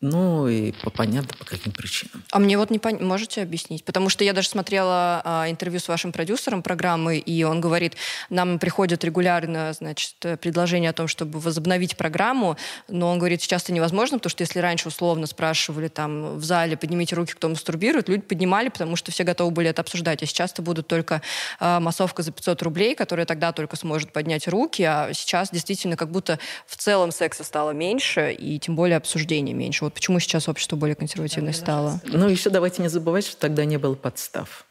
Ну 0.00 0.46
и 0.46 0.70
по 0.84 0.90
понятно, 0.90 1.36
по 1.36 1.44
каким 1.44 1.72
причинам. 1.72 2.22
А 2.30 2.38
мне 2.38 2.56
вот 2.56 2.70
не 2.70 2.78
пон... 2.78 3.04
можете 3.04 3.42
объяснить? 3.42 3.84
Потому 3.84 4.08
что 4.10 4.22
я 4.22 4.32
даже 4.32 4.48
смотрела 4.48 5.20
а, 5.24 5.50
интервью 5.50 5.80
с 5.80 5.88
вашим 5.88 6.12
продюсером 6.12 6.62
программы, 6.62 7.18
и 7.18 7.42
он 7.42 7.60
говорит, 7.60 7.96
нам 8.30 8.60
приходят 8.60 9.02
регулярно, 9.02 9.72
значит, 9.72 10.14
предложения 10.40 10.90
о 10.90 10.92
том, 10.92 11.08
чтобы 11.08 11.40
возобновить 11.40 11.96
программу, 11.96 12.56
но 12.86 13.10
он 13.10 13.18
говорит, 13.18 13.42
сейчас 13.42 13.64
это 13.64 13.72
невозможно, 13.72 14.18
потому 14.18 14.30
что 14.30 14.42
если 14.42 14.60
раньше 14.60 14.86
условно 14.86 15.26
спрашивали 15.26 15.88
там 15.88 16.38
в 16.38 16.44
зале, 16.44 16.76
поднимите 16.76 17.16
руки, 17.16 17.32
кто 17.32 17.48
мастурбирует, 17.48 18.08
люди 18.08 18.22
поднимали, 18.22 18.68
потому 18.68 18.94
что 18.94 19.10
все 19.10 19.24
готовы 19.24 19.50
были 19.50 19.70
это 19.70 19.82
обсуждать. 19.82 20.22
А 20.22 20.26
сейчас 20.26 20.52
это 20.52 20.62
будут 20.62 20.86
только 20.86 21.22
а, 21.58 21.80
массовка 21.80 22.22
за 22.22 22.30
500 22.30 22.62
рублей, 22.62 22.94
которая 22.94 23.26
тогда 23.26 23.50
только 23.50 23.74
сможет 23.74 24.12
поднять 24.12 24.46
руки, 24.46 24.82
а 24.84 25.12
сейчас 25.12 25.50
действительно 25.50 25.96
как 25.96 26.12
будто 26.12 26.38
в 26.68 26.76
целом 26.76 27.10
секса 27.10 27.42
стало 27.42 27.72
меньше, 27.72 28.32
и 28.32 28.60
тем 28.60 28.76
более 28.76 28.96
обсуждений 28.96 29.54
меньше. 29.54 29.87
Вот 29.88 29.94
почему 29.94 30.20
сейчас 30.20 30.50
общество 30.50 30.76
более 30.76 30.96
консервативное 30.96 31.54
стало? 31.54 31.98
Ну, 32.04 32.28
еще 32.28 32.50
давайте 32.50 32.82
не 32.82 32.88
забывать, 32.88 33.24
что 33.26 33.38
тогда 33.38 33.64
не 33.64 33.78
было 33.78 33.94
подстав. 33.94 34.66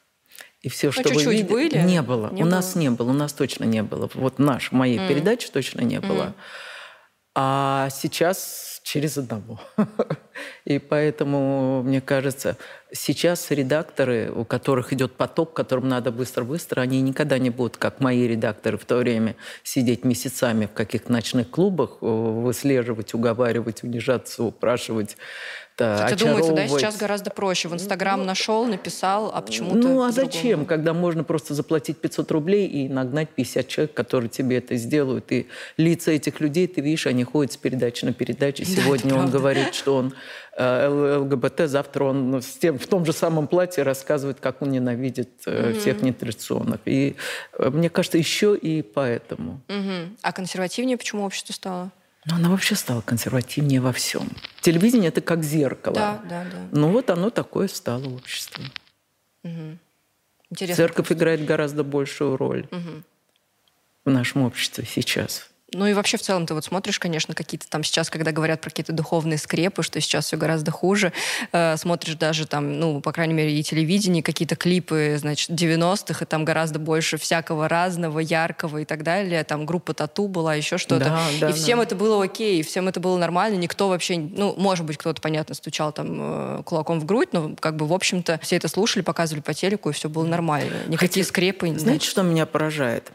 И 0.61 0.69
все, 0.69 0.89
ну, 0.89 0.91
что 0.91 1.03
чуть-чуть 1.05 1.25
вы 1.25 1.33
видели, 1.33 1.47
были? 1.47 1.79
не 1.79 2.03
было. 2.03 2.29
Не 2.31 2.43
у 2.43 2.45
было. 2.45 2.51
нас 2.51 2.75
не 2.75 2.91
было, 2.91 3.09
у 3.09 3.13
нас 3.13 3.33
точно 3.33 3.63
не 3.63 3.81
было. 3.81 4.11
Вот 4.13 4.37
наш, 4.37 4.71
моей 4.71 4.99
mm. 4.99 5.07
передачи 5.07 5.49
точно 5.49 5.81
не 5.81 5.99
было. 5.99 6.23
Mm. 6.23 6.33
А 7.33 7.89
сейчас 7.89 8.76
через 8.87 9.17
одного. 9.17 9.59
И 10.65 10.79
поэтому, 10.79 11.83
мне 11.83 11.99
кажется, 11.99 12.57
сейчас 12.93 13.51
редакторы, 13.51 14.31
у 14.31 14.45
которых 14.45 14.93
идет 14.93 15.13
поток, 15.15 15.53
которым 15.53 15.89
надо 15.89 16.11
быстро-быстро, 16.11 16.79
они 16.79 17.01
никогда 17.01 17.37
не 17.37 17.49
будут, 17.49 17.75
как 17.75 17.99
мои 17.99 18.25
редакторы 18.25 18.77
в 18.77 18.85
то 18.85 18.97
время, 18.97 19.35
сидеть 19.63 20.05
месяцами 20.05 20.67
в 20.67 20.71
каких-то 20.71 21.11
ночных 21.11 21.49
клубах, 21.49 21.97
выслеживать, 22.01 23.13
уговаривать, 23.13 23.83
унижаться, 23.83 24.43
упрашивать 24.43 25.17
да, 25.77 26.07
Хотя 26.09 26.25
думается, 26.25 26.53
да, 26.53 26.67
сейчас 26.67 26.97
гораздо 26.97 27.29
проще. 27.29 27.67
В 27.67 27.73
Инстаграм 27.73 28.19
ну, 28.19 28.25
нашел, 28.25 28.65
написал, 28.65 29.31
а 29.31 29.41
почему-то 29.41 29.75
Ну, 29.75 30.01
а 30.01 30.11
зачем, 30.11 30.65
когда 30.65 30.93
можно 30.93 31.23
просто 31.23 31.53
заплатить 31.53 31.97
500 31.97 32.31
рублей 32.31 32.67
и 32.67 32.89
нагнать 32.89 33.29
50 33.29 33.67
человек, 33.67 33.93
которые 33.93 34.29
тебе 34.29 34.57
это 34.57 34.75
сделают. 34.75 35.31
И 35.31 35.47
лица 35.77 36.11
этих 36.11 36.39
людей, 36.39 36.67
ты 36.67 36.81
видишь, 36.81 37.05
они 37.05 37.23
ходят 37.23 37.53
с 37.53 37.57
передачи 37.57 38.05
на 38.05 38.13
передачу. 38.13 38.65
Сегодня 38.65 39.11
да, 39.11 39.19
он 39.19 39.29
говорит, 39.29 39.75
что 39.75 39.97
он 39.97 40.15
э, 40.57 41.17
ЛГБТ, 41.19 41.69
завтра 41.69 42.05
он 42.05 42.41
с 42.41 42.57
тем, 42.57 42.79
в 42.79 42.87
том 42.87 43.05
же 43.05 43.13
самом 43.13 43.47
платье 43.47 43.83
рассказывает, 43.83 44.39
как 44.39 44.63
он 44.63 44.71
ненавидит 44.71 45.29
mm-hmm. 45.45 45.79
всех 45.79 46.01
нетрадиционных. 46.01 46.79
И 46.85 47.15
э, 47.59 47.69
мне 47.69 47.91
кажется, 47.91 48.17
еще 48.17 48.57
и 48.57 48.81
поэтому. 48.81 49.61
Mm-hmm. 49.67 50.17
А 50.23 50.31
консервативнее 50.33 50.97
почему 50.97 51.23
общество 51.23 51.53
стало? 51.53 51.91
Но 52.27 52.35
она 52.35 52.49
вообще 52.49 52.75
стала 52.75 53.01
консервативнее 53.01 53.79
во 53.79 53.93
всем. 53.93 54.29
Телевидение 54.61 55.09
это 55.09 55.21
как 55.21 55.43
зеркало. 55.43 55.95
Да, 55.95 56.21
да, 56.29 56.43
да. 56.43 56.67
Ну 56.71 56.91
вот 56.91 57.09
оно 57.09 57.29
такое 57.29 57.67
стало 57.69 58.09
обществом. 58.09 58.65
Угу. 59.43 59.77
Интересно. 60.51 60.75
Церковь 60.75 61.11
играет 61.11 61.45
гораздо 61.45 61.83
большую 61.83 62.35
роль 62.35 62.67
угу. 62.71 63.03
в 64.03 64.09
нашем 64.09 64.41
обществе 64.41 64.85
сейчас. 64.85 65.49
Ну 65.73 65.85
и 65.85 65.93
вообще 65.93 66.17
в 66.17 66.21
целом 66.21 66.45
ты 66.45 66.53
вот 66.53 66.63
смотришь, 66.63 66.97
конечно, 66.97 67.33
какие-то 67.33 67.69
там 67.69 67.83
сейчас, 67.83 68.09
когда 68.09 68.31
говорят 68.31 68.61
про 68.61 68.69
какие-то 68.69 68.93
духовные 68.93 69.37
скрепы, 69.37 69.83
что 69.83 69.99
сейчас 69.99 70.27
все 70.27 70.37
гораздо 70.37 70.71
хуже, 70.71 71.11
э, 71.51 71.75
смотришь 71.75 72.15
даже 72.15 72.47
там, 72.47 72.79
ну, 72.79 73.01
по 73.01 73.11
крайней 73.11 73.33
мере, 73.33 73.53
и 73.53 73.61
телевидение, 73.63 74.23
какие-то 74.23 74.55
клипы, 74.55 75.17
значит, 75.19 75.49
90-х, 75.49 76.23
и 76.23 76.25
там 76.25 76.45
гораздо 76.45 76.79
больше 76.79 77.17
всякого 77.17 77.67
разного, 77.67 78.19
яркого 78.19 78.77
и 78.79 78.85
так 78.85 79.03
далее. 79.03 79.43
Там 79.43 79.65
группа 79.65 79.93
Тату 79.93 80.29
была, 80.29 80.55
еще 80.55 80.77
что-то. 80.77 81.05
Да, 81.05 81.21
да, 81.41 81.49
и 81.49 81.53
всем 81.53 81.79
да. 81.79 81.83
это 81.83 81.95
было 81.95 82.23
окей, 82.23 82.61
и 82.61 82.63
всем 82.63 82.87
это 82.87 83.01
было 83.01 83.17
нормально, 83.17 83.57
никто 83.57 83.89
вообще, 83.89 84.17
ну, 84.17 84.55
может 84.57 84.85
быть, 84.85 84.97
кто-то, 84.97 85.21
понятно, 85.21 85.53
стучал 85.53 85.91
там 85.91 86.59
э, 86.59 86.63
кулаком 86.63 87.01
в 87.01 87.05
грудь, 87.05 87.29
но 87.33 87.55
как 87.59 87.75
бы, 87.75 87.85
в 87.87 87.93
общем-то, 87.93 88.39
все 88.41 88.55
это 88.55 88.69
слушали, 88.69 89.03
показывали 89.03 89.41
по 89.41 89.53
телеку, 89.53 89.89
и 89.89 89.93
все 89.93 90.07
было 90.07 90.25
нормально. 90.25 90.83
Никакие 90.87 91.23
Хотя, 91.23 91.29
скрепы. 91.29 91.67
Знаете, 91.67 91.83
значит... 91.83 92.09
что 92.09 92.21
меня 92.23 92.45
поражает? 92.45 93.11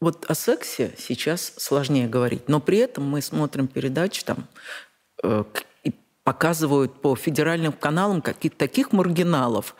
Вот 0.00 0.24
о 0.30 0.34
сексе 0.34 0.94
сейчас 0.96 1.52
сложнее 1.58 2.08
говорить, 2.08 2.48
но 2.48 2.58
при 2.58 2.78
этом 2.78 3.04
мы 3.04 3.20
смотрим 3.20 3.68
передачи 3.68 4.24
там, 4.24 4.46
э, 5.22 5.44
и 5.84 5.94
показывают 6.24 7.02
по 7.02 7.14
федеральным 7.16 7.72
каналам 7.72 8.22
каких-то 8.22 8.58
таких 8.58 8.92
маргиналов, 8.92 9.76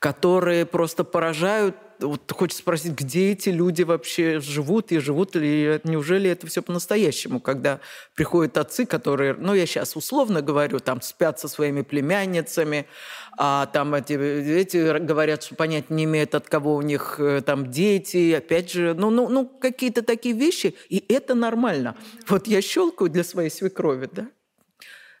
которые 0.00 0.64
просто 0.64 1.04
поражают. 1.04 1.76
Вот 2.00 2.32
хочется 2.32 2.62
спросить, 2.62 2.92
где 2.92 3.32
эти 3.32 3.50
люди 3.50 3.82
вообще 3.82 4.40
живут 4.40 4.90
и 4.90 4.98
живут 4.98 5.36
ли, 5.36 5.78
неужели 5.84 6.30
это 6.30 6.46
все 6.46 6.62
по-настоящему, 6.62 7.38
когда 7.40 7.80
приходят 8.14 8.56
отцы, 8.56 8.86
которые, 8.86 9.34
ну, 9.34 9.52
я 9.52 9.66
сейчас 9.66 9.96
условно 9.96 10.40
говорю, 10.40 10.78
там 10.80 11.02
спят 11.02 11.38
со 11.38 11.48
своими 11.48 11.82
племянницами, 11.82 12.86
а 13.36 13.66
там 13.66 13.94
эти, 13.94 14.14
эти 14.14 14.98
говорят, 14.98 15.42
что 15.42 15.54
понять 15.54 15.90
не 15.90 16.04
имеют, 16.04 16.34
от 16.34 16.48
кого 16.48 16.76
у 16.76 16.80
них 16.80 17.16
э, 17.18 17.42
там 17.44 17.70
дети, 17.70 18.32
опять 18.32 18.72
же, 18.72 18.94
ну, 18.94 19.10
ну, 19.10 19.28
ну 19.28 19.46
какие-то 19.46 20.02
такие 20.02 20.34
вещи, 20.34 20.74
и 20.88 21.04
это 21.10 21.34
нормально. 21.34 21.94
Вот 22.26 22.46
я 22.46 22.62
щелкаю 22.62 23.10
для 23.10 23.24
своей 23.24 23.50
свекрови, 23.50 24.08
да, 24.10 24.28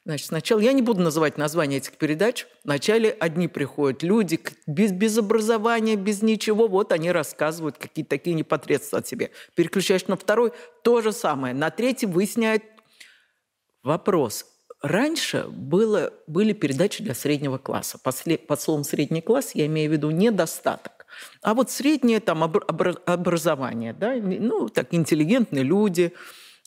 Значит, 0.06 0.28
сначала, 0.28 0.60
я 0.60 0.72
не 0.72 0.80
буду 0.80 1.02
называть 1.02 1.36
название 1.36 1.78
этих 1.78 1.92
передач, 1.98 2.46
вначале 2.64 3.10
одни 3.10 3.48
приходят 3.48 4.02
люди 4.02 4.40
без, 4.66 4.92
без 4.92 5.18
образования, 5.18 5.96
без 5.96 6.22
ничего, 6.22 6.68
вот 6.68 6.92
они 6.92 7.12
рассказывают 7.12 7.76
какие-то 7.76 8.10
такие 8.10 8.34
непосредственно 8.34 9.00
от 9.00 9.06
себя. 9.06 9.28
Переключаешь 9.54 10.06
на 10.06 10.16
второй, 10.16 10.52
то 10.82 11.02
же 11.02 11.12
самое. 11.12 11.52
На 11.52 11.70
третий 11.70 12.06
выясняют 12.06 12.62
вопрос. 13.82 14.46
Раньше 14.80 15.44
было, 15.48 16.14
были 16.26 16.54
передачи 16.54 17.04
для 17.04 17.14
среднего 17.14 17.58
класса. 17.58 17.98
После, 18.02 18.38
под 18.38 18.58
словом 18.58 18.84
«средний 18.84 19.20
класс» 19.20 19.50
я 19.54 19.66
имею 19.66 19.90
в 19.90 19.92
виду 19.92 20.10
недостаток. 20.10 21.06
А 21.42 21.52
вот 21.52 21.70
среднее 21.70 22.20
там 22.20 22.42
образование, 22.42 23.92
да, 23.92 24.14
ну, 24.14 24.70
так, 24.70 24.94
интеллигентные 24.94 25.62
люди, 25.62 26.14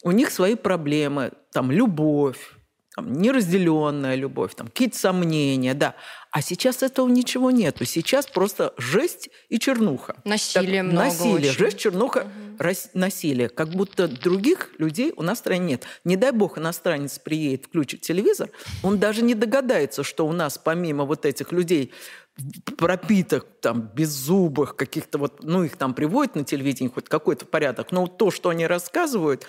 у 0.03 0.11
них 0.11 0.29
свои 0.29 0.53
проблемы, 0.53 1.31
там, 1.51 1.71
любовь, 1.71 2.53
там, 2.95 3.11
неразделенная 3.13 4.15
любовь, 4.15 4.53
там, 4.55 4.67
какие-то 4.67 4.97
сомнения, 4.97 5.73
да. 5.73 5.95
А 6.31 6.41
сейчас 6.41 6.83
этого 6.83 7.07
ничего 7.07 7.49
нету. 7.49 7.85
Сейчас 7.85 8.27
просто 8.27 8.73
жесть 8.77 9.29
и 9.49 9.59
чернуха. 9.59 10.15
Насилие 10.25 10.83
так, 10.83 10.91
много 10.91 11.05
Насилие, 11.05 11.49
очень. 11.49 11.59
жесть, 11.59 11.77
чернуха, 11.79 12.19
угу. 12.19 12.57
рас, 12.59 12.89
насилие. 12.93 13.49
Как 13.49 13.69
будто 13.69 14.07
других 14.07 14.69
людей 14.77 15.13
у 15.15 15.23
нас 15.23 15.39
в 15.39 15.41
стране 15.41 15.65
нет. 15.65 15.83
Не 16.03 16.17
дай 16.17 16.31
бог 16.31 16.57
иностранец 16.57 17.17
приедет, 17.17 17.65
включит 17.65 18.01
телевизор, 18.01 18.49
он 18.83 18.99
даже 18.99 19.23
не 19.23 19.33
догадается, 19.33 20.03
что 20.03 20.27
у 20.27 20.31
нас 20.31 20.59
помимо 20.59 21.05
вот 21.05 21.25
этих 21.25 21.51
людей 21.51 21.91
пропиток, 22.77 23.45
там, 23.61 23.81
беззубых, 23.93 24.75
каких-то 24.75 25.17
вот, 25.17 25.43
ну, 25.43 25.63
их 25.63 25.77
там 25.77 25.93
приводят 25.93 26.35
на 26.35 26.43
телевидении, 26.43 26.89
хоть 26.89 27.07
какой-то 27.07 27.45
порядок, 27.45 27.91
но 27.91 28.01
вот 28.01 28.17
то, 28.17 28.31
что 28.31 28.49
они 28.49 28.65
рассказывают, 28.65 29.45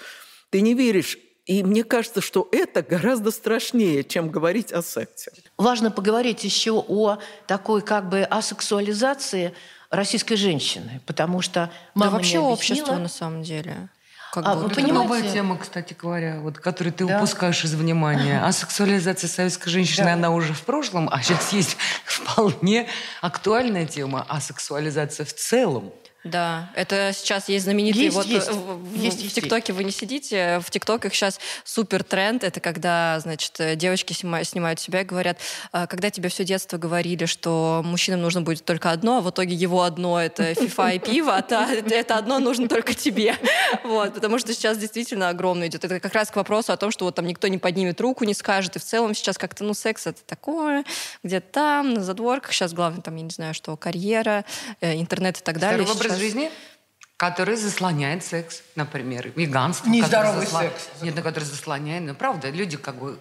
ты 0.50 0.60
не 0.60 0.74
веришь 0.74 1.18
и 1.46 1.62
мне 1.62 1.84
кажется, 1.84 2.20
что 2.20 2.48
это 2.52 2.82
гораздо 2.82 3.30
страшнее, 3.30 4.02
чем 4.02 4.30
говорить 4.30 4.72
о 4.72 4.82
сексе. 4.82 5.30
Важно 5.58 5.90
поговорить 5.90 6.42
еще 6.42 6.72
о 6.72 7.18
такой 7.46 7.82
как 7.82 8.08
бы 8.08 8.22
асексуализации 8.22 9.54
российской 9.90 10.36
женщины, 10.36 11.02
потому 11.06 11.42
что 11.42 11.70
мама 11.94 12.12
да 12.12 12.16
вообще 12.16 12.38
не 12.38 12.44
общество 12.44 12.94
на 12.94 13.08
самом 13.08 13.42
деле. 13.42 13.88
Как 14.32 14.44
а, 14.46 14.54
бы, 14.54 14.62
вы 14.62 14.66
это 14.66 14.74
понимаете? 14.76 14.94
новая 14.94 15.32
тема, 15.32 15.58
кстати 15.58 15.94
говоря, 15.94 16.40
вот, 16.40 16.58
которую 16.58 16.92
ты 16.92 17.06
да. 17.06 17.18
упускаешь 17.18 17.62
из 17.62 17.74
внимания. 17.74 18.40
А 18.44 18.50
сексуализация 18.50 19.28
советской 19.28 19.70
женщины, 19.70 20.06
да. 20.06 20.14
она 20.14 20.30
уже 20.30 20.54
в 20.54 20.62
прошлом, 20.62 21.08
а 21.12 21.22
сейчас 21.22 21.52
есть 21.52 21.76
вполне 22.04 22.88
актуальная 23.20 23.86
тема, 23.86 24.26
а 24.28 24.40
сексуализация 24.40 25.24
в 25.24 25.32
целом. 25.34 25.92
Да, 26.24 26.70
это 26.74 27.12
сейчас 27.14 27.50
есть 27.50 27.66
знаменитый 27.66 28.04
есть, 28.04 28.16
вот 28.16 28.24
есть. 28.24 28.48
в, 28.50 28.94
есть, 28.96 29.18
в 29.18 29.24
есть, 29.24 29.34
ТикТоке 29.34 29.74
вы 29.74 29.84
не 29.84 29.90
сидите, 29.90 30.58
в 30.60 30.70
ТикТоках 30.70 31.12
сейчас 31.12 31.38
супер 31.64 32.02
тренд, 32.02 32.42
это 32.44 32.60
когда, 32.60 33.20
значит, 33.20 33.60
девочки 33.76 34.14
снимают, 34.14 34.48
снимают 34.48 34.80
себя 34.80 35.02
и 35.02 35.04
говорят, 35.04 35.36
«А, 35.70 35.86
когда 35.86 36.08
тебе 36.08 36.30
все 36.30 36.44
детство 36.44 36.78
говорили, 36.78 37.26
что 37.26 37.82
мужчинам 37.84 38.22
нужно 38.22 38.40
будет 38.40 38.64
только 38.64 38.90
одно, 38.90 39.18
а 39.18 39.20
в 39.20 39.28
итоге 39.28 39.54
его 39.54 39.82
одно 39.82 40.18
это 40.18 40.54
фифа 40.54 40.88
и 40.92 40.98
пиво, 40.98 41.36
а 41.36 41.42
та, 41.42 41.70
это 41.70 42.16
одно 42.16 42.38
нужно 42.38 42.68
только 42.68 42.94
тебе, 42.94 43.36
вот, 43.84 44.14
потому 44.14 44.38
что 44.38 44.54
сейчас 44.54 44.78
действительно 44.78 45.28
огромно 45.28 45.66
идет. 45.66 45.84
Это 45.84 46.00
как 46.00 46.14
раз 46.14 46.30
к 46.30 46.36
вопросу 46.36 46.72
о 46.72 46.78
том, 46.78 46.90
что 46.90 47.04
вот 47.04 47.16
там 47.16 47.26
никто 47.26 47.48
не 47.48 47.58
поднимет 47.58 48.00
руку, 48.00 48.24
не 48.24 48.32
скажет, 48.32 48.76
и 48.76 48.78
в 48.78 48.84
целом 48.84 49.14
сейчас 49.14 49.36
как-то, 49.36 49.62
ну, 49.62 49.74
секс 49.74 50.06
это 50.06 50.22
такое, 50.24 50.84
где-то 51.22 51.46
там, 51.52 51.92
на 51.92 52.02
задворках, 52.02 52.52
сейчас 52.54 52.72
главное 52.72 53.02
там, 53.02 53.14
я 53.16 53.22
не 53.22 53.30
знаю, 53.30 53.52
что 53.52 53.76
карьера, 53.76 54.46
э, 54.80 54.98
интернет 54.98 55.38
и 55.38 55.42
так 55.42 55.58
далее 55.58 55.84
образ 56.14 56.20
жизни, 56.20 56.50
который 57.16 57.56
заслоняет 57.56 58.24
секс, 58.24 58.62
например, 58.74 59.32
веганство. 59.36 59.88
Нездоровый 59.88 60.46
засла... 60.46 60.62
секс. 60.62 60.88
Нет, 61.00 61.14
ну, 61.16 61.22
который 61.22 61.44
заслоняет. 61.44 62.02
Ну, 62.02 62.14
правда, 62.14 62.50
люди 62.50 62.76
как 62.76 62.96
бы 62.96 63.18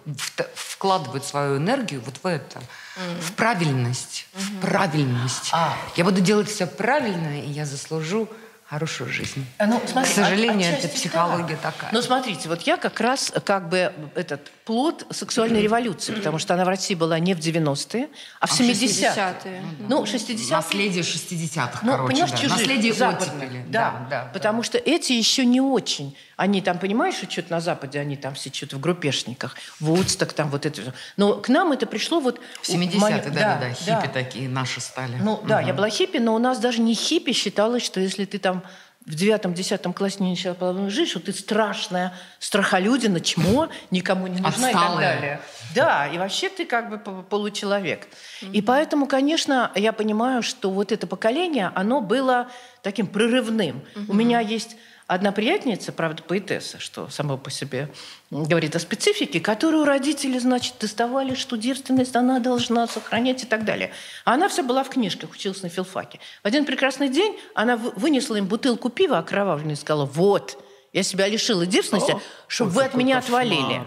вкладывают 0.54 1.24
свою 1.24 1.58
энергию 1.58 2.02
вот 2.04 2.16
в 2.22 2.26
это, 2.26 2.58
mm. 2.58 3.20
в 3.20 3.32
правильность, 3.32 4.26
mm-hmm. 4.34 4.58
в 4.58 4.60
правильность. 4.60 5.50
А. 5.52 5.76
Я 5.96 6.04
буду 6.04 6.20
делать 6.20 6.48
все 6.48 6.66
правильно, 6.66 7.40
и 7.40 7.48
я 7.48 7.66
заслужу 7.66 8.28
хорошую 8.74 9.08
жизнь. 9.08 9.46
Э, 9.58 9.66
ну, 9.66 9.80
смотри, 9.86 10.10
К 10.10 10.14
сожалению, 10.14 10.72
от, 10.72 10.80
это 10.80 10.88
психология 10.88 11.56
да. 11.62 11.70
такая. 11.70 11.90
Ну, 11.92 12.02
смотрите, 12.02 12.48
вот 12.48 12.62
я 12.62 12.76
как 12.76 13.00
раз 13.00 13.32
как 13.44 13.68
бы 13.68 13.92
этот 14.16 14.50
плод 14.64 15.06
сексуальной 15.10 15.62
революции, 15.62 16.12
потому 16.12 16.38
что 16.38 16.54
она 16.54 16.64
в 16.64 16.68
России 16.68 16.94
была 16.94 17.18
не 17.20 17.34
в 17.34 17.38
90-е, 17.38 18.08
а 18.40 18.46
в 18.46 18.50
70-е. 18.50 19.12
60-е. 19.14 19.62
Ну, 19.88 20.02
60-е. 20.02 20.50
Наследие 20.50 21.02
60-х, 21.02 21.80
ну, 21.82 21.92
короче, 21.92 22.12
понимаешь, 22.12 22.30
да. 22.32 22.36
чужих, 22.36 22.58
Наследие 22.58 22.92
западных. 22.92 23.70
Да, 23.70 23.90
да, 23.90 24.06
да, 24.10 24.30
потому 24.32 24.62
что 24.62 24.78
эти 24.78 25.12
еще 25.12 25.44
не 25.44 25.60
очень. 25.60 26.16
Они 26.36 26.60
там, 26.60 26.78
понимаешь, 26.78 27.14
что-то 27.14 27.52
на 27.52 27.60
Западе, 27.60 28.00
они 28.00 28.16
там 28.16 28.34
все 28.34 28.50
что-то 28.52 28.76
в 28.76 28.80
группешниках, 28.80 29.56
Вудсток 29.78 30.32
там 30.32 30.50
вот 30.50 30.66
это. 30.66 30.94
Но 31.16 31.34
к 31.34 31.48
нам 31.48 31.70
это 31.70 31.86
пришло 31.86 32.18
вот... 32.18 32.40
В 32.60 32.68
70-е, 32.68 33.30
да-да-да, 33.30 33.70
хиппи 33.70 34.06
да. 34.06 34.08
такие 34.08 34.48
наши 34.48 34.80
стали. 34.80 35.16
Ну, 35.20 35.34
угу. 35.34 35.46
да, 35.46 35.60
я 35.60 35.74
была 35.74 35.90
хиппи, 35.90 36.18
но 36.18 36.34
у 36.34 36.38
нас 36.38 36.58
даже 36.58 36.80
не 36.80 36.94
хиппи 36.94 37.32
считалось, 37.32 37.84
что 37.84 38.00
если 38.00 38.24
ты 38.24 38.38
там 38.38 38.63
в 39.06 39.14
девятом-десятом 39.14 39.92
классе 39.92 40.16
не 40.20 40.30
начала 40.30 40.54
половую 40.54 40.90
жизнь, 40.90 41.10
что 41.10 41.20
ты 41.20 41.32
страшная 41.32 42.14
страхолюдина, 42.38 43.20
чмо, 43.20 43.68
никому 43.90 44.26
не 44.26 44.40
нужна 44.40 44.68
Отсталая. 44.68 44.72
и 44.72 44.74
так 44.74 44.96
далее. 44.96 45.40
Да, 45.74 46.06
и 46.06 46.16
вообще 46.16 46.48
ты 46.48 46.64
как 46.64 46.88
бы 46.88 46.98
получеловек. 47.22 48.06
Mm-hmm. 48.40 48.52
И 48.52 48.62
поэтому, 48.62 49.06
конечно, 49.06 49.70
я 49.74 49.92
понимаю, 49.92 50.42
что 50.42 50.70
вот 50.70 50.90
это 50.90 51.06
поколение, 51.06 51.70
оно 51.74 52.00
было 52.00 52.48
таким 52.82 53.06
прорывным. 53.06 53.82
Mm-hmm. 53.94 54.04
У 54.08 54.14
меня 54.14 54.40
есть 54.40 54.76
одна 55.06 55.32
приятница, 55.32 55.92
правда, 55.92 56.22
поэтесса, 56.22 56.78
что 56.78 57.08
само 57.08 57.36
по 57.36 57.50
себе 57.50 57.88
говорит 58.30 58.74
о 58.76 58.78
специфике, 58.78 59.40
которую 59.40 59.84
родители, 59.84 60.38
значит, 60.38 60.74
доставали, 60.80 61.34
что 61.34 61.56
девственность 61.56 62.16
она 62.16 62.38
должна 62.40 62.86
сохранять 62.86 63.42
и 63.42 63.46
так 63.46 63.64
далее. 63.64 63.90
А 64.24 64.34
она 64.34 64.48
вся 64.48 64.62
была 64.62 64.84
в 64.84 64.90
книжках, 64.90 65.30
училась 65.32 65.62
на 65.62 65.68
филфаке. 65.68 66.20
В 66.42 66.46
один 66.46 66.64
прекрасный 66.64 67.08
день 67.08 67.38
она 67.54 67.76
вынесла 67.76 68.36
им 68.36 68.46
бутылку 68.46 68.88
пива 68.88 69.18
окровавленную 69.18 69.76
и 69.76 69.80
сказала, 69.80 70.06
вот, 70.06 70.62
я 70.92 71.02
себя 71.02 71.28
лишила 71.28 71.66
девственности, 71.66 72.12
О, 72.12 72.20
чтобы 72.46 72.70
вы 72.70 72.84
от 72.84 72.94
меня 72.94 73.20
кошмар. 73.20 73.42
отвалили. 73.42 73.82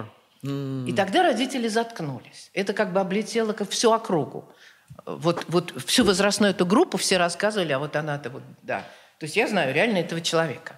И 0.89 0.93
тогда 0.93 1.23
родители 1.23 1.67
заткнулись. 1.67 2.51
Это 2.53 2.73
как 2.73 2.93
бы 2.93 2.99
облетело 2.99 3.53
как 3.53 3.69
всю 3.69 3.91
округу. 3.91 4.47
Вот, 5.05 5.45
вот 5.47 5.73
всю 5.85 6.03
возрастную 6.03 6.51
эту 6.51 6.65
группу 6.65 6.97
все 6.97 7.17
рассказывали, 7.17 7.71
а 7.73 7.79
вот 7.79 7.95
она-то 7.95 8.29
вот, 8.29 8.43
да. 8.61 8.79
То 9.19 9.25
есть 9.25 9.35
я 9.35 9.47
знаю 9.47 9.73
реально 9.73 9.97
этого 9.97 10.21
человека. 10.21 10.76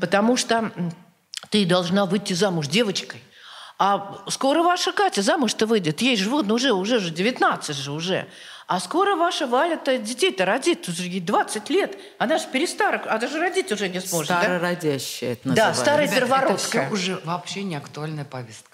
Потому 0.00 0.36
что 0.36 0.72
ты 1.50 1.64
должна 1.66 2.06
выйти 2.06 2.32
замуж 2.32 2.68
девочкой. 2.68 3.22
А 3.78 4.24
скоро 4.28 4.62
ваша 4.62 4.92
Катя 4.92 5.22
замуж-то 5.22 5.66
выйдет. 5.66 6.00
Ей 6.00 6.16
же 6.16 6.30
вот, 6.30 6.46
ну, 6.46 6.54
уже, 6.54 6.72
уже 6.72 7.00
же 7.00 7.10
19 7.10 7.76
же 7.76 7.92
уже. 7.92 8.28
А 8.66 8.80
скоро 8.80 9.14
ваша 9.14 9.46
Валя-то 9.46 9.98
детей-то 9.98 10.46
родит, 10.46 10.88
уже 10.88 11.02
ей 11.02 11.20
20 11.20 11.68
лет. 11.70 11.98
Она 12.18 12.38
же 12.38 12.46
перестарок, 12.50 13.06
она 13.06 13.26
же 13.26 13.38
родить 13.38 13.70
уже 13.72 13.88
не 13.88 14.00
сможет. 14.00 14.36
Старородящая 14.36 15.32
это 15.32 15.48
называется. 15.48 15.80
Да, 15.80 15.84
старая 15.84 16.08
первородка. 16.08 16.78
Это 16.78 16.86
все 16.86 16.88
уже 16.90 17.20
вообще 17.24 17.62
не 17.62 17.76
актуальная 17.76 18.24
повестка. 18.24 18.73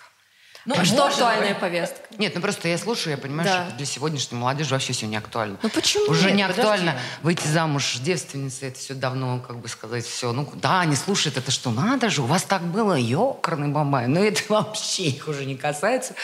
Ну, 0.67 0.75
а 0.79 0.85
что 0.85 1.07
актуальная 1.07 1.55
повестка? 1.55 2.01
Нет, 2.19 2.35
ну 2.35 2.41
просто 2.43 2.69
я 2.69 2.77
слушаю, 2.77 3.13
я 3.13 3.19
понимаю, 3.19 3.49
да. 3.49 3.67
что 3.67 3.77
для 3.77 3.87
сегодняшней 3.87 4.37
молодежи 4.37 4.71
вообще 4.71 4.93
все 4.93 5.07
не 5.07 5.17
актуально. 5.17 5.59
Ну 5.63 5.71
почему? 5.71 6.11
Уже 6.11 6.27
нет, 6.27 6.37
не 6.37 6.43
актуально 6.43 6.97
выйти 7.23 7.47
замуж 7.47 7.97
девственницей, 8.01 8.69
это 8.69 8.79
все 8.79 8.95
давно, 8.95 9.41
как 9.41 9.59
бы 9.59 9.69
сказать, 9.69 10.05
все. 10.05 10.33
Ну 10.33 10.51
да, 10.57 10.81
они 10.81 10.97
слушают, 10.97 11.39
это 11.39 11.51
что, 11.51 11.71
надо 11.71 12.11
же, 12.11 12.23
у 12.23 12.27
вас 12.27 12.43
так 12.43 12.63
было, 12.63 12.95
ёкарный 12.95 13.69
бабай. 13.69 14.07
Но 14.07 14.21
это 14.21 14.43
вообще 14.49 15.05
их 15.05 15.29
уже 15.29 15.47
не 15.47 15.57
касается. 15.57 16.15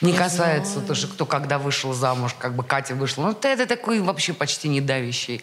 Не, 0.00 0.12
не 0.12 0.18
касается 0.18 0.74
знаю. 0.74 0.88
то, 0.88 0.94
что 0.94 1.08
кто 1.08 1.26
когда 1.26 1.58
вышел 1.58 1.92
замуж, 1.92 2.34
как 2.38 2.54
бы 2.54 2.64
Катя 2.64 2.94
вышла. 2.94 3.22
Ну 3.22 3.38
это 3.42 3.66
такой 3.66 4.00
вообще 4.00 4.32
почти 4.32 4.68
не 4.68 4.80
давящий 4.80 5.42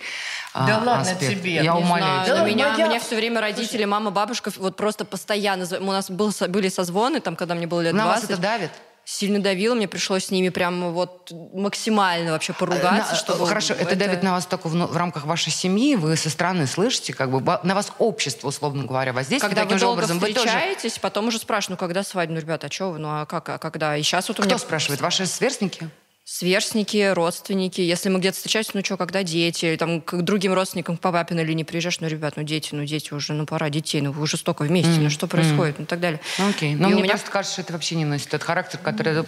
а, 0.53 0.67
да 0.67 0.77
ладно 0.77 1.11
аспект. 1.11 1.39
тебе. 1.41 1.55
Я 1.55 1.75
умоляю. 1.75 2.27
Да, 2.27 2.43
меня, 2.43 2.75
я... 2.77 2.87
меня 2.87 2.99
все 2.99 3.15
время 3.15 3.41
родители, 3.41 3.85
мама, 3.85 4.11
бабушка 4.11 4.51
вот 4.57 4.75
просто 4.75 5.05
постоянно... 5.05 5.65
У 5.79 5.91
нас 5.91 6.09
был, 6.09 6.33
были 6.49 6.69
созвоны, 6.69 7.21
там, 7.21 7.35
когда 7.35 7.55
мне 7.55 7.67
было 7.67 7.81
лет 7.81 7.93
На 7.93 8.03
20. 8.03 8.21
вас 8.21 8.29
это 8.31 8.41
давит? 8.41 8.71
сильно 9.03 9.41
давило, 9.41 9.75
мне 9.75 9.87
пришлось 9.87 10.25
с 10.25 10.31
ними 10.31 10.49
прям 10.49 10.93
вот 10.93 11.31
максимально 11.53 12.31
вообще 12.31 12.53
поругаться. 12.53 13.11
На, 13.11 13.15
чтобы 13.15 13.47
хорошо, 13.47 13.73
это, 13.73 13.83
это 13.83 13.95
давит 13.95 14.23
на 14.23 14.31
вас 14.31 14.45
только 14.45 14.67
в, 14.67 14.73
в 14.73 14.97
рамках 14.97 15.25
вашей 15.25 15.51
семьи, 15.51 15.95
вы 15.95 16.15
со 16.15 16.29
стороны 16.29 16.67
слышите, 16.67 17.13
как 17.13 17.31
бы 17.31 17.41
на 17.63 17.75
вас 17.75 17.91
общество, 17.97 18.47
условно 18.47 18.85
говоря, 18.85 19.11
воздействует 19.13 19.53
Когда 19.53 19.63
таким 19.63 19.75
вы 19.75 19.79
же 19.79 19.85
долго 19.85 19.99
образом. 19.99 20.19
встречаетесь, 20.19 20.83
вы 20.83 20.89
тоже... 20.89 21.01
потом 21.01 21.27
уже 21.27 21.39
спрашивают, 21.39 21.81
ну 21.81 21.85
когда 21.87 22.03
свадьба? 22.03 22.35
Ну, 22.35 22.41
ребята, 22.41 22.67
а 22.67 22.71
что 22.71 22.91
вы? 22.91 22.99
Ну 22.99 23.09
а 23.09 23.25
как, 23.25 23.49
а 23.49 23.57
когда? 23.57 23.97
И 23.97 24.03
сейчас 24.03 24.27
вот 24.27 24.39
у 24.39 24.43
Кто 24.43 24.49
меня... 24.49 24.59
спрашивает? 24.59 25.01
Ваши 25.01 25.25
сверстники? 25.25 25.89
Сверстники, 26.23 27.11
родственники. 27.13 27.81
Если 27.81 28.09
мы 28.09 28.19
где-то 28.19 28.37
встречаемся, 28.37 28.71
ну 28.75 28.83
что, 28.83 28.97
когда 28.97 29.23
дети? 29.23 29.65
Или, 29.65 29.75
там, 29.75 30.01
к 30.01 30.21
другим 30.21 30.53
родственникам 30.53 30.97
по 30.97 31.11
папиной 31.11 31.43
линии 31.43 31.63
приезжаешь, 31.63 31.99
ну, 31.99 32.07
ребят, 32.07 32.33
ну 32.37 32.43
дети, 32.43 32.69
ну 32.73 32.85
дети 32.85 33.13
уже, 33.13 33.33
ну 33.33 33.45
пора 33.45 33.69
детей, 33.69 34.01
ну 34.01 34.11
вы 34.11 34.23
уже 34.23 34.37
столько 34.37 34.63
вместе, 34.63 34.91
mm. 34.91 35.03
ну 35.03 35.09
что 35.09 35.27
происходит, 35.27 35.75
mm. 35.75 35.79
ну 35.79 35.83
и 35.85 35.87
так 35.87 35.99
далее. 35.99 36.19
Ну, 36.39 36.49
окей. 36.49 36.75
Но 36.75 36.89
и 36.89 36.93
мне 36.93 37.03
меня... 37.03 37.13
просто 37.13 37.31
кажется, 37.31 37.53
что 37.53 37.61
это 37.63 37.73
вообще 37.73 37.95
не 37.95 38.05
носит 38.05 38.29
тот 38.29 38.43
характер, 38.43 38.79
который, 38.81 39.25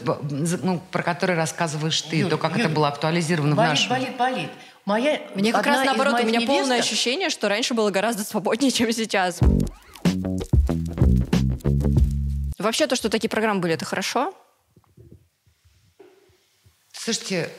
ну, 0.63 0.81
про 0.91 1.03
который 1.03 1.35
рассказываешь 1.35 2.01
ты, 2.03 2.17
Юль, 2.17 2.29
то, 2.29 2.37
как 2.37 2.53
Юль, 2.53 2.61
это 2.61 2.69
было 2.69 2.87
актуализировано 2.87 3.55
болит, 3.55 3.69
в 3.69 3.73
нашем... 3.73 3.89
Болит, 3.89 4.17
болит, 4.17 4.49
Моя, 4.85 5.21
Мне 5.33 5.53
как 5.53 5.65
раз 5.65 5.85
наоборот, 5.85 6.15
у 6.15 6.25
меня 6.25 6.39
невесток... 6.39 6.57
полное 6.57 6.79
ощущение, 6.79 7.29
что 7.29 7.47
раньше 7.47 7.73
было 7.73 7.89
гораздо 7.89 8.23
свободнее, 8.23 8.69
чем 8.71 8.91
сейчас. 8.91 9.39
Вообще 12.59 12.87
то, 12.87 12.95
что 12.95 13.09
такие 13.09 13.29
программы 13.29 13.61
были, 13.61 13.73
это 13.73 13.85
хорошо? 13.85 14.33
Слушайте, 17.03 17.49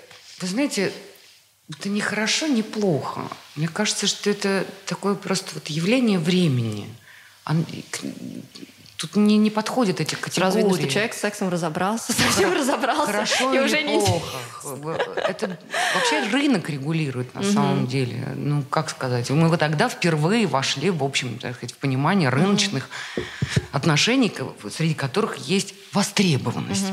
вы 0.41 0.47
знаете, 0.47 0.91
это 1.69 1.91
не 1.91 2.01
хорошо, 2.01 2.47
не 2.47 2.63
плохо. 2.63 3.29
Мне 3.57 3.69
кажется, 3.69 4.07
что 4.07 4.31
это 4.31 4.65
такое 4.87 5.15
просто 5.15 5.51
вот 5.53 5.67
явление 5.67 6.19
времени. 6.19 6.89
Тут 8.97 9.17
не, 9.17 9.37
не 9.37 9.51
подходят 9.51 10.01
эти 10.01 10.15
категории. 10.15 10.51
Сразу 10.51 10.59
видно, 10.59 10.77
что 10.79 10.89
человек 10.89 11.13
с 11.13 11.19
сексом 11.19 11.51
разобрался, 11.51 12.13
совсем 12.15 12.49
Хор- 12.49 12.59
разобрался. 12.59 13.13
Хорошо 13.13 13.53
и 13.53 13.59
уже 13.59 13.83
плохо. 13.83 14.39
Не... 14.65 15.21
Это 15.21 15.59
вообще 15.95 16.27
рынок 16.31 16.71
регулирует 16.71 17.35
на 17.35 17.43
самом 17.43 17.87
деле. 17.87 18.27
Ну, 18.37 18.63
как 18.63 18.89
сказать. 18.89 19.29
Мы 19.29 19.51
вот 19.51 19.61
тогда 19.61 19.91
впервые 19.91 20.47
вошли, 20.47 20.89
в 20.89 21.05
общем, 21.05 21.39
так 21.39 21.57
сказать, 21.57 21.75
в 21.75 21.77
понимание 21.77 22.31
рыночных 22.31 22.89
отношений, 23.73 24.33
среди 24.75 24.95
которых 24.95 25.37
есть 25.37 25.75
востребованность. 25.93 26.87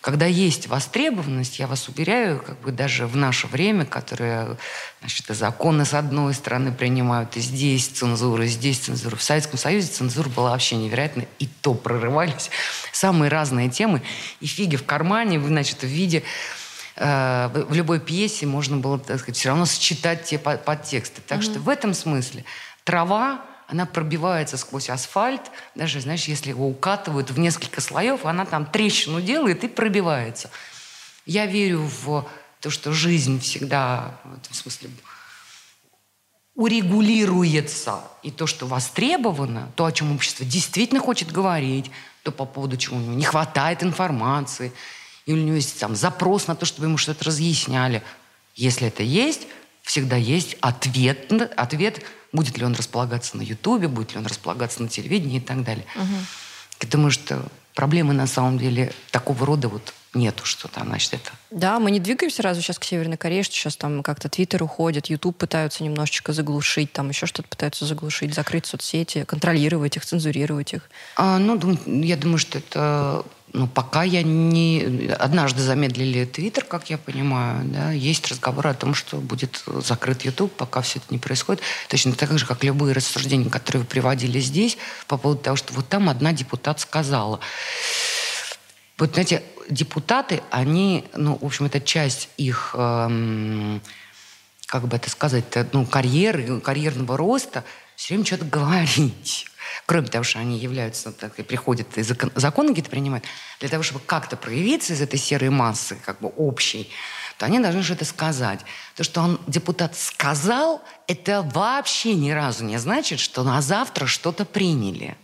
Когда 0.00 0.24
есть 0.24 0.66
востребованность, 0.66 1.58
я 1.58 1.66
вас 1.66 1.86
уверяю, 1.88 2.40
как 2.40 2.58
бы 2.60 2.72
даже 2.72 3.06
в 3.06 3.16
наше 3.16 3.46
время, 3.46 3.84
которое, 3.84 4.56
значит, 5.00 5.28
и 5.28 5.34
законы 5.34 5.84
с 5.84 5.92
одной 5.92 6.32
стороны 6.32 6.72
принимают, 6.72 7.36
и 7.36 7.40
здесь 7.40 7.88
цензура, 7.88 8.46
и 8.46 8.48
здесь 8.48 8.78
цензура. 8.78 9.16
В 9.16 9.22
Советском 9.22 9.58
Союзе 9.58 9.88
цензура 9.88 10.30
была 10.30 10.52
вообще 10.52 10.76
невероятная, 10.76 11.28
и 11.38 11.46
то 11.46 11.74
прорывались 11.74 12.50
самые 12.92 13.28
разные 13.28 13.68
темы. 13.68 14.00
И 14.40 14.46
фиги 14.46 14.76
в 14.76 14.86
кармане, 14.86 15.38
значит, 15.38 15.82
в 15.82 15.86
виде 15.86 16.22
э, 16.96 17.50
в 17.68 17.74
любой 17.74 18.00
пьесе 18.00 18.46
можно 18.46 18.78
было, 18.78 18.98
так 18.98 19.20
сказать, 19.20 19.36
все 19.36 19.50
равно 19.50 19.66
сочетать 19.66 20.24
те 20.24 20.38
подтексты. 20.38 21.20
Так 21.26 21.40
mm-hmm. 21.40 21.42
что 21.42 21.58
в 21.58 21.68
этом 21.68 21.92
смысле 21.92 22.46
трава 22.84 23.44
она 23.70 23.86
пробивается 23.86 24.56
сквозь 24.56 24.90
асфальт, 24.90 25.42
даже, 25.76 26.00
знаешь, 26.00 26.24
если 26.24 26.50
его 26.50 26.68
укатывают 26.68 27.30
в 27.30 27.38
несколько 27.38 27.80
слоев, 27.80 28.26
она 28.26 28.44
там 28.44 28.66
трещину 28.66 29.20
делает 29.20 29.62
и 29.62 29.68
пробивается. 29.68 30.50
Я 31.24 31.46
верю 31.46 31.88
в 32.02 32.26
то, 32.60 32.70
что 32.70 32.92
жизнь 32.92 33.40
всегда, 33.40 34.18
в 34.24 34.38
этом 34.38 34.54
смысле, 34.54 34.90
урегулируется. 36.56 38.00
И 38.24 38.32
то, 38.32 38.48
что 38.48 38.66
востребовано, 38.66 39.70
то, 39.76 39.84
о 39.84 39.92
чем 39.92 40.12
общество 40.14 40.44
действительно 40.44 41.00
хочет 41.00 41.30
говорить, 41.30 41.92
то, 42.24 42.32
по 42.32 42.46
поводу 42.46 42.76
чего 42.76 42.96
у 42.96 43.00
него 43.00 43.14
не 43.14 43.24
хватает 43.24 43.84
информации, 43.84 44.72
и 45.26 45.32
у 45.32 45.36
него 45.36 45.54
есть 45.54 45.78
там 45.78 45.94
запрос 45.94 46.48
на 46.48 46.56
то, 46.56 46.66
чтобы 46.66 46.88
ему 46.88 46.98
что-то 46.98 47.24
разъясняли. 47.24 48.02
Если 48.56 48.88
это 48.88 49.04
есть, 49.04 49.46
всегда 49.82 50.16
есть 50.16 50.56
ответ, 50.60 51.32
ответ 51.56 52.04
будет 52.32 52.58
ли 52.58 52.64
он 52.64 52.74
располагаться 52.74 53.36
на 53.36 53.42
Ютубе, 53.42 53.88
будет 53.88 54.12
ли 54.12 54.18
он 54.18 54.26
располагаться 54.26 54.82
на 54.82 54.88
телевидении 54.88 55.38
и 55.38 55.40
так 55.40 55.64
далее. 55.64 55.86
Угу. 55.96 56.14
Я 56.82 56.88
думаю, 56.88 57.10
что 57.10 57.42
проблемы 57.74 58.14
на 58.14 58.26
самом 58.26 58.58
деле 58.58 58.92
такого 59.10 59.46
рода 59.46 59.68
вот 59.68 59.92
нету, 60.12 60.44
что 60.44 60.68
там, 60.68 60.88
значит, 60.88 61.14
это... 61.14 61.30
Да, 61.50 61.78
мы 61.78 61.90
не 61.90 62.00
двигаемся 62.00 62.38
сразу 62.38 62.60
сейчас 62.60 62.78
к 62.78 62.84
Северной 62.84 63.16
Корее, 63.16 63.42
что 63.42 63.54
сейчас 63.54 63.76
там 63.76 64.02
как-то 64.02 64.28
Твиттер 64.28 64.62
уходит, 64.62 65.06
Ютуб 65.06 65.36
пытаются 65.36 65.84
немножечко 65.84 66.32
заглушить, 66.32 66.92
там 66.92 67.10
еще 67.10 67.26
что-то 67.26 67.48
пытаются 67.48 67.84
заглушить, 67.84 68.34
закрыть 68.34 68.66
соцсети, 68.66 69.24
контролировать 69.24 69.96
их, 69.96 70.04
цензурировать 70.04 70.74
их. 70.74 70.90
А, 71.16 71.38
ну, 71.38 71.58
я 71.86 72.16
думаю, 72.16 72.38
что 72.38 72.58
это 72.58 73.24
ну, 73.52 73.66
пока 73.66 74.04
я 74.04 74.22
не... 74.22 75.08
Однажды 75.18 75.62
замедлили 75.62 76.24
Твиттер, 76.24 76.64
как 76.64 76.88
я 76.88 76.98
понимаю, 76.98 77.64
да, 77.64 77.90
есть 77.90 78.28
разговор 78.28 78.68
о 78.68 78.74
том, 78.74 78.94
что 78.94 79.16
будет 79.16 79.64
закрыт 79.66 80.22
YouTube, 80.22 80.52
пока 80.52 80.82
все 80.82 81.00
это 81.00 81.08
не 81.10 81.18
происходит. 81.18 81.62
Точно 81.88 82.12
так 82.12 82.36
же, 82.38 82.46
как 82.46 82.62
любые 82.62 82.94
рассуждения, 82.94 83.50
которые 83.50 83.82
вы 83.82 83.86
приводили 83.86 84.38
здесь, 84.38 84.78
по 85.08 85.16
поводу 85.16 85.42
того, 85.42 85.56
что 85.56 85.74
вот 85.74 85.88
там 85.88 86.08
одна 86.08 86.32
депутат 86.32 86.78
сказала. 86.78 87.40
Вот, 88.98 89.14
знаете, 89.14 89.42
депутаты, 89.68 90.42
они, 90.50 91.04
ну, 91.16 91.36
в 91.40 91.44
общем, 91.44 91.66
это 91.66 91.80
часть 91.80 92.28
их, 92.36 92.74
эм, 92.78 93.82
как 94.66 94.86
бы 94.86 94.96
это 94.96 95.10
сказать, 95.10 95.44
ну, 95.72 95.86
карьеры, 95.86 96.60
карьерного 96.60 97.16
роста, 97.16 97.64
все 97.96 98.14
время 98.14 98.26
что-то 98.26 98.44
говорить 98.44 99.49
кроме 99.86 100.08
того, 100.08 100.24
что 100.24 100.38
они 100.38 100.58
являются, 100.58 101.12
так 101.12 101.38
и 101.38 101.42
приходят 101.42 101.96
и 101.98 102.02
закон, 102.02 102.32
законы 102.34 102.68
какие-то 102.68 102.90
принимают, 102.90 103.24
для 103.58 103.68
того, 103.68 103.82
чтобы 103.82 104.00
как-то 104.04 104.36
проявиться 104.36 104.92
из 104.92 105.00
этой 105.00 105.18
серой 105.18 105.50
массы, 105.50 105.96
как 106.04 106.20
бы 106.20 106.32
общей, 106.36 106.90
то 107.38 107.46
они 107.46 107.58
должны 107.58 107.82
что-то 107.82 108.04
сказать. 108.04 108.60
То, 108.96 109.04
что 109.04 109.22
он, 109.22 109.40
депутат 109.46 109.96
сказал, 109.96 110.82
это 111.06 111.42
вообще 111.42 112.14
ни 112.14 112.30
разу 112.30 112.64
не 112.64 112.78
значит, 112.78 113.18
что 113.18 113.42
на 113.42 113.62
завтра 113.62 114.06
что-то 114.06 114.44
приняли. 114.44 115.16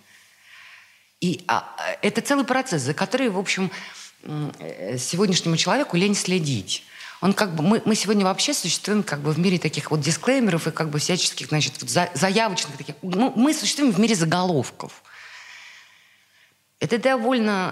И 1.20 1.44
а, 1.46 1.76
это 2.02 2.20
целый 2.20 2.44
процесс, 2.44 2.82
за 2.82 2.94
который, 2.94 3.28
в 3.28 3.38
общем, 3.38 3.70
э, 4.22 4.96
сегодняшнему 4.98 5.56
человеку 5.56 5.96
лень 5.96 6.14
следить. 6.14 6.84
Он 7.20 7.32
как 7.32 7.54
бы, 7.54 7.62
мы, 7.62 7.82
мы 7.84 7.94
сегодня 7.94 8.24
вообще 8.24 8.52
существуем 8.52 9.02
как 9.02 9.20
бы 9.20 9.32
в 9.32 9.38
мире 9.38 9.58
таких 9.58 9.90
вот 9.90 10.00
дисклеймеров 10.00 10.66
и 10.66 10.70
как 10.70 10.90
бы 10.90 10.98
всяческих, 10.98 11.48
значит, 11.48 11.74
вот 11.80 11.90
за, 11.90 12.10
заявочных 12.14 12.76
таких. 12.76 12.94
Ну, 13.02 13.32
мы 13.34 13.54
существуем 13.54 13.92
в 13.92 13.98
мире 13.98 14.14
заголовков. 14.14 15.02
Это 16.78 16.98
довольно 16.98 17.70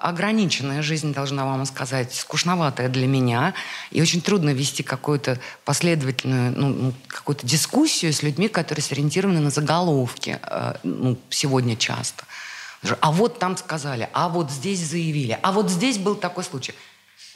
ограниченная 0.00 0.80
жизнь, 0.80 1.12
должна 1.12 1.44
вам 1.44 1.66
сказать, 1.66 2.14
скучноватая 2.14 2.88
для 2.88 3.06
меня. 3.06 3.52
И 3.90 4.00
очень 4.00 4.22
трудно 4.22 4.50
вести 4.50 4.82
какую-то 4.82 5.38
последовательную, 5.66 6.54
ну, 6.56 6.68
ну 6.68 6.94
какую-то 7.06 7.46
дискуссию 7.46 8.14
с 8.14 8.22
людьми, 8.22 8.48
которые 8.48 8.82
сориентированы 8.82 9.40
на 9.40 9.50
заголовки. 9.50 10.38
Э, 10.42 10.76
ну, 10.84 11.18
сегодня 11.28 11.76
часто. 11.76 12.24
А 13.00 13.12
вот 13.12 13.38
там 13.38 13.58
сказали, 13.58 14.08
а 14.14 14.30
вот 14.30 14.50
здесь 14.50 14.80
заявили, 14.80 15.38
а 15.42 15.52
вот 15.52 15.70
здесь 15.70 15.98
был 15.98 16.14
такой 16.14 16.44
случай. 16.44 16.74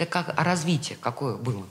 Так 0.01 0.09
как, 0.09 0.33
а 0.35 0.45
развитие 0.45 0.97
какое 0.99 1.37
было? 1.37 1.67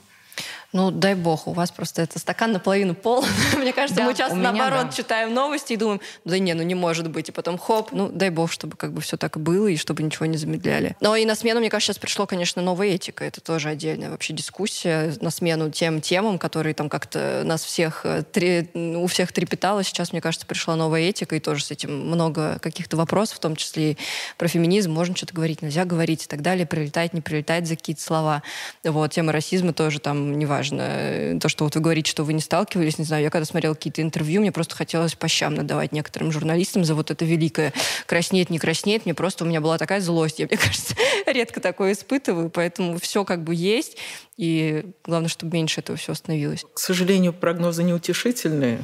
Ну, 0.71 0.91
дай 0.91 1.15
бог, 1.15 1.47
у 1.47 1.53
вас 1.53 1.71
просто 1.71 2.03
это 2.03 2.19
стакан 2.19 2.51
наполовину 2.51 2.93
пол. 2.93 3.25
Мне 3.57 3.73
кажется, 3.73 4.01
да, 4.01 4.05
мы 4.05 4.15
часто 4.15 4.35
наоборот 4.35 4.87
да. 4.87 4.91
читаем 4.91 5.33
новости 5.33 5.73
и 5.73 5.77
думаем, 5.77 5.99
да 6.25 6.37
не, 6.37 6.53
ну 6.53 6.61
не 6.61 6.75
может 6.75 7.09
быть. 7.09 7.29
И 7.29 7.31
потом 7.31 7.57
хоп, 7.57 7.91
ну 7.91 8.09
дай 8.09 8.29
бог, 8.29 8.51
чтобы 8.51 8.77
как 8.77 8.93
бы 8.93 9.01
все 9.01 9.17
так 9.17 9.37
и 9.37 9.39
было, 9.39 9.67
и 9.67 9.77
чтобы 9.77 10.03
ничего 10.03 10.27
не 10.27 10.37
замедляли. 10.37 10.95
Но 11.01 11.15
и 11.15 11.25
на 11.25 11.33
смену, 11.33 11.59
мне 11.59 11.71
кажется, 11.71 11.93
сейчас 11.93 11.99
пришло, 11.99 12.27
конечно, 12.27 12.61
новая 12.61 12.89
этика. 12.89 13.25
Это 13.25 13.41
тоже 13.41 13.69
отдельная 13.69 14.11
вообще 14.11 14.33
дискуссия 14.33 15.13
на 15.21 15.31
смену 15.31 15.71
тем 15.71 16.01
темам, 16.01 16.37
которые 16.37 16.75
там 16.75 16.87
как-то 16.87 17.41
нас 17.45 17.63
всех, 17.63 18.01
э, 18.03 18.23
три, 18.31 18.69
у 18.75 19.07
всех 19.07 19.31
трепетало. 19.31 19.83
Сейчас, 19.83 20.11
мне 20.11 20.21
кажется, 20.21 20.45
пришла 20.45 20.75
новая 20.75 21.01
этика, 21.01 21.35
и 21.35 21.39
тоже 21.39 21.63
с 21.63 21.71
этим 21.71 22.09
много 22.09 22.59
каких-то 22.59 22.95
вопросов, 22.95 23.37
в 23.37 23.39
том 23.39 23.55
числе 23.55 23.91
и 23.91 23.97
про 24.37 24.47
феминизм. 24.47 24.91
Можно 24.91 25.15
что-то 25.15 25.33
говорить, 25.33 25.63
нельзя 25.63 25.85
говорить 25.85 26.25
и 26.25 26.27
так 26.27 26.43
далее. 26.43 26.67
Прилетать, 26.67 27.13
не 27.13 27.21
прилетать 27.21 27.67
за 27.67 27.75
какие-то 27.75 28.03
слова. 28.03 28.43
Вот, 28.83 29.11
тема 29.11 29.31
расизма 29.31 29.73
тоже 29.73 29.99
там 29.99 30.37
неважно 30.59 31.39
то, 31.39 31.49
что 31.49 31.63
вот 31.63 31.75
вы 31.75 31.81
говорите, 31.81 32.11
что 32.11 32.23
вы 32.23 32.33
не 32.33 32.41
сталкивались, 32.41 32.97
не 32.97 33.05
знаю, 33.05 33.23
я 33.23 33.29
когда 33.29 33.45
смотрела 33.45 33.73
какие-то 33.73 34.01
интервью, 34.01 34.41
мне 34.41 34.51
просто 34.51 34.75
хотелось 34.75 35.15
по 35.15 35.27
щам 35.27 35.55
надавать 35.55 35.91
некоторым 35.91 36.31
журналистам 36.31 36.83
за 36.83 36.95
вот 36.95 37.11
это 37.11 37.25
великое 37.25 37.73
краснеет, 38.05 38.49
не 38.49 38.59
краснеет. 38.59 39.05
Мне 39.05 39.13
просто, 39.13 39.43
у 39.43 39.47
меня 39.47 39.61
была 39.61 39.77
такая 39.77 40.01
злость. 40.01 40.39
Я, 40.39 40.47
мне 40.47 40.57
кажется, 40.63 40.95
редко 41.25 41.59
такое 41.59 41.93
испытываю, 41.93 42.49
поэтому 42.49 42.99
все 42.99 43.23
как 43.23 43.43
бы 43.43 43.55
есть. 43.55 43.97
И 44.37 44.85
главное, 45.03 45.29
чтобы 45.29 45.53
меньше 45.53 45.81
этого 45.81 45.97
все 45.97 46.13
становилось. 46.13 46.65
К 46.73 46.79
сожалению, 46.79 47.33
прогнозы 47.33 47.83
неутешительные. 47.83 48.79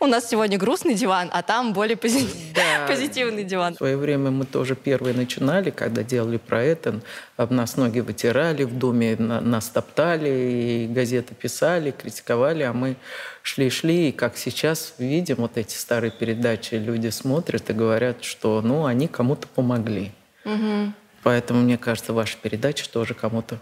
У 0.00 0.06
нас 0.06 0.28
сегодня 0.28 0.58
грустный 0.58 0.94
диван, 0.94 1.30
а 1.32 1.42
там 1.42 1.72
более 1.72 1.96
пози... 1.96 2.26
да. 2.54 2.86
позитивный 2.88 3.44
диван. 3.44 3.74
В 3.74 3.78
свое 3.78 3.96
время 3.96 4.30
мы 4.30 4.44
тоже 4.44 4.74
первые 4.74 5.14
начинали, 5.14 5.70
когда 5.70 6.02
делали 6.02 6.36
про 6.36 6.62
это. 6.62 7.00
Об 7.36 7.50
нас 7.50 7.76
ноги 7.76 8.00
вытирали, 8.00 8.64
в 8.64 8.76
доме 8.78 9.16
нас 9.16 9.68
топтали, 9.68 10.28
и 10.28 10.86
газеты 10.88 11.34
писали, 11.34 11.90
критиковали, 11.90 12.62
а 12.62 12.72
мы 12.72 12.96
шли-шли, 13.42 14.08
и 14.08 14.12
как 14.12 14.36
сейчас 14.36 14.94
видим 14.98 15.36
вот 15.36 15.56
эти 15.56 15.74
старые 15.74 16.10
передачи, 16.10 16.74
люди 16.74 17.08
смотрят 17.08 17.70
и 17.70 17.72
говорят, 17.72 18.24
что 18.24 18.60
ну, 18.62 18.86
они 18.86 19.08
кому-то 19.08 19.48
помогли. 19.48 20.12
Угу. 20.44 20.92
Поэтому, 21.22 21.60
мне 21.62 21.78
кажется, 21.78 22.12
ваши 22.12 22.36
передачи 22.40 22.88
тоже 22.88 23.14
кому-то 23.14 23.58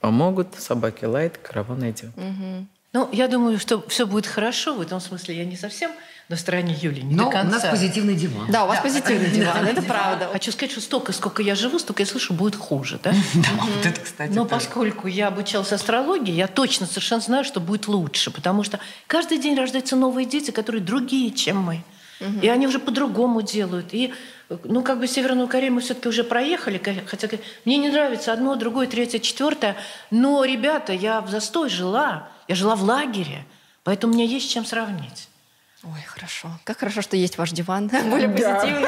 помогут. 0.00 0.54
Собаки 0.58 1.04
лайт, 1.04 1.38
караван 1.38 1.90
идет. 1.90 2.10
Угу. 2.16 2.66
Ну, 2.92 3.08
я 3.10 3.26
думаю, 3.26 3.58
что 3.58 3.82
все 3.88 4.06
будет 4.06 4.26
хорошо. 4.26 4.74
В 4.74 4.80
этом 4.82 5.00
смысле 5.00 5.36
я 5.36 5.44
не 5.46 5.56
совсем 5.56 5.90
на 6.28 6.36
стороне 6.36 6.76
Юли, 6.78 7.02
не 7.02 7.14
Но 7.14 7.24
до 7.24 7.30
конца. 7.30 7.48
у 7.48 7.52
нас 7.52 7.64
позитивный 7.64 8.14
диван. 8.14 8.50
Да, 8.50 8.64
у 8.64 8.68
вас 8.68 8.80
позитивный 8.80 9.30
диван, 9.30 9.66
это 9.66 9.82
правда. 9.82 10.28
Хочу 10.30 10.52
сказать, 10.52 10.72
что 10.72 10.80
столько, 10.80 11.12
сколько 11.12 11.42
я 11.42 11.54
живу, 11.54 11.78
столько 11.78 12.02
я 12.02 12.06
слышу, 12.06 12.34
будет 12.34 12.54
хуже, 12.54 13.00
да? 13.02 13.12
Да, 13.34 13.48
вот 13.60 13.86
это, 13.86 14.00
кстати. 14.00 14.32
Но 14.32 14.44
поскольку 14.44 15.08
я 15.08 15.28
обучалась 15.28 15.72
астрологии, 15.72 16.32
я 16.34 16.48
точно 16.48 16.86
совершенно 16.86 17.22
знаю, 17.22 17.44
что 17.44 17.60
будет 17.60 17.88
лучше, 17.88 18.30
потому 18.30 18.62
что 18.62 18.78
каждый 19.06 19.38
день 19.38 19.56
рождаются 19.56 19.96
новые 19.96 20.26
дети, 20.26 20.50
которые 20.50 20.82
другие, 20.82 21.30
чем 21.30 21.58
мы. 21.58 21.82
И 22.40 22.48
они 22.48 22.68
уже 22.68 22.78
по-другому 22.78 23.42
делают. 23.42 23.92
И, 23.92 24.14
ну, 24.64 24.82
как 24.82 25.00
бы 25.00 25.08
Северную 25.08 25.48
Корею 25.48 25.72
мы 25.72 25.80
все-таки 25.80 26.08
уже 26.08 26.22
проехали, 26.22 26.80
хотя 27.06 27.28
мне 27.64 27.78
не 27.78 27.88
нравится 27.88 28.32
одно, 28.32 28.54
другое, 28.54 28.86
третье, 28.86 29.18
четвертое. 29.18 29.76
Но, 30.12 30.44
ребята, 30.44 30.92
я 30.92 31.20
в 31.20 31.30
застой 31.30 31.68
жила, 31.68 32.28
я 32.52 32.56
жила 32.56 32.76
в 32.76 32.82
лагере, 32.82 33.46
поэтому 33.82 34.12
у 34.12 34.16
меня 34.16 34.26
есть 34.26 34.50
чем 34.50 34.66
сравнить. 34.66 35.28
Ой, 35.84 36.00
хорошо. 36.06 36.48
Как 36.62 36.78
хорошо, 36.78 37.02
что 37.02 37.16
есть 37.16 37.38
ваш 37.38 37.50
диван. 37.50 37.88
Более 37.88 38.28
позитивно. 38.28 38.86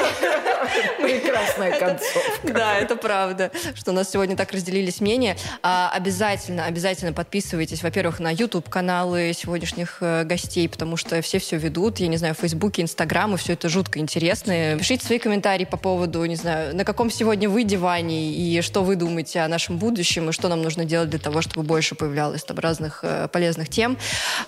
Прекрасная 1.01 1.77
концовка. 1.77 2.53
Да, 2.53 2.77
это 2.77 2.95
правда, 2.95 3.51
что 3.75 3.91
у 3.91 3.93
нас 3.93 4.09
сегодня 4.09 4.37
так 4.37 4.51
разделились 4.53 5.01
мнения. 5.01 5.35
А, 5.61 5.91
обязательно, 5.93 6.65
обязательно 6.65 7.11
подписывайтесь, 7.11 7.83
во-первых, 7.83 8.19
на 8.19 8.31
YouTube-каналы 8.31 9.33
сегодняшних 9.33 9.97
э, 9.99 10.23
гостей, 10.23 10.69
потому 10.69 10.95
что 10.95 11.21
все 11.21 11.39
все 11.39 11.57
ведут, 11.57 11.99
я 11.99 12.07
не 12.07 12.17
знаю, 12.17 12.33
в 12.33 12.37
Фейсбуке, 12.39 12.81
Инстаграм, 12.81 13.33
и 13.35 13.37
все 13.37 13.53
это 13.53 13.67
жутко 13.67 13.99
интересно. 13.99 14.77
Пишите 14.77 15.05
свои 15.05 15.19
комментарии 15.19 15.65
по 15.65 15.77
поводу, 15.77 16.23
не 16.25 16.35
знаю, 16.35 16.75
на 16.75 16.85
каком 16.85 17.11
сегодня 17.11 17.49
вы 17.49 17.63
диване, 17.63 18.31
и 18.31 18.61
что 18.61 18.83
вы 18.83 18.95
думаете 18.95 19.41
о 19.41 19.47
нашем 19.49 19.77
будущем, 19.77 20.29
и 20.29 20.31
что 20.31 20.47
нам 20.47 20.61
нужно 20.61 20.85
делать 20.85 21.09
для 21.09 21.19
того, 21.19 21.41
чтобы 21.41 21.63
больше 21.63 21.95
появлялось 21.95 22.43
там 22.43 22.57
разных 22.57 22.99
э, 23.03 23.27
полезных 23.27 23.69
тем. 23.69 23.97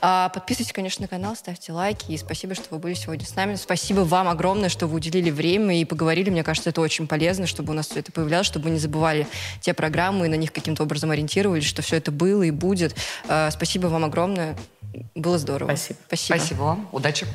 А, 0.02 0.30
подписывайтесь, 0.30 0.74
конечно, 0.74 1.03
на 1.03 1.07
канал, 1.07 1.36
ставьте 1.36 1.74
лайки, 1.74 2.11
и 2.11 2.18
спасибо, 2.18 2.37
что 2.38 2.66
вы 2.72 2.80
были 2.80 2.94
сегодня 2.94 3.26
с 3.26 3.36
нами. 3.36 3.56
Спасибо 3.56 4.02
вам 4.02 4.28
огромное, 4.28 4.70
что 4.70 4.88
вы 4.88 4.98
уделили 4.98 5.30
время 5.32 5.80
и 5.80 5.86
поговорили. 5.86 6.30
Мне 6.30 6.44
кажется, 6.44 6.70
это 6.70 6.82
очень 6.82 7.08
полезно, 7.08 7.48
чтобы 7.48 7.74
у 7.74 7.76
нас 7.76 7.88
все 7.88 8.00
это 8.00 8.12
появлялось, 8.12 8.48
чтобы 8.48 8.66
мы 8.66 8.72
не 8.72 8.80
забывали 8.80 9.28
те 9.62 9.74
программы 9.74 10.28
и 10.28 10.30
на 10.30 10.36
них 10.36 10.54
каким-то 10.54 10.84
образом 10.84 11.12
ориентировались, 11.12 11.66
что 11.66 11.82
все 11.82 11.98
это 11.98 12.12
было 12.12 12.44
и 12.44 12.52
будет. 12.52 12.96
А, 13.28 13.50
спасибо 13.52 13.88
вам 13.88 14.06
огромное. 14.06 14.56
Было 15.16 15.38
здорово. 15.38 15.70
Спасибо. 15.70 16.00
Спасибо. 16.08 16.38
Спасибо 16.38 16.62
вам. 16.62 16.90
Удачи. 16.92 17.28